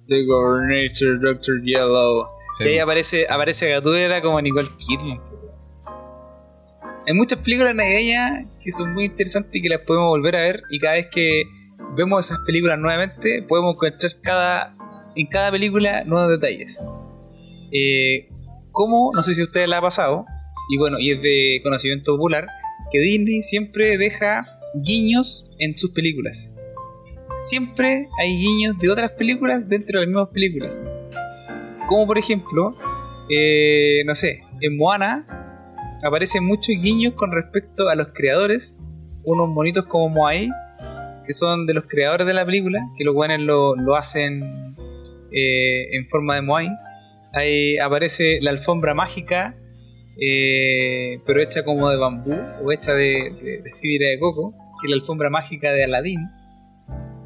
The 0.08 0.26
Governator, 0.26 1.20
Doctor 1.20 1.62
Yellow. 1.64 2.28
Sí, 2.58 2.64
y 2.64 2.68
ahí 2.68 2.74
pues. 2.74 2.84
aparece, 2.84 3.28
aparece 3.30 3.70
Gatúbela 3.70 4.22
como 4.22 4.42
Nicole 4.42 4.68
Kidman. 4.80 5.22
Hay 7.06 7.14
muchas 7.14 7.40
películas 7.40 7.76
navideñas 7.76 8.46
que 8.64 8.72
son 8.72 8.94
muy 8.94 9.06
interesantes 9.06 9.56
y 9.56 9.62
que 9.62 9.70
las 9.70 9.82
podemos 9.82 10.10
volver 10.10 10.36
a 10.36 10.42
ver. 10.42 10.64
Y 10.70 10.80
cada 10.80 10.94
vez 10.96 11.08
que 11.12 11.44
vemos 11.96 12.26
esas 12.26 12.40
películas 12.46 12.80
nuevamente, 12.80 13.44
podemos 13.44 13.76
encontrar 13.76 14.12
cada, 14.22 14.76
en 15.16 15.28
cada 15.28 15.52
película 15.52 16.04
nuevos 16.06 16.30
detalles. 16.30 16.84
Eh, 17.72 18.30
como, 18.72 19.12
no 19.14 19.24
sé 19.24 19.34
si 19.34 19.42
a 19.42 19.46
ustedes 19.46 19.68
la 19.68 19.78
ha 19.78 19.82
pasado, 19.82 20.26
y 20.70 20.78
bueno, 20.78 20.98
y 21.00 21.12
es 21.12 21.22
de 21.22 21.60
conocimiento 21.64 22.14
popular, 22.14 22.48
que 22.92 23.00
Disney 23.00 23.42
siempre 23.42 23.98
deja 23.98 24.46
guiños 24.76 25.52
en 25.60 25.78
sus 25.78 25.92
películas. 25.92 26.58
Siempre 27.42 28.08
hay 28.20 28.38
guiños 28.38 28.78
de 28.80 28.90
otras 28.90 29.12
películas 29.12 29.68
dentro 29.68 30.00
de 30.00 30.06
las 30.06 30.08
mismas 30.08 30.30
películas. 30.30 30.88
Como 31.88 32.08
por 32.08 32.18
ejemplo, 32.18 32.76
eh, 33.30 34.04
no 34.06 34.16
sé, 34.16 34.44
en 34.62 34.78
Moana 34.78 35.28
aparecen 36.04 36.46
muchos 36.46 36.76
guiños 36.82 37.14
con 37.16 37.32
respecto 37.32 37.90
a 37.90 37.96
los 37.96 38.10
creadores, 38.14 38.80
unos 39.24 39.50
monitos 39.50 39.86
como 39.86 40.10
Moai, 40.10 40.50
que 41.26 41.34
son 41.34 41.66
de 41.66 41.74
los 41.74 41.86
creadores 41.86 42.28
de 42.28 42.34
la 42.34 42.46
película, 42.46 42.80
que 42.98 43.04
los 43.04 43.14
buenos 43.14 43.40
lo, 43.40 43.76
lo 43.76 43.96
hacen 43.96 44.44
eh, 45.32 45.96
en 45.96 46.08
forma 46.10 46.36
de 46.36 46.42
Moai. 46.42 46.68
Ahí 47.34 47.78
aparece 47.78 48.40
la 48.42 48.52
alfombra 48.52 48.94
mágica, 48.94 49.56
eh, 50.22 51.20
pero 51.26 51.42
hecha 51.42 51.64
como 51.64 51.90
de 51.90 51.98
bambú 51.98 52.36
o 52.64 52.72
hecha 52.72 52.94
de, 52.94 53.32
de- 53.42 53.62
de 53.64 53.72
fibra 53.82 54.10
de 54.10 54.20
coco, 54.20 54.52
que 54.82 54.88
es 54.88 54.90
la 54.90 54.96
alfombra 54.98 55.30
mágica 55.30 55.72
de 55.74 55.84
Aladdin. 55.86 56.20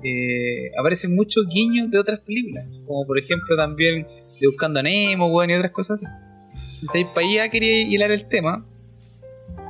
Eh, 0.04 0.72
aparecen 0.80 1.16
muchos 1.16 1.48
guiños 1.48 1.90
de 1.92 2.00
otras 2.00 2.20
películas, 2.20 2.66
como 2.86 3.06
por 3.06 3.20
ejemplo 3.20 3.56
también 3.58 4.08
de 4.40 4.48
Buscando 4.48 4.80
a 4.80 4.84
Nemo, 4.84 5.30
bueno, 5.30 5.54
y 5.54 5.56
otras 5.58 5.72
cosas 5.72 6.02
así. 6.04 6.14
Entonces 6.76 7.06
para 7.14 7.28
allá 7.28 7.50
quería 7.50 7.82
hilar 7.82 8.12
el 8.12 8.28
tema 8.28 8.66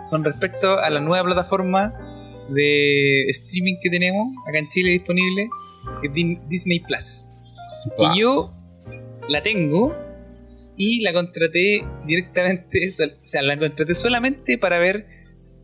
con 0.10 0.24
respecto 0.24 0.78
a 0.80 0.90
la 0.90 1.00
nueva 1.00 1.24
plataforma 1.26 1.94
de 2.50 3.26
streaming 3.30 3.76
que 3.82 3.89
tenemos 3.89 4.28
acá 4.48 4.60
en 4.60 4.68
Chile 4.70 4.91
disponible, 4.91 5.50
que 6.02 6.08
es 6.08 6.50
Disney 6.50 6.80
Plus. 6.80 7.41
Plus. 7.95 8.10
Y 8.16 8.22
yo 8.22 8.54
la 9.30 9.41
tengo 9.41 9.95
y 10.76 11.02
la 11.02 11.12
contraté 11.14 11.84
directamente, 12.06 12.89
o 12.89 12.91
sea, 13.28 13.41
la 13.41 13.58
contraté 13.58 13.93
solamente 13.95 14.58
para 14.58 14.78
ver 14.80 15.08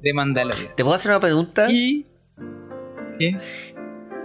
The 0.02 0.14
Mandalorian. 0.14 0.76
¿Te 0.76 0.84
puedo 0.84 0.96
hacer 0.96 1.12
una 1.12 1.20
pregunta? 1.20 1.68
Y... 1.70 2.06
¿Qué? 3.20 3.38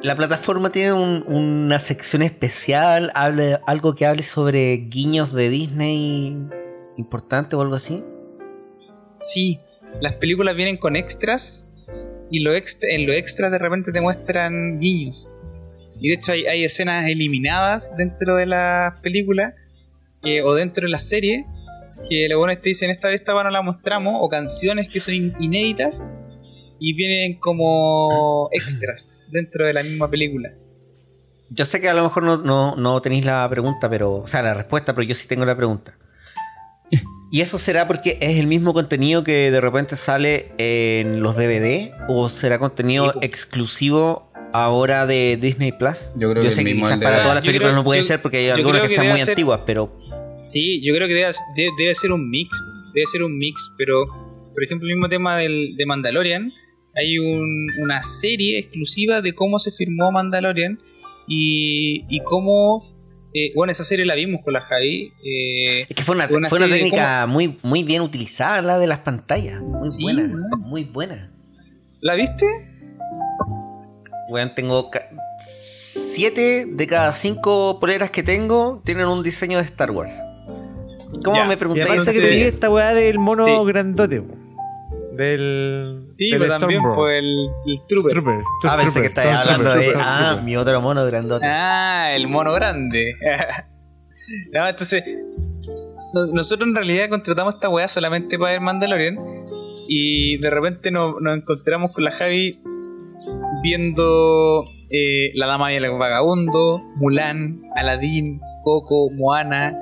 La 0.03 0.15
plataforma 0.17 0.71
tiene 0.71 0.93
un- 0.93 1.25
una 1.27 1.79
sección 1.81 2.23
especial, 2.23 3.11
hable, 3.15 3.59
algo 3.67 3.95
que 3.95 4.07
hable 4.07 4.23
sobre 4.23 4.77
guiños 4.89 5.33
de 5.33 5.51
Disney 5.51 6.37
importante 6.97 7.57
o 7.57 7.61
algo 7.63 7.75
así. 7.75 8.03
Sí, 9.21 9.59
las 10.01 10.15
películas 10.15 10.55
vienen 10.57 10.77
con 10.77 10.95
extras 10.97 11.73
y 12.31 12.41
lo 12.41 12.55
extra, 12.55 12.89
en 12.91 13.07
lo 13.07 13.13
extra 13.13 13.51
de 13.51 13.59
repente 13.59 13.93
te 13.93 14.01
muestran 14.01 14.79
guiños. 14.81 15.29
Y 16.01 16.09
de 16.09 16.15
hecho 16.15 16.33
hay, 16.33 16.47
hay 16.47 16.65
escenas 16.65 17.07
eliminadas 17.09 17.91
dentro 17.97 18.37
de 18.37 18.47
las 18.47 19.01
películas 19.01 19.55
eh, 20.23 20.43
o 20.43 20.55
dentro 20.55 20.85
de 20.85 20.91
la 20.91 20.99
serie 21.01 21.45
que 22.09 22.29
lo 22.29 22.39
bueno 22.39 22.53
es 22.53 22.59
que 22.59 22.63
te 22.65 22.69
dicen 22.69 22.91
esta 22.91 23.09
vez 23.09 23.21
esta 23.21 23.33
no 23.43 23.51
la 23.51 23.61
mostramos 23.63 24.15
o 24.21 24.29
canciones 24.29 24.89
que 24.89 25.01
son 25.01 25.15
in- 25.15 25.35
inéditas 25.41 26.05
y 26.79 26.95
vienen 26.95 27.41
como 27.41 28.49
extras 28.53 29.19
dentro 29.33 29.67
de 29.67 29.73
la 29.73 29.83
misma 29.83 30.09
película. 30.09 30.51
Yo 31.51 31.65
sé 31.65 31.81
que 31.81 31.89
a 31.89 31.95
lo 31.95 32.05
mejor 32.05 32.23
no, 32.23 32.37
no, 32.37 32.77
no 32.77 33.03
tenéis 33.03 33.25
la 33.25 33.49
pregunta, 33.51 33.91
pero. 33.91 34.13
O 34.17 34.27
sea, 34.29 34.43
la 34.43 34.55
respuesta, 34.55 34.95
pero 34.95 35.09
yo 35.09 35.15
sí 35.17 35.27
tengo 35.27 35.45
la 35.45 35.57
pregunta. 35.57 35.97
¿Y 37.31 37.41
eso 37.43 37.59
será 37.59 37.87
porque 37.87 38.17
es 38.21 38.39
el 38.39 38.47
mismo 38.47 38.73
contenido 38.73 39.23
que 39.23 39.51
de 39.51 39.61
repente 39.61 39.97
sale 39.97 40.53
en 40.59 41.21
los 41.23 41.37
DVD? 41.37 41.93
¿O 42.09 42.29
será 42.29 42.59
contenido 42.59 43.13
Sí, 43.13 43.19
exclusivo 43.23 44.31
ahora 44.55 45.07
de 45.07 45.37
Disney 45.37 45.73
Plus? 45.73 46.11
Yo 46.17 46.31
creo 46.31 46.43
que 46.43 46.51
sé 46.51 46.63
el 46.63 46.67
que 46.69 46.75
mismo 46.75 46.87
quizás 46.89 47.03
para 47.03 47.23
todas 47.23 47.35
las 47.37 47.45
películas 47.45 47.69
creo- 47.71 47.77
no 47.77 47.85
puede 47.85 48.01
yo- 48.01 48.07
ser 48.07 48.23
porque 48.23 48.39
hay 48.39 48.49
algunas 48.49 48.81
que 48.83 48.89
que 48.89 48.95
sean 48.95 49.09
muy 49.09 49.21
ser- 49.21 49.31
antiguas, 49.31 49.61
pero 49.67 49.93
Sí, 50.43 50.81
yo 50.83 50.95
creo 50.95 51.07
que 51.09 51.15
debe, 51.15 51.31
de- 51.57 51.71
debe 51.77 51.95
ser 51.95 52.13
un 52.13 52.31
mix, 52.31 52.59
debe 52.95 53.07
ser 53.07 53.23
un 53.23 53.37
mix, 53.37 53.73
pero, 53.77 54.05
por 54.55 54.65
ejemplo, 54.65 54.89
el 54.89 54.95
mismo 54.95 55.09
tema 55.11 55.37
del, 55.37 55.77
de 55.77 55.85
Mandalorian, 55.85 56.51
hay 56.95 57.19
un- 57.19 57.67
una 57.83 58.03
serie 58.05 58.59
exclusiva 58.59 59.21
de 59.21 59.35
cómo 59.35 59.59
se 59.59 59.71
firmó 59.71 60.11
Mandalorian 60.13 60.79
y, 61.27 62.05
y 62.09 62.21
cómo, 62.21 62.89
eh, 63.35 63.53
bueno, 63.55 63.71
esa 63.73 63.85
serie 63.85 64.05
la 64.07 64.15
vimos 64.15 64.41
con 64.43 64.53
la 64.55 64.61
Javi. 64.63 65.13
eh, 65.25 65.87
Es 65.89 65.97
que 65.97 66.03
fue 66.03 66.15
una, 66.15 66.25
Una 66.31 66.49
fue 66.49 66.59
una 66.59 66.67
serie 66.67 66.69
de 66.69 66.91
técnica 66.91 67.27
muy, 67.27 67.59
muy 67.63 67.83
bien 67.83 68.03
utilizada 68.03 68.63
la 68.63 68.79
de 68.79 68.87
las 68.87 69.01
pantallas. 69.01 69.61
Muy 69.61 69.89
Sí, 69.89 70.03
buena, 70.03 70.35
muy 70.59 70.85
buena. 70.85 71.31
¿La 72.01 72.15
viste? 72.15 72.47
Weón, 74.31 74.55
tengo 74.55 74.91
ca- 74.91 75.03
siete 75.41 76.67
de 76.67 76.87
cada 76.87 77.13
cinco 77.13 77.79
poleras 77.81 78.11
que 78.11 78.23
tengo 78.23 78.83
tienen 78.85 79.07
un 79.07 79.23
diseño 79.23 79.59
de 79.59 79.65
Star 79.65 79.91
Wars. 79.91 80.21
¿Cómo 81.25 81.35
Ya, 81.37 81.45
me 81.47 81.57
preguntáis? 81.57 81.89
que 81.89 81.97
Entonces- 81.99 82.23
tenía 82.23 82.47
esta 82.47 82.71
weá 82.71 82.93
del 82.95 83.19
mono 83.19 83.45
Sí. 83.45 83.51
grandote. 83.67 84.23
Del. 85.19 86.05
Sí, 86.09 86.31
del 86.31 86.39
pero 86.41 86.59
también 86.59 86.81
fue 86.95 87.19
el, 87.19 87.49
el 87.67 87.81
Trooper. 87.89 88.13
Troopers. 88.13 88.45
Ah, 88.65 88.77
pensé 88.81 89.01
que 89.01 89.09
estabas 89.09 89.49
hablando 89.51 89.75
de. 89.75 89.93
Ah, 89.99 90.41
mi 90.45 90.57
otro 90.57 90.81
mono 90.81 91.05
grandote. 91.05 91.45
Ah, 91.47 92.13
el 92.15 92.29
mono 92.29 92.53
grande. 92.53 93.15
no, 94.53 94.69
entonces, 94.69 95.03
no- 96.15 96.27
nosotros 96.33 96.69
en 96.69 96.75
realidad 96.77 97.09
contratamos 97.11 97.55
esta 97.55 97.69
weá 97.69 97.89
solamente 97.89 98.39
para 98.39 98.53
ver 98.53 98.61
Mandalorian. 98.61 99.17
Y 99.89 100.37
de 100.39 100.51
repente 100.51 100.91
nos, 100.91 101.15
nos 101.21 101.37
encontramos 101.37 101.93
con 101.93 102.05
la 102.05 102.13
Javi 102.13 102.63
viendo 103.63 104.65
eh, 104.91 105.33
La 105.35 105.47
Dama 105.47 105.73
y 105.73 105.77
el 105.77 105.91
Vagabundo, 105.91 106.81
Mulan, 106.97 107.63
Aladdin, 107.75 108.41
Coco, 108.63 109.11
Moana. 109.11 109.75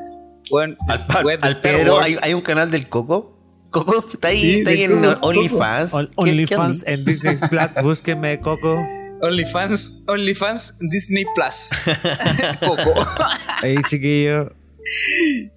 Bueno, 0.50 0.76
Al, 0.88 1.16
al- 1.16 1.38
al 1.42 1.60
Pedro. 1.60 2.00
¿hay, 2.00 2.16
hay 2.22 2.32
un 2.34 2.40
canal 2.40 2.70
del 2.70 2.88
Coco. 2.88 3.35
Coco 3.84 4.06
está 4.14 4.28
ahí, 4.28 4.38
Sí, 4.38 4.58
está 4.58 4.70
ahí 4.70 4.82
en 4.84 5.04
OnlyFans. 5.20 5.94
On- 5.94 6.06
¿Qué- 6.06 6.12
qué 6.24 6.30
OnlyFans 6.30 6.86
en 6.86 7.04
Disney 7.04 7.36
Plus. 7.50 7.82
Búsquenme 7.82 8.40
Coco. 8.40 8.84
OnlyFans, 9.22 10.00
OnlyFans 10.06 10.76
Disney 10.80 11.24
Plus. 11.34 11.70
Coco. 12.60 12.94
Ahí, 13.62 13.76
chiquillo. 13.88 14.50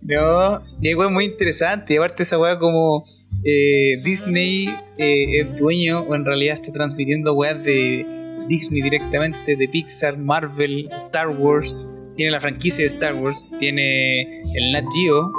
No, 0.01 0.61
y 0.81 0.89
es 0.89 0.95
muy 1.11 1.25
interesante. 1.25 1.93
Y 1.93 1.97
aparte 1.97 2.23
esa 2.23 2.37
weá 2.39 2.57
como 2.57 3.05
eh, 3.43 4.01
Disney 4.03 4.67
eh, 4.97 5.41
es 5.41 5.57
dueño 5.57 6.01
o 6.01 6.15
en 6.15 6.25
realidad 6.25 6.55
está 6.61 6.71
transmitiendo 6.73 7.33
weas 7.33 7.61
de 7.63 8.05
Disney 8.47 8.81
directamente, 8.81 9.55
de 9.55 9.67
Pixar, 9.67 10.17
Marvel, 10.17 10.89
Star 10.97 11.29
Wars. 11.29 11.75
Tiene 12.15 12.31
la 12.31 12.41
franquicia 12.41 12.83
de 12.83 12.87
Star 12.87 13.15
Wars, 13.15 13.47
tiene 13.59 14.39
el 14.41 14.71
Nat 14.73 14.83
Geo, 14.93 15.31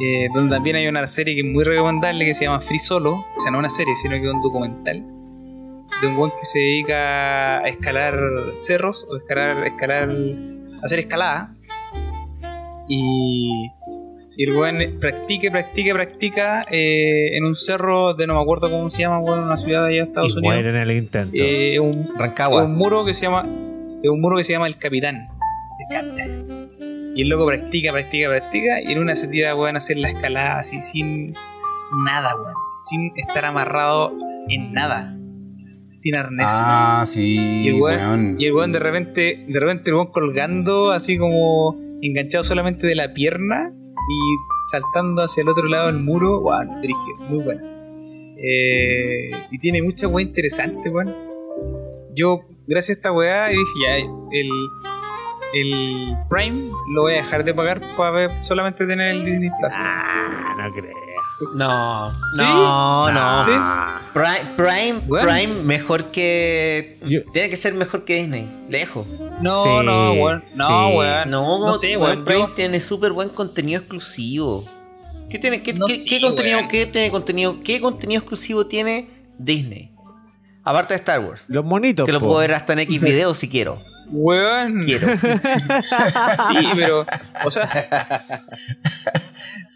eh, 0.00 0.26
donde 0.34 0.54
también 0.56 0.76
hay 0.76 0.86
una 0.88 1.06
serie 1.06 1.34
que 1.34 1.40
es 1.40 1.46
muy 1.46 1.64
recomendable 1.64 2.24
que 2.24 2.34
se 2.34 2.44
llama 2.44 2.60
Free 2.60 2.78
Solo. 2.78 3.14
O 3.16 3.40
sea, 3.40 3.52
no 3.52 3.58
una 3.58 3.70
serie, 3.70 3.94
sino 3.96 4.14
que 4.16 4.26
es 4.26 4.32
un 4.34 4.42
documental 4.42 5.04
de 6.00 6.06
un 6.08 6.16
weón 6.16 6.30
que 6.38 6.44
se 6.44 6.58
dedica 6.58 7.58
a 7.58 7.68
escalar 7.68 8.14
cerros 8.52 9.06
o 9.08 9.16
escalar, 9.16 9.64
escalar, 9.66 10.10
a 10.10 10.84
hacer 10.84 10.98
escalada. 10.98 11.54
Y, 12.88 13.70
y 14.36 14.44
el 14.44 14.56
weón 14.56 14.98
practica, 15.00 15.50
practica, 15.50 15.94
practica 15.94 16.62
eh, 16.70 17.36
en 17.36 17.44
un 17.44 17.54
cerro 17.56 18.14
de 18.14 18.26
no 18.26 18.34
me 18.34 18.42
acuerdo 18.42 18.70
cómo 18.70 18.90
se 18.90 19.02
llama, 19.02 19.20
weón, 19.20 19.40
una 19.44 19.56
ciudad 19.56 19.82
de 19.86 19.88
allá 19.94 20.02
de 20.02 20.08
Estados 20.08 20.30
Y 20.34 20.38
Unidos. 20.38 20.54
muere 20.54 20.68
en 20.70 20.76
el 20.76 20.90
intento. 20.90 21.34
Eh, 21.38 21.78
un, 21.78 22.08
Rancagua. 22.18 22.64
un 22.64 22.74
muro 22.74 23.04
que 23.04 23.14
se 23.14 23.26
llama 23.26 23.46
es 24.02 24.10
un 24.10 24.20
muro 24.20 24.36
que 24.36 24.44
se 24.44 24.52
llama 24.52 24.66
el 24.66 24.76
Capitán. 24.76 25.28
El 25.88 25.96
Captain. 25.96 26.53
Y 27.14 27.22
el 27.22 27.28
loco 27.28 27.46
practica, 27.46 27.92
practica, 27.92 28.28
practica 28.28 28.80
y 28.82 28.92
en 28.92 28.98
una 28.98 29.14
se 29.16 29.28
tira, 29.28 29.54
weón, 29.54 29.76
a 29.76 29.78
hacer 29.78 29.96
la 29.98 30.08
escalada 30.08 30.58
así 30.58 30.80
sin 30.80 31.32
nada, 32.04 32.34
weón. 32.34 32.54
Sin 32.80 33.12
estar 33.16 33.44
amarrado 33.44 34.12
en 34.48 34.72
nada. 34.72 35.16
Sin 35.96 36.16
arnés. 36.16 36.46
Ah, 36.50 37.04
sí, 37.06 37.36
Y 37.64 37.68
el 37.68 37.74
weón- 37.76 37.98
weón. 38.00 38.36
Y 38.40 38.46
el 38.46 38.52
weón 38.54 38.72
de 38.72 38.80
repente, 38.80 39.44
de 39.48 39.60
repente 39.60 39.90
el 39.90 39.94
weón 39.96 40.08
colgando 40.10 40.90
así 40.90 41.16
como 41.16 41.76
enganchado 42.02 42.42
solamente 42.44 42.86
de 42.86 42.94
la 42.96 43.12
pierna 43.12 43.70
y 43.72 44.18
saltando 44.72 45.22
hacia 45.22 45.42
el 45.42 45.48
otro 45.48 45.66
lado 45.68 45.86
del 45.86 46.00
muro, 46.02 46.40
weón, 46.40 46.80
brígido, 46.80 47.16
muy 47.30 47.42
bueno. 47.44 47.62
Eh, 48.36 49.30
y 49.50 49.58
tiene 49.58 49.82
mucha 49.82 50.08
weá 50.08 50.24
interesante, 50.26 50.90
weón. 50.90 51.14
Yo, 52.14 52.40
gracias 52.66 52.96
a 52.96 52.98
esta 52.98 53.12
weá, 53.12 53.48
dije 53.48 53.62
ya, 53.86 53.96
el, 53.96 54.48
el 55.54 56.16
Prime 56.28 56.70
lo 56.94 57.02
voy 57.02 57.14
a 57.14 57.16
dejar 57.22 57.44
de 57.44 57.54
pagar 57.54 57.80
para 57.96 58.10
ver, 58.10 58.30
solamente 58.44 58.86
tener 58.86 59.14
el 59.14 59.24
Disney 59.24 59.50
Plus. 59.60 59.72
Ah, 59.76 60.54
no 60.58 60.72
creo. 60.72 60.92
No, 61.56 62.12
¿Sí? 62.30 62.42
no, 62.42 63.12
no. 63.12 63.46
Prime, 64.12 64.50
Prime, 64.56 65.00
Bueno. 65.06 65.28
Prime 65.28 65.62
mejor 65.64 66.04
que. 66.12 66.98
Yo- 67.04 67.22
Tiene 67.32 67.50
que 67.50 67.56
ser 67.56 67.74
mejor 67.74 68.04
que 68.04 68.16
Disney. 68.16 68.48
Lejos. 68.68 69.06
No, 69.40 69.64
Sí, 69.64 69.70
no, 69.84 70.12
weón. 70.12 70.44
No, 70.54 70.66
sí. 70.90 70.96
weón. 70.96 71.30
No, 71.30 71.66
No 71.66 71.72
sé, 71.72 71.96
weón, 71.96 72.02
weón. 72.18 72.24
Prime 72.24 72.38
yo- 72.48 72.54
tiene 72.54 72.80
súper 72.80 73.12
buen 73.12 73.28
contenido 73.30 73.80
exclusivo. 73.80 74.64
¿Qué 75.28 75.38
tiene? 75.40 75.62
¿Qué, 75.62 75.72
No 75.74 75.86
qué- 75.86 75.96
sé, 75.96 76.08
qué 76.08 76.20
contenido? 76.20 76.58
weón. 76.58 76.68
¿Qué 76.68 76.86
tiene 76.86 77.10
contenido? 77.10 77.56
¿Qué 77.64 77.80
contenido 77.80 78.20
exclusivo 78.20 78.66
tiene 78.66 79.10
Disney? 79.36 79.90
Aparte 80.62 80.94
de 80.94 80.98
Star 80.98 81.18
Wars. 81.20 81.44
Los 81.48 81.64
monitos. 81.64 82.06
Que 82.06 82.12
lo 82.12 82.20
po. 82.20 82.26
puedo 82.26 82.40
ver 82.40 82.54
hasta 82.54 82.72
en 82.74 82.78
X 82.78 83.00
video 83.02 83.34
si 83.34 83.48
quiero. 83.48 83.82
Weón. 84.14 84.82
Quiero. 84.82 85.08
Sí, 85.18 86.66
pero, 86.76 87.04
o 87.44 87.50
sea, 87.50 87.68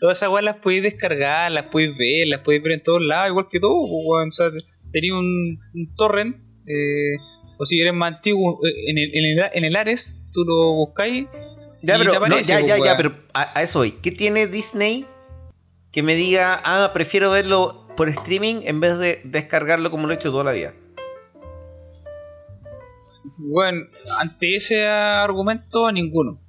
todas 0.01 0.19
esas 0.19 0.31
weas 0.31 0.45
las 0.45 0.57
podéis 0.57 0.85
descargar, 0.85 1.51
las 1.51 1.65
podéis 1.65 1.97
ver, 1.97 2.29
las 2.29 2.41
podéis 2.41 2.63
ver 2.63 2.73
en 2.73 2.83
todos 2.83 3.03
lados, 3.03 3.31
igual 3.31 3.47
que 3.51 3.59
todo, 3.59 3.73
pues, 3.73 4.03
weón. 4.07 4.29
O 4.29 4.33
sea, 4.33 4.51
tenía 4.93 5.15
un, 5.15 5.59
un 5.75 5.95
torrent, 5.97 6.37
eh, 6.67 7.17
o 7.59 7.67
si 7.67 7.81
eres 7.81 7.95
más 7.95 8.15
antiguo, 8.15 8.61
eh, 8.65 8.91
en 8.91 8.99
el, 8.99 9.11
en 9.13 9.25
el, 9.25 9.51
en 9.55 9.65
el 9.65 9.77
Ares, 9.77 10.19
tú 10.33 10.45
lo 10.45 10.73
buscáis. 10.73 11.27
Ya, 11.83 11.99
pero, 11.99 12.13
no, 12.13 12.19
aparece, 12.19 12.45
ya, 12.45 12.59
pues, 12.59 12.69
ya, 12.69 12.79
ya, 12.79 12.97
pero 12.97 13.15
a, 13.35 13.59
a 13.59 13.63
eso 13.63 13.81
voy. 13.81 13.93
¿Qué 13.93 14.13
tiene 14.13 14.47
Disney 14.47 15.05
que 15.91 16.03
me 16.03 16.15
diga, 16.15 16.61
ah, 16.65 16.93
prefiero 16.93 17.31
verlo 17.31 17.89
por 17.97 18.09
streaming 18.09 18.61
en 18.65 18.79
vez 18.81 18.99
de 18.99 19.21
descargarlo 19.25 19.91
como 19.91 20.07
lo 20.07 20.13
he 20.13 20.17
hecho 20.17 20.31
toda 20.31 20.45
la 20.45 20.53
vida? 20.53 20.75
Bueno, 23.39 23.83
ante 24.21 24.57
ese 24.57 24.87
argumento, 24.87 25.91
ninguno. 25.93 26.41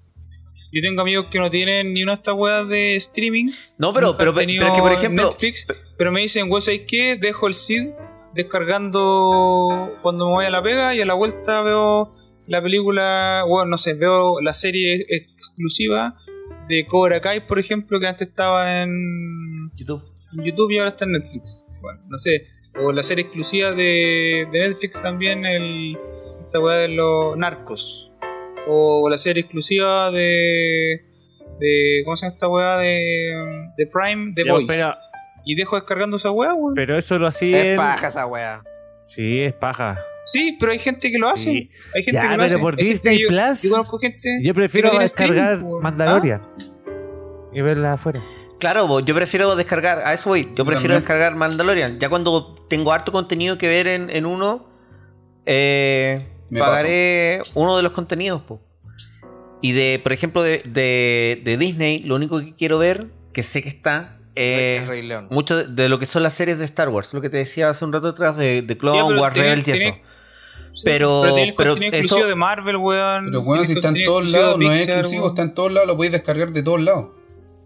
Yo 0.71 0.81
tengo 0.81 1.01
amigos 1.01 1.27
que 1.31 1.39
no 1.39 1.49
tienen 1.49 1.93
ni 1.93 2.03
una 2.03 2.13
de 2.13 2.17
estas 2.17 2.35
weas 2.35 2.67
de 2.67 2.95
streaming. 2.95 3.47
No, 3.77 3.91
pero, 3.93 4.15
pero, 4.17 4.33
pero 4.33 4.49
es 4.49 4.71
que, 4.71 4.81
por 4.81 4.91
ejemplo, 4.91 5.29
Netflix, 5.29 5.65
pero 5.97 6.11
me 6.11 6.21
dicen, 6.21 6.47
güey, 6.47 6.61
¿sabes 6.61 6.81
qué? 6.87 7.17
Dejo 7.19 7.47
el 7.47 7.55
SID 7.55 7.89
descargando 8.33 9.97
cuando 10.01 10.27
me 10.27 10.33
voy 10.33 10.45
a 10.45 10.49
la 10.49 10.61
pega 10.61 10.95
y 10.95 11.01
a 11.01 11.05
la 11.05 11.15
vuelta 11.15 11.63
veo 11.63 12.15
la 12.45 12.61
película, 12.61 13.43
bueno, 13.47 13.71
no 13.71 13.77
sé, 13.77 13.93
veo 13.95 14.41
la 14.41 14.53
serie 14.53 15.05
exclusiva 15.09 16.15
de 16.67 16.85
Cobra 16.87 17.19
Kai, 17.21 17.47
por 17.47 17.59
ejemplo, 17.59 17.99
que 17.99 18.07
antes 18.07 18.27
estaba 18.27 18.81
en, 18.81 19.71
YouTube. 19.75 20.03
en 20.33 20.43
YouTube 20.43 20.71
y 20.71 20.77
ahora 20.77 20.91
está 20.91 21.05
en 21.05 21.13
Netflix. 21.13 21.65
Bueno, 21.81 22.01
no 22.07 22.17
sé, 22.17 22.45
o 22.75 22.91
la 22.91 23.03
serie 23.03 23.23
exclusiva 23.23 23.71
de, 23.71 24.47
de 24.51 24.59
Netflix 24.67 25.01
también, 25.01 25.45
el, 25.45 25.97
esta 26.49 26.59
weá 26.59 26.77
de 26.77 26.87
los 26.89 27.37
narcos. 27.37 28.11
O 28.67 29.07
la 29.09 29.17
serie 29.17 29.41
exclusiva 29.41 30.11
de, 30.11 31.01
de 31.59 32.01
¿cómo 32.03 32.15
se 32.17 32.25
llama 32.25 32.33
esta 32.35 32.47
weá? 32.47 32.77
De, 32.77 33.33
de 33.77 33.87
Prime, 33.87 34.33
de 34.35 34.43
Ya, 34.45 34.51
Boys. 34.51 34.65
pero, 34.67 34.93
Y 35.45 35.55
dejo 35.55 35.75
descargando 35.77 36.17
esa 36.17 36.31
weá, 36.31 36.53
weón. 36.53 36.73
pero 36.75 36.97
eso 36.97 37.17
lo 37.17 37.27
hacía. 37.27 37.73
Es 37.73 37.77
paja 37.77 38.07
esa 38.09 38.25
weá. 38.27 38.61
Sí, 39.05 39.41
es 39.41 39.53
paja. 39.53 39.99
Sí, 40.25 40.55
pero 40.59 40.71
hay 40.71 40.77
gente 40.79 41.09
que 41.11 41.17
lo 41.17 41.27
hace. 41.29 41.51
Sí. 41.51 41.69
Hay 41.95 42.03
gente 42.03 42.11
Ya, 42.13 42.21
que 42.21 42.27
lo 42.29 42.43
pero 42.43 42.43
hace. 42.45 42.57
por 42.59 42.75
Hay 42.77 42.83
Disney 42.85 43.17
que 43.17 43.23
yo- 43.23 43.27
Plus, 43.29 43.61
Yo 43.63 43.69
conozco 43.71 43.97
gente. 43.99 44.39
Yo 44.43 44.53
prefiero 44.53 44.91
descargar 44.99 45.63
weón. 45.63 45.81
Mandalorian 45.81 46.41
y 47.51 47.61
verla 47.61 47.93
afuera. 47.93 48.21
Claro, 48.59 48.85
bo, 48.87 48.99
yo 48.99 49.15
prefiero 49.15 49.55
descargar, 49.55 49.99
a 50.05 50.13
eso 50.13 50.29
voy, 50.29 50.41
yo 50.43 50.65
prefiero 50.65 50.93
también. 50.95 50.99
descargar 51.01 51.35
Mandalorian. 51.35 51.97
Ya 51.99 52.09
cuando 52.09 52.55
tengo 52.69 52.91
harto 52.91 53.11
contenido 53.11 53.57
que 53.57 53.67
ver 53.69 53.87
en, 53.87 54.09
en 54.11 54.25
uno, 54.27 54.67
eh, 55.45 56.27
Me 56.49 56.59
pagaré 56.59 57.41
uno 57.53 57.77
de 57.77 57.83
los 57.83 57.91
contenidos. 57.91 58.41
po. 58.41 58.59
Y 59.61 59.73
de, 59.73 59.99
por 60.01 60.13
ejemplo, 60.13 60.41
de, 60.41 60.61
de- 60.65 61.41
de 61.43 61.57
Disney, 61.57 61.99
lo 61.99 62.15
único 62.15 62.39
que 62.39 62.55
quiero 62.55 62.77
ver, 62.77 63.07
que 63.33 63.43
sé 63.43 63.61
que 63.61 63.69
está, 63.69 64.17
eh, 64.35 64.79
Es 64.81 64.87
Rey 64.87 65.05
León. 65.05 65.27
mucho 65.31 65.57
de, 65.57 65.67
de 65.67 65.89
lo 65.89 65.99
que 65.99 66.05
son 66.05 66.23
las 66.23 66.33
series 66.33 66.57
de 66.57 66.65
Star 66.65 66.87
Wars, 66.89 67.13
lo 67.13 67.19
que 67.21 67.29
te 67.29 67.37
decía 67.37 67.69
hace 67.69 67.83
un 67.83 67.91
rato 67.91 68.07
atrás 68.09 68.37
de, 68.37 68.61
de 68.61 68.77
Clone 68.77 69.03
pero 69.09 69.21
Wars, 69.21 69.35
Rebels 69.35 69.67
y 69.67 69.71
eso. 69.71 69.89
Sí, 70.73 70.81
Pero- 70.85 71.23
pero, 71.57 71.75
pero 71.75 71.97
eso- 71.97 72.25
de 72.25 72.35
Marvel, 72.35 72.77
weón. 72.77 73.25
Pero 73.25 73.43
bueno, 73.43 73.63
Tiene 73.63 73.67
si 73.81 73.85
está 73.85 73.89
en 73.89 74.05
todos 74.05 74.31
lados, 74.31 74.57
no 74.57 74.71
es 74.71 74.87
exclusivo, 74.87 75.23
weón. 75.23 75.31
está 75.33 75.41
en 75.41 75.53
todos 75.53 75.71
lados, 75.73 75.87
lo 75.87 75.95
podéis 75.97 76.13
descargar 76.13 76.51
de 76.53 76.63
todos 76.63 76.79
lados. 76.81 77.09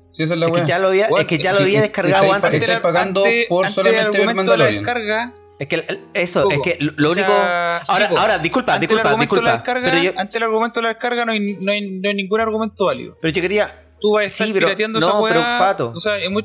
Si 0.10 0.24
esa 0.24 0.34
es 0.34 0.40
la 0.40 0.48
Es 0.48 0.52
weá. 0.52 0.62
que 0.64 0.68
ya 0.68 0.80
lo 0.80 0.88
había, 0.88 1.08
Weón, 1.10 1.22
es 1.22 1.28
que 1.28 1.38
ya 1.38 1.50
es 1.52 1.54
lo 1.54 1.58
que 1.60 1.64
había 1.66 1.78
es- 1.78 1.84
descargado 1.84 2.34
antes. 2.34 2.54
estáis 2.56 2.80
pagando 2.80 3.24
por 3.50 3.68
solamente 3.68 4.18
ver 4.18 4.28
la 4.28 4.34
Mandalorian. 4.34 4.84
descarga, 4.84 5.34
Es 5.64 5.68
que 5.70 6.02
eso, 6.14 6.44
Poco. 6.44 6.54
es 6.56 6.60
que 6.62 6.78
lo, 6.84 6.92
O 7.08 7.12
único. 7.12 7.28
sea, 7.28 7.78
ahora, 7.78 8.08
chico, 8.08 8.20
ahora, 8.20 8.38
disculpa, 8.38 8.74
ante 8.74 8.86
el 8.86 8.90
disculpa, 8.90 9.10
argumento 9.10 9.36
de 9.36 9.42
disculpa. 9.42 9.58
descarga, 9.58 9.92
Pero 9.92 10.04
yo, 10.04 10.12
ante 10.20 10.38
el 10.38 10.44
argumento 10.44 10.80
de 10.80 10.84
la 10.84 10.90
descarga 10.90 11.26
no 11.26 11.32
hay, 11.32 11.40
no 11.62 11.72
hay, 11.72 11.90
no 12.00 12.10
hay 12.10 12.16
ningún 12.16 12.42
argumento 12.42 12.86
válido. 12.86 13.18
pero 13.22 13.34
yo 13.34 13.42
quería. 13.42 13.86
Tú 14.02 14.12
vas 14.14 14.24
a 14.24 14.26
estar 14.28 14.48
Sí, 14.48 14.54
pero- 14.54 14.68
pirateando 14.68 15.00
no, 15.00 15.08
esa 15.08 15.24
pero, 15.34 15.42
Pato. 15.42 15.94
O 15.96 16.00
sea, 16.00 16.18
es 16.18 16.30
muy, 16.30 16.44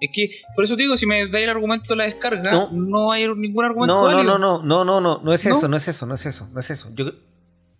Es 0.00 0.10
que, 0.12 0.30
por 0.54 0.64
eso 0.64 0.76
te 0.76 0.82
digo, 0.82 0.96
si 0.96 1.06
me 1.06 1.28
da 1.28 1.38
el 1.40 1.48
argumento 1.50 1.84
de 1.90 1.96
la 1.96 2.04
descarga, 2.04 2.50
No. 2.52 2.68
no, 2.72 3.12
hay 3.12 3.26
ningún 3.36 3.64
argumento 3.64 3.94
No, 3.94 4.08
no, 4.08 4.16
válido. 4.16 4.38
no, 4.38 4.58
no, 4.62 4.62
no, 4.64 4.84
no, 4.84 5.00
no, 5.00 5.20
no 5.24 5.32
es 5.32 5.44
¿No? 5.46 5.52
eso, 5.56 5.68
no 5.68 5.76
es 5.76 5.88
eso, 5.88 6.06
no 6.06 6.14
es 6.14 6.26
eso, 6.26 6.48
no 6.52 6.60
es 6.60 6.70
eso. 6.70 6.88
Yo 6.94 7.06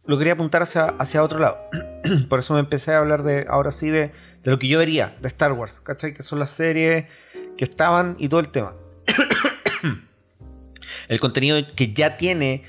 lo 0.05 0.19
quería 0.19 0.33
apuntar 0.33 0.63
hacia, 0.63 0.87
hacia 0.99 1.23
otro 1.23 1.39
lado. 1.39 1.59
Por 2.29 2.39
eso 2.41 2.55
me 2.55 2.61
empecé 2.61 2.93
a 2.95 2.99
hablar 2.99 3.23
de, 3.23 3.47
ahora 3.49 3.71
sí, 3.71 3.89
de, 3.91 4.13
de 4.43 4.51
lo 4.51 4.59
que 4.59 4.67
yo 4.69 4.79
vería 4.79 5.15
de 5.21 5.29
Star 5.29 5.53
Wars, 5.53 5.79
¿cachai? 5.81 6.13
Que 6.15 6.23
son 6.25 6.39
las 6.41 6.51
series 6.51 7.07
que 7.57 7.65
estaban 7.65 8.17
y 8.19 8.29
todo 8.29 8.41
el 8.41 8.49
tema. 8.49 8.75
El 11.09 11.21
contenido 11.21 11.59
que 11.75 11.93
ya 11.93 12.17
tiene 12.17 12.63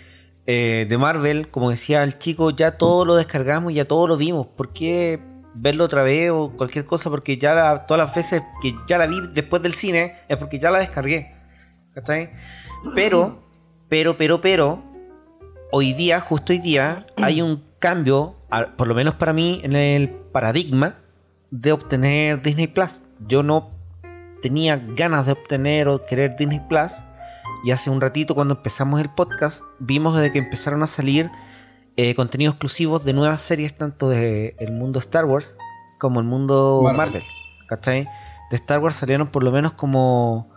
eh, 0.45 0.85
de 0.89 0.97
Marvel, 0.97 1.49
como 1.49 1.69
decía 1.69 2.03
el 2.03 2.17
chico, 2.19 2.49
ya 2.51 2.77
todo 2.77 3.05
lo 3.05 3.15
descargamos, 3.15 3.73
ya 3.73 3.85
todo 3.85 4.07
lo 4.07 4.17
vimos. 4.17 4.47
¿Por 4.47 4.73
qué 4.73 5.19
verlo 5.55 5.85
otra 5.85 6.03
vez 6.03 6.31
o 6.31 6.51
cualquier 6.57 6.85
cosa? 6.85 7.09
Porque 7.09 7.37
ya 7.37 7.53
la- 7.53 7.85
todas 7.85 8.05
las 8.07 8.15
veces 8.15 8.41
que 8.61 8.75
ya 8.87 8.97
la 8.97 9.07
vi 9.07 9.19
después 9.33 9.61
del 9.61 9.73
cine 9.73 10.17
es 10.27 10.37
porque 10.37 10.59
ya 10.59 10.69
la 10.71 10.79
descargué. 10.79 11.31
¿Cachai? 11.93 12.31
Pero, 12.95 13.43
pero, 13.89 14.17
pero, 14.17 14.41
pero, 14.41 14.83
hoy 15.71 15.93
día, 15.93 16.19
justo 16.19 16.51
hoy 16.53 16.59
día, 16.59 17.05
hay 17.17 17.41
un 17.41 17.63
cambio, 17.79 18.35
por 18.77 18.87
lo 18.87 18.95
menos 18.95 19.15
para 19.15 19.31
mí, 19.33 19.61
en 19.63 19.75
el 19.75 20.09
paradigma 20.31 20.93
de 21.51 21.71
obtener 21.71 22.41
Disney 22.41 22.67
Plus. 22.67 23.03
Yo 23.27 23.43
no 23.43 23.71
tenía 24.41 24.75
ganas 24.77 25.25
de 25.27 25.33
obtener 25.33 25.87
o 25.87 26.03
querer 26.05 26.35
Disney 26.35 26.59
Plus. 26.67 26.93
Y 27.63 27.71
hace 27.71 27.89
un 27.89 28.01
ratito, 28.01 28.35
cuando 28.35 28.55
empezamos 28.55 28.99
el 28.99 29.09
podcast, 29.09 29.63
vimos 29.79 30.19
de 30.19 30.31
que 30.33 30.39
empezaron 30.39 30.83
a 30.83 30.87
salir 30.87 31.31
eh, 31.95 32.13
contenidos 32.13 32.55
exclusivos 32.55 33.05
de 33.05 33.13
nuevas 33.13 33.41
series, 33.41 33.77
tanto 33.77 34.09
del 34.09 34.55
el 34.59 34.71
mundo 34.71 34.99
Star 34.99 35.25
Wars 35.25 35.55
como 35.97 36.19
el 36.19 36.25
mundo 36.25 36.81
Marvel. 36.83 36.97
Marvel. 36.97 37.23
¿Cachai? 37.69 38.09
De 38.49 38.55
Star 38.57 38.79
Wars 38.79 38.97
salieron 38.97 39.27
por 39.27 39.43
lo 39.43 39.51
menos 39.51 39.71
como, 39.73 40.51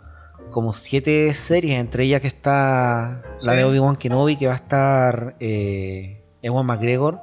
como 0.51 0.73
siete 0.73 1.33
series, 1.33 1.79
entre 1.79 2.03
ellas 2.03 2.19
que 2.19 2.27
está 2.27 3.23
la 3.41 3.53
de. 3.53 3.63
Obi-Wan 3.63 3.95
Kenobi, 3.95 4.35
que 4.35 4.47
va 4.47 4.53
a 4.53 4.57
estar 4.57 5.37
eh, 5.39 6.21
Ewan 6.41 6.65
McGregor, 6.65 7.21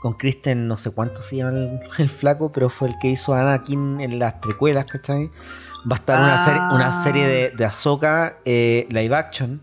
con 0.00 0.14
Kristen, 0.14 0.68
no 0.68 0.76
sé 0.76 0.92
cuánto 0.92 1.22
se 1.22 1.36
llama 1.36 1.58
el, 1.58 1.80
el 1.98 2.08
flaco, 2.08 2.52
pero 2.52 2.70
fue 2.70 2.88
el 2.88 2.94
que 3.00 3.08
hizo 3.08 3.34
a 3.34 3.40
Anakin 3.40 4.00
en 4.00 4.20
las 4.20 4.34
precuelas, 4.34 4.84
¿cachai? 4.84 5.30
Va 5.90 5.96
a 5.96 5.98
estar 5.98 6.18
una, 6.18 6.34
Ah. 6.34 6.44
serie, 6.44 6.60
una 6.74 7.04
serie 7.04 7.26
de, 7.26 7.50
de 7.50 7.64
Ahsoka 7.64 8.38
eh, 8.44 8.86
live 8.90 9.14
action. 9.14 9.60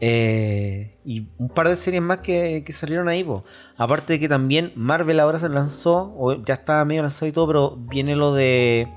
eh, 0.00 0.90
y 1.06 1.26
un 1.38 1.48
par 1.48 1.68
de 1.68 1.76
series 1.76 2.02
más 2.02 2.18
que, 2.18 2.62
que 2.64 2.72
salieron 2.72 3.08
ahí, 3.08 3.22
po. 3.24 3.44
Aparte 3.76 4.14
de 4.14 4.20
que 4.20 4.28
también 4.28 4.72
Marvel 4.74 5.20
ahora 5.20 5.38
se 5.38 5.48
lanzó, 5.48 6.14
o 6.16 6.34
ya 6.42 6.54
estaba 6.54 6.84
medio 6.84 7.02
lanzado 7.02 7.26
y 7.26 7.32
todo, 7.32 7.46
pero 7.46 7.76
viene 7.90 8.16
lo 8.16 8.32
de 8.34 8.88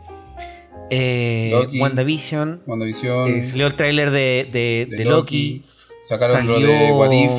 eh, 0.89 1.49
Loki. 1.53 1.79
WandaVision. 1.81 2.63
WandaVision. 2.65 3.33
Eh, 3.35 3.41
salió 3.41 3.67
el 3.67 3.75
tráiler 3.75 4.09
de, 4.11 4.49
de, 4.51 4.87
de 4.89 4.97
de 4.97 5.05
Loki. 5.05 5.55
Loki. 5.57 5.61
Sacaron 6.07 6.47
lo 6.47 6.59
de 6.59 6.91
What 6.93 7.11
If. 7.11 7.31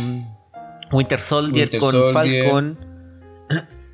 Winter 0.92 1.20
Soldier 1.20 1.64
Winter 1.66 1.80
con 1.80 1.92
Soldier. 1.92 2.44
Falcon. 2.44 2.78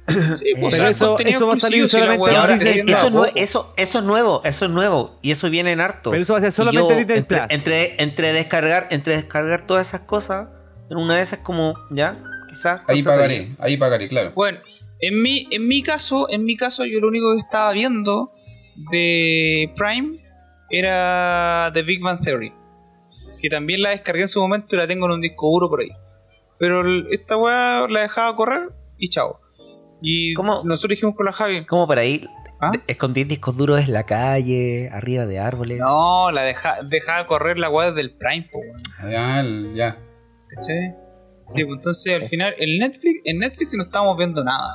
Sí, 0.06 0.52
pues, 0.60 0.76
Pero 0.76 0.89
eso- 0.89 1.06
contenido 1.09 1.36
eso 1.36 1.47
va 1.47 1.52
a 1.55 1.56
salir 1.56 1.89
solamente 1.89 2.35
en 2.35 2.59
Disney 2.59 2.78
eh, 2.78 2.85
eso, 2.89 3.10
poco. 3.10 3.26
eso, 3.35 3.74
eso 3.76 3.98
es 4.01 4.05
nuevo, 4.05 4.43
eso 4.44 4.64
es 4.66 4.70
nuevo. 4.70 5.18
Y 5.22 5.31
eso 5.31 5.48
viene 5.48 5.72
en 5.72 5.81
harto. 5.81 6.10
Pero 6.10 6.22
eso 6.22 6.35
va 6.35 6.39
a 6.40 6.43
ser 6.43 6.52
solamente 6.52 6.90
yo, 6.93 6.97
Disney 6.98 7.18
entre, 7.18 7.39
Plus. 7.39 7.51
entre, 7.51 8.02
entre 8.02 8.32
descargar, 8.32 8.89
entre 8.90 9.16
descargar 9.16 9.66
todas 9.66 9.89
esas 9.89 10.02
cosas, 10.02 10.48
en 10.90 10.98
una 10.98 11.16
de 11.16 11.22
esas 11.22 11.39
como, 11.39 11.74
ya, 11.90 12.22
quizás. 12.48 12.82
Ahí 12.86 13.02
pagaré, 13.02 13.56
ahí 13.59 13.76
pagaré, 13.78 14.09
claro. 14.09 14.32
Bueno, 14.35 14.59
en 15.01 15.22
mi, 15.22 15.47
en 15.51 15.66
mi 15.66 15.82
caso, 15.82 16.28
en 16.31 16.44
mi 16.44 16.56
caso, 16.56 16.85
yo 16.85 17.01
lo 17.01 17.09
único 17.09 17.32
que 17.35 17.40
estaba 17.40 17.72
viendo 17.72 18.32
de 18.90 19.72
Prime 19.76 20.22
era 20.70 21.70
The 21.72 21.82
Big 21.82 22.02
Bang 22.02 22.20
Theory. 22.20 22.52
Que 23.40 23.48
también 23.48 23.82
la 23.82 23.90
descargué 23.90 24.22
en 24.22 24.28
su 24.28 24.40
momento 24.40 24.66
y 24.72 24.76
la 24.78 24.86
tengo 24.86 25.06
en 25.06 25.12
un 25.12 25.20
disco 25.20 25.48
duro 25.51 25.68
por 25.68 25.81
ahí. 25.81 25.89
Pero 26.59 26.82
esta 27.10 27.36
weá 27.36 27.86
la 27.89 28.02
dejaba 28.02 28.35
correr 28.36 28.68
y 28.98 29.09
chao. 29.10 29.40
Y 30.06 30.35
¿Cómo? 30.35 30.60
nosotros 30.64 30.90
dijimos 30.90 31.14
con 31.16 31.24
la 31.26 31.32
Javi. 31.32 31.64
Como 31.64 31.89
para 31.89 32.05
ir, 32.05 32.28
¿Ah? 32.60 32.72
esconder 32.86 33.26
discos 33.26 33.56
duros 33.56 33.81
en 33.81 33.93
la 33.94 34.05
calle, 34.05 34.90
arriba 34.93 35.24
de 35.24 35.39
árboles. 35.39 35.78
No, 35.78 36.31
la 36.31 36.43
deja, 36.43 36.76
dejaba 36.86 37.26
correr 37.26 37.59
la 37.59 37.70
weá 37.70 37.90
del 37.90 38.14
Prime, 38.14 38.48
po, 38.52 38.59
weón. 38.59 39.12
Ya, 39.12 39.40
el- 39.40 39.74
ya. 39.74 39.98
¿Cachai? 40.55 40.94
Sí, 41.48 41.64
pues 41.64 41.76
entonces 41.78 42.14
al 42.22 42.28
final, 42.28 42.55
el 42.59 42.78
Netflix, 42.78 43.20
en 43.24 43.39
Netflix 43.39 43.74
no 43.74 43.82
estábamos 43.82 44.16
viendo 44.18 44.44
nada. 44.44 44.74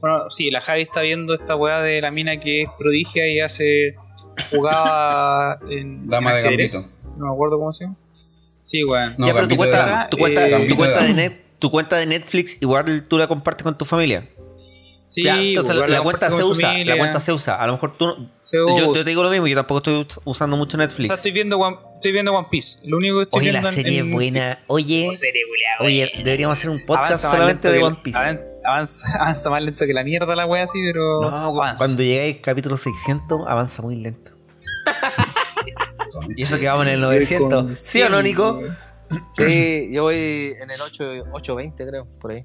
Bueno, 0.00 0.30
sí, 0.30 0.50
la 0.50 0.60
Javi 0.60 0.82
está 0.82 1.00
viendo 1.02 1.34
esta 1.34 1.54
weá 1.56 1.80
de 1.82 2.00
la 2.00 2.10
mina 2.10 2.38
que 2.38 2.62
es 2.62 2.68
prodigia 2.78 3.26
y 3.28 3.40
hace 3.40 3.94
jugaba 4.50 5.58
en 5.70 6.08
Dama 6.08 6.32
de 6.34 6.46
ajedrez. 6.46 6.96
No 7.16 7.26
me 7.26 7.32
acuerdo 7.32 7.58
cómo 7.58 7.72
se 7.72 7.84
llama. 7.84 7.96
Sí, 8.62 8.84
weón. 8.84 9.14
No, 9.18 9.26
ya, 9.26 9.34
pero 9.34 9.48
tu 9.48 9.56
Gambito 9.56 9.64
de 9.64 9.70
cuenta, 9.70 9.86
Dama. 9.86 10.08
tu, 10.10 10.16
cuenta, 10.18 10.42
Eh, 10.42 10.46
tu, 10.46 10.52
Gambito 10.52 10.76
cuenta 10.76 11.02
de 11.02 11.14
net, 11.14 11.32
tu 11.58 11.70
cuenta 11.70 11.96
de 11.96 12.06
Netflix 12.06 12.58
igual 12.62 13.04
tú 13.08 13.18
la 13.18 13.26
compartes 13.26 13.62
con 13.64 13.76
tu 13.76 13.84
familia. 13.84 14.28
Sí, 15.08 15.24
Ya, 15.24 15.40
entonces 15.42 15.74
la, 15.76 16.00
cuenta 16.02 16.30
se 16.30 16.44
usa, 16.44 16.68
familia. 16.68 16.94
la 16.94 16.98
cuenta 16.98 17.18
se 17.18 17.32
usa. 17.32 17.56
A 17.60 17.66
lo 17.66 17.72
mejor 17.72 17.96
tú 17.98 18.28
yo, 18.52 18.78
yo 18.78 18.92
te 18.92 19.04
digo 19.04 19.22
lo 19.22 19.30
mismo, 19.30 19.46
yo 19.46 19.56
tampoco 19.56 19.78
estoy 19.78 19.94
us- 19.94 20.20
usando 20.24 20.56
mucho 20.56 20.76
O 20.76 20.80
Netflix. 20.80 21.08
sea, 21.08 21.16
estoy 21.16 21.32
viendo 21.32 21.58
One, 21.58 21.76
estoy 21.96 22.12
viendo 22.12 22.32
One 22.32 22.46
Piece. 22.50 22.78
Lo 22.86 22.96
único 22.98 23.16
que 23.18 23.22
estoy 23.24 23.40
Oye, 23.40 23.50
viendo 23.50 23.68
la 23.68 23.74
serie 23.74 23.98
en 23.98 24.06
es 24.08 24.12
buena. 24.12 24.58
Oye, 24.68 25.08
Oh, 25.10 25.14
serie 25.14 25.42
oye, 25.80 26.12
deberíamos 26.18 26.56
hacer 26.58 26.70
un 26.70 26.84
podcast 26.86 27.24
Avanza 27.24 27.30
solamente 27.30 27.70
de 27.70 27.82
One 27.82 27.98
Piece. 28.02 28.18
avan- 28.18 28.40
Avanza, 28.64 29.06
avanza 29.20 29.50
más 29.50 29.62
lento 29.62 29.86
que 29.86 29.92
la 29.94 30.04
mierda 30.04 30.34
la 30.36 30.46
wea 30.46 30.62
así, 30.64 30.78
pero. 30.82 31.20
No, 31.22 31.28
avanza. 31.28 31.78
cuando 31.78 32.02
llegáis 32.02 32.36
al 32.36 32.42
capítulo 32.42 32.76
600 32.76 33.42
avanza 33.46 33.82
muy 33.82 33.96
lento. 33.96 34.32
Y 36.36 36.42
eso 36.42 36.58
que 36.58 36.66
vamos 36.68 36.86
en 36.86 36.94
el 36.94 37.00
900. 37.00 37.78
¿Sí 37.78 38.02
o 38.02 38.08
no, 38.10 38.20
Nico? 38.22 38.60
Sí, 39.36 39.88
yo 39.92 40.02
voy 40.02 40.52
en 40.60 40.70
el 40.70 40.80
8, 40.80 41.24
820 41.32 41.86
creo, 41.86 42.06
por 42.20 42.32
ahí. 42.32 42.44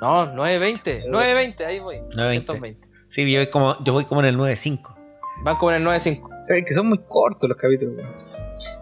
No, 0.00 0.26
920, 0.34 1.04
920, 1.08 1.66
ahí 1.66 1.78
voy. 1.80 1.96
920. 2.16 2.46
920. 2.46 2.82
Sí, 3.08 3.30
yo 3.30 3.38
voy 3.40 3.46
como, 3.48 3.84
yo 3.84 3.92
voy 3.92 4.04
como 4.04 4.20
en 4.20 4.26
el 4.28 4.36
95. 4.36 4.96
Van 5.42 5.56
como 5.56 5.70
en 5.72 5.76
el 5.78 5.84
95. 5.84 6.28
Sabes 6.42 6.64
que 6.66 6.74
son 6.74 6.88
muy 6.88 6.98
cortos 7.08 7.48
los 7.48 7.58
capítulos, 7.58 7.96
weón. 7.96 8.10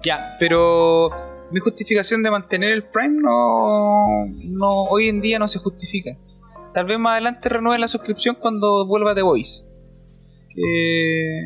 Ya, 0.03 0.37
pero 0.39 1.11
mi 1.51 1.61
justificación 1.61 2.23
de 2.23 2.31
mantener 2.31 2.71
el 2.71 2.85
Prime 2.85 3.21
no, 3.23 4.27
no 4.45 4.83
hoy 4.85 5.09
en 5.09 5.21
día 5.21 5.39
no 5.39 5.49
se 5.49 5.59
justifica. 5.61 6.17
Tal 6.75 6.87
vez 6.87 6.99
más 6.99 7.13
adelante 7.13 7.49
renueve 7.49 7.79
la 7.79 7.89
suscripción 7.89 8.37
cuando 8.37 8.87
vuelva 8.87 9.15
The 9.15 9.23
Voice. 9.23 9.65
Que 10.55 11.41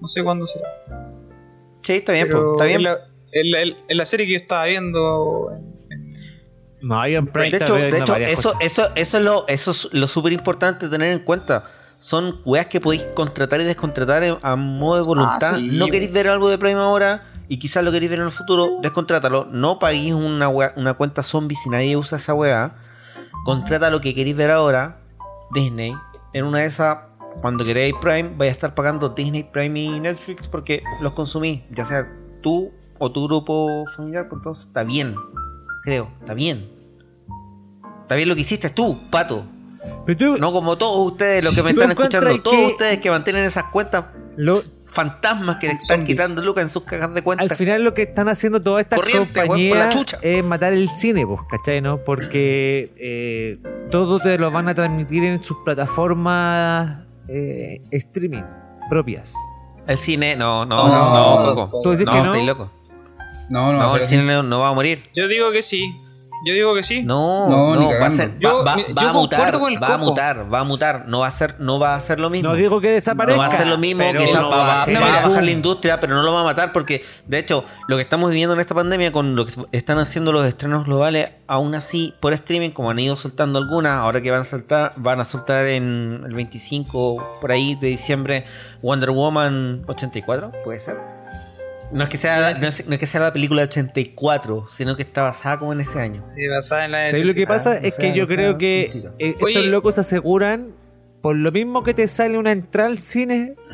no 0.00 0.06
sé 0.06 0.22
cuándo 0.22 0.46
será. 0.46 0.68
Sí, 1.82 1.94
está 1.94 2.12
bien, 2.12 2.28
Pero 2.28 2.54
pues, 2.54 2.62
está 2.62 2.64
bien. 2.66 2.76
En 2.78 2.82
la, 2.84 2.98
en 3.32 3.50
la- 3.50 3.76
en 3.88 3.96
la 3.96 4.04
serie 4.04 4.26
que 4.26 4.32
yo 4.32 4.36
estaba 4.38 4.64
viendo. 4.66 5.50
No, 6.86 7.00
hay 7.00 7.16
en 7.16 7.26
Prime 7.26 7.50
De 7.50 7.56
hecho, 7.56 7.74
de 7.74 7.88
hecho 7.88 8.14
eso, 8.16 8.52
cosas. 8.52 8.54
eso, 8.60 8.88
eso 8.94 9.18
es 9.18 9.24
lo, 9.24 9.44
eso 9.48 9.70
es 9.72 9.88
lo 9.92 10.06
súper 10.06 10.32
importante 10.32 10.88
tener 10.88 11.12
en 11.12 11.18
cuenta. 11.20 11.64
Son 11.98 12.40
weas 12.44 12.66
que 12.66 12.80
podéis 12.80 13.02
contratar 13.14 13.60
y 13.60 13.64
descontratar 13.64 14.22
a 14.42 14.56
modo 14.56 14.96
de 14.96 15.02
voluntad. 15.02 15.54
Ah, 15.54 15.56
sí, 15.56 15.70
no 15.72 15.86
queréis 15.88 16.12
ver 16.12 16.28
algo 16.28 16.48
de 16.48 16.58
Prime 16.58 16.78
ahora 16.80 17.24
y 17.48 17.58
quizás 17.58 17.82
lo 17.82 17.90
queréis 17.90 18.10
ver 18.10 18.20
en 18.20 18.26
el 18.26 18.32
futuro, 18.32 18.78
descontrátalo. 18.82 19.46
No 19.50 19.78
paguéis 19.78 20.12
una, 20.12 20.48
wea- 20.48 20.72
una 20.76 20.94
cuenta 20.94 21.22
zombie 21.22 21.56
si 21.56 21.70
nadie 21.70 21.96
usa 21.96 22.18
esa 22.18 22.34
wea. 22.34 22.76
Contrata 23.44 23.90
lo 23.90 24.00
que 24.00 24.14
queréis 24.14 24.36
ver 24.36 24.50
ahora, 24.50 24.98
Disney. 25.54 25.94
En 26.34 26.44
una 26.44 26.58
de 26.60 26.66
esas, 26.66 26.98
cuando 27.40 27.64
queréis 27.64 27.94
Prime, 28.00 28.32
vais 28.36 28.50
a 28.50 28.52
estar 28.52 28.74
pagando 28.74 29.08
Disney, 29.08 29.44
Prime 29.44 29.80
y 29.80 30.00
Netflix 30.00 30.48
porque 30.48 30.82
los 31.00 31.14
consumís, 31.14 31.62
ya 31.70 31.84
sea 31.84 32.06
tú 32.42 32.72
o 32.98 33.10
tu 33.10 33.26
grupo 33.26 33.84
familiar, 33.96 34.28
pues 34.28 34.40
entonces 34.40 34.66
está 34.66 34.84
bien. 34.84 35.14
Creo, 35.82 36.10
está 36.20 36.34
bien. 36.34 36.68
Está 38.06 38.14
bien 38.14 38.28
lo 38.28 38.34
que 38.34 38.42
hiciste 38.42 38.70
tú, 38.70 38.98
pato. 39.10 39.44
Pero 40.04 40.16
tú, 40.18 40.36
No 40.38 40.52
como 40.52 40.76
todos 40.78 41.12
ustedes, 41.12 41.44
los 41.44 41.54
que 41.54 41.62
me 41.62 41.70
¿Tú 41.74 41.80
están 41.80 41.90
escuchando, 41.90 42.42
todos 42.42 42.56
que- 42.56 42.66
ustedes 42.66 42.98
que 42.98 43.10
mantienen 43.10 43.44
esas 43.44 43.64
cuentas 43.64 44.04
lo- 44.36 44.62
fantasmas 44.86 45.56
que 45.56 45.66
le 45.66 45.72
están 45.74 45.98
Zombies. 45.98 46.14
quitando 46.16 46.42
lucas 46.42 46.62
en 46.64 46.70
sus 46.70 46.84
cajas 46.84 47.12
de 47.12 47.22
cuentas. 47.22 47.50
al 47.50 47.56
final 47.56 47.82
lo 47.84 47.92
que 47.92 48.02
están 48.02 48.28
haciendo 48.28 48.62
todas 48.62 48.84
estas 48.84 48.98
Corriente, 49.00 49.40
compañías 49.40 49.90
chucha. 49.94 50.18
es 50.22 50.42
matar 50.44 50.72
el 50.72 50.88
cine, 50.88 51.26
pues, 51.26 51.40
¿cachai? 51.50 51.80
¿no? 51.82 51.98
Porque 51.98 52.92
eh, 52.96 53.58
todo 53.90 54.20
te 54.20 54.38
lo 54.38 54.50
van 54.50 54.68
a 54.68 54.74
transmitir 54.74 55.24
en 55.24 55.42
sus 55.44 55.58
plataformas 55.64 57.00
eh, 57.28 57.82
streaming 57.90 58.44
propias. 58.88 59.34
El 59.86 59.98
cine, 59.98 60.36
no, 60.36 60.64
no, 60.64 60.88
No, 60.88 60.94
no, 60.94 61.46
no, 61.46 61.54
Coco. 61.54 61.80
¿Tú 61.82 61.90
dices 61.90 62.06
no, 62.06 62.12
que 62.12 62.18
no? 62.18 62.24
estáis 62.26 62.46
loco. 62.46 62.70
No, 63.50 63.72
no, 63.72 63.78
No, 63.80 63.96
el 63.96 64.02
cine 64.02 64.22
no, 64.24 64.42
no 64.42 64.60
va 64.60 64.68
a 64.68 64.72
morir. 64.72 65.02
Yo 65.14 65.28
digo 65.28 65.52
que 65.52 65.62
sí. 65.62 65.94
Yo 66.44 66.52
digo 66.54 66.74
que 66.74 66.82
sí. 66.82 67.02
No, 67.02 67.48
No, 67.48 67.74
no, 67.74 67.80
ni 67.80 67.86
va 67.98 68.06
a 68.06 68.10
ser, 68.10 68.38
Yo- 68.38 68.58
va, 68.64 68.76
va- 68.76 68.76
yo 68.86 68.94
va 68.94 69.08
a 69.08 69.12
mutar, 69.12 69.54
va 69.82 69.94
a 69.94 69.98
mutar, 69.98 70.54
va 70.54 70.60
a 70.60 70.64
mutar, 70.64 71.04
no 71.08 71.20
va 71.20 71.26
a 71.26 71.30
ser, 71.30 71.56
no 71.58 71.78
va 71.78 71.94
a 71.94 72.00
ser 72.00 72.20
lo 72.20 72.30
mismo. 72.30 72.50
No 72.50 72.54
digo 72.56 72.80
que 72.80 72.90
desaparezca. 72.90 73.36
No 73.42 73.48
va 73.48 73.54
a 73.54 73.56
ser 73.56 73.66
lo 73.66 73.78
mismo, 73.78 74.04
quizás 74.16 74.40
no 74.40 74.50
va, 74.50 74.62
va- 74.64 74.84
ser 74.84 74.94
va 75.02 75.18
a 75.18 75.28
bajar 75.28 75.42
la 75.44 75.50
industria, 75.50 75.98
pero 75.98 76.14
no 76.14 76.22
lo 76.22 76.32
va 76.34 76.42
a 76.42 76.44
matar 76.44 76.72
porque, 76.72 77.04
de 77.26 77.38
hecho, 77.38 77.64
lo 77.88 77.96
que 77.96 78.02
estamos 78.02 78.30
viviendo 78.30 78.54
en 78.54 78.60
esta 78.60 78.74
pandemia 78.74 79.10
con 79.12 79.34
lo 79.34 79.44
que 79.46 79.52
están 79.72 79.98
haciendo 79.98 80.32
los 80.32 80.44
estrenos 80.44 80.84
globales, 80.84 81.30
aún 81.46 81.74
así, 81.74 82.14
por 82.20 82.32
streaming, 82.32 82.70
como 82.70 82.90
han 82.90 82.98
ido 82.98 83.16
soltando 83.16 83.58
algunas, 83.58 83.92
ahora 83.98 84.20
que 84.20 84.30
van 84.30 84.42
a 84.42 84.44
soltar, 84.44 84.92
van 84.96 85.20
a 85.20 85.24
soltar 85.24 85.66
en 85.66 86.22
el 86.26 86.34
25 86.34 87.38
por 87.40 87.50
ahí 87.52 87.74
de 87.76 87.88
diciembre 87.88 88.44
Wonder 88.82 89.10
Woman 89.10 89.84
84, 89.88 90.52
puede 90.64 90.78
ser. 90.78 91.15
No 91.92 92.02
es 92.04 92.10
que 92.10 92.16
sea, 92.16 92.52
no 92.54 92.66
es, 92.66 92.86
no 92.86 92.92
es 92.94 92.98
que 92.98 93.06
sea 93.06 93.20
la 93.20 93.32
película 93.32 93.62
de 93.62 93.68
84, 93.68 94.66
sino 94.68 94.96
que 94.96 95.02
está 95.02 95.22
basada 95.22 95.58
como 95.58 95.72
en 95.72 95.80
ese 95.80 96.00
año. 96.00 96.24
Sí, 96.36 96.46
basada 96.48 96.84
en 96.84 96.90
la 96.92 96.98
de 96.98 97.10
¿Sabes 97.10 97.24
lo 97.26 97.32
que 97.34 97.40
70. 97.40 97.54
pasa? 97.54 97.74
Es 97.76 97.94
sea, 97.94 98.04
que 98.12 98.16
yo 98.18 98.24
o 98.24 98.26
sea, 98.26 98.36
creo 98.36 98.58
que 98.58 98.82
eh, 98.82 99.14
estos 99.18 99.42
Oye. 99.44 99.66
locos 99.68 99.98
aseguran, 99.98 100.74
por 101.22 101.36
lo 101.36 101.52
mismo 101.52 101.84
que 101.84 101.94
te 101.94 102.08
sale 102.08 102.38
una 102.38 102.52
entrada 102.52 102.88
al 102.88 102.98
cine 102.98 103.54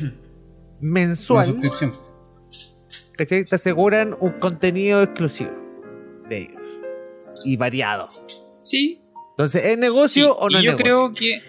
Una 0.00 0.12
mensual, 0.80 1.46
suscripción. 1.46 1.94
¿cachai? 3.16 3.44
Te 3.44 3.54
aseguran 3.56 4.16
un 4.20 4.32
contenido 4.38 5.02
exclusivo 5.02 5.50
de 6.28 6.38
ellos 6.42 6.62
y 7.44 7.56
variado. 7.56 8.10
Sí. 8.56 9.02
Entonces, 9.32 9.64
¿es 9.64 9.78
negocio 9.78 10.26
sí, 10.28 10.36
o 10.38 10.50
no 10.50 10.58
y 10.60 10.66
es 10.66 10.72
yo 10.72 10.78
negocio? 10.78 11.12
creo 11.12 11.14
que. 11.14 11.42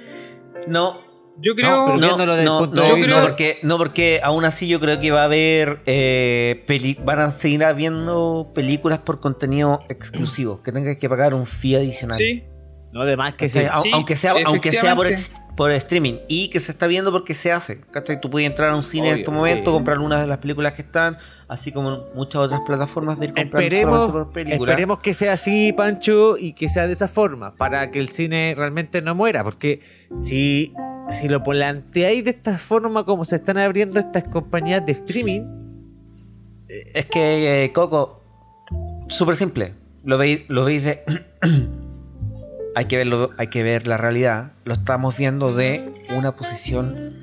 No, 0.68 1.00
Yo 1.42 1.56
creo. 1.56 1.86
pero 1.86 1.98
no, 1.98 2.18
no, 2.18 2.60
punto 2.60 2.76
no, 2.82 2.96
no, 2.98 3.04
creo- 3.04 3.22
porque, 3.22 3.60
no, 3.64 3.78
porque 3.78 4.20
aún 4.24 4.46
así 4.46 4.68
yo 4.68 4.80
creo 4.80 5.00
que 5.00 5.12
va 5.12 5.22
a 5.22 5.26
haber 5.26 5.80
eh, 5.86 6.64
peli- 6.68 6.98
van 7.04 7.20
a 7.20 7.32
seguir 7.32 7.64
habiendo 7.64 8.52
películas 8.54 9.00
por 9.00 9.20
contenido 9.20 9.82
exclusivo, 9.90 10.62
que 10.62 10.72
tengas 10.72 10.98
que 10.98 11.10
pagar 11.10 11.34
un 11.34 11.46
fee 11.46 11.76
adicional. 11.76 12.18
Sí. 12.18 12.44
No, 12.94 13.06
de 13.06 13.16
más 13.16 13.36
que 13.36 13.48
¿Cachai? 13.48 13.64
sí. 13.66 13.70
Au- 13.72 13.82
Sí, 13.84 13.90
aunque 13.94 14.16
sea, 14.18 14.34
aunque 14.46 14.72
sea 14.74 14.96
por, 15.56 15.72
streaming 15.72 16.16
y 16.28 16.50
que 16.50 16.60
se 16.60 16.72
está 16.72 16.88
viendo 16.88 17.12
porque 17.12 17.34
se 17.34 17.52
hace. 17.52 17.80
¿cachai? 17.92 18.20
Tú 18.20 18.30
puedes 18.30 18.50
entrar 18.50 18.70
a 18.72 18.76
un 18.76 18.84
cine 18.84 19.12
en 19.12 19.20
este 19.20 19.32
momento, 19.32 19.70
sí. 19.72 19.76
comprar 19.76 20.00
una 20.00 20.20
de 20.20 20.28
las 20.28 20.40
películas 20.40 20.74
que 20.74 20.82
están, 20.82 21.18
así 21.48 21.72
como 21.72 21.94
en 21.94 22.00
muchas 22.16 22.42
otras 22.42 22.60
plataformas 22.66 23.18
de 23.20 23.28
ir 23.28 23.34
comprando 23.34 23.60
Esperemos, 23.60 24.12
por 24.12 24.32
esperemos 24.36 25.00
que 25.00 25.14
sea 25.14 25.34
así, 25.34 25.72
Pancho, 25.72 26.36
y 26.38 26.52
que 26.54 26.68
sea 26.68 26.86
de 26.88 26.94
esa 26.94 27.08
forma, 27.08 27.54
para 27.56 27.92
que 27.92 28.00
el 28.00 28.10
cine 28.10 28.56
realmente 28.58 29.02
no 29.02 29.14
muera. 29.16 29.44
Porque 29.46 29.80
si, 30.20 30.74
si 31.12 31.28
lo 31.28 31.44
planteáis 31.44 32.24
de 32.24 32.32
esta 32.32 32.58
forma, 32.58 33.04
como 33.06 33.26
se 33.26 33.36
están 33.36 33.58
abriendo 33.58 34.00
estas 34.00 34.24
compañías 34.26 34.86
de 34.86 34.94
streaming, 34.94 35.42
Es 36.94 37.06
que, 37.08 37.66
eh, 37.66 37.74
Coco, 37.74 38.22
súper 39.10 39.36
simple. 39.36 39.74
Lo 40.06 40.18
veis, 40.18 40.46
lo 40.48 40.64
veis 40.66 40.84
de. 40.84 41.04
hay, 42.76 42.86
que 42.86 42.98
verlo, 42.98 43.32
hay 43.38 43.48
que 43.48 43.62
ver 43.64 43.88
la 43.88 43.98
realidad. 43.98 44.54
Lo 44.64 44.74
estamos 44.74 45.18
viendo 45.18 45.54
de 45.54 45.84
una 46.16 46.34
posición 46.36 47.14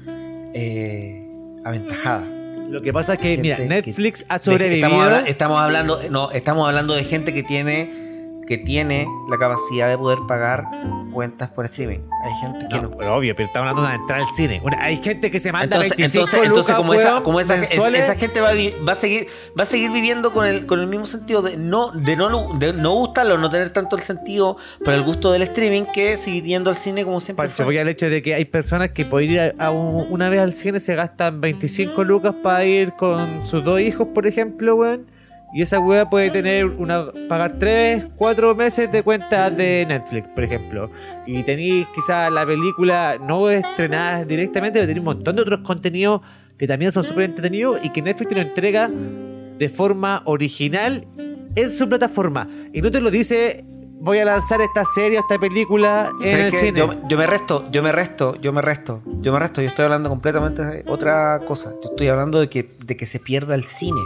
eh, 0.55 1.27
aventajada. 1.65 2.24
lo 2.70 2.82
que 2.82 2.93
pasa 2.93 3.15
es 3.15 3.19
que, 3.20 3.28
Gente 3.31 3.43
mira, 3.43 3.56
que- 3.56 3.65
Netflix 3.66 4.24
ha 4.28 4.39
sobrevivido. 4.39 4.86
Estamos, 4.89 5.05
habla- 5.06 5.20
estamos 5.28 5.60
hablando, 5.60 5.98
no, 6.10 6.31
estamos 6.31 6.69
hablando 6.69 6.94
de 6.94 7.05
gente 7.05 7.32
que 7.32 7.43
tiene 7.43 8.17
que 8.48 8.58
tiene 8.58 9.06
la 9.28 9.36
capacidad 9.38 9.88
de 9.88 9.98
poder 9.98 10.18
pagar 10.26 10.64
cuentas 11.12 11.50
por 11.50 11.66
streaming. 11.66 11.98
Hay 12.24 12.32
gente 12.40 12.66
que 12.68 12.76
No, 12.76 12.82
no. 12.82 12.96
pero 12.96 13.16
obvio, 13.16 13.34
pero 13.36 13.46
estamos 13.46 13.68
hablando 13.68 13.82
de 13.82 13.88
una 13.88 13.96
entrada 13.96 14.22
al 14.26 14.34
cine. 14.34 14.60
Una- 14.64 14.82
hay 14.82 14.96
gente 14.96 15.30
que 15.30 15.38
se 15.40 15.52
manda 15.52 15.76
Entonces, 15.76 15.96
25 15.96 16.24
entonces, 16.24 16.46
entonces 16.48 16.74
como, 16.76 16.94
esa, 16.94 17.22
como 17.22 17.40
esa, 17.40 17.56
mensuales. 17.56 18.04
esa 18.04 18.14
gente 18.14 18.40
va 18.40 18.50
a, 18.50 18.54
va 18.86 18.92
a 18.92 18.94
seguir 18.94 19.26
va 19.58 19.62
a 19.64 19.66
seguir 19.66 19.90
viviendo 19.90 20.32
con 20.32 20.46
el, 20.46 20.64
con 20.66 20.80
el 20.80 20.86
mismo 20.86 21.06
sentido 21.06 21.42
de 21.42 21.56
no 21.56 21.90
de 21.92 22.16
no 22.16 22.54
de 22.58 22.72
no 22.72 22.92
gustarlo, 22.94 23.36
no 23.38 23.50
tener 23.50 23.70
tanto 23.70 23.96
el 23.96 24.02
sentido 24.02 24.56
para 24.84 24.96
el 24.96 25.02
gusto 25.02 25.30
del 25.32 25.42
streaming 25.42 25.84
que 25.92 26.16
seguir 26.16 26.44
yendo 26.44 26.70
al 26.70 26.76
cine 26.76 27.04
como 27.04 27.20
siempre 27.20 27.46
Pancho, 27.46 27.56
fue. 27.56 27.64
voy 27.66 27.78
al 27.78 27.88
hecho 27.88 28.08
de 28.08 28.22
que 28.22 28.34
hay 28.34 28.44
personas 28.46 28.90
que 28.90 29.04
por 29.04 29.22
ir 29.22 29.40
a, 29.40 29.52
a 29.58 29.70
un- 29.70 30.06
una 30.10 30.28
vez 30.28 30.40
al 30.40 30.52
cine 30.52 30.80
se 30.80 30.94
gastan 30.94 31.40
25 31.40 32.02
lucas 32.04 32.34
para 32.42 32.64
ir 32.64 32.92
con 32.92 33.44
sus 33.44 33.62
dos 33.64 33.80
hijos, 33.80 34.08
por 34.14 34.26
ejemplo, 34.26 34.76
weón. 34.76 35.06
Y 35.52 35.62
esa 35.62 35.78
weá 35.80 36.08
puede 36.08 36.30
tener 36.30 36.66
una 36.66 37.10
pagar 37.28 37.58
3, 37.58 38.08
4 38.16 38.54
meses 38.54 38.90
de 38.90 39.02
cuenta 39.02 39.50
de 39.50 39.86
Netflix, 39.88 40.28
por 40.34 40.44
ejemplo. 40.44 40.90
Y 41.26 41.42
tenéis 41.42 41.86
quizás 41.94 42.30
la 42.30 42.44
película 42.44 43.16
no 43.20 43.48
estrenada 43.48 44.24
directamente, 44.24 44.78
pero 44.78 44.86
tenéis 44.86 45.00
un 45.00 45.16
montón 45.16 45.36
de 45.36 45.42
otros 45.42 45.60
contenidos 45.60 46.20
que 46.58 46.66
también 46.66 46.92
son 46.92 47.04
súper 47.04 47.24
entretenidos 47.24 47.78
y 47.82 47.90
que 47.90 48.02
Netflix 48.02 48.28
te 48.28 48.34
lo 48.34 48.40
entrega 48.42 48.90
de 48.90 49.68
forma 49.68 50.22
original 50.26 51.06
en 51.54 51.70
su 51.70 51.88
plataforma. 51.88 52.46
Y 52.72 52.82
no 52.82 52.90
te 52.90 53.00
lo 53.00 53.10
dice, 53.10 53.64
voy 54.00 54.18
a 54.18 54.24
lanzar 54.24 54.60
esta 54.60 54.84
serie 54.84 55.18
o 55.18 55.20
esta 55.20 55.38
película 55.38 56.10
en 56.22 56.30
¿Sabes 56.30 56.54
el 56.54 56.60
cine. 56.60 56.78
Yo, 56.78 57.08
yo 57.08 57.16
me 57.16 57.26
resto, 57.26 57.70
yo 57.70 57.82
me 57.82 57.92
resto, 57.92 58.36
yo 58.40 58.52
me 58.52 58.62
resto, 58.62 59.02
yo 59.20 59.32
me 59.32 59.38
resto. 59.38 59.62
Yo 59.62 59.68
estoy 59.68 59.84
hablando 59.84 60.08
completamente 60.08 60.64
de 60.64 60.84
otra 60.88 61.40
cosa. 61.46 61.70
Yo 61.82 61.90
estoy 61.90 62.08
hablando 62.08 62.40
de 62.40 62.48
que, 62.48 62.70
de 62.84 62.96
que 62.96 63.06
se 63.06 63.18
pierda 63.18 63.54
el 63.54 63.64
cine. 63.64 64.00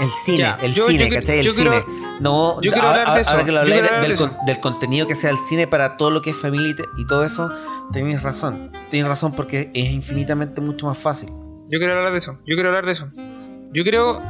El 0.00 0.10
cine, 0.24 0.38
Ya, 0.38 0.58
el 0.62 0.74
yo- 0.74 0.86
cine, 0.88 1.08
yo 1.08 1.14
¿cachai? 1.16 1.38
El 1.38 1.44
yo 1.44 1.52
cine. 1.52 1.68
quiero- 1.70 1.86
no, 2.20 2.60
yo 2.60 2.72
quiero 2.72 2.86
ahora, 2.88 3.00
hablar 3.02 3.14
de 3.16 3.20
eso, 3.22 3.30
ahora 3.32 3.44
que 3.44 3.52
lo 3.52 3.60
habláis 3.60 3.80
quiero 3.82 3.96
de- 3.96 4.02
del, 4.08 4.16
de 4.16 4.16
con- 4.18 4.36
del 4.46 4.60
contenido 4.60 5.06
que 5.06 5.14
sea 5.14 5.30
el 5.30 5.38
cine 5.38 5.66
para 5.66 5.96
todo 5.96 6.10
lo 6.10 6.22
que 6.22 6.30
es 6.30 6.36
familia 6.36 6.70
y 6.70 6.74
te- 6.74 6.84
y 6.98 7.06
todo 7.06 7.24
eso, 7.24 7.50
tenéis 7.92 8.22
razón. 8.22 8.72
Tienes 8.90 9.08
razón 9.08 9.32
porque 9.34 9.70
es 9.74 9.90
infinitamente 9.90 10.60
mucho 10.60 10.86
más 10.86 10.98
fácil. 10.98 11.28
Yo 11.70 11.78
quiero 11.78 11.96
hablar 11.96 12.12
de 12.12 12.18
eso. 12.18 12.32
Yo 12.46 12.54
quiero 12.56 12.68
hablar 12.68 12.86
de 12.86 12.92
eso. 12.92 13.08
Yo 13.72 13.84
creo. 13.84 14.20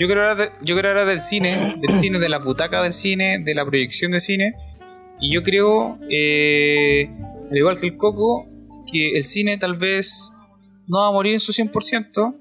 Yo 0.00 0.06
quiero 0.06 0.28
hablar, 0.28 0.36
de- 0.36 0.64
yo 0.64 0.74
quiero 0.74 0.90
hablar 0.90 1.06
del 1.08 1.20
cine, 1.20 1.76
del 1.80 1.92
cine, 1.92 2.18
de 2.20 2.28
la 2.28 2.38
butaca 2.38 2.82
del 2.82 2.92
cine, 2.92 3.40
de 3.44 3.54
la 3.54 3.64
proyección 3.64 4.12
de 4.12 4.20
cine. 4.20 4.54
Y 5.20 5.34
yo 5.34 5.42
creo, 5.42 5.98
eh, 6.10 7.10
al 7.50 7.56
igual 7.56 7.78
que 7.80 7.88
el 7.88 7.96
Coco, 7.96 8.46
que 8.92 9.16
el 9.18 9.24
cine 9.24 9.58
tal 9.58 9.76
vez 9.76 10.32
no 10.86 11.00
va 11.00 11.08
a 11.08 11.12
morir 11.12 11.32
en 11.34 11.40
su 11.40 11.52
100%, 11.52 12.34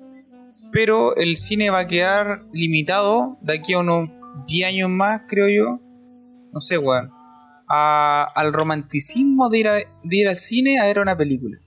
pero 0.78 1.16
el 1.16 1.38
cine 1.38 1.72
va 1.72 1.80
a 1.80 1.88
quedar 1.88 2.44
limitado 2.54 3.40
de 3.42 3.54
aquí 3.56 3.74
a 3.74 3.80
unos 3.80 4.12
10 4.48 4.68
años 4.68 4.92
más, 4.92 5.24
creo 5.28 5.48
yo. 5.50 5.76
No 6.54 6.60
sé, 6.62 6.78
weón. 6.78 7.10
a- 7.68 8.24
al 8.36 8.54
romanticismo 8.54 9.50
de 9.50 9.58
ir, 9.58 9.68
a- 9.68 9.74
de 10.04 10.18
ir 10.18 10.28
al 10.28 10.38
cine 10.38 10.78
a 10.80 10.86
ver 10.86 11.00
una 11.00 11.18
película. 11.18 11.58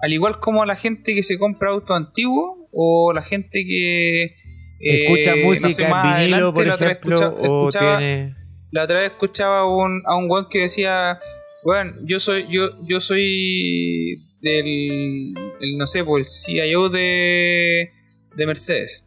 Al 0.00 0.12
igual 0.12 0.38
como 0.38 0.64
la 0.64 0.76
gente 0.76 1.12
que 1.12 1.24
se 1.24 1.38
compra 1.40 1.70
autos 1.70 1.96
antiguos 1.96 2.52
o 2.72 3.12
la 3.12 3.22
gente 3.22 3.64
que 3.66 4.22
eh, 4.24 4.32
escucha 4.80 5.34
no 5.34 5.42
música 5.42 5.70
sé, 5.70 5.88
más 5.88 6.20
en 6.20 6.26
vinilo, 6.26 6.54
por 6.54 6.66
la 6.68 6.74
otra 6.76 6.86
vez 6.86 6.96
ejemplo, 6.98 7.16
escucha- 7.16 7.28
o 7.50 7.68
escuchaba- 7.68 7.98
tiene... 7.98 8.36
la 8.70 8.84
otra 8.84 9.00
vez 9.00 9.10
escuchaba 9.10 9.58
a 9.60 9.66
un, 9.66 10.02
a 10.06 10.16
un 10.16 10.30
weón 10.30 10.46
que 10.48 10.60
decía, 10.60 11.18
weón, 11.64 11.96
yo 12.06 12.20
soy, 12.20 12.46
yo, 12.48 12.70
yo 12.86 13.00
soy 13.00 14.14
del, 14.42 15.34
el, 15.60 15.78
no 15.78 15.86
sé, 15.86 16.04
pues 16.04 16.46
el 16.48 16.54
CIO 16.56 16.88
de, 16.88 17.90
de 18.36 18.46
Mercedes. 18.46 19.04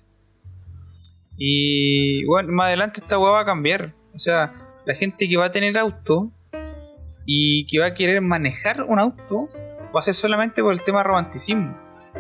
Y 1.38 2.26
bueno, 2.26 2.52
más 2.52 2.68
adelante 2.68 3.00
esta 3.02 3.18
weá 3.18 3.32
va 3.32 3.40
a 3.42 3.46
cambiar. 3.46 3.94
O 4.14 4.20
sea, 4.20 4.54
la 4.86 4.94
gente 4.94 5.28
que 5.30 5.38
va 5.38 5.46
a 5.46 5.52
tener 5.52 5.78
auto 5.78 6.32
y 7.26 7.66
que 7.68 7.80
va 7.80 7.88
a 7.88 7.94
querer 7.94 8.22
manejar 8.22 8.84
un 8.84 9.00
auto 9.00 9.48
va 9.96 10.00
a 10.00 10.04
ser 10.04 10.14
solamente 10.14 10.62
por 10.62 10.74
el 10.74 10.84
tema 10.84 11.04
romanticismo. 11.04 11.78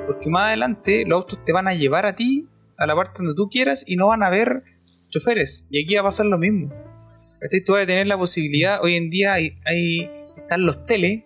Porque 0.07 0.29
más 0.29 0.47
adelante 0.47 1.03
los 1.05 1.17
autos 1.23 1.43
te 1.43 1.51
van 1.51 1.67
a 1.67 1.73
llevar 1.73 2.05
a 2.05 2.15
ti 2.15 2.47
a 2.77 2.85
la 2.85 2.95
parte 2.95 3.15
donde 3.17 3.33
tú 3.35 3.49
quieras 3.49 3.83
y 3.87 3.95
no 3.97 4.07
van 4.07 4.23
a 4.23 4.27
haber 4.27 4.49
choferes. 5.09 5.65
Y 5.69 5.83
aquí 5.83 5.95
va 5.95 6.01
a 6.01 6.05
pasar 6.05 6.27
lo 6.27 6.37
mismo. 6.37 6.69
Tú 7.65 7.73
vas 7.73 7.83
a 7.83 7.85
tener 7.85 8.07
la 8.07 8.17
posibilidad, 8.17 8.81
hoy 8.83 8.95
en 8.95 9.09
día 9.09 9.33
hay, 9.33 9.57
hay- 9.65 10.09
están 10.37 10.65
los 10.65 10.85
tele 10.85 11.25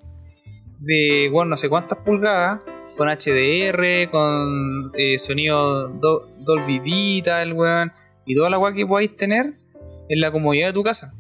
de, 0.86 1.30
bueno, 1.32 1.50
no 1.52 1.58
sé 1.58 1.70
cuántas 1.70 1.98
pulgadas, 2.00 2.62
con 2.98 3.08
HDR, 3.10 4.10
con 4.12 4.92
eh, 4.98 5.18
sonido 5.18 5.88
do- 5.90 6.28
Dolby 6.46 6.80
Digital, 6.80 7.54
weón, 7.54 7.92
y 8.26 8.36
toda 8.36 8.50
la 8.50 8.60
weá 8.60 8.74
que 8.74 8.86
podáis 8.86 9.16
tener 9.16 9.54
en 10.10 10.20
la 10.20 10.32
comodidad 10.32 10.68
de 10.68 10.74
tu 10.74 10.84
casa. 10.84 11.14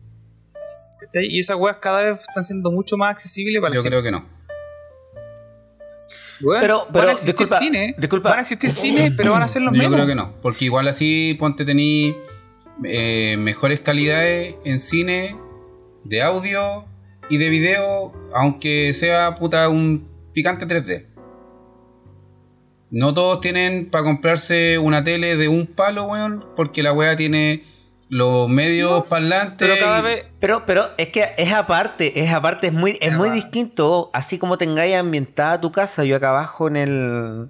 ¿Cachai? 1.01 1.25
Y 1.27 1.39
esas 1.39 1.57
weas 1.57 1.77
cada 1.77 2.03
vez 2.03 2.19
están 2.21 2.43
siendo 2.43 2.71
mucho 2.71 2.95
más 2.97 3.09
accesibles 3.11 3.59
para 3.61 3.69
la 3.71 3.75
Yo 3.75 3.81
gente. 3.83 3.89
creo 3.89 4.03
que 4.03 4.11
no. 4.11 4.27
Pero- 6.59 6.79
van 6.85 6.93
pero, 6.93 7.07
a 7.07 7.11
existir 7.11 7.35
disculpa, 7.35 7.55
cine, 7.57 7.95
disculpa. 7.97 8.29
van 8.29 8.39
a 8.39 8.41
existir 8.41 8.69
cine, 8.69 9.11
pero 9.15 9.31
van 9.31 9.43
a 9.43 9.47
ser 9.47 9.61
los 9.61 9.71
Yo 9.71 9.77
mismos. 9.79 9.95
creo 9.95 10.07
que 10.07 10.15
no. 10.15 10.33
Porque 10.41 10.65
igual 10.65 10.87
así, 10.89 11.35
ponte 11.39 11.63
tení 11.63 12.15
eh, 12.83 13.37
mejores 13.39 13.79
calidades 13.79 14.55
en 14.65 14.79
cine, 14.79 15.35
de 16.03 16.21
audio 16.21 16.85
y 17.29 17.37
de 17.37 17.49
video, 17.49 18.13
aunque 18.33 18.93
sea 18.93 19.35
puta 19.35 19.69
un 19.69 20.07
picante 20.33 20.65
3D. 20.67 21.07
No 22.91 23.13
todos 23.13 23.41
tienen 23.41 23.89
para 23.89 24.03
comprarse 24.03 24.77
una 24.77 25.01
tele 25.03 25.35
de 25.35 25.47
un 25.47 25.65
palo, 25.65 26.05
weón, 26.05 26.45
porque 26.55 26.83
la 26.83 26.93
weá 26.93 27.15
tiene 27.15 27.63
los 28.09 28.47
medios 28.47 29.05
parlantes. 29.05 29.67
Pero 29.67 29.79
cada 29.83 29.99
y- 29.99 30.03
vez, 30.03 30.25
Pero, 30.39 30.65
pero 30.67 30.89
es 30.97 31.07
que 31.07 31.31
es 31.37 31.51
aparte, 31.51 32.21
es 32.21 32.31
aparte, 32.31 32.67
es 32.67 32.73
muy, 32.73 32.99
es 33.01 33.11
muy 33.13 33.31
distinto. 33.31 34.11
Así 34.13 34.37
como 34.37 34.57
tengáis 34.57 34.95
ambientada 34.95 35.59
tu 35.59 35.71
casa, 35.71 36.03
yo 36.03 36.15
acá 36.17 36.29
abajo 36.29 36.67
en 36.67 36.75
el 36.75 37.49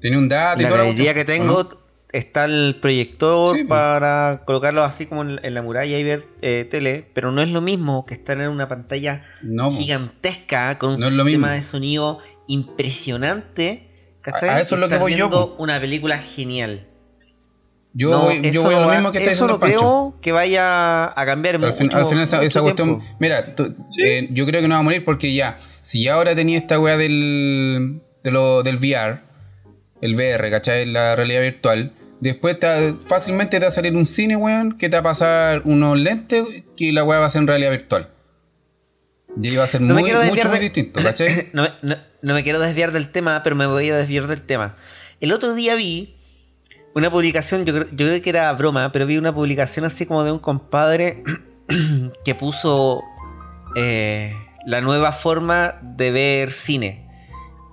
Tiene 0.00 0.18
un 0.18 0.28
dato 0.28 0.60
y 0.60 0.64
la 0.64 0.70
galería 0.70 1.14
que 1.14 1.24
tengo, 1.24 1.58
¿o 1.58 1.62
no? 1.64 1.85
Está 2.18 2.44
el 2.46 2.76
proyector 2.80 3.56
Sí, 3.56 3.64
pues. 3.64 3.68
para 3.68 4.42
colocarlo 4.44 4.82
así 4.84 5.06
como 5.06 5.22
en, 5.22 5.38
en 5.42 5.54
la 5.54 5.62
muralla 5.62 5.98
y 5.98 6.04
ver 6.04 6.24
eh, 6.42 6.66
tele, 6.70 7.08
pero 7.14 7.32
no 7.32 7.42
es 7.42 7.50
lo 7.50 7.60
mismo 7.60 8.04
que 8.06 8.14
estar 8.14 8.40
en 8.40 8.48
una 8.48 8.68
pantalla 8.68 9.24
No, 9.42 9.70
gigantesca 9.72 10.78
con 10.78 10.94
un 10.94 11.00
No 11.00 11.08
sistema 11.10 11.52
de 11.52 11.62
sonido 11.62 12.18
impresionante. 12.48 13.88
¿cachai? 14.20 14.48
A- 14.48 14.56
a 14.56 14.60
eso 14.60 14.74
es 14.76 14.80
lo 14.80 14.88
que 14.88 14.96
voy 14.98 15.14
yo, 15.16 15.54
una 15.58 15.78
película 15.80 16.18
genial. 16.18 16.86
Yo, 17.94 18.10
No, 18.10 18.22
voy, 18.24 18.50
yo 18.50 18.62
voy 18.62 18.74
a 18.74 18.80
lo 18.80 18.90
mismo 18.90 19.10
que 19.12 19.18
está 19.18 19.30
Eso 19.30 19.46
diciendo 19.46 19.54
no 19.54 19.60
Pancho. 19.60 19.78
creo 19.78 20.18
que 20.20 20.32
vaya 20.32 21.18
a 21.18 21.24
cambiar 21.26 21.54
Al, 21.54 21.72
fin- 21.72 21.86
mucho, 21.86 21.96
al 21.98 22.06
final 22.06 22.24
esa, 22.24 22.36
mucho 22.38 22.46
esa 22.46 22.60
cuestión, 22.60 22.88
tiempo. 22.98 23.16
mira, 23.20 23.54
tú- 23.54 23.74
eh, 24.04 24.28
yo 24.32 24.44
creo 24.44 24.60
que 24.60 24.68
no 24.68 24.74
va 24.74 24.80
a 24.80 24.82
morir 24.82 25.02
porque 25.04 25.32
ya, 25.32 25.56
si 25.80 26.02
ya 26.02 26.14
ahora 26.14 26.34
tenía 26.34 26.58
esta 26.58 26.78
weá 26.78 26.96
del, 26.98 28.02
de 28.22 28.30
lo, 28.32 28.62
del 28.62 28.76
VR, 28.76 29.20
el 30.02 30.14
VR, 30.14 30.50
¿cachai? 30.50 30.84
La 30.84 31.16
realidad 31.16 31.40
virtual, 31.40 31.92
después 32.20 32.58
te- 32.58 32.94
fácilmente 33.06 33.58
te 33.58 33.64
va 33.64 33.68
a 33.68 33.70
salir 33.70 33.94
un 33.96 34.06
cine, 34.06 34.36
weón, 34.36 34.72
que 34.78 34.88
te 34.88 34.96
va 34.96 35.00
a 35.00 35.04
pasar 35.04 35.62
unos 35.64 35.98
lentes 35.98 36.44
que 36.76 36.92
la 36.92 37.04
weá 37.04 37.18
va 37.20 37.26
a 37.26 37.30
ser 37.30 37.42
en 37.42 37.48
realidad 37.48 37.70
virtual. 37.70 38.10
Y 39.40 39.48
ahí 39.48 39.56
va 39.56 39.64
a 39.64 39.66
ser 39.66 39.80
No 39.82 39.94
muy, 39.94 40.02
mucho 40.04 40.48
muy 40.48 40.58
de- 40.58 40.64
distinto, 40.64 41.02
¿cachai? 41.02 41.48
no, 41.52 41.66
no- 41.82 41.96
no 42.22 42.34
me 42.34 42.42
quiero 42.42 42.58
desviar 42.58 42.92
del 42.92 43.10
tema, 43.12 43.42
pero 43.42 43.54
me 43.56 43.66
voy 43.66 43.90
a 43.90 43.96
desviar 43.96 44.26
del 44.26 44.42
tema. 44.42 44.76
El 45.20 45.32
otro 45.32 45.54
día 45.54 45.74
vi 45.74 46.16
una 46.94 47.10
publicación, 47.10 47.64
yo 47.66 47.74
creo, 47.74 47.86
yo 47.90 48.06
creo 48.06 48.22
que 48.22 48.30
era 48.30 48.50
broma, 48.54 48.90
pero 48.92 49.06
vi 49.06 49.18
una 49.18 49.34
publicación 49.34 49.84
así 49.84 50.06
como 50.06 50.24
de 50.24 50.32
un 50.32 50.38
compadre 50.38 51.22
que 52.24 52.34
puso 52.34 53.02
eh, 53.76 54.32
la 54.66 54.80
nueva 54.80 55.12
forma 55.12 55.74
de 55.82 56.10
ver 56.10 56.52
cine. 56.52 57.06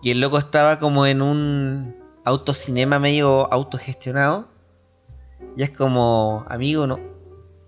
Y 0.03 0.11
el 0.11 0.19
loco 0.19 0.37
estaba 0.37 0.79
como 0.79 1.05
en 1.07 1.21
un 1.21 1.95
autocinema 2.25 2.99
medio 2.99 3.51
autogestionado. 3.51 4.47
Y 5.57 5.63
es 5.63 5.69
como, 5.69 6.45
amigo, 6.49 6.87
¿no? 6.87 6.99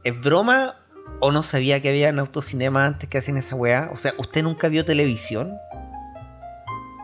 ¿Es 0.03 0.19
broma 0.21 0.75
o 1.19 1.31
no 1.31 1.43
sabía 1.43 1.81
que 1.81 1.89
había 1.89 2.09
un 2.09 2.19
autocinema 2.19 2.85
antes 2.85 3.09
que 3.09 3.17
hacían 3.19 3.37
esa 3.37 3.55
weá? 3.55 3.89
O 3.93 3.97
sea, 3.97 4.13
¿usted 4.17 4.43
nunca 4.43 4.67
vio 4.69 4.85
televisión? 4.85 5.53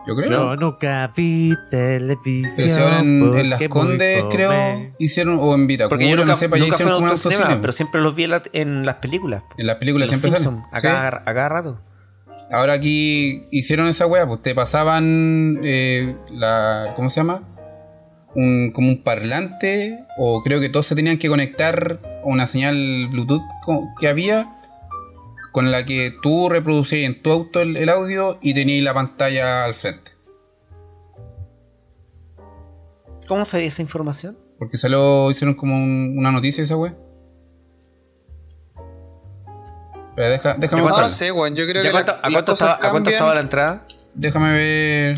Yo 0.04 0.16
creo. 0.16 0.30
Yo 0.30 0.56
nunca 0.56 1.12
vi 1.16 1.54
televisión. 1.70 2.52
Pero 2.56 2.84
ahora 2.84 2.98
en, 3.00 3.38
en 3.38 3.50
Las 3.50 3.62
Condes, 3.68 4.24
creo, 4.30 4.92
hicieron, 4.98 5.38
o 5.40 5.54
en 5.54 5.68
Vitacura, 5.68 5.90
Porque 5.90 6.10
yo 6.10 6.16
nunca, 6.16 6.30
no 6.32 6.36
sé, 6.36 6.48
para 6.48 6.60
allá 6.60 6.70
nunca 6.72 6.84
como 6.84 6.96
un 6.98 7.04
autocinema, 7.04 7.42
autocine. 7.42 7.60
pero 7.60 7.72
siempre 7.72 8.00
los 8.00 8.14
vi 8.16 8.24
en, 8.24 8.30
la- 8.30 8.42
en 8.52 8.84
las 8.86 8.96
películas. 8.96 9.44
En 9.56 9.66
las 9.68 9.76
películas 9.76 10.10
Los 10.10 10.18
siempre 10.20 10.30
Simpsons, 10.40 10.62
salen. 10.64 10.74
a 10.74 10.80
Sí. 10.80 10.86
cada, 10.88 11.08
a 11.24 11.34
cada 11.34 11.48
rato. 11.48 11.78
Ahora 12.52 12.74
aquí 12.74 13.46
hicieron 13.50 13.86
esa 13.88 14.06
wea, 14.06 14.26
pues 14.26 14.42
te 14.42 14.54
pasaban 14.54 15.58
eh, 15.64 16.16
la. 16.30 16.92
¿Cómo 16.94 17.08
se 17.08 17.20
llama? 17.20 17.48
Un, 18.34 18.72
como 18.72 18.88
un 18.88 19.02
parlante, 19.02 19.98
o 20.18 20.42
creo 20.42 20.60
que 20.60 20.68
todos 20.68 20.86
se 20.86 20.94
tenían 20.94 21.18
que 21.18 21.28
conectar 21.28 22.00
a 22.22 22.26
una 22.26 22.46
señal 22.46 23.08
Bluetooth 23.10 23.42
que 23.98 24.08
había, 24.08 24.54
con 25.52 25.70
la 25.70 25.84
que 25.84 26.12
tú 26.22 26.48
reproducías 26.48 27.04
en 27.10 27.22
tu 27.22 27.30
auto 27.30 27.60
el, 27.60 27.76
el 27.76 27.88
audio 27.88 28.38
y 28.42 28.54
tenías 28.54 28.84
la 28.84 28.94
pantalla 28.94 29.64
al 29.64 29.74
frente. 29.74 30.12
¿Cómo 33.28 33.44
sabía 33.44 33.68
esa 33.68 33.82
información? 33.82 34.36
Porque 34.58 34.76
salió, 34.76 35.30
hicieron 35.30 35.54
como 35.54 35.74
un- 35.74 36.14
una 36.18 36.30
noticia 36.32 36.62
esa 36.62 36.76
wea. 36.76 36.94
Pero 40.14 40.28
deja, 40.28 40.54
déjame 40.58 40.82
No, 40.82 40.88
buscarla. 40.88 41.08
no 41.08 41.10
sé, 41.14 41.32
weón. 41.32 41.54
Yo 41.54 41.66
creo 41.66 41.82
¿Ya 41.82 41.88
que 41.88 41.92
cuánto- 41.92 42.12
la- 42.12 42.18
¿A 42.18 42.30
cuánto, 42.30 42.52
estaba, 42.52 42.72
a 42.72 42.78
cuánto 42.78 42.92
cambian. 42.96 43.14
estaba 43.14 43.34
la 43.34 43.40
entrada? 43.40 43.86
Déjame 44.14 44.52
ver. 44.54 45.16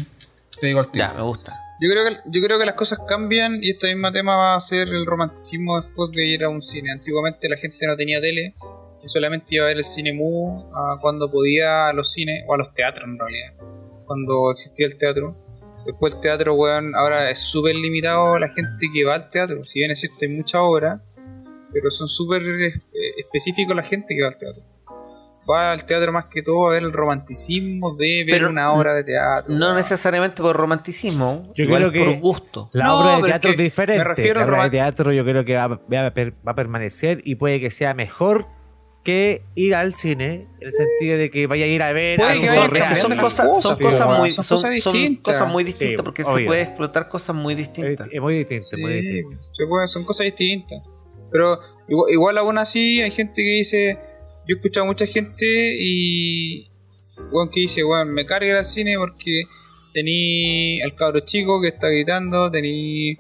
Te 0.61 0.67
digo 0.69 0.81
al 0.81 0.91
tiro. 0.91 1.07
Ya, 1.07 1.15
me 1.15 1.23
gusta. 1.23 1.53
Yo 1.81 1.91
creo, 1.91 2.05
que, 2.09 2.17
yo 2.27 2.41
creo 2.47 2.59
que 2.59 2.65
las 2.65 2.77
cosas 2.77 3.01
cambian 3.07 3.59
y 3.63 3.71
este 3.71 3.93
mismo 3.93 4.13
tema 4.13 4.37
va 4.37 4.55
a 4.57 4.61
ser 4.61 4.89
el 4.89 5.05
romanticismo 5.05 5.81
después 5.81 6.13
de 6.13 6.25
ir 6.27 6.45
a 6.45 6.49
un 6.49 6.63
cine. 6.63 6.93
Antiguamente 6.93 7.49
la 7.49 7.57
gente 7.57 7.77
no 7.87 7.97
tenía 7.97 8.21
tele 8.21 8.55
y 9.03 9.09
solamente 9.09 9.47
iba 9.51 9.65
a 9.65 9.69
ver 9.69 9.79
el 9.79 9.85
cine 9.85 10.13
mu 10.13 10.63
cuando 11.01 11.29
podía 11.31 11.89
a 11.89 11.93
los 11.93 12.13
cines 12.13 12.45
o 12.47 12.55
a 12.55 12.59
los 12.59 12.73
teatros 12.75 13.05
en 13.07 13.19
realidad. 13.19 13.53
Cuando 14.07 14.51
existía 14.53 14.87
el 14.87 14.97
teatro. 14.97 15.37
Después 15.85 16.15
el 16.15 16.21
teatro, 16.21 16.55
weón, 16.55 16.95
ahora 16.95 17.29
es 17.31 17.41
súper 17.41 17.75
limitado 17.75 18.39
la 18.39 18.49
gente 18.49 18.87
que 18.95 19.05
va 19.05 19.17
al 19.17 19.29
teatro. 19.29 19.57
Si 19.57 19.81
bien 19.81 19.91
es 19.91 20.01
cierto, 20.01 20.19
hay 20.23 20.31
mucha 20.37 20.63
obra, 20.63 20.99
pero 21.73 21.91
son 21.91 22.09
súper 22.09 22.41
eh, 22.43 22.73
específicos 23.19 23.75
la 23.77 23.83
gente 23.83 24.15
que 24.15 24.23
va 24.23 24.29
al 24.29 24.39
teatro. 24.39 24.63
Va 25.51 25.73
al 25.73 25.85
teatro 25.85 26.11
más 26.13 26.25
que 26.27 26.43
todo 26.43 26.69
a 26.69 26.73
ver 26.73 26.83
el 26.85 26.93
romanticismo 26.93 27.95
de 27.97 28.25
ver 28.27 28.35
Pero 28.37 28.49
una 28.51 28.73
obra 28.73 28.95
de 28.95 29.05
teatro. 29.05 29.53
No 29.55 29.75
necesariamente 29.75 30.41
por 30.43 30.57
romanticismo, 30.57 31.47
Yo 31.55 31.65
igual 31.65 31.91
creo 31.91 31.93
que- 31.93 32.13
por 32.13 32.21
gusto. 32.21 32.69
La 32.73 32.85
No, 32.87 33.01
obra 33.01 33.17
de 33.19 33.23
teatro 33.25 33.51
es 33.51 33.57
diferente. 33.59 33.99
me 34.03 34.09
refiero 34.09 34.41
la 34.41 34.47
obra 34.47 34.65
de 34.65 34.71
teatro 34.71 35.13
yo 35.13 35.25
creo 35.25 35.45
que 35.45 35.55
va, 35.55 35.67
va 35.69 36.07
a 36.07 36.15
per- 36.15 36.33
va 36.47 36.53
a 36.53 36.55
permanecer 36.55 37.21
y 37.25 37.35
puede 37.35 37.61
que 37.61 37.71
sea 37.71 37.93
mejor 37.95 38.47
que 39.03 39.43
ir 39.55 39.75
al 39.75 39.93
cine, 39.95 40.49
en 40.61 40.67
el 40.67 40.73
sentido 40.73 41.19
de 41.19 41.31
que 41.31 41.47
vaya 41.47 41.67
a 41.67 41.69
ir 41.69 41.83
a 41.83 41.93
ver 41.93 42.23
algo 42.23 42.41
que 42.41 42.49
son, 42.49 42.71
real. 42.71 42.87
es 42.91 42.97
que 42.97 43.03
son 43.03 43.17
cosas, 43.19 43.61
son 43.63 43.77
cosas, 43.79 44.19
muy, 44.19 44.31
son 44.31 44.45
son, 44.45 44.57
cosas 44.57 44.83
son 44.83 44.93
distintas. 44.95 45.35
cosas 45.35 45.53
muy 45.53 45.63
distintas 45.63 45.99
Sí, 45.99 46.03
porque 46.03 46.25
se 46.25 46.31
obvio. 46.31 46.47
puede 46.47 46.63
explotar 46.63 47.09
cosas 47.11 47.37
muy 47.37 47.55
distintas. 47.55 48.09
es 48.11 48.21
muy 48.23 48.35
distinto, 48.37 48.79
muy 48.79 49.01
Sí, 49.01 49.07
distinto. 49.07 49.37
se 49.53 49.67
puede- 49.67 49.87
son 49.89 50.05
cosas 50.05 50.25
distintas. 50.25 50.83
Pero 51.31 51.61
igual, 51.87 52.13
igual 52.13 52.39
aún 52.39 52.57
así 52.57 53.03
hay 53.03 53.11
gente 53.11 53.43
que 53.45 53.51
dice, 53.57 53.99
yo 54.47 54.55
he 54.55 54.57
escuchado 54.57 54.85
a 54.85 54.89
mucha 54.89 55.07
gente 55.07 55.75
y 55.79 56.69
weón 57.31 57.51
que 57.51 57.61
dice, 57.61 57.85
weón, 57.85 58.13
me 58.13 58.25
carga 58.27 58.59
al 58.59 58.65
cine 58.65 58.95
porque 58.99 59.43
tení 59.93 60.81
al 60.83 60.95
cabro 60.95 61.21
chico 61.21 61.61
que 61.61 61.69
está 61.69 61.89
gritando, 61.89 62.51
tení 62.51 63.11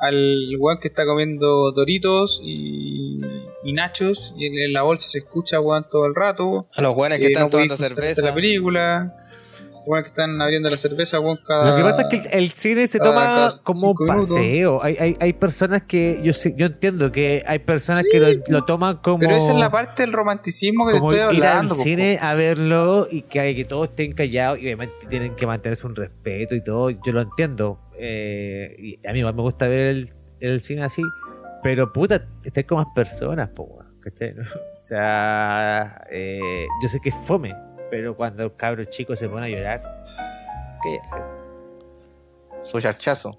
al 0.00 0.54
weón 0.58 0.78
que 0.80 0.88
está 0.88 1.04
comiendo 1.04 1.72
doritos 1.72 2.40
y, 2.46 3.18
y 3.64 3.72
nachos 3.72 4.34
y 4.38 4.46
en, 4.46 4.58
en 4.58 4.72
la 4.72 4.82
bolsa 4.82 5.08
se 5.08 5.18
escucha 5.18 5.60
weón 5.60 5.86
todo 5.90 6.06
el 6.06 6.14
rato. 6.14 6.60
A 6.76 6.82
los 6.82 6.94
buenos 6.94 7.18
que 7.18 7.24
Eh, 7.26 7.28
están 7.28 7.44
no 7.44 7.50
tomando 7.50 7.76
cerveza. 7.76 8.22
la 8.22 8.34
película. 8.34 9.16
Weón 9.88 10.02
que 10.04 10.10
están 10.10 10.40
abriendo 10.42 10.68
la 10.68 10.76
cerveza, 10.76 11.18
weón, 11.18 11.38
cada... 11.46 11.70
Lo 11.70 11.76
que 11.76 11.82
pasa 11.82 12.02
es 12.02 12.08
que 12.10 12.16
el, 12.28 12.44
el 12.44 12.50
cine 12.50 12.86
se 12.86 12.98
cada- 12.98 13.10
toma 13.10 13.24
cada 13.24 13.50
como 13.62 13.90
un 13.92 14.06
paseo. 14.06 14.82
Hay, 14.82 14.96
hay, 15.00 15.16
hay 15.18 15.32
personas 15.32 15.84
que. 15.84 16.20
Yo 16.22 16.34
sé- 16.34 16.54
yo 16.56 16.66
entiendo 16.66 17.10
que 17.10 17.42
hay 17.46 17.60
personas 17.60 18.04
que 18.10 18.20
lo, 18.20 18.28
lo 18.48 18.64
toman 18.66 18.98
como. 18.98 19.20
Pero 19.20 19.34
esa 19.34 19.52
es 19.52 19.58
la 19.58 19.70
parte 19.70 20.02
del 20.02 20.12
romanticismo 20.12 20.86
que 20.86 20.92
te 20.92 20.98
estoy 20.98 21.16
ir 21.16 21.22
hablando. 21.22 21.72
al 21.74 21.78
po, 21.78 21.82
cine 21.82 22.18
a 22.20 22.34
verlo 22.34 23.06
y 23.10 23.22
que, 23.22 23.40
hay 23.40 23.56
que 23.56 23.64
todos 23.64 23.88
estén 23.88 24.12
callados 24.12 24.58
y 24.58 24.62
obviamente 24.66 24.94
tienen 25.08 25.34
que 25.34 25.46
mantenerse 25.46 25.86
un 25.86 25.96
respeto 25.96 26.54
y 26.54 26.62
todo. 26.62 26.90
Yo 26.90 27.12
lo 27.12 27.22
entiendo. 27.22 27.80
Eh, 27.98 28.76
y 28.78 29.06
a 29.08 29.12
mí 29.12 29.24
me 29.24 29.32
gusta 29.32 29.66
ver 29.68 29.80
el, 29.80 30.12
el 30.40 30.60
cine 30.60 30.82
así. 30.84 31.02
Pero 31.62 31.92
puta, 31.92 32.26
estén 32.44 32.64
con 32.64 32.78
más 32.78 32.88
personas, 32.94 33.48
po, 33.48 33.78
¿cachai? 34.00 34.34
O 34.78 34.80
sea, 34.88 36.02
eh, 36.10 36.66
yo 36.82 36.88
sé 36.88 36.98
que 37.00 37.08
es 37.10 37.14
fome, 37.24 37.54
pero 37.90 38.16
cuando 38.16 38.44
el 38.44 38.50
cabro 38.56 38.84
chico 38.84 39.16
se 39.16 39.28
pone 39.28 39.46
a 39.46 39.48
llorar, 39.48 39.80
¿qué 40.82 40.98
hacer? 41.04 41.22
Su 42.62 42.80
charchazo. 42.80 43.34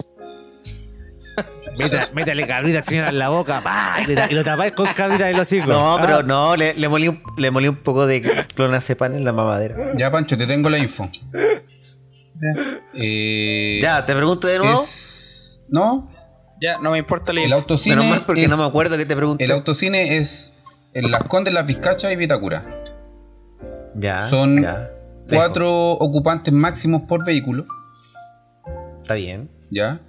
Métale, 1.77 2.01
métale 2.13 2.47
cabrita 2.47 2.81
señora 2.81 3.09
en 3.09 3.19
la 3.19 3.29
boca, 3.29 3.61
¡pah! 3.63 3.97
y 4.29 4.33
lo 4.33 4.43
tapáis 4.43 4.73
con 4.73 4.85
cabrita 4.87 5.25
de 5.25 5.31
los 5.33 5.41
hocicos. 5.41 5.67
No, 5.67 5.95
Ah, 5.95 6.01
pero 6.01 6.23
no, 6.23 6.55
le, 6.57 6.73
le, 6.73 6.89
molí 6.89 7.07
un, 7.07 7.21
le 7.37 7.51
molí 7.51 7.67
un 7.67 7.77
poco 7.77 8.05
de 8.07 8.21
clonazepam 8.55 9.13
en 9.15 9.23
la 9.23 9.31
mamadera. 9.31 9.93
Ya, 9.95 10.11
Pancho, 10.11 10.37
te 10.37 10.45
tengo 10.47 10.69
la 10.69 10.77
info. 10.79 11.07
Eh, 12.93 13.79
Ya, 13.81 14.05
te 14.05 14.15
pregunto 14.15 14.47
de 14.47 14.57
nuevo. 14.59 14.73
es- 14.81 15.61
No, 15.69 16.09
Ya, 16.61 16.77
no 16.79 16.91
me 16.91 16.97
importa 16.97 17.31
la 17.31 17.41
el 17.43 17.53
autocine. 17.53 17.95
Menos 17.95 18.11
mal 18.11 18.25
porque 18.25 18.43
es- 18.45 18.49
no 18.49 18.57
me 18.57 18.65
acuerdo 18.65 18.97
que 18.97 19.05
te 19.05 19.15
pregunté. 19.15 19.45
El 19.45 19.51
autocine 19.51 20.17
es 20.17 20.53
en 20.93 21.09
Las 21.11 21.23
Condes, 21.23 21.53
Las 21.53 21.65
Vizcachas 21.65 22.11
y 22.11 22.15
Vitacura. 22.17 22.78
Ya, 23.99 24.27
Son 24.27 24.61
ya. 24.61 24.91
Cuatro 25.29 25.91
ocupantes 25.91 26.53
máximos 26.53 27.03
por 27.03 27.25
vehículo. 27.25 27.65
Está 29.01 29.13
bien. 29.15 29.49
¿ya? 29.69 29.99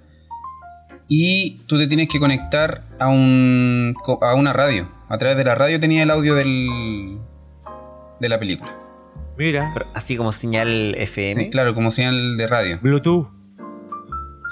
Y 1.07 1.57
tú 1.67 1.77
te 1.77 1.87
tienes 1.87 2.07
que 2.07 2.19
conectar 2.19 2.83
a, 2.99 3.09
un, 3.09 3.93
a 4.21 4.33
una 4.35 4.53
radio. 4.53 4.87
A 5.09 5.17
través 5.17 5.37
de 5.37 5.43
la 5.43 5.55
radio 5.55 5.79
tenía 5.79 6.03
el 6.03 6.09
audio 6.09 6.35
del, 6.35 7.19
de 8.19 8.29
la 8.29 8.39
película. 8.39 8.71
Mira, 9.37 9.71
Pero 9.73 9.87
así 9.93 10.15
como 10.15 10.31
señal 10.31 10.95
FM. 10.97 11.43
Sí, 11.43 11.49
claro, 11.49 11.73
como 11.73 11.91
señal 11.91 12.37
de 12.37 12.47
radio. 12.47 12.79
Bluetooth. 12.81 13.27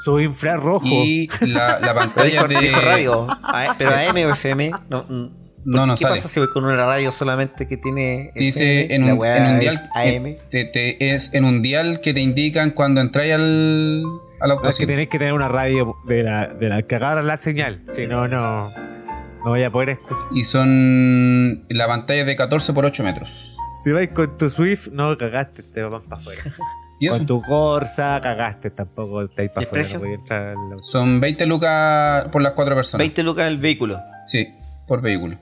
Su 0.04 0.20
infrarrojo. 0.20 0.86
Y 0.86 1.30
la, 1.42 1.80
pantalla 1.96 2.44
de... 2.48 2.72
radio. 2.84 3.28
A- 3.44 3.76
pero 3.78 3.92
AM 3.96 4.16
o 4.16 4.34
FM. 4.34 4.72
No, 4.90 5.06
mm, 5.08 5.26
No, 5.72 5.86
no 5.86 5.94
¿Qué 5.96 6.02
sale. 6.02 6.16
pasa 6.16 6.28
si 6.28 6.40
voy 6.40 6.50
con 6.50 6.66
una 6.66 6.76
radio 6.86 7.12
solamente 7.12 7.68
que 7.68 7.78
tiene. 7.78 8.32
Dice 8.36 8.82
FM? 8.86 8.96
en 8.96 9.08
La 9.08 9.14
un, 9.14 9.26
en 9.26 9.44
un 9.44 9.56
es 9.56 9.60
dial 9.60 9.90
AM. 9.94 10.38
te- 10.50 10.66
te- 10.66 11.14
es 11.14 11.34
en 11.34 11.46
un 11.46 11.62
dial 11.62 12.02
que 12.02 12.14
te 12.14 12.22
indican 12.22 12.72
cuando 12.72 13.02
entráis 13.02 13.34
al, 13.34 14.04
al 14.42 14.50
No, 14.50 14.70
es 14.70 14.78
que 14.78 14.88
tenéis 14.88 15.10
que 15.10 15.20
tener 15.20 15.34
una 15.34 15.48
radio 15.48 15.96
de 16.08 16.24
la, 16.24 16.48
de 16.48 16.70
la 16.70 16.82
que 16.84 16.96
agarra 16.96 17.22
la 17.24 17.38
señal. 17.38 17.84
Si 17.94 18.08
no, 18.08 18.28
no, 18.28 18.70
no 18.72 19.44
voy 19.46 19.64
a 19.64 19.70
poder 19.70 19.90
escuchar. 19.90 20.26
Y 20.34 20.44
son 20.44 21.64
la 21.70 21.88
pantalla 21.88 22.22
es 22.22 22.28
de 22.28 22.36
14 22.36 22.74
por 22.74 22.86
8 22.86 23.04
metros. 23.04 23.58
Si 23.84 23.92
vais 23.92 24.10
con 24.10 24.38
tu 24.38 24.50
Swift, 24.50 24.88
no 24.92 25.18
cagaste, 25.18 25.64
te 25.64 25.82
van 25.84 26.02
para 26.08 26.22
afuera. 26.22 26.42
¿Y 27.02 27.08
eso? 27.08 27.18
Con 27.18 27.28
tu 27.28 27.42
Corsa 27.44 28.20
cagaste 28.22 28.72
tampoco. 28.72 29.30
Te 29.30 29.44
¿Y 29.46 29.50
el 29.56 29.68
precio? 29.68 30.04
entrar 30.04 30.48
al 30.50 30.56
auto. 30.74 30.84
Son 30.84 31.22
20 31.22 31.46
lucas 31.46 32.26
por 32.32 32.42
las 32.42 32.52
cuatro 32.54 32.76
personas. 32.76 33.00
20 33.00 33.24
lucas 33.24 33.48
el 33.48 33.58
vehículo. 33.58 33.98
Sí, 34.28 34.50
por 34.90 35.02
vehículo. 35.02 35.38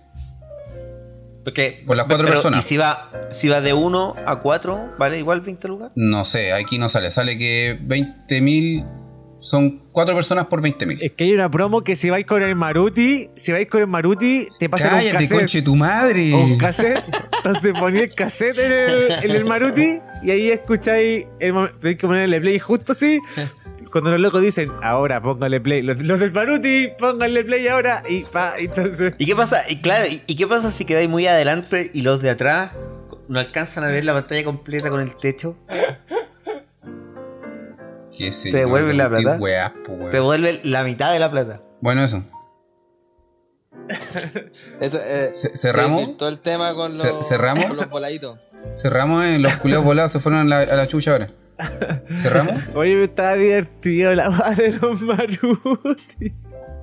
Porque, 1.43 1.81
Por 1.87 1.95
las 1.95 2.05
cuatro 2.07 2.25
pero, 2.25 2.35
personas. 2.35 2.63
Y 2.63 2.67
si 2.67 2.75
va, 2.75 3.09
si 3.31 3.47
va 3.47 3.61
de 3.61 3.73
1 3.73 4.15
a 4.25 4.39
4, 4.41 4.89
¿vale 4.99 5.17
igual 5.17 5.39
20 5.39 5.67
lucas? 5.69 5.91
No 5.95 6.25
sé, 6.25 6.51
aquí 6.51 6.77
no 6.77 6.89
sale. 6.89 7.09
Sale 7.09 7.37
que 7.37 7.79
20 7.81 8.41
mil 8.41 8.85
son 9.39 9.81
cuatro 9.93 10.13
personas 10.13 10.47
por 10.47 10.61
20 10.61 10.85
mil. 10.85 11.01
Es 11.01 11.13
que 11.13 11.23
hay 11.23 11.31
una 11.31 11.49
promo 11.49 11.81
que 11.81 11.95
si 11.95 12.09
vais 12.09 12.25
con 12.25 12.43
el 12.43 12.53
Maruti, 12.55 13.29
si 13.35 13.53
vais 13.53 13.67
con 13.69 13.79
el 13.79 13.87
Maruti, 13.87 14.45
te 14.59 14.67
pasan 14.67 14.95
un 14.95 14.99
Cállate, 14.99 15.17
cassette. 15.19 15.37
conche 15.39 15.61
tu 15.61 15.75
madre. 15.77 16.33
Un 16.33 16.57
cassette. 16.57 17.01
Entonces 17.37 17.79
ponía 17.79 18.03
el 18.03 18.13
cassette 18.13 18.59
en 18.59 18.71
el, 18.73 19.11
en 19.23 19.31
el 19.31 19.45
Maruti 19.45 19.99
y 20.23 20.31
ahí 20.31 20.49
escucháis 20.49 21.27
el 21.39 21.53
momento. 21.53 21.77
Tenéis 21.79 21.97
que 21.97 22.07
ponerle 22.07 22.41
play 22.41 22.59
justo 22.59 22.91
así. 22.91 23.21
Cuando 24.01 24.11
los 24.11 24.19
locos 24.21 24.41
dicen, 24.41 24.71
ahora 24.83 25.21
póngale 25.21 25.59
play. 25.61 25.81
Los, 25.81 26.01
los 26.01 26.19
del 26.19 26.31
Maruti, 26.31 26.89
pónganle 26.99 27.43
play 27.43 27.67
ahora. 27.67 28.03
Y 28.07 28.23
pa, 28.23 28.53
entonces. 28.57 29.13
¿Y 29.17 29.25
qué 29.25 29.35
pasa? 29.35 29.63
Y 29.69 29.81
claro, 29.81 30.05
¿y, 30.05 30.21
y 30.27 30.35
qué 30.35 30.47
pasa 30.47 30.71
si 30.71 30.85
quedáis 30.85 31.09
muy 31.09 31.25
adelante 31.27 31.89
y 31.93 32.01
los 32.01 32.21
de 32.21 32.29
atrás 32.29 32.71
no 33.27 33.39
alcanzan 33.39 33.83
a 33.83 33.87
ver 33.87 34.05
la 34.05 34.13
pantalla 34.13 34.43
completa 34.43 34.89
con 34.89 35.01
el 35.01 35.15
techo? 35.15 35.57
¿Qué 38.17 38.31
sé 38.31 38.51
Te 38.51 38.57
devuelven 38.57 38.97
la 38.97 39.09
plata. 39.09 39.37
weas. 39.39 39.73
Te 39.85 40.17
devuelve 40.17 40.59
la 40.63 40.83
mitad 40.83 41.11
de 41.13 41.19
la 41.19 41.29
plata. 41.29 41.61
Bueno, 41.81 42.03
eso. 42.03 42.23
Eso, 43.89 44.97
eh, 44.97 45.29
Ce- 45.31 45.55
cerramos. 45.55 46.07
se 46.07 46.13
todo 46.15 46.29
el 46.29 46.41
tema 46.41 46.73
con 46.73 46.89
los, 46.91 46.99
Ce- 47.01 47.13
cerramos. 47.23 47.65
con 47.65 47.77
los 47.77 47.89
voladitos. 47.89 48.39
Cerramos 48.75 49.23
en 49.25 49.41
los 49.43 49.53
culiados 49.57 49.85
volados 49.85 50.11
se 50.11 50.19
fueron 50.19 50.51
a 50.51 50.65
la, 50.65 50.73
a 50.73 50.75
la 50.75 50.87
chucha 50.87 51.11
ahora. 51.11 51.27
¿Cerramos? 52.17 52.53
Oye, 52.75 52.95
me 52.95 53.03
estaba 53.05 53.35
divertido 53.35 54.13
la 54.13 54.29
madre 54.29 54.71
de 54.71 54.79
los 54.79 55.01
Maruti. 55.01 56.33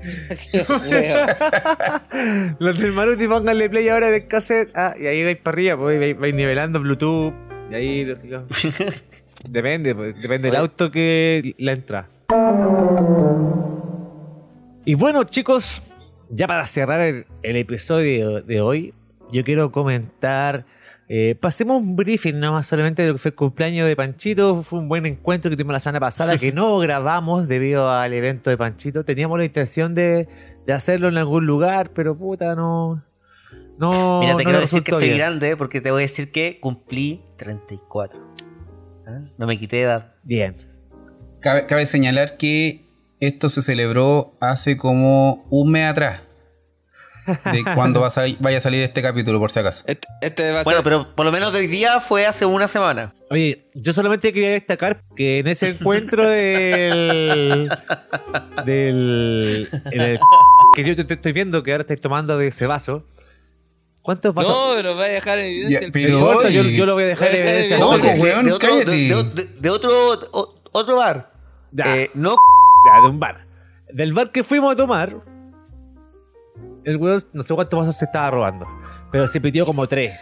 Los 2.58 2.78
del 2.78 2.92
Maruti, 2.92 3.26
pónganle 3.26 3.70
play 3.70 3.88
ahora 3.88 4.10
del 4.10 4.26
cassette. 4.26 4.70
Ah, 4.74 4.92
y 4.98 5.06
ahí 5.06 5.24
vais 5.24 5.38
para 5.38 5.54
arriba, 5.54 5.78
pues 5.78 5.98
vais, 5.98 6.18
vais 6.18 6.34
nivelando 6.34 6.78
Bluetooth. 6.80 7.32
Y 7.70 7.74
ahí. 7.74 8.04
depende, 9.50 9.94
pues, 9.94 10.20
depende 10.20 10.50
del 10.50 10.56
auto 10.56 10.90
que 10.90 11.54
la 11.58 11.72
entra. 11.72 12.08
Y 14.84 14.94
bueno, 14.94 15.24
chicos, 15.24 15.82
ya 16.28 16.46
para 16.46 16.66
cerrar 16.66 17.00
el, 17.00 17.24
el 17.42 17.56
episodio 17.56 18.42
de 18.42 18.60
hoy, 18.60 18.92
yo 19.32 19.42
quiero 19.44 19.72
comentar. 19.72 20.66
Eh, 21.08 21.36
pasemos 21.40 21.80
un 21.82 21.96
briefing 21.96 22.38
nomás 22.38 22.66
solamente 22.66 23.02
de 23.02 23.08
lo 23.08 23.14
que 23.14 23.18
fue 23.18 23.28
el 23.30 23.34
cumpleaños 23.34 23.86
de 23.86 23.94
Panchito. 23.96 24.62
Fue 24.62 24.78
un 24.78 24.88
buen 24.88 25.04
encuentro 25.06 25.50
que 25.50 25.56
tuvimos 25.56 25.72
la 25.74 25.80
semana 25.80 26.00
pasada 26.00 26.38
que 26.38 26.52
no 26.52 26.78
grabamos 26.78 27.46
debido 27.48 27.90
al 27.90 28.12
evento 28.14 28.50
de 28.50 28.56
Panchito. 28.56 29.04
Teníamos 29.04 29.38
la 29.38 29.44
intención 29.44 29.94
de, 29.94 30.28
de 30.66 30.72
hacerlo 30.72 31.08
en 31.08 31.18
algún 31.18 31.46
lugar, 31.46 31.90
pero 31.94 32.16
puta, 32.16 32.54
no. 32.54 33.04
No, 33.76 34.20
Mira, 34.20 34.36
te 34.36 34.44
no 34.44 34.50
quiero 34.50 34.60
decir 34.60 34.82
que 34.84 34.92
estoy 34.92 35.08
bien. 35.08 35.18
grande 35.18 35.56
porque 35.56 35.80
te 35.80 35.90
voy 35.90 36.00
a 36.00 36.02
decir 36.02 36.30
que 36.30 36.58
cumplí 36.60 37.22
34. 37.36 38.20
¿Ah? 39.06 39.18
No 39.36 39.46
me 39.46 39.58
quité 39.58 39.76
de 39.76 39.82
edad. 39.82 40.12
Bien. 40.22 40.56
Cabe, 41.40 41.66
cabe 41.66 41.84
señalar 41.84 42.36
que 42.36 42.84
esto 43.20 43.48
se 43.48 43.62
celebró 43.62 44.36
hace 44.40 44.76
como 44.76 45.44
un 45.50 45.72
mes 45.72 45.90
atrás. 45.90 46.22
De 47.26 47.64
cuando 47.74 48.00
va 48.00 48.08
a 48.08 48.10
sali- 48.10 48.36
vaya 48.40 48.58
a 48.58 48.60
salir 48.60 48.82
este 48.82 49.00
capítulo, 49.02 49.38
por 49.38 49.50
si 49.50 49.58
acaso. 49.60 49.84
Este, 49.86 50.06
este 50.20 50.52
va 50.52 50.60
a 50.60 50.64
Bueno, 50.64 50.78
ser. 50.80 50.84
pero 50.84 51.14
por 51.14 51.24
lo 51.26 51.32
menos 51.32 51.52
de 51.52 51.60
hoy 51.60 51.66
día 51.66 52.00
fue 52.00 52.26
hace 52.26 52.44
una 52.46 52.68
semana. 52.68 53.12
Oye, 53.30 53.66
yo 53.74 53.92
solamente 53.92 54.32
quería 54.32 54.50
destacar 54.52 55.02
que 55.16 55.38
en 55.38 55.46
ese 55.48 55.68
encuentro 55.70 56.28
del. 56.28 57.70
del. 58.64 59.68
en 59.90 60.00
el- 60.00 60.20
que 60.74 60.84
yo 60.84 60.96
te, 60.96 61.04
te 61.04 61.14
estoy 61.14 61.32
viendo 61.32 61.62
que 61.62 61.72
ahora 61.72 61.82
estáis 61.82 62.00
tomando 62.00 62.36
de 62.38 62.48
ese 62.48 62.66
vaso. 62.66 63.04
¿Cuántos 64.02 64.34
vasos? 64.34 64.50
No, 64.52 64.74
pero 64.76 64.94
va 64.96 65.04
a 65.04 65.08
dejar 65.08 65.38
en 65.38 65.46
evidencia 65.46 65.80
Ya, 65.80 65.86
el 65.86 65.92
pero- 65.92 66.48
yo, 66.50 66.84
lo 66.84 66.94
voy 66.94 67.04
a 67.04 67.06
dejar 67.06 67.34
en 67.34 67.40
evidencia. 67.48 67.78
No, 67.78 67.88
pues, 67.88 68.02
de, 68.02 68.20
weón, 68.20 68.44
de 68.44 68.52
otro, 68.52 68.68
cállate. 68.68 68.90
de, 68.90 69.06
de- 69.24 69.46
de 69.60 69.70
otro, 69.70 69.90
o- 70.32 70.54
otro 70.72 70.96
bar. 70.96 71.30
Ya. 71.72 71.96
Eh, 71.96 72.10
no, 72.14 72.30
Ya, 72.86 73.02
de 73.02 73.08
un 73.08 73.18
bar. 73.18 73.46
Del 73.90 74.12
bar 74.12 74.30
que 74.30 74.42
fuimos 74.42 74.74
a 74.74 74.76
tomar, 74.76 75.16
el 76.84 76.96
weón 76.96 77.22
no 77.32 77.42
sé 77.42 77.54
cuántos 77.54 77.78
vasos 77.80 77.96
se 77.96 78.04
estaba 78.04 78.30
robando, 78.30 78.66
pero 79.10 79.26
se 79.28 79.40
pidió 79.40 79.64
como 79.66 79.86
tres. 79.86 80.12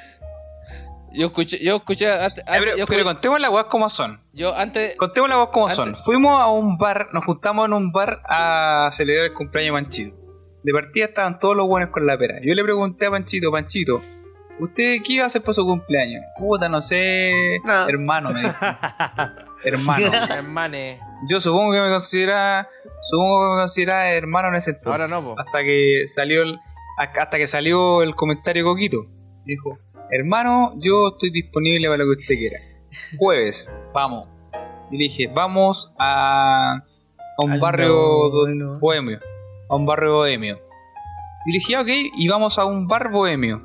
Yo 1.14 1.26
escuché, 1.26 1.62
yo 1.62 1.76
escuché 1.76 2.10
antes, 2.10 2.42
Ya, 2.46 2.52
pero, 2.58 2.76
yo, 2.76 2.86
pero 2.86 3.00
escuché- 3.00 3.04
contemos 3.04 3.40
las 3.40 3.50
weas 3.50 3.66
como 3.66 3.90
son. 3.90 4.20
yo 4.32 4.54
antes, 4.56 4.96
Contemos 4.96 5.28
las 5.28 5.38
weas 5.38 5.50
como 5.52 5.68
son. 5.68 5.94
Fuimos 5.94 6.40
a 6.40 6.46
un 6.48 6.78
bar, 6.78 7.08
nos 7.12 7.24
juntamos 7.24 7.66
en 7.66 7.74
un 7.74 7.92
bar 7.92 8.22
a 8.26 8.88
celebrar 8.92 9.26
el 9.26 9.34
cumpleaños 9.34 9.74
de 9.76 9.82
Panchito. 9.82 10.16
De 10.64 10.72
partida 10.72 11.04
estaban 11.06 11.38
todos 11.38 11.54
los 11.56 11.66
buenos 11.66 11.90
con 11.90 12.06
la 12.06 12.16
pera. 12.16 12.36
Yo 12.42 12.54
le 12.54 12.62
pregunté 12.64 13.06
a 13.06 13.10
Panchito, 13.10 13.50
Panchito, 13.50 14.00
¿usted 14.60 14.96
qué 15.04 15.12
iba 15.14 15.24
a 15.24 15.26
hacer 15.26 15.42
por 15.42 15.54
su 15.54 15.64
cumpleaños? 15.64 16.22
Puta, 16.38 16.68
no 16.68 16.82
sé. 16.82 17.58
No. 17.64 17.88
Hermano, 17.88 18.30
me 18.32 18.40
dijo. 18.42 18.54
hermano. 19.64 20.06
hermane, 20.34 20.98
Yo 21.28 21.40
supongo 21.40 21.72
que 21.72 21.80
me 21.80 21.90
considera. 21.90 22.68
Supongo 23.02 23.40
que 23.48 23.54
me 23.54 23.60
considera 23.62 24.14
hermano 24.14 24.48
en 24.48 24.54
ese 24.56 24.70
entonces. 24.72 25.10
Ahora 25.10 25.20
no, 25.22 25.34
po. 25.34 25.40
Hasta 25.40 25.62
que 25.62 26.04
salió 26.08 26.42
el. 26.42 26.58
Hasta 26.98 27.38
que 27.38 27.46
salió 27.46 28.02
el 28.02 28.14
comentario 28.14 28.64
coquito. 28.64 29.06
Dijo, 29.44 29.78
hermano, 30.10 30.72
yo 30.76 31.08
estoy 31.08 31.30
disponible 31.30 31.88
para 31.88 32.04
lo 32.04 32.14
que 32.14 32.20
usted 32.20 32.34
quiera. 32.36 32.58
Jueves, 33.18 33.70
vamos. 33.92 34.28
Y 34.90 34.98
le 34.98 35.04
dije, 35.04 35.26
vamos 35.26 35.92
a, 35.98 36.74
a 36.76 37.44
un 37.44 37.52
Al 37.52 37.60
barrio 37.60 37.88
no, 37.88 38.28
do- 38.28 38.48
no. 38.48 38.78
bohemio. 38.78 39.18
A 39.70 39.74
un 39.76 39.86
barrio 39.86 40.12
bohemio. 40.14 40.58
Y 41.46 41.52
le 41.52 41.58
dije, 41.58 41.74
"Ah, 41.74 41.80
ok, 41.80 41.88
y 41.88 42.28
vamos 42.28 42.58
a 42.58 42.66
un 42.66 42.86
bar 42.86 43.10
bohemio. 43.10 43.62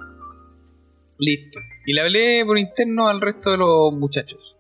Listo. 1.20 1.60
Y 1.86 1.94
le 1.94 2.02
hablé 2.02 2.44
por 2.46 2.58
interno 2.58 3.08
al 3.08 3.22
resto 3.22 3.52
de 3.52 3.58
los 3.58 3.94
muchachos. 3.94 4.58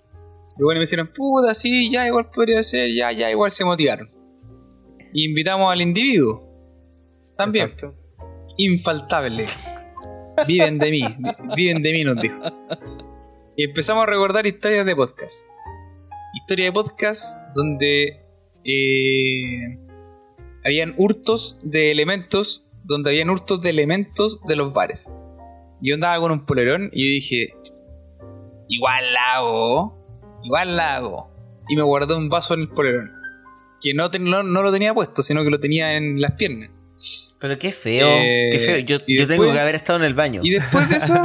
Y 0.58 0.64
bueno, 0.64 0.80
me 0.80 0.86
dijeron, 0.86 1.12
puta, 1.16 1.54
sí, 1.54 1.92
ya 1.92 2.08
igual 2.08 2.30
podría 2.32 2.64
ser, 2.64 2.92
ya, 2.92 3.12
ya 3.12 3.30
igual 3.30 3.52
se 3.52 3.64
motivaron. 3.64 4.10
Y 5.14 5.26
invitamos 5.26 5.72
al 5.72 5.82
individuo. 5.82 6.44
También. 7.38 7.66
Exacto. 7.66 7.96
Infaltable. 8.58 9.46
Viven 10.48 10.80
de 10.80 10.92
mí, 10.92 11.04
vi- 11.04 11.56
viven 11.56 11.82
de 11.84 11.92
mí, 11.94 12.04
nos 12.04 12.20
dijo. 12.22 12.40
Y 13.56 13.66
empezamos 13.66 14.04
a 14.04 14.08
recordar 14.08 14.46
historias 14.48 14.86
de 14.86 14.96
podcast. 14.96 15.48
Historias 16.36 16.70
de 16.70 16.74
podcast 16.74 17.38
donde 17.56 18.24
eh, 18.64 19.78
habían 20.66 20.94
hurtos 20.98 21.60
de 21.64 21.92
elementos, 21.92 22.70
donde 22.84 23.12
habían 23.12 23.30
hurtos 23.30 23.62
de 23.62 23.70
elementos 23.72 24.40
de 24.48 24.56
los 24.56 24.74
bares. 24.74 25.18
Yo 25.82 25.95
andaba 25.95 26.20
con 26.20 26.32
un 26.32 26.45
polerón 26.45 26.90
y 26.94 27.06
yo 27.06 27.10
dije, 27.12 27.54
igual 28.68 29.04
la 29.14 29.34
hago, 29.36 30.40
igual 30.44 30.76
la 30.76 30.95
hago. 30.95 31.32
Y 31.70 31.76
me 31.76 31.84
guardé 31.84 32.16
un 32.16 32.30
vaso 32.30 32.54
en 32.54 32.62
el 32.62 32.70
polerón. 32.70 33.12
Que 33.82 33.94
no, 33.94 34.10
ten- 34.10 34.24
no, 34.26 34.44
no 34.44 34.64
lo 34.64 34.72
tenía 34.72 34.94
puesto, 34.94 35.22
sino 35.22 35.44
que 35.44 35.49
lo 35.49 35.60
tenía 35.60 35.95
en 35.95 36.20
las 36.22 36.32
piernas. 36.34 36.72
pero 37.40 37.58
qué 37.60 37.72
feo. 37.72 38.08
Eh, 38.08 38.49
qué 38.52 38.60
feo. 38.60 38.78
Yo, 38.80 38.98
y 39.06 39.20
yo 39.20 39.28
tengo 39.28 39.44
que 39.52 39.60
haber 39.60 39.76
estado 39.76 39.99
en 39.99 40.06
el 40.06 40.14
baño. 40.14 40.41
Y 40.44 40.52
después 40.52 40.90
de 40.90 40.98
eso... 40.98 41.14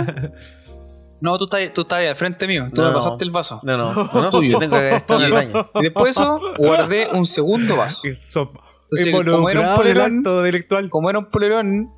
No, 1.24 1.38
tú 1.38 1.44
estás, 1.44 1.72
tú 1.72 1.82
estás 1.82 2.00
ahí 2.00 2.08
al 2.08 2.16
frente 2.16 2.48
mío, 2.48 2.66
tú 2.74 2.80
No, 2.80 2.88
me 2.88 2.94
no. 2.94 2.98
pasaste 2.98 3.22
el 3.22 3.30
vaso. 3.30 3.60
No, 3.62 3.76
no, 3.76 3.94
no, 3.94 4.42
yo 4.42 4.58
tengo 4.58 4.72
que 4.72 4.78
haber 4.80 4.94
estado 4.94 5.20
en 5.20 5.26
el 5.26 5.32
baño. 5.32 5.70
Y 5.76 5.82
después 5.84 6.04
de 6.06 6.10
eso, 6.20 6.40
guardé 6.58 7.06
un 7.12 7.28
segundo 7.28 7.76
vaso. 7.76 8.08
Eso, 8.08 8.50
Entonces, 8.90 9.12
como 9.32 9.48
era 9.48 9.60
un 9.60 9.76
polerón- 9.80 10.18
acto 10.18 10.42
delictual. 10.42 10.90
Como 10.90 11.08
era 11.10 11.20
un 11.20 11.26
polerón. 11.30 11.92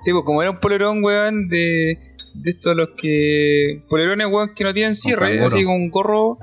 Sí, 0.00 0.12
pues 0.12 0.24
como 0.24 0.40
era 0.42 0.50
un 0.50 0.58
polerón, 0.58 1.04
weón, 1.04 1.48
de, 1.48 1.98
de 2.34 2.50
estos 2.50 2.74
los 2.74 2.90
que. 2.96 3.84
Polerones, 3.88 4.26
weón, 4.28 4.50
que 4.54 4.64
no 4.64 4.72
tienen 4.72 4.94
cierre, 4.94 5.44
así 5.44 5.64
como 5.64 5.76
un 5.76 5.90
gorro. 5.90 6.38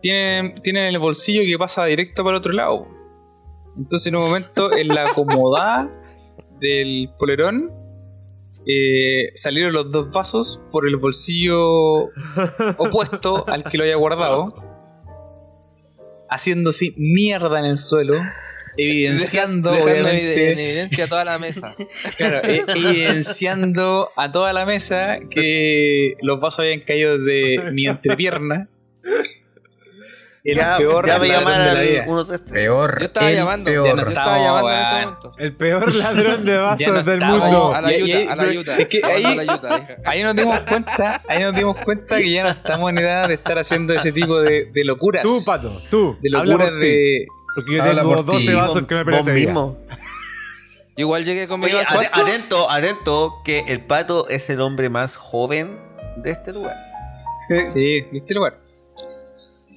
Tienen, 0.00 0.60
tienen 0.62 0.84
el 0.84 0.98
bolsillo 0.98 1.42
que 1.42 1.58
pasa 1.58 1.84
directo 1.84 2.22
para 2.22 2.36
el 2.36 2.40
otro 2.40 2.52
lado. 2.52 2.88
Entonces, 3.76 4.06
en 4.06 4.16
un 4.16 4.22
momento, 4.22 4.72
en 4.76 4.88
la 4.88 5.04
acomodada 5.04 5.90
del 6.60 7.10
polerón, 7.18 7.70
eh, 8.66 9.32
salieron 9.36 9.72
los 9.72 9.92
dos 9.92 10.10
vasos 10.10 10.60
por 10.72 10.88
el 10.88 10.96
bolsillo 10.96 12.10
opuesto 12.78 13.44
al 13.48 13.62
que 13.64 13.76
lo 13.76 13.84
había 13.84 13.96
guardado, 13.96 14.54
haciendo 16.28 16.70
así 16.70 16.94
mierda 16.96 17.58
en 17.58 17.66
el 17.66 17.78
suelo, 17.78 18.14
evidenciando 18.76 19.70
dejando 19.72 20.08
en 20.10 20.58
evidencia 20.58 21.08
toda 21.08 21.24
la 21.24 21.38
mesa. 21.38 21.74
claro, 22.16 22.40
e- 22.48 22.64
evidenciando 22.68 24.10
a 24.16 24.30
toda 24.32 24.52
la 24.52 24.64
mesa 24.66 25.18
que 25.30 26.14
los 26.22 26.40
vasos 26.40 26.60
habían 26.60 26.80
caído 26.80 27.18
de 27.18 27.70
mi 27.72 27.86
entrepierna. 27.86 28.68
El 30.48 30.54
Ya, 30.58 30.76
peor 30.78 31.04
ya 31.08 31.18
me 31.18 31.26
la 31.26 31.38
al 31.72 31.84
vida. 31.84 32.04
123. 32.04 32.52
Peor. 32.52 32.98
Yo 33.00 33.06
estaba 33.06 33.30
el 33.30 33.34
llamando, 33.36 33.64
peor. 33.68 33.88
yo 33.88 33.96
no 33.96 34.02
estaba 34.06 34.36
estamos, 34.38 34.44
llamando 34.46 34.70
en 34.70 34.78
ese 34.80 34.92
momento. 34.92 35.32
El 35.38 35.56
peor 35.56 35.94
ladrón 35.96 36.44
de 36.44 36.56
vasos 36.58 36.86
no 36.94 37.02
del 37.02 37.20
mundo. 37.20 37.74
A 37.74 37.80
la 37.80 37.88
ayuda, 37.88 38.32
a 38.32 38.36
la 38.36 38.42
ayuda. 38.44 38.78
es 38.78 38.86
que 38.88 39.00
ahí- 39.04 39.24
A 39.24 39.34
la 39.34 39.42
ayuda, 39.42 39.78
deja. 39.80 39.96
Ahí 40.04 40.22
nos 40.22 40.36
dimos 40.36 40.60
cuenta, 40.60 41.20
ahí 41.28 41.42
nos 41.42 41.52
dimos 41.52 41.80
cuenta 41.82 42.18
que 42.18 42.30
ya 42.30 42.44
no 42.44 42.50
estamos 42.50 42.90
en 42.90 42.98
edad 42.98 43.26
de 43.26 43.34
estar 43.34 43.58
haciendo 43.58 43.92
ese 43.94 44.12
tipo 44.12 44.38
de, 44.38 44.66
de 44.72 44.84
locuras. 44.84 45.24
Tú, 45.24 45.42
pato, 45.44 45.82
tú. 45.90 46.16
de 46.22 46.30
locuras 46.30 46.70
de. 46.78 47.26
Porque 47.56 47.74
yo 47.74 47.82
Habla 47.82 48.02
tengo 48.02 48.14
por 48.16 48.24
12 48.26 48.46
ti. 48.46 48.52
vasos 48.54 48.86
que 48.86 48.94
me 48.94 49.02
Vos 49.04 49.26
mismo. 49.26 49.76
Yo 50.96 51.02
igual 51.02 51.24
llegué 51.24 51.48
con 51.48 51.58
mi 51.58 51.66
Oye, 51.66 51.74
vaso. 51.74 51.98
ate- 51.98 52.08
atento, 52.12 52.70
atento, 52.70 53.42
que 53.44 53.64
el 53.68 53.84
pato 53.84 54.28
es 54.28 54.48
el 54.50 54.60
hombre 54.60 54.88
más 54.90 55.16
joven 55.16 55.78
de 56.18 56.30
este 56.30 56.52
lugar. 56.52 56.76
Sí, 57.72 58.02
¿viste 58.12 58.28
el 58.30 58.36
lugar? 58.36 58.56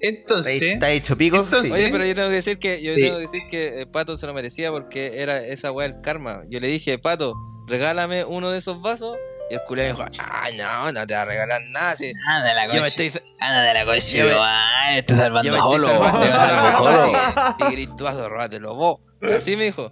Entonces. 0.02 0.62
Está 0.62 0.90
hecho 0.92 1.18
picos. 1.18 1.46
Entonces- 1.48 1.74
sí. 1.74 1.82
Oye, 1.82 1.92
pero 1.92 2.06
yo 2.06 2.16
tengo 2.16 2.30
que 2.30 2.36
decir 2.36 2.58
que 2.58 2.82
yo 2.82 2.94
Sí. 2.94 3.02
tengo 3.02 3.16
que 3.16 3.22
decir 3.22 3.42
que 3.50 3.82
eh, 3.82 3.86
Pato 3.86 4.18
se 4.18 4.26
lo 4.28 4.34
merecía 4.34 4.72
porque 4.72 5.22
era 5.22 5.40
esa 5.46 5.72
weá 5.72 5.88
del 5.88 6.00
karma. 6.02 6.44
Yo 6.50 6.60
le 6.60 6.68
dije, 6.68 6.98
Pato, 7.00 7.34
regálame 7.68 8.24
uno 8.26 8.50
de 8.50 8.60
esos 8.60 8.82
vasos. 8.82 9.18
Y 9.50 9.56
el 9.56 9.64
culé 9.64 9.82
me 9.84 9.88
dijo, 9.90 10.06
ah, 10.20 10.48
no, 10.58 10.92
no 10.92 11.08
te 11.08 11.14
va 11.16 11.22
a 11.24 11.26
regalar 11.26 11.62
nada. 11.72 11.96
si 11.96 12.14
Anda 12.28 12.54
la 12.54 12.68
yo 12.68 12.74
me 12.82 12.90
coche. 12.90 13.06
estoy, 13.08 13.22
Anda 13.40 13.62
de 13.64 13.74
la 13.74 13.86
coche, 13.86 14.18
Yo 14.18 14.26
me- 14.26 14.32
weón. 14.32 14.46
Estás 14.96 15.18
salvando 15.18 15.48
yo 15.48 15.52
me 15.52 15.58
estoy 15.58 15.88
salvando 15.88 16.20
vaso, 18.04 18.30
róbatelo 18.30 18.76
vos. 18.76 18.98
Así 19.36 19.56
me 19.58 19.66
dijo. 19.66 19.92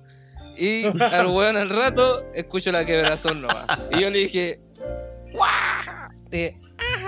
Y 0.58 0.86
al 0.86 1.28
weón 1.28 1.58
al 1.58 1.70
rato 1.70 2.26
escucho 2.34 2.72
la 2.72 2.86
quebrazón 2.86 3.42
nomás. 3.42 3.66
Y 3.92 4.00
yo 4.02 4.10
le 4.10 4.20
dije, 4.20 4.60
¡guau! 5.34 5.50
Y 6.32 6.38
dije, 6.38 6.56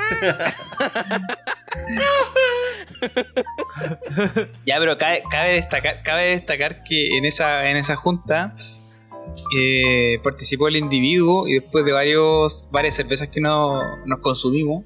Ya, 4.66 4.78
pero 4.80 4.98
cabe, 4.98 5.24
cabe 5.32 5.52
destacar, 5.54 6.04
cabe 6.04 6.30
destacar 6.32 6.84
que 6.84 7.18
en 7.18 7.26
esa, 7.26 7.66
en 7.70 7.78
esa 7.78 7.96
junta 7.96 8.54
eh, 9.58 10.20
participó 10.24 10.68
el 10.68 10.76
individuo 10.76 11.48
y 11.48 11.56
después 11.56 11.86
de 11.86 11.92
varios, 11.92 12.68
varias 12.72 12.96
cervezas 12.96 13.30
que 13.30 13.42
no, 13.42 13.82
nos 14.06 14.20
consumimos, 14.20 14.84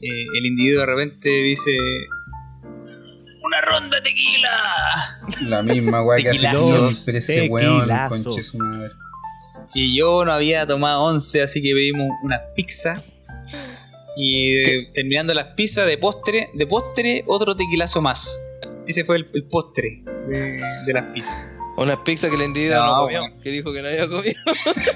eh, 0.00 0.26
el 0.38 0.46
individuo 0.46 0.80
de 0.80 0.86
repente 0.86 1.28
dice 1.28 1.76
¡Una 3.42 3.60
ronda 3.62 3.96
de 3.96 4.02
tequila! 4.02 5.20
La 5.48 5.62
misma 5.62 6.02
weá 6.02 6.22
que 6.22 6.30
hace 6.30 6.48
siempre 6.48 7.18
ese 7.18 7.48
weón. 7.48 7.80
Tequilazo. 7.80 8.24
Conche 8.24 8.42
su 8.42 8.58
madre. 8.58 8.90
Y 9.74 9.96
yo 9.96 10.24
no 10.24 10.32
había 10.32 10.66
tomado 10.66 11.02
11, 11.04 11.42
así 11.42 11.62
que 11.62 11.72
pedimos 11.72 12.08
una 12.22 12.40
pizza. 12.54 13.02
Y 14.16 14.56
eh, 14.56 14.90
terminando 14.92 15.32
las 15.32 15.54
pizzas 15.54 15.86
de 15.86 15.96
postre, 15.96 16.50
de 16.54 16.66
postre 16.66 17.24
otro 17.26 17.56
tequilazo 17.56 18.02
más. 18.02 18.42
Ese 18.86 19.04
fue 19.04 19.18
el, 19.18 19.30
el 19.32 19.44
postre 19.44 20.02
de, 20.28 20.60
de 20.86 20.92
las 20.92 21.04
pizzas. 21.12 21.59
Unas 21.80 21.98
pizzas 21.98 22.30
que 22.30 22.36
el 22.36 22.42
individuo 22.42 22.76
no, 22.78 22.86
No, 22.86 22.96
comió. 23.02 23.22
Que 23.42 23.50
dijo 23.50 23.72
que 23.72 23.82
no 23.82 23.88
había 23.88 24.06
comido. 24.08 24.34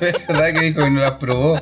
Es 0.01 0.27
verdad 0.29 0.53
que 0.53 0.61
dijo 0.61 0.81
que 0.81 0.91
no 0.91 1.01
las 1.01 1.13
probó. 1.13 1.55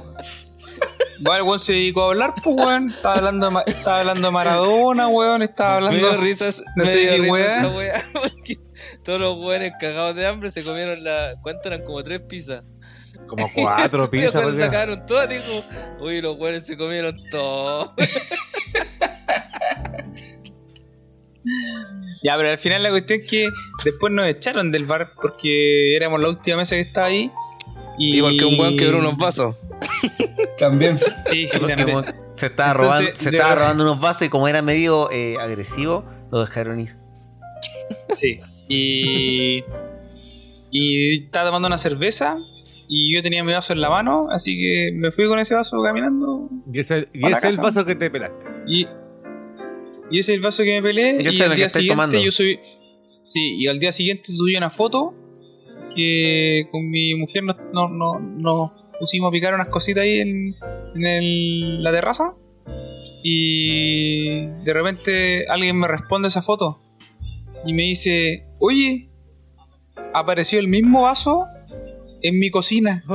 Bueno, 1.20 1.36
el 1.36 1.42
weón 1.44 1.60
se 1.60 1.74
dedicó 1.74 2.02
a 2.02 2.06
hablar, 2.08 2.34
pues 2.42 2.56
weón. 2.58 2.88
Estaba 2.90 3.14
hablando, 3.16 3.48
de 3.50 3.62
estaba 3.68 4.00
hablando 4.00 4.26
de 4.26 4.32
Maradona, 4.32 5.06
weón. 5.08 5.42
Estaba 5.42 5.70
Me 5.80 5.86
hablando. 5.86 5.98
dio 6.10 6.20
risas, 6.20 6.62
no 6.76 6.82
me 6.84 6.90
sé 6.90 6.98
dio 6.98 7.10
qué 7.10 7.18
risas 7.18 7.30
weá. 7.32 7.56
esa 7.58 7.68
weá. 7.68 8.02
Porque 8.12 8.58
todos 9.04 9.20
los 9.20 9.38
weones 9.38 9.72
cagados 9.78 10.16
de 10.16 10.26
hambre 10.26 10.50
se 10.50 10.64
comieron 10.64 11.04
la. 11.04 11.34
¿Cuánto 11.40 11.68
eran? 11.68 11.84
Como 11.84 12.02
tres 12.02 12.20
pizzas. 12.22 12.64
Como 13.28 13.48
cuatro 13.54 14.04
Y 14.06 14.08
pizzas. 14.08 14.32
después 14.32 14.54
porque- 14.56 14.64
sacaron 14.64 15.06
todas, 15.06 15.28
dijo. 15.28 15.64
Uy, 16.00 16.20
los 16.20 16.36
weones 16.36 16.66
se 16.66 16.76
comieron 16.76 17.16
todo. 17.30 17.94
Ya, 22.22 22.36
pero 22.36 22.50
al 22.50 22.58
final 22.58 22.82
la 22.82 22.90
cuestión 22.90 23.20
es 23.20 23.28
que 23.28 23.48
después 23.84 24.12
nos 24.12 24.26
echaron 24.28 24.70
del 24.70 24.84
bar 24.86 25.12
porque 25.20 25.96
éramos 25.96 26.20
la 26.20 26.28
última 26.28 26.58
mesa 26.58 26.76
que 26.76 26.82
estaba 26.82 27.06
ahí. 27.08 27.30
Y 27.98 28.16
Igual 28.16 28.36
que 28.38 28.44
un 28.44 28.58
weón 28.58 28.76
quebró 28.76 28.98
unos 28.98 29.16
vasos. 29.18 29.60
También. 30.58 30.98
Sí, 31.26 31.48
también. 31.50 31.78
se 32.36 32.46
estaba, 32.46 32.70
Entonces, 32.72 32.74
robando, 32.76 33.10
se 33.16 33.28
estaba 33.30 33.50
verdad- 33.50 33.56
robando 33.56 33.82
unos 33.84 34.00
vasos 34.00 34.26
y 34.26 34.30
como 34.30 34.46
era 34.48 34.62
medio 34.62 35.10
eh, 35.10 35.36
agresivo, 35.40 36.04
lo 36.30 36.40
dejaron 36.40 36.80
ir. 36.80 36.92
Sí. 38.12 38.40
Y. 38.68 39.64
Y 40.70 41.24
estaba 41.24 41.46
tomando 41.46 41.66
una 41.66 41.78
cerveza. 41.78 42.36
Y 42.88 43.14
yo 43.14 43.22
tenía 43.22 43.42
mi 43.42 43.52
vaso 43.52 43.72
en 43.72 43.80
la 43.80 43.90
mano. 43.90 44.28
Así 44.30 44.56
que 44.56 44.92
me 44.94 45.10
fui 45.12 45.26
con 45.28 45.38
ese 45.38 45.54
vaso 45.54 45.82
caminando. 45.82 46.48
Y 46.72 46.78
ese, 46.80 47.08
y 47.12 47.26
es 47.26 47.42
el 47.44 47.56
vaso 47.58 47.84
que 47.84 47.94
te 47.96 48.10
pelaste. 48.10 48.46
Y. 48.66 48.86
Y 50.12 50.18
ese 50.20 50.32
es 50.32 50.38
el 50.38 50.44
vaso 50.44 50.62
que 50.62 50.80
me 50.80 50.82
peleé. 50.82 51.22
Yo 51.24 51.30
y 51.32 51.40
al 51.42 51.56
día 51.56 51.68
siguiente 51.68 51.88
tomando. 51.94 52.22
yo 52.22 52.30
subí. 52.30 52.58
Sí, 53.24 53.56
y 53.58 53.66
al 53.66 53.78
día 53.80 53.90
siguiente 53.92 54.30
subí 54.32 54.54
una 54.56 54.70
foto. 54.70 55.14
Que 55.96 56.68
con 56.70 56.88
mi 56.88 57.14
mujer 57.14 57.42
nos, 57.44 57.56
pusimos 59.00 59.28
a 59.28 59.32
picar 59.32 59.54
unas 59.54 59.68
cositas 59.68 60.02
ahí 60.04 60.20
en, 60.20 60.54
en 60.94 61.06
el- 61.06 61.82
la 61.82 61.90
terraza. 61.92 62.34
Y 63.24 64.46
de 64.64 64.72
repente 64.72 65.46
alguien 65.48 65.78
me 65.78 65.88
responde 65.88 66.28
esa 66.28 66.42
foto. 66.42 66.80
Y 67.66 67.72
me 67.74 67.82
dice: 67.84 68.44
Oye, 68.58 69.08
apareció 70.14 70.60
el 70.60 70.68
mismo 70.68 71.02
vaso 71.02 71.46
en 72.22 72.38
mi 72.38 72.50
cocina. 72.50 73.02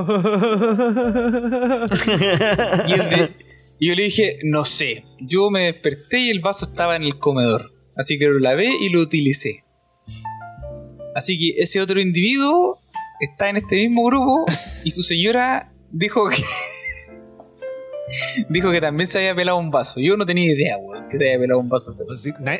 Y, 2.87 2.93
el 2.93 3.09
de- 3.09 3.46
y 3.79 3.89
yo 3.89 3.95
le 3.95 4.03
dije, 4.03 4.39
no 4.43 4.65
sé. 4.65 5.05
Yo 5.19 5.49
me 5.49 5.65
desperté 5.65 6.19
y 6.19 6.29
el 6.29 6.39
vaso 6.39 6.65
estaba 6.65 6.95
en 6.95 7.03
el 7.03 7.19
comedor. 7.19 7.73
Así 7.95 8.19
que 8.19 8.27
lo 8.27 8.39
lavé 8.39 8.69
y 8.79 8.89
lo 8.89 9.01
utilicé. 9.01 9.63
Así 11.15 11.37
que 11.37 11.61
ese 11.61 11.81
otro 11.81 11.99
individuo 11.99 12.79
está 13.19 13.49
en 13.49 13.57
este 13.57 13.75
mismo 13.75 14.05
grupo 14.05 14.45
y 14.83 14.91
su 14.91 15.01
señora 15.01 15.71
dijo 15.91 16.29
que. 16.29 16.37
dijo 18.49 18.71
que 18.71 18.81
también 18.81 19.07
se 19.07 19.17
había 19.17 19.35
pelado 19.35 19.57
un 19.57 19.71
vaso. 19.71 19.99
Yo 19.99 20.15
no 20.17 20.25
tenía 20.25 20.51
idea, 20.53 20.77
weón, 20.77 21.09
que 21.09 21.17
se 21.17 21.25
había 21.25 21.39
pelado 21.39 21.59
un 21.59 21.69
vaso. 21.69 21.91
ese 21.91 22.03
weón. 22.03 22.17
Sí, 22.17 22.31
na- 22.39 22.59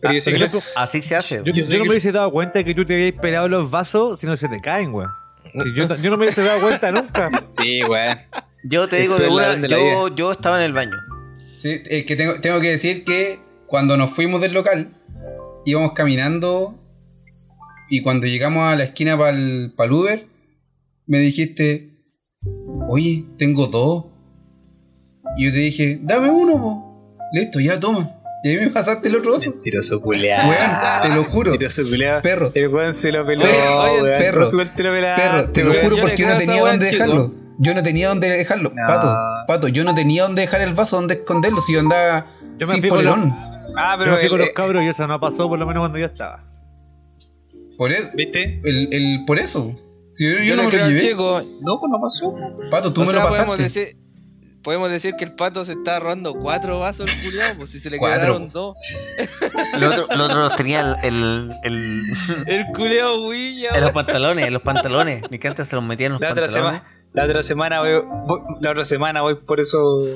Pero 0.00 0.12
yo 0.12 0.18
Ah, 0.18 0.20
sé 0.20 0.32
que 0.32 0.48
Así 0.76 1.02
se 1.02 1.16
hace. 1.16 1.36
Yo, 1.44 1.52
Yo 1.52 1.62
no 1.62 1.70
que- 1.70 1.78
me 1.84 1.88
hubiese 1.90 2.12
dado 2.12 2.30
cuenta 2.30 2.62
que 2.62 2.74
tú 2.74 2.84
te 2.84 2.94
habías 2.94 3.20
pelado 3.20 3.48
los 3.48 3.70
vasos 3.70 4.18
si 4.20 4.26
no 4.26 4.36
se 4.36 4.48
te 4.48 4.60
caen, 4.60 4.92
weón. 4.94 5.10
Si 5.54 5.72
yo, 5.74 5.86
yo 5.96 6.10
no 6.10 6.16
me 6.16 6.24
hubiese 6.24 6.42
dado 6.42 6.60
cuenta 6.60 6.90
nunca. 6.92 7.30
Sí, 7.50 7.80
weón. 7.88 8.18
Yo 8.68 8.88
te 8.88 8.96
digo 8.96 9.16
Esto 9.16 9.28
de 9.28 9.34
una, 9.34 9.54
de 9.54 9.68
yo, 9.68 10.14
yo 10.14 10.32
estaba 10.32 10.58
en 10.58 10.64
el 10.64 10.72
baño. 10.72 10.96
Sí, 11.56 11.80
es 11.84 12.04
que 12.04 12.16
tengo, 12.16 12.40
tengo 12.40 12.60
que 12.60 12.70
decir 12.70 13.04
que 13.04 13.38
cuando 13.66 13.96
nos 13.96 14.10
fuimos 14.10 14.40
del 14.40 14.52
local, 14.52 14.90
íbamos 15.64 15.92
caminando 15.92 16.78
y 17.88 18.02
cuando 18.02 18.26
llegamos 18.26 18.72
a 18.72 18.76
la 18.76 18.84
esquina 18.84 19.16
para 19.16 19.36
el 19.36 19.72
Uber, 19.90 20.26
me 21.06 21.18
dijiste, 21.18 21.90
oye, 22.88 23.24
tengo 23.38 23.66
dos. 23.66 24.06
Y 25.36 25.46
yo 25.46 25.52
te 25.52 25.58
dije, 25.58 25.98
dame 26.02 26.30
uno, 26.30 26.60
po. 26.60 27.16
Listo, 27.32 27.60
ya 27.60 27.78
toma. 27.78 28.10
Y 28.42 28.50
ahí 28.50 28.56
me 28.58 28.70
pasaste 28.70 29.08
el 29.08 29.16
otro 29.16 29.32
vaso. 29.32 29.50
Mentiroso 29.50 30.00
culeado. 30.00 30.48
Weón, 30.48 30.70
te 31.02 31.08
lo 31.16 31.24
juro. 31.24 31.50
Mentiroso 31.50 31.82
culeado. 31.84 32.22
Perro. 32.22 32.52
El 32.54 32.68
weón 32.68 32.94
se 32.94 33.12
lo 33.12 33.26
peló. 33.26 33.44
Oye, 33.44 34.10
perro. 34.18 34.48
Te 34.48 34.56
lo 34.56 34.92
Perro, 35.16 35.50
te 35.50 35.64
lo 35.64 35.74
juro 35.74 35.96
porque 36.00 36.26
no 36.26 36.38
tenía 36.38 36.60
dónde 36.60 36.86
chico. 36.86 37.02
dejarlo. 37.02 37.45
Yo 37.58 37.74
no 37.74 37.82
tenía 37.82 38.08
dónde 38.08 38.28
dejarlo. 38.30 38.72
No. 38.74 38.86
Pato, 38.86 39.16
pato, 39.46 39.68
yo 39.68 39.84
no 39.84 39.94
tenía 39.94 40.22
dónde 40.24 40.42
dejar 40.42 40.60
el 40.60 40.74
vaso, 40.74 40.96
dónde 40.96 41.14
esconderlo. 41.14 41.60
Si 41.62 41.72
yo 41.72 41.80
andaba 41.80 42.26
Yo 42.58 42.66
me 42.66 42.72
sin 42.74 42.80
fui 42.80 42.88
con 42.90 43.04
los- 43.04 43.14
polerón. 43.14 43.34
Ah, 43.78 43.94
Yo 43.94 43.98
pero 43.98 44.12
me 44.12 44.18
fui 44.20 44.28
con 44.28 44.40
el- 44.40 44.46
los 44.46 44.54
cabros 44.54 44.82
y 44.84 44.86
eso 44.88 45.06
no 45.06 45.18
pasó 45.20 45.48
por 45.48 45.58
lo 45.58 45.66
menos 45.66 45.80
cuando 45.82 45.98
yo 45.98 46.06
estaba. 46.06 46.44
Por 47.78 47.92
eso. 47.92 48.08
¿Viste? 48.14 48.60
El, 48.64 48.88
el, 48.92 49.24
por 49.26 49.38
eso. 49.38 49.74
Si 50.12 50.24
yo, 50.24 50.38
yo 50.38 50.44
Yo, 50.44 50.56
no 50.56 50.62
le 50.62 50.68
me 50.68 50.70
creo 50.70 50.80
lo 50.80 50.86
al 50.86 50.92
llevé. 50.96 51.08
chico. 51.10 51.42
No, 51.60 51.78
pues 51.80 51.90
no 51.90 52.00
pasó. 52.00 52.34
Pato, 52.70 52.92
tú 52.92 53.02
o 53.02 53.04
me 53.04 53.10
sea, 53.10 53.22
lo 53.24 53.28
podemos 53.28 53.56
pasaste. 53.56 53.80
decir, 53.80 53.96
podemos 54.62 54.90
decir 54.90 55.14
que 55.16 55.24
el 55.24 55.34
pato 55.34 55.64
se 55.64 55.72
está 55.72 56.00
robando 56.00 56.32
cuatro 56.34 56.78
vasos 56.78 57.10
el 57.12 57.22
culiao, 57.22 57.54
pues 57.58 57.70
si 57.70 57.78
se 57.80 57.90
le 57.90 57.98
Cuatro, 57.98 58.18
quedaron 58.20 58.50
dos. 58.50 58.76
Los 59.78 59.92
otros 59.98 60.16
los 60.16 60.28
otros 60.28 60.56
tenían 60.56 60.96
el, 61.04 61.52
el, 61.64 61.72
el- 61.74 62.04
El 62.46 62.64
culiao 62.74 63.26
huilla, 63.28 63.70
en 63.74 63.80
los 63.82 63.92
pantalones, 63.92 64.46
en 64.46 64.52
los 64.54 64.62
pantalones. 64.62 65.30
Mi 65.30 65.38
canta 65.38 65.64
se 65.66 65.76
los 65.76 65.84
metía 65.84 66.06
en 66.06 66.12
los 66.12 66.20
La 66.22 66.30
otra 66.32 66.44
pantalones. 66.46 66.80
semana, 66.80 66.95
la 67.16 67.24
otra 67.24 67.42
semana 67.42 67.80
voy, 67.80 67.90
voy- 68.26 68.40
la 68.60 68.70
otra 68.70 68.84
semana 68.84 69.22
voy 69.22 69.34
por 69.34 69.58
eso, 69.58 70.06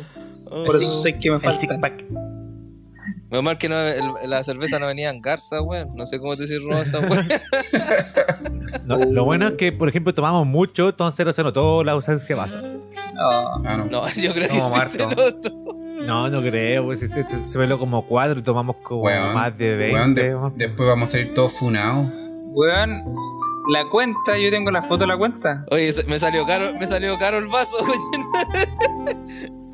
por 0.67 0.77
esos 0.77 1.03
seis 1.03 1.17
que 1.21 1.31
me 1.31 1.41
faltan. 1.41 1.81
Menos 3.31 3.45
mal 3.45 3.59
que 3.59 3.69
no, 3.69 3.77
el- 3.79 4.29
la 4.31 4.43
cerveza 4.45 4.79
no 4.79 4.87
venía 4.87 5.11
en 5.11 5.21
garza, 5.23 5.63
weón. 5.63 5.95
No 5.95 6.05
sé 6.07 6.19
cómo 6.21 6.37
te 6.37 6.43
decís 6.47 6.63
roba 6.63 6.83
esa 6.83 7.01
weón. 7.01 7.25
No, 8.87 8.97
Lo 8.99 9.25
bueno 9.25 9.47
es 9.49 9.55
que, 9.55 9.71
por 9.73 9.89
ejemplo, 9.89 10.13
tomamos 10.15 10.47
mucho, 10.47 10.89
entonces 10.89 11.25
no 11.25 11.33
se 11.33 11.43
notó 11.45 11.85
la 11.85 11.93
ausencia 11.93 12.35
de 12.35 12.41
vaso. 12.41 12.59
No. 12.61 13.55
Ah, 13.65 13.77
no. 13.77 13.85
No, 13.87 14.09
yo 14.09 14.33
creo 14.33 14.49
que 14.49 14.59
No, 14.59 14.65
sí 14.69 14.91
se 14.91 15.07
Marto. 15.07 15.23
notó. 15.23 16.05
No, 16.07 16.29
no 16.29 16.41
creo, 16.41 16.85
pues 16.87 17.03
este- 17.03 17.21
este- 17.21 17.45
se 17.45 17.59
veló 17.59 17.79
como 17.79 18.05
cuatro 18.07 18.39
y 18.39 18.43
tomamos 18.43 18.77
como 18.83 19.03
Weón, 19.03 19.35
más 19.35 19.57
de 19.57 19.77
20. 19.77 20.35
weón, 20.35 20.57
de- 20.57 20.67
después 20.67 20.89
vamos 20.89 21.09
a 21.11 21.13
salir 21.13 21.35
todos 21.35 21.53
funados. 21.53 22.09
Weón, 22.53 23.05
la 23.73 23.89
cuenta, 23.91 24.37
yo 24.39 24.51
tengo 24.51 24.71
la 24.71 24.83
foto 24.83 24.99
de 24.99 25.07
la 25.09 25.17
cuenta. 25.17 25.65
Oye, 25.71 25.91
me 26.09 26.19
salió 26.19 26.45
caro, 26.47 26.73
me 26.79 26.87
salió 26.87 27.17
caro 27.19 27.39
el 27.39 27.47
vaso, 27.47 27.77
weón. 27.83 27.97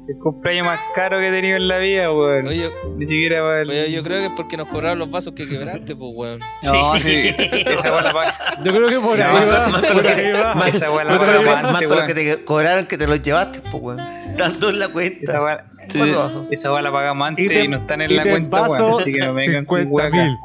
El 0.09 0.16
cumpleaños 0.18 0.66
más 0.66 0.78
caro 0.94 1.18
que 1.18 1.27
he 1.28 1.32
tenido 1.32 1.56
en 1.56 1.66
la 1.66 1.78
vida, 1.78 2.12
weón. 2.12 2.47
Oye, 2.47 2.70
Ni 2.97 3.06
siquiera 3.06 3.40
para 3.43 3.62
el... 3.62 3.70
oye, 3.70 3.90
yo 3.90 4.05
creo 4.05 4.18
que 4.20 4.27
es 4.27 4.32
porque 4.36 4.56
nos 4.56 4.68
cobraron 4.68 5.01
los 5.01 5.10
vasos 5.10 5.35
que 5.35 5.48
quebraste, 5.48 5.97
pues, 5.97 6.10
weón. 6.14 6.39
No, 6.62 6.94
sí. 6.94 7.35
Esa 7.39 7.93
weá 7.93 8.02
la 8.02 8.12
paga. 8.12 8.35
Yo 8.62 8.73
creo 8.73 8.89
que 8.89 9.01
por 9.01 9.20
ahí 9.20 9.35
va. 9.35 9.40
más 9.68 9.82
Por 9.90 10.06
ahí 10.06 10.31
va. 10.32 10.55
Más, 10.55 10.68
Esa 10.68 10.93
weá 10.93 11.02
la 11.05 11.18
paga 11.18 11.32
lo 11.32 11.43
que- 11.43 11.51
antes, 11.51 11.73
más 11.73 11.82
con 11.82 11.89
lo 11.90 11.94
weón. 11.97 12.06
que 12.06 12.14
te 12.14 12.44
cobraron 12.44 12.86
que 12.86 12.97
te 12.98 13.06
los 13.09 13.20
llevaste, 13.20 13.60
pues, 13.62 13.82
weón. 13.82 14.01
Tanto 14.36 14.68
en 14.70 14.78
la 14.78 14.89
cuenta. 14.89 15.18
Esa 15.23 15.39
¿Cuántos 15.40 16.16
vasos? 16.16 16.48
esa 16.52 16.73
weá 16.73 16.82
la 16.82 16.93
pagamos 16.93 17.27
antes 17.28 17.44
y, 17.44 17.48
te- 17.48 17.66
no 17.68 17.78
están 17.78 18.01
en 18.02 18.10
y 18.12 18.14
la 18.14 18.23
te 18.23 18.31
cuenta, 18.31 18.62
weón. 18.68 19.01
Así 19.01 19.12
que 19.12 19.18
no 19.20 19.32
me 19.32 19.44
vengan 19.47 19.64
con 19.64 19.82
50 19.82 20.16
weá 20.16 20.16
acá. 20.24 20.24
mil. 20.24 20.36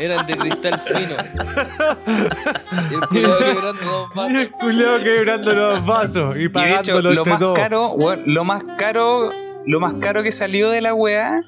Eran 0.00 0.26
de 0.26 0.36
cristal 0.36 0.78
fino. 0.80 1.14
Y 3.12 3.24
el 3.24 3.30
culiado 3.30 3.38
quebrando 3.38 3.84
dos 3.84 4.08
Y 4.12 4.16
vasos. 4.16 4.34
el 4.34 4.50
culiao 4.52 4.98
quebrando 5.00 5.52
los 5.54 5.86
vasos 5.86 6.36
y 6.36 6.40
Y 6.44 6.48
de 6.48 6.74
hecho, 6.74 7.00
lo 7.02 7.10
entre 7.12 7.30
más 7.30 7.40
todos. 7.40 7.58
caro, 7.58 7.88
weón, 7.92 8.22
lo 8.26 8.44
más 8.44 8.62
caro, 8.78 9.30
lo 9.66 9.80
más 9.80 9.94
caro 10.00 10.22
que 10.22 10.32
salió 10.32 10.70
de 10.70 10.80
la 10.80 10.94
weá 10.94 11.40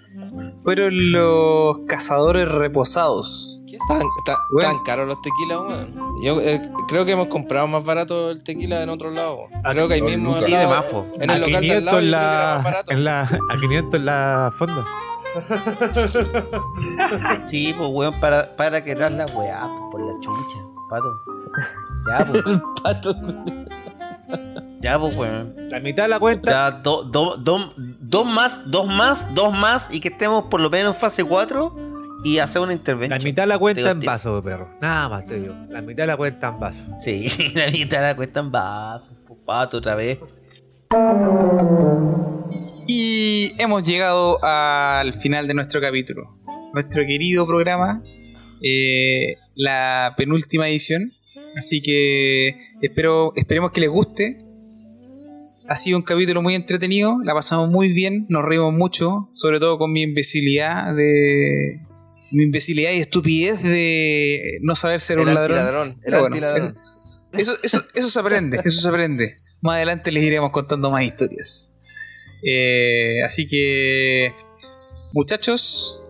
fueron 0.63 1.13
los 1.13 1.79
cazadores 1.87 2.49
reposados. 2.49 3.63
¿Qué 3.71 3.77
tan, 3.89 4.01
tan, 4.25 4.37
Weón. 4.53 4.73
tan 4.77 4.85
caros 4.85 5.09
los 5.09 5.21
tequilas, 5.23 5.59
weón? 5.61 5.95
Yo 6.23 6.41
eh, 6.41 6.61
creo 6.89 7.05
que 7.05 7.13
hemos 7.13 7.29
comprado 7.29 7.67
más 7.69 7.85
barato 7.85 8.31
el 8.31 8.43
tequila 8.43 8.83
en 8.83 8.89
otro 8.89 9.11
lado. 9.11 9.37
Creo 9.71 9.89
que 9.89 9.95
ahí 9.95 10.03
mismo. 10.03 10.41
Sí, 10.41 10.51
lado- 10.51 10.69
de 10.71 10.75
más, 10.77 10.85
po. 10.87 11.07
En 11.21 11.31
a 11.31 11.35
el 11.37 11.41
local 11.43 11.61
de 11.63 11.73
al 11.75 11.85
500 11.85 11.85
lado, 11.85 11.99
en 12.01 12.11
yo 12.11 12.11
creo 12.11 12.31
que 12.31 12.35
era 12.35 12.59
más 12.59 12.73
la, 12.73 12.95
en 12.95 13.05
la, 13.05 13.21
a 13.21 13.61
500 13.61 13.95
en 13.95 14.05
la 14.07 14.51
fonda. 14.57 14.85
Sí, 17.49 17.75
pues, 17.77 17.89
weón, 17.93 18.19
para, 18.21 18.55
para 18.57 18.83
quebrar 18.85 19.13
la 19.13 19.27
weá, 19.27 19.69
pues, 19.69 19.81
por 19.91 20.01
la 20.01 20.13
chucha, 20.21 20.59
pato. 20.91 21.23
Ya, 22.11 22.27
pues, 22.27 22.45
Pato, 22.83 23.15
ya, 24.81 24.99
pues, 24.99 25.17
weón. 25.17 25.55
La 25.71 25.81
mitad 25.81 26.05
de 26.05 26.09
la 26.09 26.19
cuenta. 26.21 26.51
Ya, 26.51 26.71
do- 26.71 27.03
do- 27.05 27.37
do- 27.37 27.69
dos 27.77 28.27
más, 28.27 28.63
dos 28.71 28.87
más, 28.87 29.27
dos 29.35 29.53
más, 29.57 29.89
y 29.95 30.01
que 30.01 30.09
estemos 30.09 30.45
por 30.45 30.61
lo 30.61 30.71
menos 30.71 30.95
en 30.95 31.01
fase 31.01 31.25
4 31.25 31.77
y 32.25 32.39
hacer 32.39 32.61
una 32.61 32.69
La 32.69 32.75
intervención. 32.75 33.21
mitad 33.25 33.43
de 33.45 33.49
la 33.49 33.59
cuenta 33.59 33.81
Digo, 33.81 33.91
en 33.91 34.01
vaso, 34.01 34.43
perro. 34.43 34.69
Nada 34.81 35.09
más 35.09 35.27
te 35.27 35.41
digo. 35.41 35.55
La 35.69 35.83
mitad 35.83 36.03
de 36.05 36.09
la 36.09 36.17
cuenta 36.17 36.49
en 36.49 36.59
vaso. 36.61 36.85
Sí, 37.01 37.53
la 37.55 37.71
mitad 37.71 38.01
la 38.03 38.17
cuesta 38.17 38.41
en 38.41 38.51
vasos, 38.51 39.11
pues, 39.27 39.39
pato, 39.45 39.77
otra 39.79 39.95
vez. 39.95 40.19
Y 42.91 43.53
hemos 43.59 43.83
llegado 43.87 44.43
al 44.43 45.21
final 45.21 45.47
de 45.47 45.53
nuestro 45.53 45.79
capítulo. 45.79 46.41
Nuestro 46.73 47.05
querido 47.05 47.47
programa, 47.47 48.03
eh, 48.63 49.37
la 49.55 50.15
penúltima 50.17 50.71
edición. 50.71 51.13
Así 51.55 51.83
que 51.83 52.57
espero, 52.81 53.35
esperemos 53.37 53.73
que 53.73 53.83
les 53.83 53.91
guste. 53.91 54.39
Ha 55.69 55.77
sido 55.77 55.99
un 55.99 56.03
capítulo 56.03 56.41
muy 56.41 56.55
entretenido, 56.55 57.19
la 57.25 57.35
pasamos 57.35 57.69
muy 57.69 57.93
bien, 57.93 58.25
nos 58.31 58.43
reímos 58.43 58.73
mucho, 58.73 59.29
sobre 59.33 59.61
todo 59.61 59.77
con 59.77 59.93
mi 59.93 60.01
imbecilidad 60.01 60.95
de. 60.95 61.83
Mi 62.33 62.45
imbecilidad 62.45 62.93
y 62.93 63.01
estupidez 63.01 63.63
de 63.63 64.61
no 64.63 64.75
saber 64.75 65.03
ser 65.03 65.19
El 65.19 65.29
un 65.29 65.35
ladrón. 65.35 65.95
El 66.05 66.19
bueno. 66.21 66.37
Eso, 67.33 67.53
eso, 67.63 67.85
eso 67.95 68.09
se 68.09 68.19
aprende, 68.19 68.63
eso 68.65 68.81
se 68.81 68.89
aprende. 68.89 69.35
Más 69.61 69.75
adelante 69.75 70.11
les 70.11 70.23
iremos 70.23 70.53
contando 70.53 70.91
más 70.91 71.05
historias. 71.05 71.78
Eh, 72.43 73.23
así 73.25 73.47
que, 73.47 74.35
muchachos, 75.13 76.07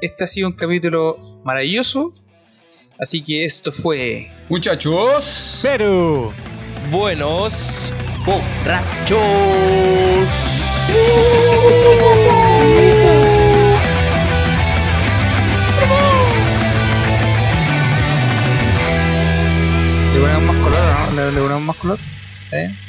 este 0.00 0.24
ha 0.24 0.26
sido 0.26 0.48
un 0.48 0.54
capítulo 0.54 1.18
maravilloso. 1.44 2.12
Así 2.98 3.22
que 3.22 3.44
esto 3.44 3.70
fue. 3.70 4.28
Muchachos. 4.48 5.60
Perú. 5.62 6.32
Buenos. 6.90 7.94
Oh. 8.26 8.40
Borrachos. 8.64 9.18
le 20.12 20.20
ponemos 20.20 20.42
más 20.42 20.56
color, 20.56 21.14
¿no? 21.14 21.30
Le, 21.30 21.40
ponemos 21.40 21.62
más 21.62 21.76
color. 21.76 21.98
¿Eh? 22.52 22.87